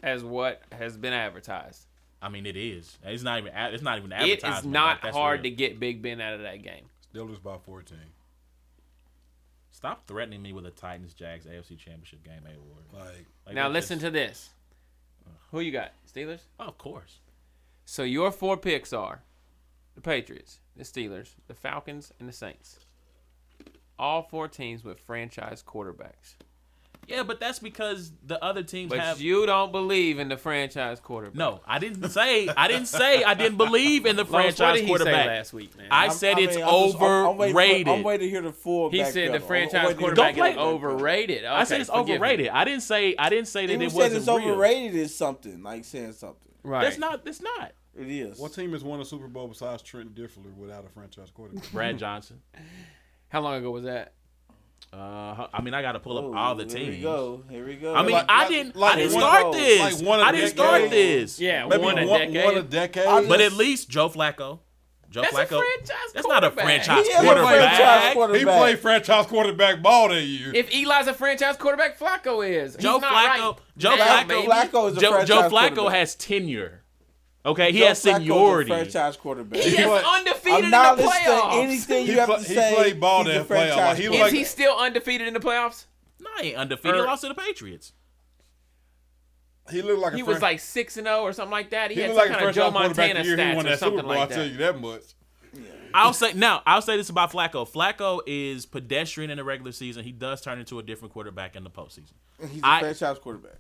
as 0.03 0.25
what 0.25 0.63
has 0.73 0.97
been 0.97 1.13
advertised, 1.13 1.87
I 2.23 2.31
mean, 2.31 2.47
it 2.47 2.57
is. 2.57 2.97
It's 3.03 3.23
not 3.23 3.39
even. 3.41 3.53
ad- 3.53 3.75
It's 3.75 3.83
not 3.83 3.99
even 3.99 4.11
it 4.13 4.15
advertised. 4.15 4.65
is 4.65 4.71
not 4.71 5.01
hard 5.01 5.43
to 5.43 5.51
get 5.51 5.79
Big 5.79 6.01
Ben 6.01 6.21
out 6.23 6.33
of 6.35 6.41
that 6.43 6.63
game. 6.63 6.87
Steelers 7.15 7.43
by 7.43 7.59
14. 7.59 7.99
Stop 9.85 10.07
threatening 10.07 10.41
me 10.41 10.55
with 10.55 10.65
a 10.65 10.71
Titans 10.71 11.13
Jags 11.13 11.45
AFC 11.45 11.77
Championship 11.77 12.25
game, 12.25 12.41
A 12.47 12.59
Ward. 12.59 12.85
Like, 12.91 13.27
Like, 13.45 13.55
now 13.55 13.69
listen 13.69 13.97
just- 13.99 14.07
to 14.07 14.11
this. 14.11 14.49
Who 15.51 15.61
you 15.61 15.73
got? 15.73 15.93
Steelers? 16.11 16.41
Oh, 16.59 16.69
of 16.69 16.79
course. 16.79 17.19
So 17.85 18.03
your 18.03 18.33
four 18.33 18.57
picks 18.57 18.95
are 18.95 19.25
the 19.95 20.01
Patriots, 20.01 20.61
the 20.75 20.85
Steelers, 20.85 21.35
the 21.49 21.55
Falcons, 21.55 22.15
and 22.19 22.27
the 22.27 22.33
Saints. 22.33 22.79
All 23.99 24.23
four 24.23 24.49
teams 24.49 24.85
with 24.85 24.99
franchise 25.01 25.63
quarterbacks. 25.63 26.37
Yeah, 27.09 27.23
but 27.23 27.41
that's 27.41 27.59
because 27.59 28.13
the 28.27 28.43
other 28.43 28.63
teams 28.63 28.91
But 28.91 28.99
have. 29.01 29.21
you 29.21 29.45
don't 29.47 29.73
believe 29.73 30.19
in 30.19 30.29
the 30.29 30.37
franchise 30.37 31.01
quarterback. 31.01 31.37
no, 31.37 31.61
I 31.67 31.79
didn't 31.79 32.09
say. 32.11 32.49
I 32.49 32.69
didn't 32.69 32.87
say 32.89 33.23
I 33.25 33.35
didn't 33.35 33.59
believe 33.59 34.07
in 34.07 34.17
the 34.17 34.23
Los, 34.25 34.31
what 34.33 34.43
franchise 34.43 34.75
did 34.77 34.83
he 34.83 34.87
quarterback. 34.89 35.15
say 35.25 35.27
last 35.27 35.53
week, 35.53 35.77
man? 35.77 35.89
I 35.91 36.03
I'm- 36.05 36.11
said 36.13 36.37
I 36.37 36.41
it's 36.41 36.57
mean, 36.57 36.65
I'm 36.65 36.85
just- 36.91 36.97
I'm- 37.01 37.27
I'm 37.27 37.37
waiting 37.37 37.55
for- 37.55 37.61
overrated. 37.61 37.89
I'm 37.89 38.03
waiting 38.03 38.27
to 38.27 38.31
hear 38.31 38.43
the 38.43 38.53
full. 38.53 38.91
he 38.91 38.99
back 38.99 39.07
said 39.13 39.15
pedal. 39.15 39.33
the 39.33 39.39
I'm 39.41 39.47
franchise 39.47 39.73
waiting 39.73 39.85
to 39.85 39.89
hear 39.89 40.15
quarterback 40.15 40.15
the 40.15 40.23
Don't 40.23 40.29
is 40.31 40.37
play- 40.37 40.49
back 40.51 40.57
pedal. 40.59 40.75
overrated. 40.75 41.45
I 41.45 41.65
said 41.65 41.81
it's 41.81 41.91
forgive 41.91 42.07
me. 42.09 42.15
overrated. 42.15 42.49
I 42.49 42.65
didn't 42.65 42.83
say. 42.83 43.15
I 43.19 43.29
didn't 43.29 43.49
say 43.49 43.67
that 43.67 43.73
Even 43.73 43.87
it 43.89 43.93
wasn't 43.93 44.17
it's 44.17 44.27
real. 44.29 44.37
overrated 44.53 44.95
is 44.95 45.15
something 45.17 45.63
like 45.63 45.85
saying 45.85 46.13
something. 46.13 46.39
Right. 46.63 46.83
That's 46.83 46.99
not. 46.99 47.25
That's 47.25 47.41
not. 47.43 47.73
It 47.97 48.09
is. 48.09 48.39
what 48.41 48.53
team 48.53 48.73
has 48.73 48.83
won 48.83 49.01
a 49.01 49.05
Super 49.05 49.29
Bowl 49.29 49.47
besides 49.47 49.81
Trent 49.83 50.15
Dilfer 50.17 50.39
without 50.57 50.85
a 50.85 50.89
franchise 50.89 51.31
quarterback? 51.31 51.71
Brad 51.71 51.97
Johnson. 51.99 52.41
How 53.29 53.41
long 53.41 53.55
ago 53.55 53.71
was 53.71 53.85
that? 53.85 54.15
Uh, 54.95 55.49
I 55.53 55.61
mean, 55.61 55.75
I 55.75 55.83
got 55.83 55.93
to 55.93 55.99
pull 56.01 56.19
up 56.19 56.25
Oh, 56.25 56.35
all 56.37 56.55
the 56.55 56.65
Here 56.65 56.87
we 56.87 56.91
teams. 56.93 57.03
go. 57.03 57.43
Here 57.51 57.67
we 57.67 57.75
go. 57.75 57.95
I 57.97 58.03
mean, 58.03 58.13
Like- 58.13 58.27
I 58.29 58.49
didn't. 58.49 58.77
like 58.77 58.95
I 58.95 58.97
didn't 58.99 59.13
one- 59.15 59.21
start 59.23 59.53
this. 59.53 59.81
like 59.81 60.07
one 60.09 60.21
a 60.21 60.23
I 60.23 60.33
didn't 60.33 60.51
start 60.51 60.91
this. 60.91 61.41
Yeah, 61.41 61.67
Maybe 61.67 61.83
one 61.83 61.99
a 61.99 62.07
one, 62.07 62.21
decade. 62.21 62.45
one 62.45 62.57
a 62.59 62.63
decade. 62.63 63.07
I 63.07 63.27
But 63.27 63.41
at 63.41 63.53
least 63.55 63.89
Joe 63.89 64.09
Flacco. 64.09 64.61
Joe 65.11 65.23
That's 65.23 65.35
a 65.35 65.37
Flacco. 65.47 65.59
franchise 65.61 65.97
That's 66.15 66.27
not 66.29 66.45
a 66.45 66.51
quarterback. 66.51 66.65
franchise 66.65 67.07
He 67.07 67.13
is 67.13 67.19
a 67.21 67.23
franchise 67.23 68.13
quarterback. 68.15 68.39
he 68.41 68.45
played 68.45 68.79
franchise 68.81 69.27
quarterback 69.27 69.83
ball 69.83 70.09
that 70.11 70.23
year. 70.23 70.53
If 70.55 70.73
Eli's 70.73 71.07
a 71.09 71.15
franchise 71.15 71.57
quarterback, 71.57 71.99
Flacco 71.99 72.49
is. 72.49 72.77
Joe 72.77 72.95
He's 72.95 73.03
not 73.03 73.13
Flacco. 73.13 73.41
right 73.51 73.55
Joe 73.77 73.95
now, 73.97 74.23
Flacco. 74.23 74.45
Flacco 74.47 74.91
is 74.91 74.97
a 74.97 75.01
Joe, 75.01 75.11
franchise 75.13 75.29
Joe 75.29 75.49
Flacco 75.51 75.91
has 75.91 76.15
tenure. 76.15 76.83
Okay, 77.47 77.73
he 77.73 77.81
Joe 77.81 77.87
has 77.89 78.03
Flacco's 78.03 78.07
a 78.15 78.17
seniority. 78.21 78.71
franchise 78.71 79.17
quarterback. 79.19 79.61
He 79.61 79.69
is 79.71 79.77
play- 79.87 80.03
undefeated 80.07 80.65
I'm 80.65 80.71
not 80.71 80.99
in 80.99 81.05
the 81.05 81.11
listening 81.11 81.25
to 81.25 81.31
playoffs. 81.43 81.63
anything 81.63 82.07
He 82.07 82.13
you 82.13 82.19
have 82.21 82.29
play- 82.29 82.43
to 82.43 82.49
he 82.49 82.55
say. 82.55 82.75
played 82.75 83.01
ball 83.01 83.25
He's 83.25 83.35
that 83.35 83.41
a 83.41 83.45
playoff. 83.45 83.47
franchise 83.49 83.99
He 83.99 84.05
Is 84.05 84.11
was 84.11 84.19
quarterback. 84.19 84.39
he 84.39 84.45
still 84.45 84.79
undefeated 84.79 85.29
in 85.29 85.35
the 85.35 85.41
playoffs? 85.41 85.85
No, 86.21 86.31
he 86.41 86.49
ain't 86.49 86.57
undefeated. 86.57 86.95
Or- 86.95 87.01
he 87.03 87.07
lost 87.07 87.21
to 87.23 87.29
the 87.29 87.35
Patriots. 87.35 87.93
he 89.71 89.83
looked 89.83 90.01
like 90.01 90.13
a 90.13 90.17
He 90.17 90.23
fran- 90.23 90.35
was 90.35 90.43
like 90.43 90.61
six 90.61 90.97
and 90.97 91.07
zero 91.07 91.21
or 91.23 91.33
something 91.33 91.51
like 91.53 91.71
that. 91.71 91.91
He, 91.91 91.97
he 91.97 92.01
had 92.03 92.11
looked 92.15 92.21
some 92.27 92.33
like 92.33 92.37
a 92.37 92.39
kind 92.39 92.49
of 92.49 92.55
Joe 92.55 92.71
Montana 92.71 93.23
the 93.23 93.23
he 93.25 93.31
won 93.31 93.39
stats 93.39 93.57
or 93.57 93.63
that 93.65 93.79
Super 93.79 93.79
something 93.79 94.01
Bowl. 94.03 94.09
like 94.09 94.19
I'll 94.21 94.29
tell 94.29 94.47
you 94.47 94.57
that 94.59 94.81
much. 94.81 95.03
I'll 95.97 96.13
say 96.13 96.33
now. 96.33 96.61
I'll 96.67 96.83
say 96.83 96.97
this 96.97 97.09
about 97.09 97.31
Flacco. 97.31 97.71
Flacco 97.71 98.21
is 98.27 98.67
pedestrian 98.67 99.31
in 99.31 99.37
the 99.37 99.45
regular 99.45 99.71
season. 99.71 100.03
He 100.03 100.11
does 100.13 100.41
turn 100.41 100.59
into 100.59 100.79
a 100.81 100.83
different 100.83 101.13
quarterback 101.15 101.55
in 101.57 101.63
the 101.63 101.71
postseason. 101.71 102.13
He's 102.51 102.63
a 102.63 102.67
I- 102.67 102.81
franchise 102.81 103.19
quarterback. 103.21 103.59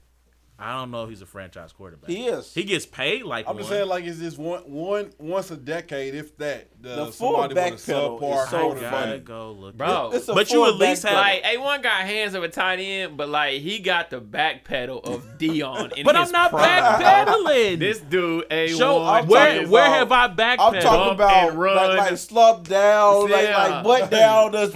I 0.58 0.72
don't 0.78 0.90
know 0.90 1.04
if 1.04 1.10
he's 1.10 1.22
a 1.22 1.26
franchise 1.26 1.72
quarterback. 1.72 2.08
He 2.08 2.26
is. 2.26 2.54
He 2.54 2.64
gets 2.64 2.86
paid 2.86 3.24
like 3.24 3.46
I'm 3.46 3.54
one. 3.54 3.58
just 3.58 3.70
saying, 3.70 3.88
like, 3.88 4.04
is 4.04 4.20
this 4.20 4.38
one, 4.38 4.60
one 4.62 5.12
once 5.18 5.50
a 5.50 5.56
decade, 5.56 6.14
if 6.14 6.36
that, 6.38 6.68
The 6.84 6.96
does 6.96 7.16
full 7.16 7.32
somebody 7.32 7.54
with 7.54 7.64
a 7.64 7.70
backpedal 7.92 8.20
subpar 8.20 8.44
is 8.44 8.50
so 8.50 8.56
I 8.72 8.74
funny. 8.74 8.80
gotta 9.06 9.18
go 9.20 9.52
look. 9.52 9.76
Bro, 9.76 10.10
It's 10.14 10.28
a 10.28 10.34
But 10.34 10.50
you 10.50 10.64
at 10.66 10.74
least 10.74 11.02
back 11.02 11.12
have- 11.12 11.20
Like 11.20 11.42
A1 11.44 11.82
got 11.82 12.02
hands 12.04 12.34
of 12.34 12.42
a 12.44 12.48
tight 12.48 12.78
end, 12.78 13.16
but 13.16 13.28
like 13.28 13.60
he 13.62 13.78
got 13.78 14.10
the 14.10 14.20
back 14.20 14.64
pedal 14.64 14.98
of 15.00 15.24
Deion. 15.38 15.92
In 15.96 16.04
But 16.04 16.14
his 16.16 16.28
I'm 16.28 16.32
not 16.32 16.50
prime. 16.50 16.66
backpedaling. 16.68 17.78
This 17.84 18.00
dude 18.00 18.48
A1. 18.50 18.76
Show 18.76 18.98
where 19.02 19.22
talking 19.54 19.70
where 19.70 19.84
have 19.86 20.12
I 20.12 20.28
backpedaled? 20.28 20.74
I'm 20.74 20.82
talking 20.82 21.14
about 21.14 21.48
and 21.50 21.58
run. 21.58 21.76
like, 21.96 22.10
like 22.10 22.18
slump 22.18 22.68
down, 22.68 23.30
like 23.30 23.44
Yeah. 23.48 23.56
like 23.56 23.84
butt 23.84 24.10
down. 24.10 24.52
That's 24.52 24.72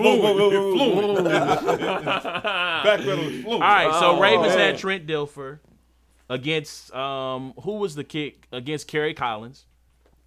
Backpedal 2.09 3.43
fluid. 3.43 3.47
All 3.55 3.61
right, 3.61 3.93
so 4.01 4.17
Oh, 4.17 4.21
Ravens 4.21 4.49
man. 4.49 4.59
had 4.59 4.79
Trent 4.79 5.07
Dilfer 5.07 5.59
against 6.31 6.95
um 6.95 7.55
who 7.63 7.73
was 7.77 7.95
the 7.95 8.05
kick 8.05 8.47
against 8.53 8.87
Kerry 8.89 9.15
Collins. 9.15 9.65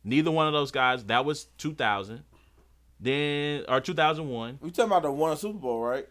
Neither 0.04 0.32
one 0.32 0.48
of 0.48 0.54
those 0.54 0.72
guys. 0.72 1.04
That 1.06 1.26
was 1.26 1.46
2000. 1.58 2.24
Then 3.00 3.66
or 3.68 3.82
2001. 3.82 4.60
We 4.62 4.72
talking 4.72 4.86
about 4.92 5.04
the 5.04 5.12
one 5.12 5.36
Super 5.38 5.58
Bowl, 5.58 5.82
right? 5.82 6.08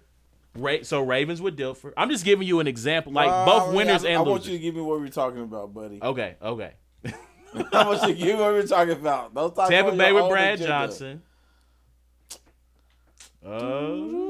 Right. 0.57 0.85
so 0.85 1.01
Ravens 1.01 1.41
with 1.41 1.57
Dilfer. 1.57 1.93
I'm 1.97 2.11
just 2.11 2.25
giving 2.25 2.47
you 2.47 2.59
an 2.61 2.67
example, 2.67 3.13
like 3.13 3.29
Nah, 3.29 3.45
both 3.45 3.63
I 3.63 3.67
mean, 3.67 3.77
winners 3.77 4.05
I, 4.05 4.09
and 4.09 4.19
I 4.19 4.23
want 4.23 4.47
you 4.47 4.53
to 4.53 4.59
give 4.59 4.75
me 4.75 4.81
what 4.81 4.99
we're 5.01 5.09
talking 5.09 5.43
about, 5.43 5.73
buddy. 5.73 6.01
Okay, 6.03 6.37
okay. 6.43 6.73
I 7.73 7.87
want 7.87 8.03
you 8.03 8.09
to 8.09 8.15
give 8.15 8.27
me 8.27 8.35
what 8.43 8.53
we're 8.53 8.67
talking 8.67 8.95
about. 8.95 9.33
Don't 9.35 9.55
talk 9.55 9.69
Tampa 9.69 9.91
about 9.91 9.99
Bay 9.99 10.13
with 10.13 10.29
Brad 10.29 10.55
agenda. 10.55 10.69
Johnson. 10.69 11.23
Uh, 13.47 14.21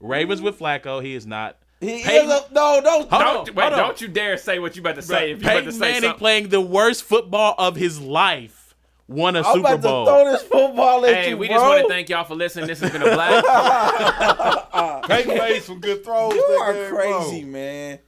Ravens 0.00 0.40
with 0.40 0.58
Flacco. 0.58 1.02
He 1.02 1.14
is 1.14 1.26
not. 1.26 1.57
He 1.80 2.02
Peyton- 2.02 2.30
is 2.30 2.32
a, 2.32 2.52
no, 2.52 2.80
don't. 2.82 3.08
Hold 3.08 3.10
Don't, 3.10 3.48
on, 3.50 3.54
wait, 3.54 3.64
hold 3.72 3.76
don't 3.76 4.00
you 4.00 4.08
dare 4.08 4.36
say 4.36 4.58
what 4.58 4.74
you 4.74 4.80
about 4.82 4.96
to 4.96 5.02
say. 5.02 5.30
If 5.32 5.42
you 5.42 5.48
about 5.48 5.54
to 5.54 5.58
Peyton 5.66 5.72
say 5.72 5.78
Manning 5.80 6.00
something. 6.02 6.18
playing 6.18 6.48
the 6.48 6.60
worst 6.60 7.04
football 7.04 7.54
of 7.56 7.76
his 7.76 8.00
life 8.00 8.74
won 9.06 9.36
a 9.36 9.38
I'm 9.40 9.44
Super 9.54 9.58
about 9.74 9.82
Bowl. 9.82 10.04
to 10.04 10.10
throw 10.10 10.32
this 10.32 10.42
football 10.42 11.06
at 11.06 11.14
Hey, 11.14 11.28
you, 11.30 11.36
we 11.38 11.46
bro. 11.46 11.56
just 11.56 11.64
want 11.66 11.82
to 11.82 11.88
thank 11.88 12.08
y'all 12.08 12.24
for 12.24 12.34
listening. 12.34 12.66
This 12.66 12.80
has 12.80 12.90
been 12.90 13.02
a 13.02 13.14
blast. 13.14 13.46
Peyton 15.08 15.38
made 15.38 15.62
some 15.62 15.80
good 15.80 16.04
throws. 16.04 16.34
You 16.34 16.46
that 16.48 16.60
are 16.62 16.72
game, 16.74 16.90
crazy, 16.94 17.42
bro. 17.42 17.50
man. 17.52 17.98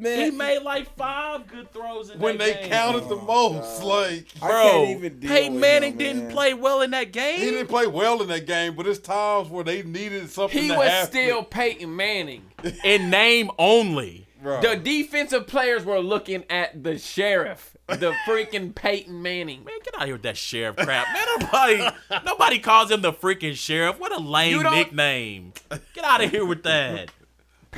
He 0.00 0.30
made 0.30 0.60
like 0.62 0.94
five 0.96 1.46
good 1.46 1.72
throws 1.72 2.10
in 2.10 2.18
that. 2.18 2.24
When 2.24 2.38
that 2.38 2.44
they 2.44 2.60
game. 2.60 2.70
counted 2.70 3.08
the 3.08 3.16
oh, 3.16 3.52
most, 3.52 3.82
like 3.82 4.26
I 4.42 4.48
Bro, 4.48 4.62
can't 4.70 4.90
even 4.98 5.18
deal 5.20 5.30
Peyton 5.30 5.52
with 5.54 5.60
Manning 5.60 5.92
him, 5.92 5.98
didn't 5.98 6.22
man. 6.24 6.30
play 6.32 6.54
well 6.54 6.82
in 6.82 6.90
that 6.92 7.12
game. 7.12 7.38
he 7.38 7.50
didn't 7.50 7.68
play 7.68 7.86
well 7.86 8.20
in 8.22 8.28
that 8.28 8.46
game, 8.46 8.74
but 8.74 8.86
it's 8.86 8.98
times 8.98 9.48
where 9.48 9.64
they 9.64 9.82
needed 9.82 10.28
something. 10.30 10.60
he 10.60 10.68
to 10.68 10.76
was 10.76 10.88
happen. 10.88 11.10
still 11.10 11.42
Peyton 11.44 11.94
Manning. 11.94 12.42
in 12.84 13.10
name 13.10 13.50
only. 13.58 14.26
Bro. 14.42 14.60
The 14.60 14.76
defensive 14.76 15.46
players 15.46 15.84
were 15.84 15.98
looking 15.98 16.44
at 16.50 16.84
the 16.84 16.98
sheriff, 16.98 17.74
the 17.88 18.12
freaking 18.26 18.74
Peyton 18.74 19.20
Manning. 19.22 19.64
Man, 19.64 19.74
get 19.82 19.94
out 19.94 20.02
of 20.02 20.06
here 20.06 20.14
with 20.14 20.22
that 20.22 20.36
sheriff 20.36 20.76
crap. 20.76 21.06
Man, 21.12 21.26
nobody, 21.40 21.88
nobody 22.24 22.58
calls 22.60 22.90
him 22.90 23.00
the 23.00 23.12
freaking 23.12 23.54
sheriff. 23.56 23.98
What 23.98 24.12
a 24.12 24.20
lame 24.20 24.62
nickname. 24.62 25.52
Get 25.94 26.04
out 26.04 26.22
of 26.22 26.30
here 26.30 26.44
with 26.44 26.62
that. 26.64 27.10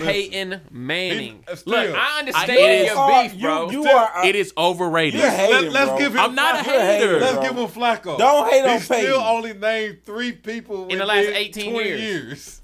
Peyton 0.07 0.61
Manning. 0.71 1.43
He- 1.47 1.53
uh, 1.53 1.57
still, 1.57 1.73
Look, 1.75 1.95
I 1.95 1.99
I- 2.17 2.19
understand 2.21 2.51
it 2.51 2.87
your 2.87 3.23
beef, 3.23 3.41
bro. 3.41 3.71
You, 3.71 3.73
you 3.79 3.83
Still- 3.85 3.97
are. 3.99 4.27
It 4.27 4.35
is 4.37 4.53
overrated. 4.57 5.21
You're 5.21 5.31
hating, 5.31 5.73
Let, 5.73 5.83
us 5.85 5.89
bro. 5.91 5.99
give 5.99 6.13
him. 6.15 6.21
I'm 6.21 6.35
not 6.35 6.55
a 6.55 6.59
Flacco. 6.69 6.73
You're 6.73 6.81
hater. 6.83 7.21
Let's 7.21 7.33
bro. 7.35 7.43
give 7.43 7.57
him 7.57 7.67
Flacco. 7.83 8.19
Don't 8.19 8.51
hate 8.51 8.65
on 8.65 8.71
He 8.77 8.79
still 8.81 9.21
only 9.21 9.53
named 9.55 9.99
three 10.05 10.33
people 10.33 10.89
In 10.89 10.99
the 10.99 11.07
last 11.07 11.27
18 11.29 11.75
years. 11.75 12.01
years. 12.01 12.63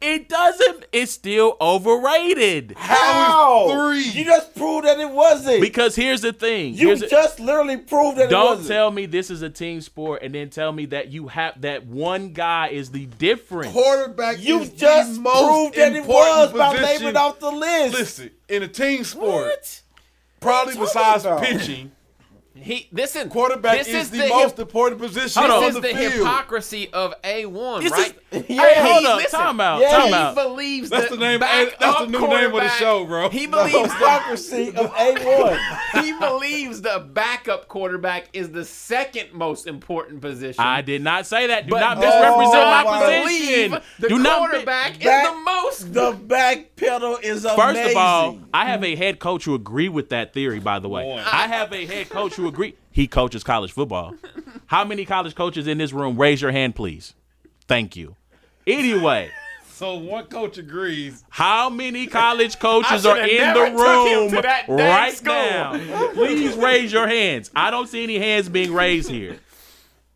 It 0.00 0.28
doesn't. 0.28 0.86
It's 0.92 1.12
still 1.12 1.56
overrated. 1.60 2.74
How? 2.76 3.68
three? 3.88 4.02
You 4.10 4.24
just 4.24 4.54
proved 4.54 4.86
that 4.86 4.98
it 5.00 5.10
wasn't. 5.10 5.60
Because 5.60 5.96
here's 5.96 6.20
the 6.20 6.32
thing. 6.32 6.74
you 6.74 6.86
Here's 6.88 7.00
the- 7.00 7.08
just 7.08 7.40
literally 7.40 7.76
proved 7.78 8.18
that 8.18 8.26
it 8.26 8.30
don't 8.30 8.58
wasn't. 8.58 8.68
tell 8.68 8.90
me 8.90 9.06
this 9.06 9.30
is 9.30 9.42
a 9.42 9.50
team 9.50 9.80
sport 9.80 10.22
and 10.22 10.34
then 10.34 10.50
tell 10.50 10.70
me 10.72 10.86
that 10.86 11.08
you 11.12 11.28
have 11.28 11.60
that 11.62 11.86
one 11.86 12.32
guy 12.32 12.68
is 12.68 12.90
the 12.90 13.06
difference. 13.06 13.72
Quarterback 13.72 14.36
You 14.40 14.60
is 14.60 14.70
just 14.70 15.14
the 15.16 15.20
most 15.20 15.46
proved 15.48 15.74
that 15.76 15.92
it 15.92 15.96
important 15.96 16.36
was 16.36 16.52
by 16.52 16.76
position. 16.76 17.00
naming 17.02 17.16
off 17.16 17.40
the 17.40 17.50
list. 17.50 17.94
Listen, 17.94 18.30
in 18.48 18.62
a 18.62 18.68
team 18.68 19.02
sport, 19.04 19.46
What? 19.46 19.82
probably 20.40 20.74
What 20.74 20.94
are 20.96 21.08
you 21.10 21.14
besides 21.14 21.24
about? 21.24 21.42
pitching, 21.42 21.92
He 22.60 22.88
listen. 22.92 23.28
Quarterback 23.28 23.78
this 23.78 23.88
is, 23.88 24.10
the, 24.10 24.18
hip- 24.18 24.28
most 24.30 24.58
important 24.58 25.00
position 25.00 25.42
on. 25.42 25.50
on 25.50 25.60
This 25.60 25.74
is 25.76 25.82
the, 25.82 25.88
the 25.88 25.94
field. 25.94 26.12
hypocrisy 26.12 26.92
of 26.92 27.14
a 27.24 27.46
one, 27.46 27.82
This 27.82 27.92
right? 27.92 28.06
is- 28.08 28.14
Hey. 28.46 28.56
Hold 28.56 29.00
he- 29.00 29.06
up, 29.06 29.16
listen, 29.16 29.40
time 29.40 29.60
out, 29.60 29.80
Yeah. 29.80 29.90
time 29.90 30.08
He 30.08 30.14
out. 30.14 30.34
believes 30.34 30.90
That's 30.90 31.08
the 31.08 31.16
the 31.16 31.20
name- 31.24 31.40
backup 31.40 31.78
that's 31.78 32.00
the 32.00 32.06
new 32.06 32.26
name 32.28 32.54
of 32.54 32.60
the 32.62 32.68
show, 32.70 33.04
bro. 33.06 33.28
He 33.30 33.46
The 33.46 33.56
believes 33.56 33.72
the 33.88 33.94
hypocrisy 33.94 34.68
of 34.76 34.90
A1. 34.92 35.58
he 36.04 36.12
believes 36.12 36.82
the 36.82 37.08
backup 37.12 37.68
quarterback 37.68 38.28
is 38.32 38.50
the 38.50 38.64
second 38.64 39.32
most 39.32 39.66
important 39.66 40.20
position. 40.20 40.62
I 40.62 40.82
did 40.82 41.02
not 41.02 41.26
say 41.26 41.46
that. 41.46 41.66
Do 41.66 41.70
But 41.70 41.80
not 41.80 41.98
misrepresent 41.98 42.52
not 42.52 42.84
my 42.86 43.22
position. 43.22 43.80
The 44.00 44.08
Do 44.08 44.18
not. 44.18 44.38
quarterback 44.50 44.98
is 44.98 45.04
Back- 45.04 45.30
the 45.32 45.36
most. 45.40 45.92
The 45.94 46.12
back 46.12 46.76
pedal 46.76 47.18
is 47.22 47.44
amazing. 47.44 47.56
First 47.84 47.90
of 47.92 47.96
all, 47.96 48.38
I 48.52 48.66
have 48.66 48.82
a 48.84 48.94
head 48.96 49.18
coach 49.20 49.44
who 49.44 49.54
agree 49.54 49.88
with 49.88 50.08
that 50.10 50.34
theory. 50.34 50.58
By 50.60 50.78
the 50.80 50.88
way. 50.88 51.18
I 51.18 51.46
have 51.46 51.72
a 51.72 51.86
head 51.86 52.08
coach 52.10 52.34
who 52.34 52.47
agree. 52.48 52.74
He 52.90 53.06
coaches 53.06 53.44
college 53.44 53.72
football. 53.72 54.14
How 54.66 54.84
many 54.84 55.04
college 55.04 55.34
coaches 55.34 55.66
in 55.66 55.78
this 55.78 55.92
room? 55.92 56.18
Raise 56.18 56.42
your 56.42 56.50
hand, 56.50 56.74
please. 56.74 57.14
Thank 57.66 57.96
you. 57.96 58.16
Anyway, 58.66 59.30
So 59.68 59.94
one 59.96 60.24
coach 60.26 60.58
agrees. 60.58 61.22
how 61.28 61.70
many 61.70 62.08
college 62.08 62.58
coaches 62.60 63.06
are 63.06 63.16
in 63.18 63.54
the 63.54 63.60
room 63.80 64.30
to 64.30 64.42
that 64.42 64.66
dang 64.66 64.76
right 64.76 65.14
school. 65.14 65.32
now? 65.32 66.10
Please 66.14 66.56
raise 66.56 66.90
your 66.90 67.06
hands. 67.06 67.48
I 67.54 67.70
don't 67.70 67.86
see 67.88 68.02
any 68.02 68.18
hands 68.18 68.48
being 68.48 68.72
raised 68.74 69.08
here. 69.08 69.38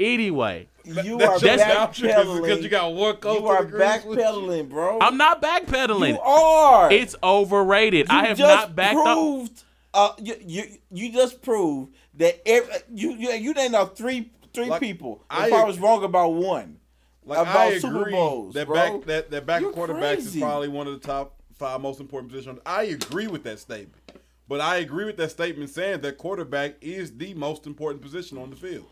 Anyway, 0.00 0.66
you 0.84 1.16
That's 1.16 1.42
are 1.44 1.46
your 1.46 1.56
doctrine 1.58 2.42
because 2.42 2.60
you 2.64 2.68
got 2.68 2.92
one 2.92 3.14
coach 3.16 3.40
You 3.40 3.46
are 3.46 3.64
that 3.64 4.00
agrees 4.00 4.04
with 4.04 4.18
you. 4.18 4.24
backpedaling, 4.24 4.68
bro. 4.68 4.98
I'm 5.00 5.16
not 5.16 5.40
backpedaling. 5.40 6.14
You 6.14 6.20
are. 6.20 6.90
It's 6.92 7.14
overrated. 7.22 8.08
You 8.10 8.16
I 8.18 8.26
have 8.26 8.38
just 8.38 8.66
not 8.66 8.74
backed 8.74 8.96
up. 8.98 9.48
Uh, 9.94 10.12
you, 10.18 10.34
you 10.44 10.64
you 10.90 11.12
just 11.12 11.40
proved 11.42 11.94
that 12.14 12.40
every, 12.46 12.72
you 12.94 13.12
you 13.12 13.30
you 13.32 13.54
named 13.54 13.74
out 13.74 13.96
three 13.96 14.30
three 14.52 14.66
Like, 14.68 14.80
people. 14.80 15.24
I 15.30 15.46
If 15.46 15.52
I, 15.52 15.60
ag- 15.60 15.66
was 15.66 15.78
wrong 15.78 16.04
about 16.04 16.30
one, 16.34 16.78
Like 17.24 17.38
about 17.38 17.56
I 17.56 17.64
agree 17.66 17.80
Super 17.80 18.10
Bowls, 18.10 18.54
that 18.54 18.66
bro. 18.66 18.74
back 18.98 19.06
that 19.06 19.30
that 19.30 19.46
back 19.46 19.60
You're 19.62 19.72
quarterbacks 19.72 20.18
is 20.18 20.36
probably 20.36 20.68
one 20.68 20.86
of 20.86 20.92
the 21.00 21.06
top 21.06 21.36
five 21.54 21.80
most 21.80 22.00
important 22.00 22.30
positions. 22.32 22.58
I 22.66 22.84
agree 22.84 23.26
with 23.28 23.44
that 23.44 23.58
statement, 23.58 24.02
but 24.48 24.60
I 24.60 24.76
agree 24.76 25.04
with 25.04 25.16
that 25.18 25.30
statement 25.30 25.70
saying 25.70 26.00
that 26.02 26.18
quarterback 26.18 26.74
is 26.80 27.16
the 27.16 27.34
most 27.34 27.66
important 27.66 28.02
position 28.02 28.36
on 28.38 28.50
the 28.50 28.56
field. 28.56 28.86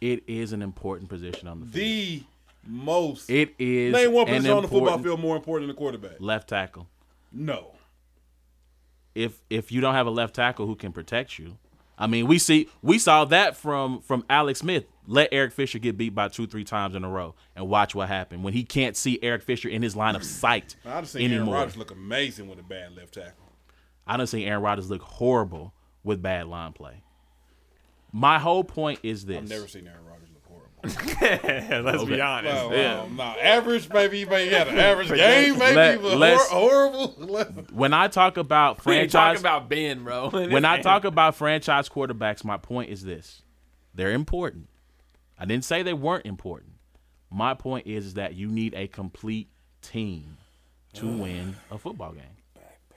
It 0.00 0.22
is 0.28 0.52
an 0.52 0.62
important 0.62 1.08
position 1.10 1.48
on 1.48 1.60
the 1.60 1.66
field. 1.66 1.74
The 1.74 2.22
most. 2.66 3.28
It 3.30 3.54
is 3.58 3.92
Name 3.92 4.12
one 4.12 4.28
an 4.28 4.34
position 4.36 4.56
on 4.56 4.62
the 4.62 4.68
football 4.68 4.98
field 4.98 5.20
more 5.20 5.36
important 5.36 5.68
than 5.68 5.74
the 5.74 5.78
quarterback. 5.78 6.20
left 6.20 6.48
tackle. 6.48 6.88
No. 7.32 7.74
If 9.14 9.40
if 9.50 9.72
you 9.72 9.80
don't 9.80 9.94
have 9.94 10.06
a 10.06 10.10
left 10.10 10.34
tackle 10.34 10.66
who 10.66 10.76
can 10.76 10.92
protect 10.92 11.38
you, 11.38 11.56
I 11.98 12.06
mean, 12.06 12.26
we 12.26 12.38
see 12.38 12.68
we 12.80 12.98
saw 12.98 13.24
that 13.26 13.56
from 13.56 14.00
from 14.00 14.24
Alex 14.30 14.60
Smith. 14.60 14.84
Let 15.06 15.30
Eric 15.32 15.52
Fisher 15.52 15.78
get 15.78 15.96
beat 15.96 16.14
by 16.14 16.28
two 16.28 16.46
three 16.46 16.64
times 16.64 16.94
in 16.94 17.02
a 17.02 17.08
row, 17.08 17.34
and 17.56 17.68
watch 17.68 17.94
what 17.94 18.08
happened 18.08 18.44
when 18.44 18.52
he 18.52 18.62
can't 18.62 18.96
see 18.96 19.18
Eric 19.22 19.42
Fisher 19.42 19.68
in 19.68 19.82
his 19.82 19.96
line 19.96 20.14
of 20.14 20.22
sight 20.22 20.76
I'd 20.84 20.90
have 20.90 21.08
seen 21.08 21.32
Aaron. 21.32 21.48
Rodgers 21.48 21.76
look 21.76 21.90
amazing 21.90 22.48
with 22.48 22.58
a 22.58 22.62
bad 22.62 22.94
left 22.94 23.14
tackle. 23.14 23.52
I 24.06 24.16
don't 24.16 24.26
see 24.26 24.44
Aaron 24.44 24.62
Rodgers 24.62 24.90
look 24.90 25.02
horrible 25.02 25.72
with 26.04 26.22
bad 26.22 26.46
line 26.46 26.72
play. 26.72 27.02
My 28.12 28.38
whole 28.38 28.64
point 28.64 29.00
is 29.02 29.24
this: 29.24 29.38
I've 29.38 29.48
never 29.48 29.66
seen 29.66 29.86
Aaron 29.86 30.04
Rodgers 30.84 30.96
look 30.96 31.20
horrible. 31.20 31.90
Let's 31.90 32.04
be 32.04 32.20
honest. 32.20 32.54
Well, 32.54 32.74
Yeah. 32.76 33.00
Um, 33.02 33.16
well, 33.16 33.34
no, 33.34 33.40
average 33.40 33.88
maybe 33.92 34.18
he 34.20 34.24
may 34.24 34.48
have 34.48 34.68
an 34.68 34.78
average 34.78 35.08
game, 35.08 35.58
maybe, 35.58 36.02
Let- 36.02 36.38
but 36.38 36.46
hor- 36.48 36.68
horrible. 36.70 37.66
when 37.72 37.92
I 37.92 38.08
talk 38.08 38.36
about 38.36 38.82
franchise 38.82 39.10
talking 39.12 39.40
about 39.40 39.68
Ben, 39.68 40.04
bro. 40.04 40.30
when 40.30 40.64
I 40.64 40.80
talk 40.80 41.04
about 41.04 41.34
franchise 41.34 41.88
quarterbacks, 41.88 42.44
my 42.44 42.56
point 42.56 42.90
is 42.90 43.02
this: 43.04 43.42
they're 43.94 44.12
important. 44.12 44.68
I 45.38 45.44
didn't 45.44 45.64
say 45.64 45.82
they 45.82 45.94
weren't 45.94 46.26
important. 46.26 46.72
My 47.30 47.54
point 47.54 47.86
is, 47.86 48.06
is 48.06 48.14
that 48.14 48.34
you 48.34 48.48
need 48.48 48.74
a 48.74 48.86
complete 48.88 49.48
team 49.82 50.38
to 50.94 51.06
win 51.22 51.56
a 51.70 51.78
football 51.78 52.12
game. 52.12 52.24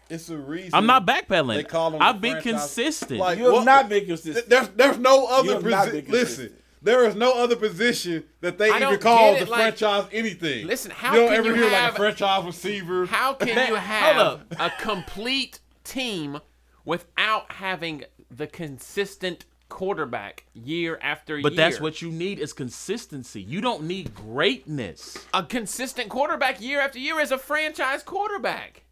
It's 0.10 0.28
a 0.30 0.38
reason. 0.38 0.72
I'm 0.74 0.86
not 0.88 1.06
They 1.06 1.14
backpedaling. 1.14 1.68
call 1.70 1.92
them 1.92 2.02
I've 2.02 2.16
the 2.16 2.20
been 2.22 2.32
franchise- 2.42 2.52
consistent. 2.62 3.20
Like- 3.22 3.38
you 3.38 3.46
have 3.46 3.54
what- 3.54 3.64
not 3.66 3.90
been 3.90 4.06
consistent. 4.06 4.50
There's 4.50 4.68
there's 4.70 4.98
no 4.98 5.26
other 5.28 5.54
have 5.54 5.64
not 5.64 5.86
Listen, 5.88 6.06
consistent. 6.06 6.61
There 6.82 7.06
is 7.06 7.16
no 7.16 7.34
other 7.34 7.56
position 7.56 8.24
that 8.42 8.58
they 8.58 8.70
I 8.72 8.78
even 8.78 9.00
call 9.00 9.38
the 9.38 9.46
like- 9.46 9.60
franchise 9.78 10.06
anything. 10.12 10.66
Listen, 10.68 10.92
how 10.92 11.14
you 11.14 11.20
don't 11.20 11.30
can 11.30 11.38
ever 11.38 11.48
you 11.50 11.54
hear 11.56 11.70
have- 11.70 11.84
like 11.84 11.94
a 11.94 11.96
franchise 11.96 12.46
receiver. 12.46 13.06
How 13.06 13.34
can 13.36 13.56
Man, 13.56 13.70
you 13.70 13.76
have 13.76 14.42
a 14.60 14.72
complete 14.80 15.60
team 15.84 16.40
without 16.86 17.52
having 17.54 18.04
the 18.30 18.48
consistent 18.48 19.46
quarterback 19.70 20.46
year 20.54 21.00
after 21.02 21.36
year? 21.36 21.44
but 21.44 21.56
that's 21.56 21.80
what 21.80 22.02
you 22.02 22.12
need 22.12 22.40
is 22.40 22.52
consistency. 22.54 23.42
You 23.42 23.62
don't 23.62 23.84
need 23.84 24.14
greatness. 24.16 25.18
a 25.34 25.44
consistent 25.44 26.10
quarterback 26.10 26.60
year 26.62 26.82
after 26.82 26.98
year 27.00 27.20
is 27.20 27.32
a 27.32 27.38
franchise 27.38 28.02
quarterback. 28.04 28.84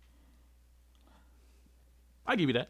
I 2.28 2.36
give 2.36 2.50
you 2.50 2.54
that. 2.54 2.70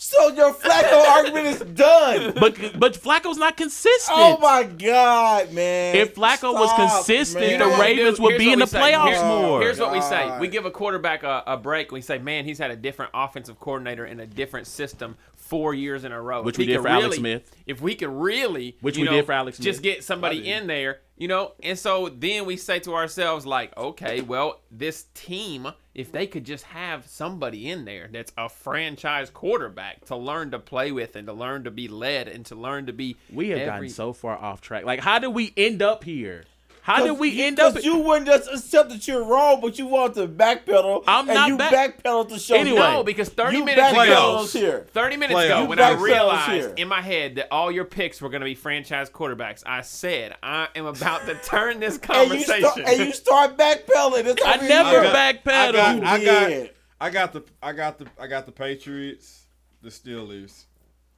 So 0.00 0.28
your 0.28 0.54
Flacco 0.54 1.04
argument 1.10 1.46
is 1.46 1.58
done. 1.74 2.32
But 2.38 2.78
but 2.78 2.94
Flacco's 2.94 3.36
not 3.36 3.56
consistent. 3.56 4.16
Oh 4.16 4.38
my 4.38 4.62
god, 4.62 5.52
man! 5.52 5.96
If 5.96 6.14
Flacco 6.14 6.54
was 6.54 6.72
consistent, 6.76 7.44
man. 7.44 7.58
the 7.58 7.66
know 7.66 7.80
Ravens 7.80 8.16
do? 8.16 8.22
would 8.22 8.38
be 8.38 8.52
in 8.52 8.60
the 8.60 8.66
say. 8.66 8.78
playoffs 8.78 9.06
Here's- 9.08 9.22
oh 9.22 9.42
more. 9.42 9.60
Here's 9.60 9.80
what 9.80 9.92
we 9.92 10.00
say: 10.00 10.38
we 10.38 10.46
give 10.48 10.64
a 10.66 10.70
quarterback 10.70 11.24
a, 11.24 11.42
a 11.48 11.56
break. 11.56 11.90
We 11.92 12.00
say, 12.00 12.18
man, 12.18 12.44
he's 12.44 12.58
had 12.58 12.70
a 12.70 12.76
different 12.76 13.10
offensive 13.12 13.58
coordinator 13.58 14.06
in 14.06 14.20
a 14.20 14.26
different 14.26 14.68
system 14.68 15.16
four 15.36 15.74
years 15.74 16.04
in 16.04 16.12
a 16.12 16.20
row. 16.22 16.42
Which 16.42 16.54
If 16.54 16.58
we 16.58 16.66
did 16.66 16.76
could 16.76 16.82
for 16.82 16.88
Alex 16.88 17.04
really- 17.06 17.18
Smith. 17.18 17.56
If 17.66 17.80
we 17.80 17.94
could 17.96 18.10
really, 18.10 18.76
Which 18.80 18.96
you 18.96 19.02
we 19.02 19.08
know, 19.10 19.16
did 19.16 19.26
for 19.26 19.32
Alex 19.32 19.56
Smith. 19.56 19.64
just 19.64 19.82
get 19.82 20.04
somebody 20.04 20.48
in 20.48 20.66
there, 20.68 21.00
you 21.16 21.26
know. 21.26 21.52
And 21.62 21.78
so 21.78 22.08
then 22.08 22.44
we 22.46 22.56
say 22.56 22.78
to 22.80 22.94
ourselves, 22.94 23.46
like, 23.46 23.76
okay, 23.76 24.20
well, 24.20 24.60
this 24.70 25.06
team, 25.14 25.66
if 25.98 26.12
they 26.12 26.26
could 26.28 26.44
just 26.44 26.62
have 26.64 27.06
somebody 27.08 27.68
in 27.68 27.84
there 27.84 28.08
that's 28.12 28.32
a 28.38 28.48
franchise 28.48 29.30
quarterback 29.30 30.04
to 30.04 30.14
learn 30.16 30.52
to 30.52 30.58
play 30.58 30.92
with 30.92 31.16
and 31.16 31.26
to 31.26 31.32
learn 31.32 31.64
to 31.64 31.70
be 31.72 31.88
led 31.88 32.28
and 32.28 32.46
to 32.46 32.54
learn 32.54 32.86
to 32.86 32.92
be, 32.92 33.16
We 33.32 33.48
have 33.48 33.58
every- 33.58 33.66
gotten 33.72 33.88
so 33.88 34.12
far 34.12 34.38
off 34.38 34.60
track. 34.60 34.84
Like, 34.84 35.00
how 35.00 35.18
did 35.18 35.28
we 35.28 35.52
end 35.56 35.82
up 35.82 36.04
here? 36.04 36.44
How 36.88 37.04
did 37.04 37.18
we 37.18 37.42
end 37.42 37.60
up? 37.60 37.74
Because 37.74 37.84
you 37.84 37.98
wouldn't 37.98 38.26
just 38.26 38.48
accept 38.50 38.88
that 38.88 39.06
you're 39.06 39.22
wrong, 39.22 39.60
but 39.60 39.78
you 39.78 39.86
want 39.86 40.14
to 40.14 40.26
backpedal. 40.26 41.04
I'm 41.06 41.28
and 41.28 41.34
not 41.34 41.48
you 41.48 41.58
back- 41.58 42.02
backpedal 42.02 42.28
to 42.30 42.38
show 42.38 42.54
Anyway. 42.56 42.78
No, 42.78 43.02
because 43.04 43.28
30 43.28 43.58
you 43.58 43.64
minutes 43.66 43.92
ago, 43.92 44.46
here. 44.50 44.86
30 44.92 45.16
minutes 45.18 45.38
Playoffs. 45.38 45.44
ago, 45.46 45.64
when 45.66 45.78
I 45.80 45.90
realized 45.92 46.50
here. 46.50 46.74
in 46.78 46.88
my 46.88 47.02
head 47.02 47.34
that 47.36 47.48
all 47.52 47.70
your 47.70 47.84
picks 47.84 48.22
were 48.22 48.30
going 48.30 48.40
to 48.40 48.46
be 48.46 48.54
franchise 48.54 49.10
quarterbacks, 49.10 49.62
I 49.66 49.82
said, 49.82 50.34
I 50.42 50.68
am 50.74 50.86
about 50.86 51.26
to 51.26 51.34
turn 51.34 51.78
this 51.78 51.98
And 52.08 52.08
you, 52.08 52.46
conversation. 52.46 52.70
start, 52.70 52.88
and 52.88 52.98
you 53.06 53.12
start 53.12 53.56
backpedaling. 53.58 54.38
I 54.44 54.56
never 54.66 55.02
year. 55.02 55.12
backpedaled. 55.12 56.02
I 56.02 56.02
got, 56.02 56.02
I 56.04 56.24
got. 56.24 56.70
I 57.00 57.10
got 57.10 57.32
the, 57.34 57.44
I 57.62 57.72
got 57.74 57.98
the, 57.98 58.06
I 58.18 58.26
got 58.26 58.46
the 58.46 58.52
Patriots, 58.52 59.44
the 59.82 59.90
Steelers, 59.90 60.64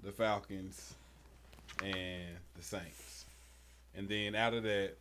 the 0.03 0.11
Falcons, 0.13 0.95
and 1.83 2.27
the 2.57 2.63
Saints. 2.63 3.25
And 3.95 4.09
then 4.09 4.35
out 4.35 4.53
of 4.53 4.63
that, 4.65 4.97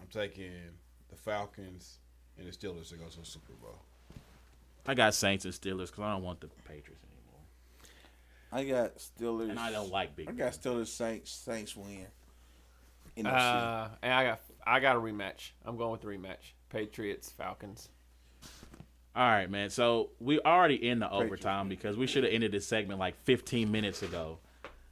I'm 0.00 0.06
taking 0.10 0.52
the 1.10 1.16
Falcons 1.16 1.98
and 2.38 2.46
the 2.46 2.52
Steelers 2.52 2.88
to 2.90 2.96
go 2.96 3.06
to 3.06 3.20
the 3.20 3.26
Super 3.26 3.52
Bowl. 3.54 3.80
I 4.86 4.94
got 4.94 5.14
Saints 5.14 5.44
and 5.44 5.52
Steelers 5.52 5.86
because 5.86 6.00
I 6.00 6.12
don't 6.12 6.22
want 6.22 6.40
the 6.40 6.48
Patriots 6.66 7.04
anymore, 7.12 7.42
I 8.52 8.64
got 8.64 8.96
Steelers. 8.98 9.50
and 9.50 9.58
I 9.58 9.70
don't 9.70 9.90
like 9.90 10.16
big. 10.16 10.28
I 10.28 10.32
got 10.32 10.52
Steelers. 10.52 10.86
Saints. 10.88 11.30
Saints 11.30 11.76
win. 11.76 12.06
NFC. 13.16 13.26
uh, 13.26 13.88
and 14.02 14.12
I 14.12 14.24
got 14.24 14.40
I 14.66 14.80
got 14.80 14.96
a 14.96 15.00
rematch. 15.00 15.50
I'm 15.64 15.76
going 15.76 15.90
with 15.92 16.00
the 16.02 16.06
rematch. 16.08 16.52
Patriots, 16.70 17.30
Falcons. 17.30 17.88
All 19.16 19.26
right, 19.28 19.50
man. 19.50 19.70
So 19.70 20.10
we 20.20 20.38
already 20.40 20.76
in 20.76 21.00
the 21.00 21.10
overtime 21.10 21.68
because 21.68 21.96
we 21.96 22.06
should 22.06 22.22
have 22.24 22.32
ended 22.32 22.52
this 22.52 22.66
segment 22.66 23.00
like 23.00 23.16
15 23.24 23.70
minutes 23.72 24.02
ago. 24.02 24.38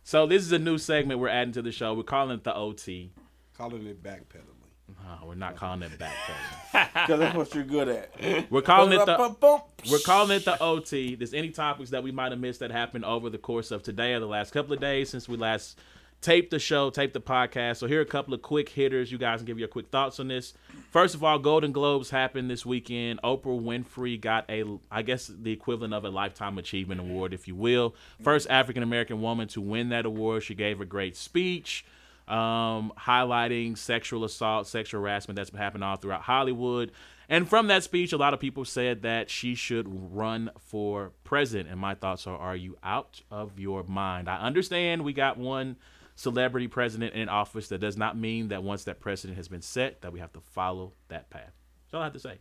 So 0.03 0.27
this 0.27 0.43
is 0.43 0.53
a 0.53 0.59
new 0.59 0.78
segment 0.78 1.20
we're 1.20 1.28
adding 1.28 1.53
to 1.53 1.62
the 1.62 1.70
show. 1.73 1.95
We're 1.95 2.03
calling 2.03 2.37
it 2.37 2.45
the 2.45 2.55
OT. 2.55 3.12
Calling 3.57 3.87
it 3.87 4.03
backpedaling. 4.03 4.56
We're 5.24 5.34
not 5.34 5.56
calling 5.56 5.82
it 5.82 5.90
backpedaling. 5.98 6.88
Because 6.94 7.18
that's 7.18 7.36
what 7.36 7.54
you're 7.54 7.64
good 7.64 7.88
at. 7.88 8.50
We're 8.50 8.62
calling 8.62 8.92
it 8.92 9.04
the 9.04 9.62
We're 9.90 9.98
calling 9.98 10.36
it 10.36 10.44
the 10.44 10.60
OT. 10.62 11.14
There's 11.14 11.34
any 11.34 11.50
topics 11.50 11.90
that 11.90 12.02
we 12.02 12.12
might 12.12 12.32
have 12.32 12.40
missed 12.40 12.60
that 12.60 12.70
happened 12.70 13.04
over 13.04 13.28
the 13.28 13.38
course 13.38 13.70
of 13.70 13.82
today 13.82 14.14
or 14.14 14.20
the 14.20 14.26
last 14.26 14.52
couple 14.52 14.72
of 14.72 14.80
days 14.80 15.10
since 15.10 15.28
we 15.28 15.36
last 15.36 15.78
taped 16.20 16.50
the 16.50 16.58
show, 16.58 16.90
taped 16.90 17.14
the 17.14 17.20
podcast. 17.20 17.76
So 17.76 17.86
here 17.86 17.98
are 17.98 18.02
a 18.02 18.06
couple 18.06 18.34
of 18.34 18.42
quick 18.42 18.68
hitters. 18.68 19.12
You 19.12 19.18
guys 19.18 19.40
can 19.40 19.46
give 19.46 19.58
your 19.58 19.68
quick 19.68 19.88
thoughts 19.88 20.18
on 20.20 20.28
this. 20.28 20.54
First 20.90 21.14
of 21.14 21.22
all, 21.22 21.38
Golden 21.38 21.72
Globes 21.72 22.10
happened 22.10 22.50
this 22.50 22.64
weekend. 22.64 23.20
Oprah 23.22 23.60
Winfrey 23.60 24.20
got 24.20 24.48
a, 24.48 24.64
I 24.90 25.02
guess, 25.02 25.26
the 25.26 25.52
equivalent 25.52 25.92
of 25.92 26.04
a 26.04 26.10
Lifetime 26.10 26.58
Achievement 26.58 27.00
Award, 27.00 27.34
if 27.34 27.46
you 27.46 27.54
will. 27.54 27.94
First 28.22 28.48
African 28.48 28.82
American 28.82 29.20
woman 29.20 29.48
to 29.48 29.60
win 29.60 29.90
that 29.90 30.06
award. 30.06 30.44
She 30.44 30.54
gave 30.54 30.80
a 30.80 30.86
great 30.86 31.16
speech. 31.16 31.84
Um, 32.28 32.93
highlighting 32.98 33.78
sexual 33.78 34.24
assault, 34.24 34.66
sexual 34.66 35.01
harassment 35.01 35.36
that's 35.36 35.51
been 35.51 35.61
happening 35.61 35.82
all 35.82 35.97
throughout 35.97 36.23
Hollywood. 36.23 36.93
And 37.28 37.48
from 37.48 37.66
that 37.69 37.82
speech, 37.82 38.12
a 38.12 38.16
lot 38.16 38.35
of 38.35 38.40
people 38.40 38.65
said 38.65 39.03
that 39.03 39.31
she 39.31 39.55
should 39.55 39.86
run 40.15 40.51
for 40.59 41.12
president. 41.24 41.69
And 41.69 41.81
my 41.81 41.94
thoughts 41.94 42.27
are: 42.27 42.39
Are 42.39 42.57
you 42.57 42.77
out 42.82 43.23
of 43.31 43.59
your 43.59 43.82
mind? 43.85 44.28
I 44.28 44.39
understand 44.39 45.05
we 45.05 45.12
got 45.12 45.36
one 45.36 45.77
celebrity 46.15 46.69
president 46.69 47.15
in 47.15 47.28
office. 47.28 47.69
That 47.69 47.81
does 47.81 47.97
not 47.97 48.16
mean 48.16 48.48
that 48.48 48.62
once 48.62 48.85
that 48.85 49.01
precedent 49.01 49.36
has 49.36 49.48
been 49.48 49.62
set, 49.62 50.03
that 50.03 50.12
we 50.12 50.20
have 50.20 50.32
to 50.35 50.40
follow 50.40 50.93
that 51.09 51.31
path. 51.31 51.53
That's 51.85 51.94
all 51.94 52.01
I 52.01 52.05
have 52.05 52.12
to 52.12 52.20
say. 52.20 52.39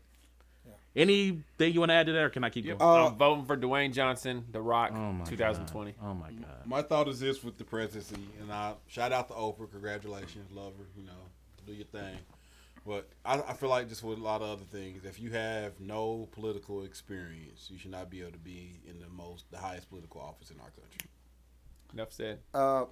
Anything 0.95 1.73
you 1.73 1.79
want 1.81 1.89
to 1.89 1.93
add 1.95 2.05
to 2.05 2.13
that, 2.13 2.21
or 2.23 2.29
can 2.29 2.43
I 2.43 2.49
keep 2.49 2.65
going? 2.65 2.77
I'm 2.81 3.15
voting 3.15 3.45
for 3.45 3.57
Dwayne 3.57 3.93
Johnson, 3.93 4.45
The 4.51 4.61
Rock, 4.61 4.91
Oh 4.93 5.23
2020. 5.25 5.91
God. 5.91 5.99
Oh 6.01 6.13
my 6.13 6.31
god. 6.31 6.65
My 6.65 6.81
thought 6.81 7.07
is 7.09 7.19
this 7.19 7.43
with 7.43 7.57
the 7.57 7.65
presidency, 7.65 8.15
and 8.39 8.51
I 8.51 8.73
shout 8.87 9.11
out 9.11 9.27
to 9.27 9.33
Oprah. 9.33 9.69
Congratulations, 9.69 10.49
love 10.51 10.73
her. 10.77 10.85
You 10.97 11.05
know, 11.05 11.11
do 11.67 11.73
your 11.73 11.85
thing. 11.87 12.17
But 12.87 13.09
I, 13.25 13.41
I 13.41 13.53
feel 13.53 13.69
like 13.69 13.89
just 13.89 14.03
with 14.03 14.19
a 14.19 14.21
lot 14.21 14.41
of 14.41 14.49
other 14.49 14.63
things, 14.71 15.05
if 15.05 15.19
you 15.19 15.31
have 15.31 15.79
no 15.79 16.29
political 16.31 16.83
experience, 16.83 17.67
you 17.71 17.79
should 17.79 17.89
not 17.91 18.09
be 18.11 18.21
able 18.21 18.33
to 18.33 18.37
be 18.37 18.79
in 18.87 18.99
the 18.99 19.07
most, 19.09 19.49
the 19.51 19.57
highest 19.57 19.89
political 19.89 20.21
office 20.21 20.51
in 20.51 20.57
our 20.59 20.69
country. 20.69 21.09
Enough 21.93 22.13
said. 22.13 22.39
Uh, 22.53 22.85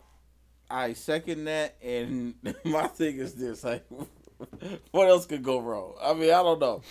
I 0.69 0.93
second 0.93 1.45
that, 1.45 1.75
and 1.81 2.34
my 2.65 2.88
thing 2.88 3.17
is 3.17 3.35
this: 3.35 3.63
like, 3.63 3.85
what 4.91 5.07
else 5.10 5.26
could 5.26 5.44
go 5.44 5.60
wrong? 5.60 5.94
I 6.02 6.14
mean, 6.14 6.30
I 6.32 6.41
don't 6.44 6.60
know. 6.60 6.82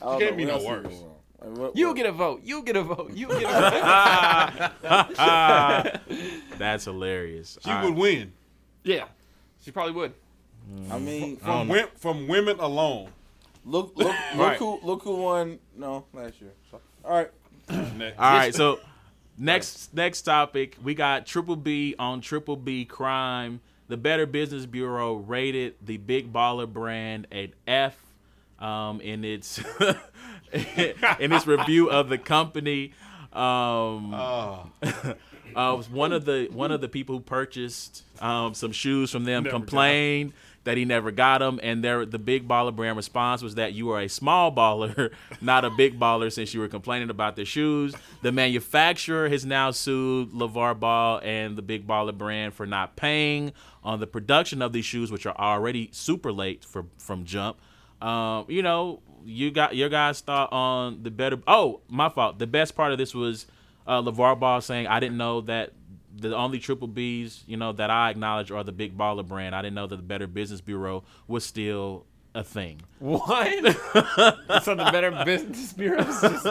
I 0.00 0.04
don't 0.04 0.20
Can't 0.20 0.32
know 0.32 0.36
be 0.36 0.46
what 0.46 0.62
no 0.62 0.68
worse. 0.68 0.94
Like, 1.42 1.58
what- 1.58 1.76
You 1.76 1.88
what- 1.88 1.96
get 1.96 2.06
a 2.06 2.12
vote. 2.12 2.42
You 2.44 2.62
get 2.62 2.76
a 2.76 2.82
vote. 2.82 3.12
You 3.14 3.28
get 3.28 3.42
a 3.44 4.72
vote. 4.82 6.00
That's 6.58 6.84
hilarious. 6.84 7.58
She 7.62 7.70
All 7.70 7.82
would 7.84 7.90
right. 7.90 7.98
win 7.98 8.32
yeah, 8.82 9.04
she 9.62 9.70
probably 9.70 9.92
would. 9.92 10.12
I 10.90 10.98
mean, 10.98 11.36
mm. 11.36 11.40
from 11.40 11.50
um, 11.50 11.68
wim- 11.68 11.88
from 11.96 12.28
women 12.28 12.58
alone. 12.60 13.10
look, 13.64 13.92
look, 13.96 14.06
look 14.06 14.16
Right. 14.36 14.56
who, 14.58 14.78
look 14.82 15.02
who 15.02 15.16
won. 15.16 15.58
No, 15.76 16.04
last 16.12 16.40
year. 16.40 16.52
So, 16.70 16.80
all 17.04 17.12
right. 17.12 17.30
All 17.70 17.78
right, 18.18 18.52
so 18.54 18.80
next 19.38 19.94
next 19.94 20.22
topic, 20.22 20.76
we 20.82 20.92
got 20.94 21.24
Triple 21.24 21.54
B 21.56 21.94
on 22.00 22.20
Triple 22.20 22.56
B 22.56 22.84
crime. 22.84 23.60
The 23.90 23.96
Better 23.96 24.24
Business 24.24 24.66
Bureau 24.66 25.16
rated 25.16 25.74
the 25.84 25.96
Big 25.96 26.32
Baller 26.32 26.72
brand 26.72 27.26
an 27.32 27.52
F 27.66 27.96
um, 28.60 29.00
in 29.00 29.24
its 29.24 29.58
in 30.52 31.32
its 31.32 31.46
review 31.46 31.90
of 31.90 32.08
the 32.08 32.16
company. 32.16 32.92
Um, 33.32 34.14
Oh, 34.14 34.70
uh, 35.56 35.76
one 35.90 36.12
of 36.12 36.24
the 36.24 36.48
one 36.52 36.70
of 36.70 36.80
the 36.80 36.88
people 36.88 37.16
who 37.16 37.20
purchased 37.20 38.04
um, 38.20 38.54
some 38.54 38.70
shoes 38.70 39.10
from 39.10 39.24
them 39.24 39.42
complained 39.44 40.34
that 40.64 40.76
he 40.76 40.84
never 40.84 41.10
got 41.10 41.38
them, 41.38 41.58
and 41.62 41.82
their 41.82 42.04
the 42.04 42.18
big 42.18 42.46
baller 42.46 42.74
brand 42.74 42.96
response 42.96 43.42
was 43.42 43.54
that 43.54 43.72
you 43.72 43.90
are 43.90 44.00
a 44.00 44.08
small 44.08 44.54
baller, 44.54 45.10
not 45.40 45.64
a 45.64 45.70
big 45.70 45.98
baller, 45.98 46.30
since 46.32 46.52
you 46.52 46.60
were 46.60 46.68
complaining 46.68 47.10
about 47.10 47.36
the 47.36 47.44
shoes. 47.44 47.94
The 48.22 48.32
manufacturer 48.32 49.28
has 49.28 49.46
now 49.46 49.70
sued 49.70 50.32
LaVar 50.32 50.78
Ball 50.78 51.20
and 51.22 51.56
the 51.56 51.62
big 51.62 51.86
baller 51.86 52.16
brand 52.16 52.54
for 52.54 52.66
not 52.66 52.96
paying 52.96 53.52
on 53.82 54.00
the 54.00 54.06
production 54.06 54.60
of 54.60 54.72
these 54.72 54.84
shoes, 54.84 55.10
which 55.10 55.24
are 55.26 55.36
already 55.38 55.88
super 55.92 56.30
late 56.32 56.64
for 56.64 56.84
from 56.98 57.24
Jump. 57.24 57.56
Um, 58.02 58.44
you 58.48 58.62
know, 58.62 59.00
you 59.24 59.50
got 59.50 59.76
your 59.76 59.88
guys 59.88 60.20
thought 60.20 60.52
on 60.52 61.02
the 61.02 61.10
better. 61.10 61.38
Oh, 61.46 61.80
my 61.88 62.08
fault. 62.08 62.38
The 62.38 62.46
best 62.46 62.74
part 62.74 62.92
of 62.92 62.98
this 62.98 63.14
was 63.14 63.46
uh, 63.86 64.02
LaVar 64.02 64.38
Ball 64.38 64.60
saying, 64.60 64.86
"I 64.86 65.00
didn't 65.00 65.16
know 65.16 65.40
that 65.42 65.72
the 66.20 66.36
only 66.36 66.58
triple 66.58 66.88
Bs, 66.88 67.42
you 67.46 67.56
know, 67.56 67.72
that 67.72 67.90
I 67.90 68.10
acknowledge 68.10 68.50
are 68.50 68.62
the 68.64 68.72
Big 68.72 68.96
Baller 68.96 69.26
brand. 69.26 69.54
I 69.54 69.62
didn't 69.62 69.74
know 69.74 69.86
that 69.86 69.96
the 69.96 70.02
Better 70.02 70.26
Business 70.26 70.60
Bureau 70.60 71.04
was 71.26 71.44
still 71.44 72.04
a 72.34 72.44
thing." 72.44 72.80
What? 72.98 73.48
so 74.62 74.74
the 74.74 74.88
Better 74.92 75.10
Business 75.24 75.72
Bureau. 75.72 76.00
is 76.02 76.20
just- 76.20 76.46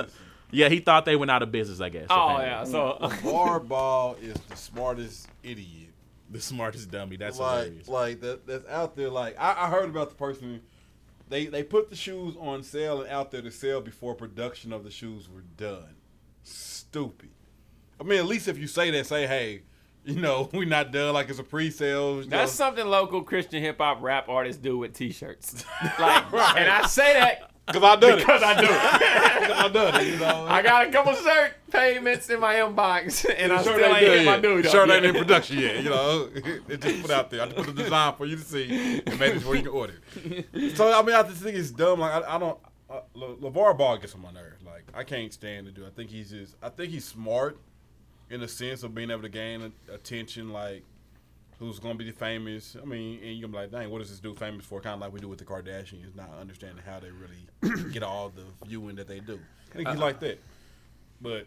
Yeah, 0.51 0.67
he 0.69 0.79
thought 0.79 1.05
they 1.05 1.15
went 1.15 1.29
out 1.31 1.43
of 1.43 1.51
business. 1.51 1.79
I 1.79 1.89
guess. 1.89 2.07
oh 2.09 2.35
apparently. 2.35 2.45
yeah. 2.47 2.63
So 2.63 2.97
Barball 3.21 4.19
is 4.21 4.33
the 4.49 4.55
smartest 4.55 5.27
idiot. 5.43 5.89
the 6.31 6.41
smartest 6.41 6.89
dummy. 6.89 7.17
That's 7.17 7.37
like 7.37 7.65
hilarious. 7.65 7.87
like 7.87 8.21
that 8.21 8.47
that's 8.47 8.67
out 8.67 8.95
there. 8.95 9.09
Like 9.09 9.35
I, 9.39 9.65
I 9.65 9.69
heard 9.69 9.89
about 9.89 10.09
the 10.09 10.15
person. 10.15 10.61
They 11.29 11.45
they 11.45 11.61
put 11.61 11.91
the 11.91 11.95
shoes 11.95 12.33
on 12.39 12.63
sale 12.63 13.01
and 13.01 13.09
out 13.11 13.29
there 13.29 13.43
to 13.43 13.51
sell 13.51 13.79
before 13.81 14.15
production 14.15 14.73
of 14.73 14.83
the 14.83 14.89
shoes 14.89 15.29
were 15.29 15.43
done. 15.57 15.95
Stupid. 16.43 17.29
I 17.99 18.03
mean, 18.03 18.19
at 18.19 18.25
least 18.25 18.47
if 18.47 18.57
you 18.57 18.67
say 18.67 18.91
that, 18.91 19.05
say 19.05 19.27
hey, 19.27 19.61
you 20.05 20.19
know, 20.19 20.49
we 20.53 20.65
not 20.65 20.91
done. 20.91 21.13
Like 21.13 21.29
it's 21.29 21.39
a 21.39 21.43
pre-sale. 21.43 22.17
that's 22.17 22.29
know. 22.29 22.45
something 22.45 22.85
local 22.85 23.21
Christian 23.23 23.61
hip 23.61 23.77
hop 23.79 24.01
rap 24.01 24.29
artists 24.29 24.61
do 24.61 24.77
with 24.77 24.93
T-shirts. 24.93 25.65
Like, 25.99 26.25
and 26.57 26.69
I 26.69 26.85
say 26.87 27.13
that 27.13 27.51
Cause 27.71 27.83
I 27.83 27.95
done 27.97 28.17
because 28.17 28.41
it. 28.41 28.47
I 28.47 28.61
do 28.61 28.67
it. 28.67 29.51
I 29.51 29.69
done 29.69 30.01
it. 30.01 30.07
You 30.07 30.17
know. 30.17 30.45
I 30.47 30.63
got 30.63 30.87
a 30.87 30.91
couple 30.91 31.13
shirt 31.13 31.53
payments 31.71 32.27
in 32.31 32.39
my 32.39 32.55
inbox, 32.55 33.23
and 33.37 33.53
I 33.53 33.57
The 33.57 33.63
still 33.63 33.75
ain't 33.75 33.85
ain't 33.97 33.99
hit 33.99 34.15
done 34.15 34.25
my 34.25 34.39
dude. 34.39 34.65
Shirt 34.65 34.87
yet. 34.87 34.95
ain't 34.95 35.05
in 35.05 35.21
production 35.21 35.57
yet. 35.59 35.83
You 35.83 35.89
know, 35.91 36.29
it 36.33 36.81
just 36.81 37.01
put 37.03 37.11
out 37.11 37.29
there. 37.29 37.43
I 37.43 37.45
just 37.45 37.57
put 37.57 37.75
the 37.75 37.83
design 37.83 38.15
for 38.15 38.25
you 38.25 38.37
to 38.37 38.41
see 38.41 39.03
and 39.05 39.19
make 39.19 39.35
it 39.35 39.45
where 39.45 39.55
you 39.55 39.61
can 39.61 39.71
order. 39.71 39.93
it. 40.15 40.77
So 40.77 40.91
I 40.91 41.03
mean, 41.03 41.15
I 41.15 41.21
just 41.21 41.43
think 41.43 41.55
it's 41.57 41.69
dumb. 41.69 41.99
Like 41.99 42.11
I, 42.23 42.35
I 42.35 42.39
don't. 42.39 42.57
Uh, 42.89 43.01
Le- 43.13 43.35
LaVar 43.35 43.77
Ball 43.77 43.97
gets 43.97 44.15
on 44.15 44.21
my 44.23 44.31
nerves. 44.31 44.63
Like 44.65 44.85
I 44.95 45.03
can't 45.03 45.31
stand 45.31 45.67
to 45.67 45.71
do. 45.71 45.85
I 45.85 45.91
think 45.91 46.09
he's 46.09 46.31
just. 46.31 46.55
I 46.63 46.69
think 46.69 46.89
he's 46.91 47.05
smart, 47.05 47.59
in 48.29 48.39
the 48.39 48.47
sense 48.47 48.83
of 48.83 48.93
being 48.93 49.11
able 49.11 49.23
to 49.23 49.29
gain 49.29 49.71
attention. 49.91 50.51
Like 50.51 50.83
who's 51.59 51.79
gonna 51.79 51.95
be 51.95 52.09
famous? 52.11 52.75
I 52.81 52.85
mean, 52.85 53.19
and 53.21 53.37
you're 53.37 53.47
gonna 53.47 53.59
be 53.59 53.63
like, 53.63 53.71
dang, 53.71 53.89
what 53.91 53.99
does 53.99 54.09
this 54.09 54.19
dude 54.19 54.39
famous 54.39 54.65
for? 54.65 54.79
Kind 54.79 54.95
of 54.95 55.01
like 55.01 55.13
we 55.13 55.19
do 55.19 55.27
with 55.27 55.39
the 55.39 55.45
Kardashians, 55.45 56.15
not 56.15 56.29
understanding 56.39 56.83
how 56.85 56.99
they 56.99 57.11
really 57.11 57.89
get 57.91 58.01
all 58.01 58.29
the 58.29 58.45
viewing 58.65 58.95
that 58.95 59.07
they 59.07 59.19
do. 59.19 59.39
I 59.69 59.75
think 59.75 59.87
he's 59.87 59.97
uh-huh. 59.97 60.05
like 60.05 60.19
that, 60.21 60.41
but. 61.21 61.45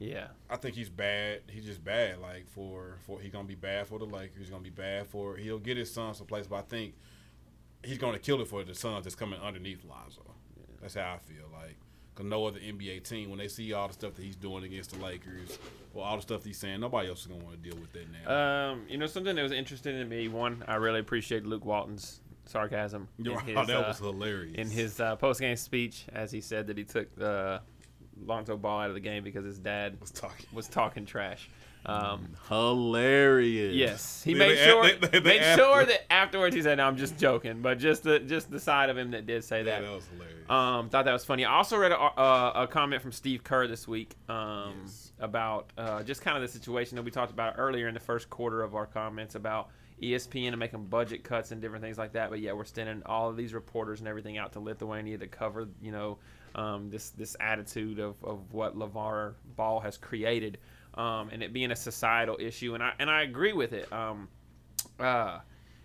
Yeah. 0.00 0.26
I 0.50 0.56
think 0.56 0.74
he's 0.74 0.88
bad. 0.88 1.42
He's 1.48 1.64
just 1.64 1.82
bad. 1.82 2.18
Like 2.18 2.48
for 2.48 2.98
for 3.06 3.20
he's 3.20 3.30
gonna 3.30 3.46
be 3.46 3.54
bad 3.54 3.86
for 3.86 4.00
the 4.00 4.04
Lakers. 4.04 4.38
He's 4.38 4.50
gonna 4.50 4.62
be 4.62 4.68
bad 4.68 5.06
for. 5.06 5.36
He'll 5.36 5.60
get 5.60 5.76
his 5.76 5.90
son 5.90 6.12
some 6.14 6.26
place, 6.26 6.48
but 6.48 6.56
I 6.56 6.62
think 6.62 6.94
he's 7.84 7.96
gonna 7.96 8.18
kill 8.18 8.40
it 8.40 8.48
for 8.48 8.64
the 8.64 8.74
sons 8.74 9.04
that's 9.04 9.14
coming 9.14 9.38
underneath 9.40 9.84
Lonzo. 9.84 10.22
That's 10.82 10.94
how 10.94 11.14
I 11.14 11.18
feel. 11.18 11.48
Like, 11.52 11.76
cause 12.14 12.26
no 12.26 12.46
other 12.46 12.58
NBA 12.60 13.08
team 13.08 13.30
when 13.30 13.38
they 13.38 13.48
see 13.48 13.72
all 13.72 13.88
the 13.88 13.94
stuff 13.94 14.14
that 14.14 14.22
he's 14.22 14.36
doing 14.36 14.64
against 14.64 14.90
the 14.92 15.04
Lakers, 15.04 15.58
or 15.94 16.04
all 16.04 16.16
the 16.16 16.22
stuff 16.22 16.44
he's 16.44 16.58
saying, 16.58 16.80
nobody 16.80 17.08
else 17.08 17.20
is 17.22 17.26
gonna 17.26 17.44
want 17.44 17.62
to 17.62 17.70
deal 17.70 17.78
with 17.78 17.92
that 17.92 18.06
now. 18.10 18.70
Um, 18.72 18.82
you 18.88 18.98
know 18.98 19.06
something 19.06 19.34
that 19.34 19.42
was 19.42 19.52
interesting 19.52 19.96
to 19.98 20.04
me. 20.04 20.28
One, 20.28 20.64
I 20.66 20.76
really 20.76 21.00
appreciate 21.00 21.44
Luke 21.44 21.64
Walton's 21.64 22.20
sarcasm 22.46 23.08
in 23.18 23.38
his, 23.40 23.54
that 23.54 23.70
uh, 23.70 23.88
was 23.88 23.98
hilarious. 23.98 24.56
in 24.56 24.70
his 24.70 25.00
uh, 25.00 25.16
post 25.16 25.40
game 25.40 25.56
speech, 25.56 26.04
as 26.12 26.30
he 26.30 26.40
said 26.40 26.66
that 26.68 26.78
he 26.78 26.84
took 26.84 27.08
uh, 27.20 27.58
Lonzo 28.24 28.56
Ball 28.56 28.80
out 28.80 28.88
of 28.88 28.94
the 28.94 29.00
game 29.00 29.24
because 29.24 29.44
his 29.44 29.58
dad 29.58 30.00
was 30.00 30.10
talking. 30.10 30.46
was 30.52 30.68
talking 30.68 31.06
trash. 31.06 31.48
Um, 31.86 32.28
Hilarious. 32.48 33.74
yes, 33.74 34.22
he 34.22 34.32
They- 34.32 34.38
made 34.38 34.58
they- 34.58 34.64
sure 34.66 34.82
they- 34.84 34.94
they- 34.96 35.08
they 35.08 35.20
made 35.20 35.40
asked 35.42 35.58
sure 35.60 35.84
that 35.84 36.12
afterwards 36.12 36.54
he 36.54 36.62
said, 36.62 36.78
"No, 36.78 36.86
I'm 36.86 36.96
just 36.96 37.18
joking," 37.18 37.60
but 37.62 37.78
just 37.78 38.02
the 38.04 38.20
just 38.20 38.50
the 38.50 38.58
side 38.60 38.90
of 38.90 38.96
him 38.98 39.10
that 39.12 39.26
did 39.26 39.44
say 39.44 39.58
Yeah, 39.58 39.64
that. 39.64 39.82
that 39.82 39.90
was 39.92 40.06
hilarious. 40.08 40.50
Um, 40.50 40.88
thought 40.88 41.04
that 41.04 41.12
was 41.12 41.24
funny. 41.24 41.44
I 41.44 41.54
also 41.54 41.76
read 41.76 41.92
a, 41.92 41.98
a, 41.98 42.52
a 42.62 42.66
comment 42.66 43.02
from 43.02 43.12
Steve 43.12 43.44
Kerr 43.44 43.66
this 43.66 43.86
week 43.88 44.14
um, 44.28 44.74
Yes. 44.82 45.12
about 45.20 45.70
uh, 45.78 46.02
just 46.02 46.22
kind 46.22 46.36
of 46.36 46.42
the 46.42 46.48
situation 46.48 46.96
that 46.96 47.02
we 47.02 47.10
talked 47.10 47.32
about 47.32 47.54
earlier 47.58 47.88
in 47.88 47.94
the 47.94 48.00
first 48.00 48.30
quarter 48.30 48.62
of 48.62 48.74
our 48.74 48.86
comments 48.86 49.34
about 49.34 49.68
ESPN 50.02 50.48
and 50.48 50.58
making 50.58 50.84
budget 50.86 51.22
cuts 51.22 51.50
and 51.52 51.62
different 51.62 51.82
things 51.82 51.96
like 51.98 52.12
that. 52.12 52.28
But 52.30 52.40
yeah, 52.40 52.52
we're 52.52 52.64
sending 52.64 53.02
all 53.06 53.30
of 53.30 53.36
these 53.36 53.54
reporters 53.54 54.00
and 54.00 54.08
everything 54.08 54.36
out 54.38 54.52
to 54.54 54.60
Lithuania 54.60 55.18
to 55.18 55.26
cover, 55.26 55.68
you 55.80 55.92
know, 55.92 56.18
um, 56.56 56.88
this 56.90 57.10
this 57.10 57.36
attitude 57.40 57.98
of, 57.98 58.16
of 58.22 58.52
what 58.52 58.76
LaVar 58.76 59.34
Ball 59.56 59.80
has 59.80 59.96
created, 59.96 60.58
um, 60.94 61.30
and 61.30 61.42
it 61.42 61.52
being 61.52 61.70
a 61.70 61.76
societal 61.76 62.36
issue. 62.40 62.74
And 62.74 62.82
I 62.82 62.92
and 62.98 63.10
I 63.10 63.22
agree 63.22 63.52
with 63.52 63.72
it. 63.72 63.92
Um, 63.92 64.28
uh, 64.98 65.40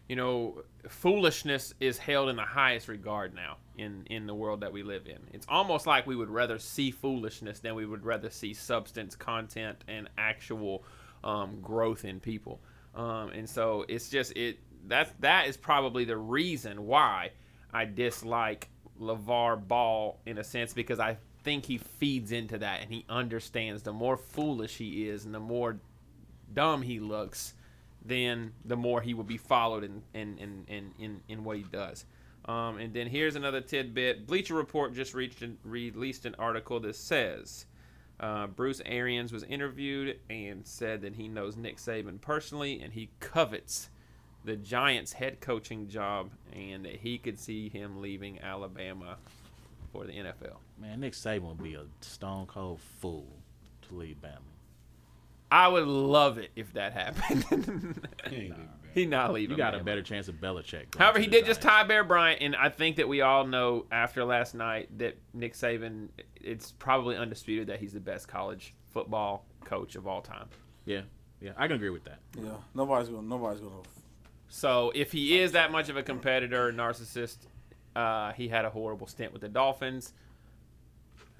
you 0.07 0.15
know, 0.15 0.63
foolishness 0.87 1.73
is 1.79 1.97
held 1.97 2.29
in 2.29 2.35
the 2.35 2.41
highest 2.41 2.87
regard 2.87 3.33
now 3.33 3.57
in 3.77 4.05
in 4.09 4.25
the 4.27 4.33
world 4.33 4.61
that 4.61 4.71
we 4.71 4.83
live 4.83 5.07
in. 5.07 5.19
It's 5.33 5.45
almost 5.49 5.85
like 5.87 6.07
we 6.07 6.15
would 6.15 6.29
rather 6.29 6.59
see 6.59 6.91
foolishness 6.91 7.59
than 7.59 7.75
we 7.75 7.85
would 7.85 8.05
rather 8.05 8.29
see 8.29 8.53
substance, 8.53 9.15
content, 9.15 9.83
and 9.87 10.09
actual 10.17 10.83
um, 11.23 11.59
growth 11.61 12.05
in 12.05 12.19
people. 12.19 12.59
Um, 12.95 13.29
and 13.29 13.47
so 13.47 13.85
it's 13.87 14.09
just 14.09 14.35
it 14.35 14.59
that 14.87 15.13
that 15.21 15.47
is 15.47 15.57
probably 15.57 16.05
the 16.05 16.17
reason 16.17 16.85
why 16.85 17.31
I 17.73 17.85
dislike 17.85 18.69
LaVar 18.99 19.67
Ball 19.67 20.19
in 20.25 20.37
a 20.39 20.43
sense 20.43 20.73
because 20.73 20.99
I 20.99 21.17
think 21.43 21.65
he 21.65 21.77
feeds 21.77 22.31
into 22.31 22.57
that 22.57 22.81
and 22.81 22.91
he 22.91 23.05
understands 23.09 23.83
the 23.83 23.93
more 23.93 24.17
foolish 24.17 24.77
he 24.77 25.07
is 25.07 25.25
and 25.25 25.33
the 25.33 25.39
more 25.39 25.77
dumb 26.53 26.81
he 26.81 26.99
looks, 26.99 27.53
then 28.03 28.53
the 28.65 28.77
more 28.77 29.01
he 29.01 29.13
will 29.13 29.23
be 29.23 29.37
followed 29.37 29.83
in 29.83 30.01
in 30.13 30.37
in 30.37 30.65
in, 30.67 30.91
in, 30.99 31.21
in 31.27 31.43
what 31.43 31.57
he 31.57 31.63
does. 31.63 32.05
Um, 32.45 32.77
and 32.77 32.93
then 32.93 33.07
here's 33.07 33.35
another 33.35 33.61
tidbit. 33.61 34.25
Bleacher 34.25 34.55
Report 34.55 34.93
just 34.93 35.13
reached 35.13 35.43
released 35.63 36.25
an 36.25 36.35
article 36.39 36.79
that 36.79 36.95
says 36.95 37.65
uh, 38.19 38.47
Bruce 38.47 38.81
Arians 38.85 39.31
was 39.31 39.43
interviewed 39.43 40.19
and 40.29 40.65
said 40.65 41.01
that 41.01 41.15
he 41.15 41.27
knows 41.27 41.55
Nick 41.55 41.77
Saban 41.77 42.19
personally 42.19 42.81
and 42.81 42.93
he 42.93 43.09
covets 43.19 43.89
the 44.43 44.55
Giants 44.55 45.13
head 45.13 45.41
coaching 45.41 45.87
job 45.87 46.31
and 46.53 46.85
that 46.85 46.97
he 46.97 47.17
could 47.17 47.39
see 47.39 47.69
him 47.69 48.01
leaving 48.01 48.39
Alabama 48.41 49.17
for 49.91 50.05
the 50.05 50.13
NFL. 50.13 50.57
Man, 50.79 50.99
Nick 50.99 51.13
Saban 51.13 51.41
would 51.41 51.63
be 51.63 51.75
a 51.75 51.85
stone 52.01 52.45
cold 52.45 52.79
fool 52.99 53.27
to 53.87 53.95
leave 53.95 54.17
Bama. 54.21 54.39
I 55.51 55.67
would 55.67 55.87
love 55.87 56.37
it 56.37 56.51
if 56.55 56.73
that 56.73 56.93
happened. 56.93 57.45
He 58.29 58.35
ain't 58.35 58.49
leaving 58.49 58.65
back. 58.65 58.93
he 58.93 59.05
not 59.05 59.33
leaving. 59.33 59.51
You 59.51 59.57
got 59.57 59.73
a 59.73 59.83
better 59.83 60.03
chance 60.03 60.27
of 60.27 60.35
Belichick. 60.35 60.91
going 60.91 60.99
However, 60.99 61.19
he 61.19 61.25
did 61.25 61.45
just 61.45 61.61
tie 61.61 61.83
Bear 61.83 62.03
Bryant, 62.03 62.41
and 62.41 62.55
I 62.55 62.69
think 62.69 62.97
that 62.97 63.07
we 63.07 63.21
all 63.21 63.45
know 63.45 63.85
after 63.91 64.23
last 64.23 64.53
night 64.53 64.95
that 64.99 65.17
Nick 65.33 65.53
Saban, 65.55 66.09
it's 66.35 66.71
probably 66.73 67.15
undisputed 67.15 67.67
that 67.67 67.79
he's 67.79 67.93
the 67.93 67.99
best 67.99 68.27
college 68.27 68.75
football 68.93 69.45
coach 69.63 69.95
of 69.95 70.05
all 70.05 70.21
time. 70.21 70.47
Yeah, 70.85 71.01
yeah, 71.41 71.51
I 71.57 71.67
can 71.67 71.77
agree 71.77 71.89
with 71.89 72.03
that. 72.03 72.19
Yeah, 72.37 72.51
nobody's 72.75 73.09
gonna 73.09 73.27
nobody's 73.27 73.61
gonna. 73.61 73.81
So 74.49 74.91
if 74.93 75.11
he 75.11 75.39
is 75.39 75.53
that 75.53 75.71
much 75.71 75.89
of 75.89 75.97
a 75.97 76.03
competitor, 76.03 76.71
narcissist, 76.71 77.37
uh, 77.95 78.33
he 78.33 78.47
had 78.47 78.65
a 78.65 78.69
horrible 78.69 79.07
stint 79.07 79.31
with 79.33 79.41
the 79.41 79.49
Dolphins. 79.49 80.13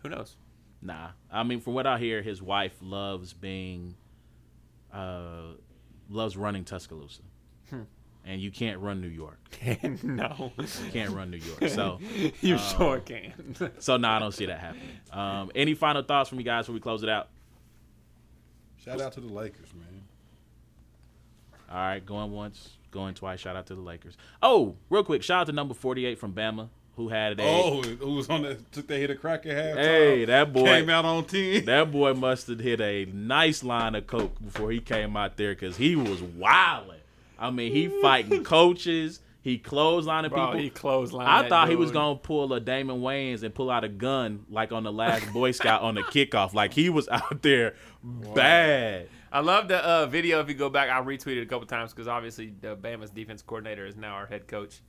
Who 0.03 0.09
knows? 0.09 0.35
Nah, 0.81 1.09
I 1.31 1.43
mean, 1.43 1.59
from 1.59 1.73
what 1.73 1.85
I 1.85 1.97
hear, 1.99 2.21
his 2.21 2.41
wife 2.41 2.73
loves 2.81 3.34
being, 3.34 3.95
uh, 4.93 5.53
loves 6.09 6.38
running 6.38 6.63
Tuscaloosa, 6.63 7.21
Hmm. 7.69 7.81
and 8.26 8.41
you 8.41 8.49
can't 8.49 8.80
run 8.80 9.01
New 9.01 9.09
York. 9.09 9.39
no, 10.03 10.53
You 10.57 10.91
can't 10.91 11.09
run 11.11 11.31
New 11.31 11.38
York. 11.38 11.67
So, 11.69 11.99
you 12.41 12.53
um, 12.55 12.59
sure 12.61 12.99
can. 13.01 13.55
so 13.80 13.97
no, 13.97 14.07
I 14.07 14.19
don't 14.19 14.31
see 14.34 14.45
that 14.45 14.59
happening. 14.59 14.88
Um, 15.11 15.51
any 15.53 15.73
final 15.73 16.01
thoughts 16.01 16.30
from 16.30 16.38
you 16.39 16.45
guys 16.45 16.63
before 16.63 16.76
we 16.76 16.80
close 16.80 17.03
it 17.03 17.09
out? 17.09 17.27
Shout 18.77 19.01
out 19.01 19.11
to 19.13 19.19
the 19.21 19.27
Lakers, 19.27 19.73
man. 19.73 20.03
All 21.69 21.76
right, 21.77 22.03
going 22.05 22.31
once, 22.31 22.77
going 22.91 23.13
twice. 23.13 23.39
Shout 23.39 23.55
out 23.55 23.67
to 23.67 23.75
the 23.75 23.81
Lakers. 23.81 24.17
Oh, 24.41 24.75
real 24.89 25.03
quick, 25.03 25.23
shout 25.23 25.41
out 25.41 25.47
to 25.47 25.53
number 25.53 25.73
forty-eight 25.73 26.19
from 26.19 26.33
Bama 26.33 26.69
who 26.99 27.07
had 27.07 27.39
a. 27.39 27.43
Oh, 27.43 27.81
who 27.81 28.13
was 28.13 28.29
on 28.29 28.41
that? 28.41 28.71
Took 28.73 28.87
that 28.87 28.97
hit 28.97 29.09
a 29.09 29.15
crack 29.15 29.45
at 29.45 29.55
halftime. 29.55 29.75
Hey, 29.77 30.25
that 30.25 30.51
boy 30.51 30.65
came 30.65 30.89
out 30.89 31.05
on 31.05 31.23
ten. 31.25 31.63
That 31.65 31.91
boy 31.91 32.13
must 32.13 32.47
have 32.47 32.59
hit 32.59 32.81
a 32.81 33.05
nice 33.05 33.63
line 33.63 33.95
of 33.95 34.05
coke 34.05 34.35
before 34.43 34.69
he 34.71 34.81
came 34.81 35.15
out 35.15 35.37
there 35.37 35.55
because 35.55 35.77
he 35.77 35.95
was 35.95 36.21
wilding. 36.21 36.99
I 37.39 37.51
mean, 37.51 37.71
he 37.71 37.87
fighting 38.01 38.43
coaches. 38.43 39.21
He 39.41 39.57
clotheslining 39.57 40.29
Bro, 40.29 40.47
people. 40.47 40.59
he 40.59 40.69
clotheslined 40.69 41.25
I 41.25 41.43
that 41.43 41.49
thought 41.49 41.69
he 41.69 41.77
was 41.77 41.91
gonna 41.91 42.17
pull 42.17 42.51
a 42.51 42.59
Damon 42.59 42.99
Wayans 42.99 43.43
and 43.43 43.55
pull 43.55 43.71
out 43.71 43.85
a 43.85 43.89
gun 43.89 44.45
like 44.49 44.73
on 44.73 44.83
the 44.83 44.91
last 44.91 45.31
Boy 45.31 45.51
Scout 45.51 45.81
on 45.81 45.95
the 45.95 46.01
kickoff. 46.01 46.53
Like 46.53 46.73
he 46.73 46.89
was 46.89 47.07
out 47.07 47.41
there 47.41 47.75
bad. 48.03 49.07
I 49.31 49.41
love 49.41 49.68
the 49.68 49.77
uh, 49.77 50.06
video. 50.07 50.39
If 50.39 50.49
you 50.49 50.56
go 50.56 50.69
back, 50.69 50.89
I 50.89 51.01
retweeted 51.01 51.43
a 51.43 51.45
couple 51.45 51.68
times 51.68 51.91
because 51.91 52.07
obviously 52.07 52.53
the 52.61 52.76
Bama's 52.76 53.11
defense 53.11 53.41
coordinator 53.41 53.85
is 53.85 53.95
now 53.95 54.14
our 54.14 54.26
head 54.26 54.47
coach, 54.47 54.81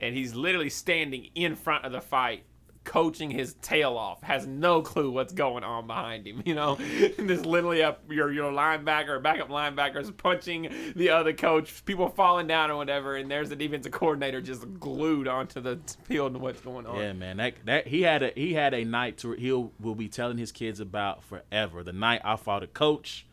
and 0.00 0.14
he's 0.14 0.34
literally 0.34 0.70
standing 0.70 1.28
in 1.34 1.54
front 1.54 1.84
of 1.84 1.92
the 1.92 2.00
fight, 2.00 2.44
coaching 2.82 3.30
his 3.30 3.54
tail 3.62 3.96
off. 3.96 4.20
Has 4.22 4.48
no 4.48 4.82
clue 4.82 5.12
what's 5.12 5.32
going 5.32 5.62
on 5.62 5.86
behind 5.86 6.26
him. 6.26 6.42
You 6.44 6.56
know, 6.56 6.74
this 6.74 7.46
literally 7.46 7.84
up 7.84 8.02
your 8.10 8.32
your 8.32 8.50
linebacker, 8.50 9.22
backup 9.22 9.48
linebacker 9.48 10.00
is 10.00 10.10
punching 10.10 10.92
the 10.96 11.10
other 11.10 11.32
coach. 11.32 11.84
People 11.84 12.08
falling 12.08 12.48
down 12.48 12.72
or 12.72 12.76
whatever, 12.76 13.14
and 13.14 13.30
there's 13.30 13.48
the 13.48 13.56
defensive 13.56 13.92
coordinator 13.92 14.40
just 14.40 14.66
glued 14.80 15.28
onto 15.28 15.60
the 15.60 15.78
field 16.02 16.32
and 16.32 16.42
what's 16.42 16.60
going 16.60 16.84
on. 16.84 16.98
Yeah, 16.98 17.12
man. 17.12 17.36
That 17.36 17.54
that 17.64 17.86
he 17.86 18.02
had 18.02 18.24
a 18.24 18.32
he 18.34 18.54
had 18.54 18.74
a 18.74 18.84
night 18.84 19.18
to 19.18 19.32
he'll 19.32 19.72
will 19.78 19.94
be 19.94 20.08
telling 20.08 20.36
his 20.36 20.50
kids 20.50 20.80
about 20.80 21.22
forever. 21.22 21.84
The 21.84 21.92
night 21.92 22.22
I 22.24 22.34
fought 22.34 22.64
a 22.64 22.66
coach, 22.66 23.24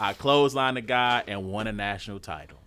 I 0.00 0.12
clotheslined 0.14 0.74
the 0.74 0.80
guy 0.82 1.24
and 1.26 1.46
won 1.50 1.66
a 1.66 1.72
national 1.72 2.20
title. 2.20 2.58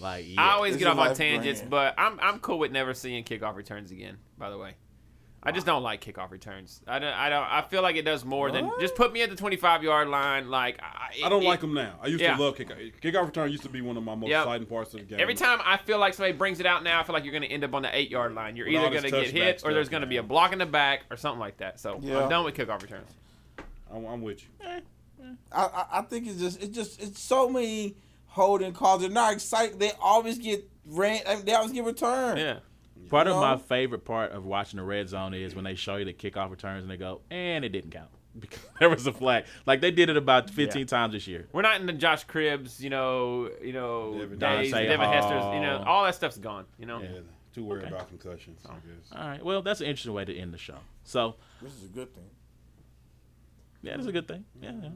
Like 0.00 0.24
yeah. 0.28 0.42
I 0.42 0.50
always 0.52 0.74
It's 0.74 0.82
get 0.82 0.90
off 0.90 0.98
on 0.98 1.14
tangents, 1.14 1.60
brand. 1.60 1.70
but 1.70 1.94
I'm 1.98 2.18
I'm 2.20 2.38
cool 2.40 2.58
with 2.58 2.72
never 2.72 2.94
seeing 2.94 3.24
kickoff 3.24 3.54
returns 3.56 3.90
again. 3.90 4.18
By 4.36 4.50
the 4.50 4.58
way, 4.58 4.74
I 5.42 5.52
just 5.52 5.64
don't 5.66 5.82
like 5.82 6.04
kickoff 6.04 6.30
returns. 6.30 6.82
I 6.86 6.98
don't. 6.98 7.14
I 7.14 7.28
don't. 7.30 7.44
I 7.44 7.62
feel 7.62 7.80
like 7.80 7.96
it 7.96 8.04
does 8.04 8.24
more 8.24 8.50
than 8.50 8.70
just 8.80 8.96
put 8.96 9.12
me 9.12 9.22
at 9.22 9.30
the 9.30 9.36
25 9.36 9.82
yard 9.84 10.08
line. 10.08 10.50
Like 10.50 10.80
I, 10.82 11.24
I 11.24 11.28
don't 11.28 11.42
it- 11.42 11.46
like 11.46 11.60
them 11.60 11.74
now. 11.74 11.94
I 12.02 12.08
used 12.08 12.20
Yeah. 12.20 12.36
to 12.36 12.42
love 12.42 12.56
kickoff. 12.56 12.92
Kickoff 13.00 13.24
return 13.26 13.50
used 13.50 13.62
to 13.62 13.68
be 13.68 13.80
one 13.82 13.96
of 13.96 14.02
my 14.02 14.14
most 14.16 14.28
Yep. 14.30 14.42
exciting 14.42 14.66
parts 14.66 14.92
of 14.94 15.00
the 15.00 15.06
game. 15.06 15.20
Every 15.20 15.34
time 15.34 15.60
I 15.64 15.76
feel 15.78 15.98
like 15.98 16.12
somebody 16.14 16.36
brings 16.36 16.60
it 16.60 16.66
out 16.66 16.82
now, 16.82 17.00
I 17.00 17.04
feel 17.04 17.14
like 17.14 17.24
you're 17.24 17.32
going 17.32 17.42
to 17.42 17.50
end 17.50 17.62
up 17.64 17.72
on 17.72 17.82
the 17.82 17.96
eight 17.96 18.10
yard 18.10 18.34
line. 18.34 18.56
You're 18.56 18.66
With 18.66 18.74
either 18.76 18.90
going 18.90 19.04
to 19.04 19.10
get 19.10 19.30
hit 19.30 19.58
touchback 19.58 19.64
or 19.68 19.72
there's 19.74 19.88
going 19.88 20.00
to 20.02 20.06
be 20.08 20.16
a 20.16 20.22
block 20.24 20.52
in 20.52 20.58
the 20.58 20.66
back 20.66 21.04
or 21.10 21.16
something 21.16 21.40
like 21.40 21.58
that. 21.58 21.78
So 21.78 21.98
Yeah. 22.02 22.24
I'm 22.24 22.28
done 22.28 22.44
with 22.44 22.54
kickoff 22.56 22.82
returns. 22.82 23.10
I'm, 23.94 24.04
I'm 24.06 24.22
with 24.22 24.42
you. 24.42 24.48
Eh. 24.66 24.80
I, 25.52 25.62
I 25.62 25.98
I 25.98 26.02
think 26.02 26.26
it's 26.26 26.38
just 26.40 26.62
it's 26.62 26.74
just 26.74 27.02
it's 27.02 27.20
so 27.20 27.48
many 27.48 27.96
holding 28.26 28.72
calls. 28.72 29.02
They're 29.02 29.10
not 29.10 29.32
excited. 29.32 29.78
They 29.78 29.92
always 30.00 30.38
get 30.38 30.68
ran. 30.86 31.20
I 31.26 31.36
mean, 31.36 31.44
they 31.44 31.54
always 31.54 31.72
get 31.72 31.84
returned. 31.84 32.38
Yeah. 32.40 32.58
Part 33.10 33.26
of 33.28 33.36
my 33.36 33.56
favorite 33.58 34.04
part 34.04 34.32
of 34.32 34.44
watching 34.46 34.78
the 34.78 34.84
red 34.84 35.08
zone 35.08 35.34
is 35.34 35.54
when 35.54 35.64
they 35.64 35.74
show 35.74 35.96
you 35.96 36.04
the 36.04 36.12
kickoff 36.12 36.50
returns 36.50 36.82
and 36.82 36.90
they 36.90 36.96
go, 36.96 37.20
and 37.30 37.64
it 37.64 37.68
didn't 37.68 37.90
count 37.90 38.08
because 38.38 38.58
there 38.80 38.88
was 38.88 39.06
a 39.06 39.12
flag. 39.12 39.44
Like 39.66 39.80
they 39.80 39.90
did 39.90 40.08
it 40.08 40.16
about 40.16 40.50
15 40.50 40.80
Yeah. 40.80 40.86
times 40.86 41.12
this 41.12 41.26
year. 41.26 41.46
We're 41.52 41.62
not 41.62 41.80
in 41.80 41.86
the 41.86 41.92
Josh 41.92 42.26
Cribbs, 42.26 42.80
you 42.80 42.90
know, 42.90 43.50
you 43.62 43.72
know, 43.72 44.18
Devin 44.18 44.38
days, 44.38 44.72
Devin 44.72 45.08
Hester's, 45.08 45.44
you 45.54 45.60
know, 45.60 45.84
all 45.86 46.04
that 46.04 46.14
stuff's 46.14 46.38
gone. 46.38 46.64
You 46.78 46.86
know, 46.86 47.00
Yeah, 47.00 47.08
too 47.54 47.64
worried 47.64 47.84
Okay. 47.84 47.94
about 47.94 48.08
concussions. 48.08 48.60
I 48.66 48.72
oh. 48.72 48.76
guess. 48.84 49.12
All 49.20 49.28
right. 49.28 49.44
Well, 49.44 49.62
that's 49.62 49.80
an 49.80 49.86
interesting 49.86 50.14
way 50.14 50.24
to 50.24 50.34
end 50.34 50.52
the 50.52 50.58
show. 50.58 50.78
So 51.04 51.36
This 51.62 51.74
is 51.74 51.84
a 51.84 51.88
good 51.88 52.12
thing. 52.14 52.24
Yeah, 53.84 53.96
that's 53.96 54.08
a 54.08 54.12
good 54.12 54.28
thing. 54.28 54.44
Yeah. 54.60 54.72
yeah. 54.82 54.88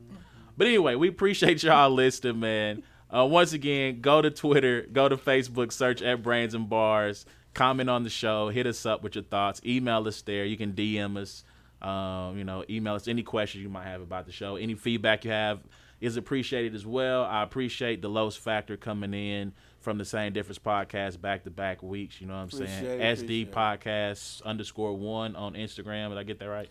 But 0.57 0.67
anyway, 0.67 0.97
we 0.97 1.09
appreciate 1.09 1.63
y'all 1.63 1.91
listening, 1.91 2.41
man. 2.41 2.83
Uh, 3.15 3.25
once 3.25 3.53
again, 3.53 4.01
go 4.01 4.21
to 4.21 4.31
Twitter, 4.31 4.87
go 4.93 5.09
to 5.09 5.17
Facebook, 5.17 5.73
search 5.73 6.03
at 6.03 6.23
Brains 6.23 6.55
and 6.55 6.69
Bars, 6.69 7.25
comment 7.55 7.89
on 7.89 8.05
the 8.05 8.11
show, 8.11 8.49
hit 8.49 8.67
us 8.67 8.85
up 8.85 9.03
with 9.03 9.15
your 9.15 9.25
thoughts, 9.25 9.61
email 9.65 10.07
us 10.07 10.21
there. 10.23 10.45
You 10.45 10.57
can 10.57 10.73
DM 10.73 11.17
us, 11.17 11.45
um, 11.81 12.37
you 12.37 12.45
know, 12.45 12.65
email 12.69 12.95
us 12.95 13.09
any 13.09 13.23
questions 13.23 13.63
you 13.63 13.71
might 13.71 13.87
have 13.87 14.03
about 14.03 14.27
the 14.27 14.33
show. 14.33 14.57
Any 14.57 14.75
feedback 14.75 15.25
you 15.25 15.31
have 15.31 15.61
is 16.01 16.17
appreciated 16.17 16.75
as 16.75 16.85
well. 16.85 17.25
I 17.25 17.43
appreciate 17.43 18.03
the 18.03 18.09
Los 18.09 18.37
Factor 18.37 18.77
coming 18.77 19.15
in 19.15 19.53
from 19.81 19.97
the 19.97 20.05
same 20.05 20.33
difference 20.33 20.59
podcast 20.59 21.21
back 21.21 21.45
to 21.45 21.51
back 21.51 21.83
weeks. 21.83 22.21
You 22.21 22.27
know 22.27 22.35
what 22.35 22.41
I'm 22.41 22.51
saying? 22.51 22.85
Appreciate 23.01 23.47
it, 23.47 23.51
SD 23.51 23.53
podcast 23.53 24.43
underscore 24.43 24.97
one 24.97 25.35
on 25.35 25.55
Instagram. 25.55 26.11
Did 26.11 26.19
I 26.19 26.25
get 26.25 26.39
that 26.41 26.49
right? 26.49 26.69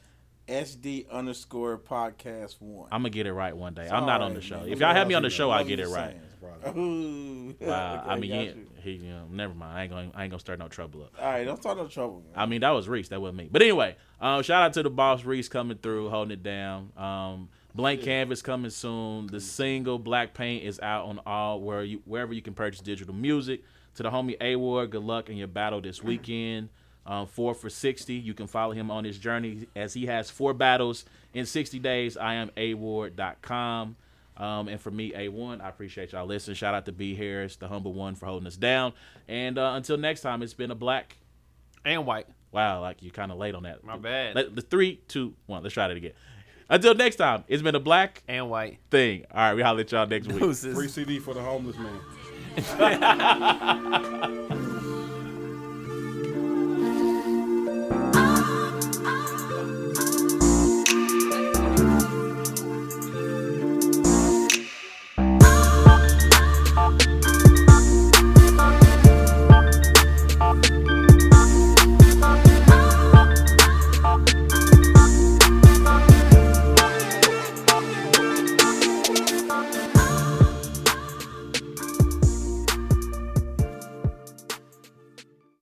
SD 0.47 1.09
underscore 1.09 1.77
podcast 1.77 2.55
one. 2.59 2.87
I'm 2.91 3.01
gonna 3.01 3.09
get 3.09 3.27
it 3.27 3.33
right 3.33 3.55
one 3.55 3.73
day. 3.73 3.83
It's 3.83 3.91
I'm 3.91 4.05
not 4.05 4.21
on 4.21 4.33
the 4.33 4.41
show. 4.41 4.59
man. 4.59 4.69
If 4.69 4.79
y'all 4.79 4.93
have 4.93 5.07
me 5.07 5.13
on 5.13 5.23
the 5.23 5.29
show, 5.29 5.51
I 5.51 5.63
get 5.63 5.79
it 5.79 5.87
right. 5.87 6.11
saying. 6.11 6.21
Wow. 7.61 8.01
Okay, 8.01 8.09
I 8.11 8.19
mean, 8.19 8.31
you. 8.31 8.67
he, 8.81 8.91
you 8.91 9.09
know, 9.09 9.25
never 9.31 9.53
mind. 9.53 9.77
I 9.77 9.83
ain't 9.83 9.91
gonna, 9.91 10.11
I 10.13 10.23
ain't 10.23 10.31
gonna 10.31 10.39
start 10.39 10.59
no 10.59 10.67
trouble 10.67 11.03
up. 11.03 11.13
All 11.19 11.25
right, 11.25 11.45
don't 11.45 11.59
start 11.59 11.77
no 11.77 11.87
trouble. 11.87 12.23
Man. 12.27 12.33
I 12.35 12.45
mean, 12.45 12.61
that 12.61 12.69
was 12.71 12.87
Reese. 12.87 13.07
That 13.09 13.21
wasn't 13.21 13.37
me. 13.37 13.49
But 13.51 13.61
anyway, 13.61 13.95
um, 14.19 14.43
shout 14.43 14.63
out 14.63 14.73
to 14.73 14.83
the 14.83 14.89
boss 14.89 15.23
Reese 15.23 15.47
coming 15.49 15.77
through, 15.77 16.09
holding 16.09 16.31
it 16.33 16.43
down. 16.43 16.91
Um, 16.97 17.49
Blank 17.73 18.01
Canvas 18.03 18.41
coming 18.41 18.69
soon. 18.71 19.27
The 19.27 19.39
single 19.39 19.97
Black 19.99 20.33
Paint 20.33 20.63
is 20.63 20.79
out 20.79 21.05
on 21.05 21.19
all 21.25 21.61
where 21.61 21.83
you 21.83 22.01
wherever 22.05 22.33
you 22.33 22.41
can 22.41 22.53
purchase 22.53 22.81
digital 22.81 23.13
music. 23.13 23.63
To 23.95 24.03
the 24.03 24.11
homie 24.11 24.35
A 24.41 24.55
Ward, 24.55 24.91
good 24.91 25.03
luck 25.03 25.29
in 25.29 25.37
your 25.37 25.47
battle 25.47 25.81
this 25.81 26.03
weekend. 26.03 26.69
Um, 27.07 27.25
four 27.25 27.53
for 27.55 27.69
sixty. 27.69 28.15
You 28.15 28.33
can 28.33 28.47
follow 28.47 28.73
him 28.73 28.91
on 28.91 29.05
his 29.05 29.17
journey 29.17 29.67
as 29.75 29.93
he 29.93 30.05
has 30.07 30.29
four 30.29 30.53
battles 30.53 31.05
in 31.33 31.45
sixty 31.45 31.79
days. 31.79 32.17
I 32.17 32.33
am 32.35 32.51
award.com. 32.57 33.95
Um, 34.35 34.67
and 34.67 34.79
for 34.79 34.91
me, 34.91 35.13
A1, 35.13 35.61
I 35.61 35.69
appreciate 35.69 36.11
y'all 36.11 36.27
listening. 36.27 36.55
Shout 36.55 36.75
out 36.75 36.85
to 36.85 36.91
B 36.91 37.15
Harris, 37.15 37.55
the 37.55 37.67
humble 37.67 37.93
one, 37.93 38.13
for 38.13 38.27
holding 38.27 38.45
us 38.45 38.55
down. 38.57 38.93
And 39.27 39.57
uh, 39.57 39.71
until 39.75 39.97
next 39.97 40.21
time, 40.21 40.43
it's 40.43 40.53
been 40.53 40.69
a 40.69 40.75
black 40.75 41.17
and 41.85 42.05
white. 42.05 42.27
Wow, 42.51 42.81
like 42.81 43.01
you're 43.01 43.11
kind 43.13 43.31
of 43.31 43.37
late 43.39 43.55
on 43.55 43.63
that. 43.63 43.83
My 43.83 43.97
bad. 43.97 44.35
Let, 44.35 44.55
the 44.55 44.61
three, 44.61 45.01
two, 45.07 45.33
one. 45.47 45.63
Let's 45.63 45.73
try 45.73 45.87
that 45.87 45.97
again. 45.97 46.13
Until 46.69 46.93
next 46.93 47.15
time, 47.15 47.45
it's 47.47 47.63
been 47.63 47.75
a 47.75 47.79
black 47.79 48.21
And 48.27 48.49
white. 48.49 48.77
thing. 48.91 49.25
All 49.31 49.37
right, 49.39 49.53
we 49.55 49.61
holler 49.61 49.79
at 49.81 49.91
y'all 49.91 50.05
next 50.05 50.27
week. 50.27 50.39
Deuces. 50.39 50.75
Free 50.75 50.87
CD 50.89 51.17
for 51.19 51.33
the 51.33 51.41
homeless 51.41 51.77
man. 51.77 51.99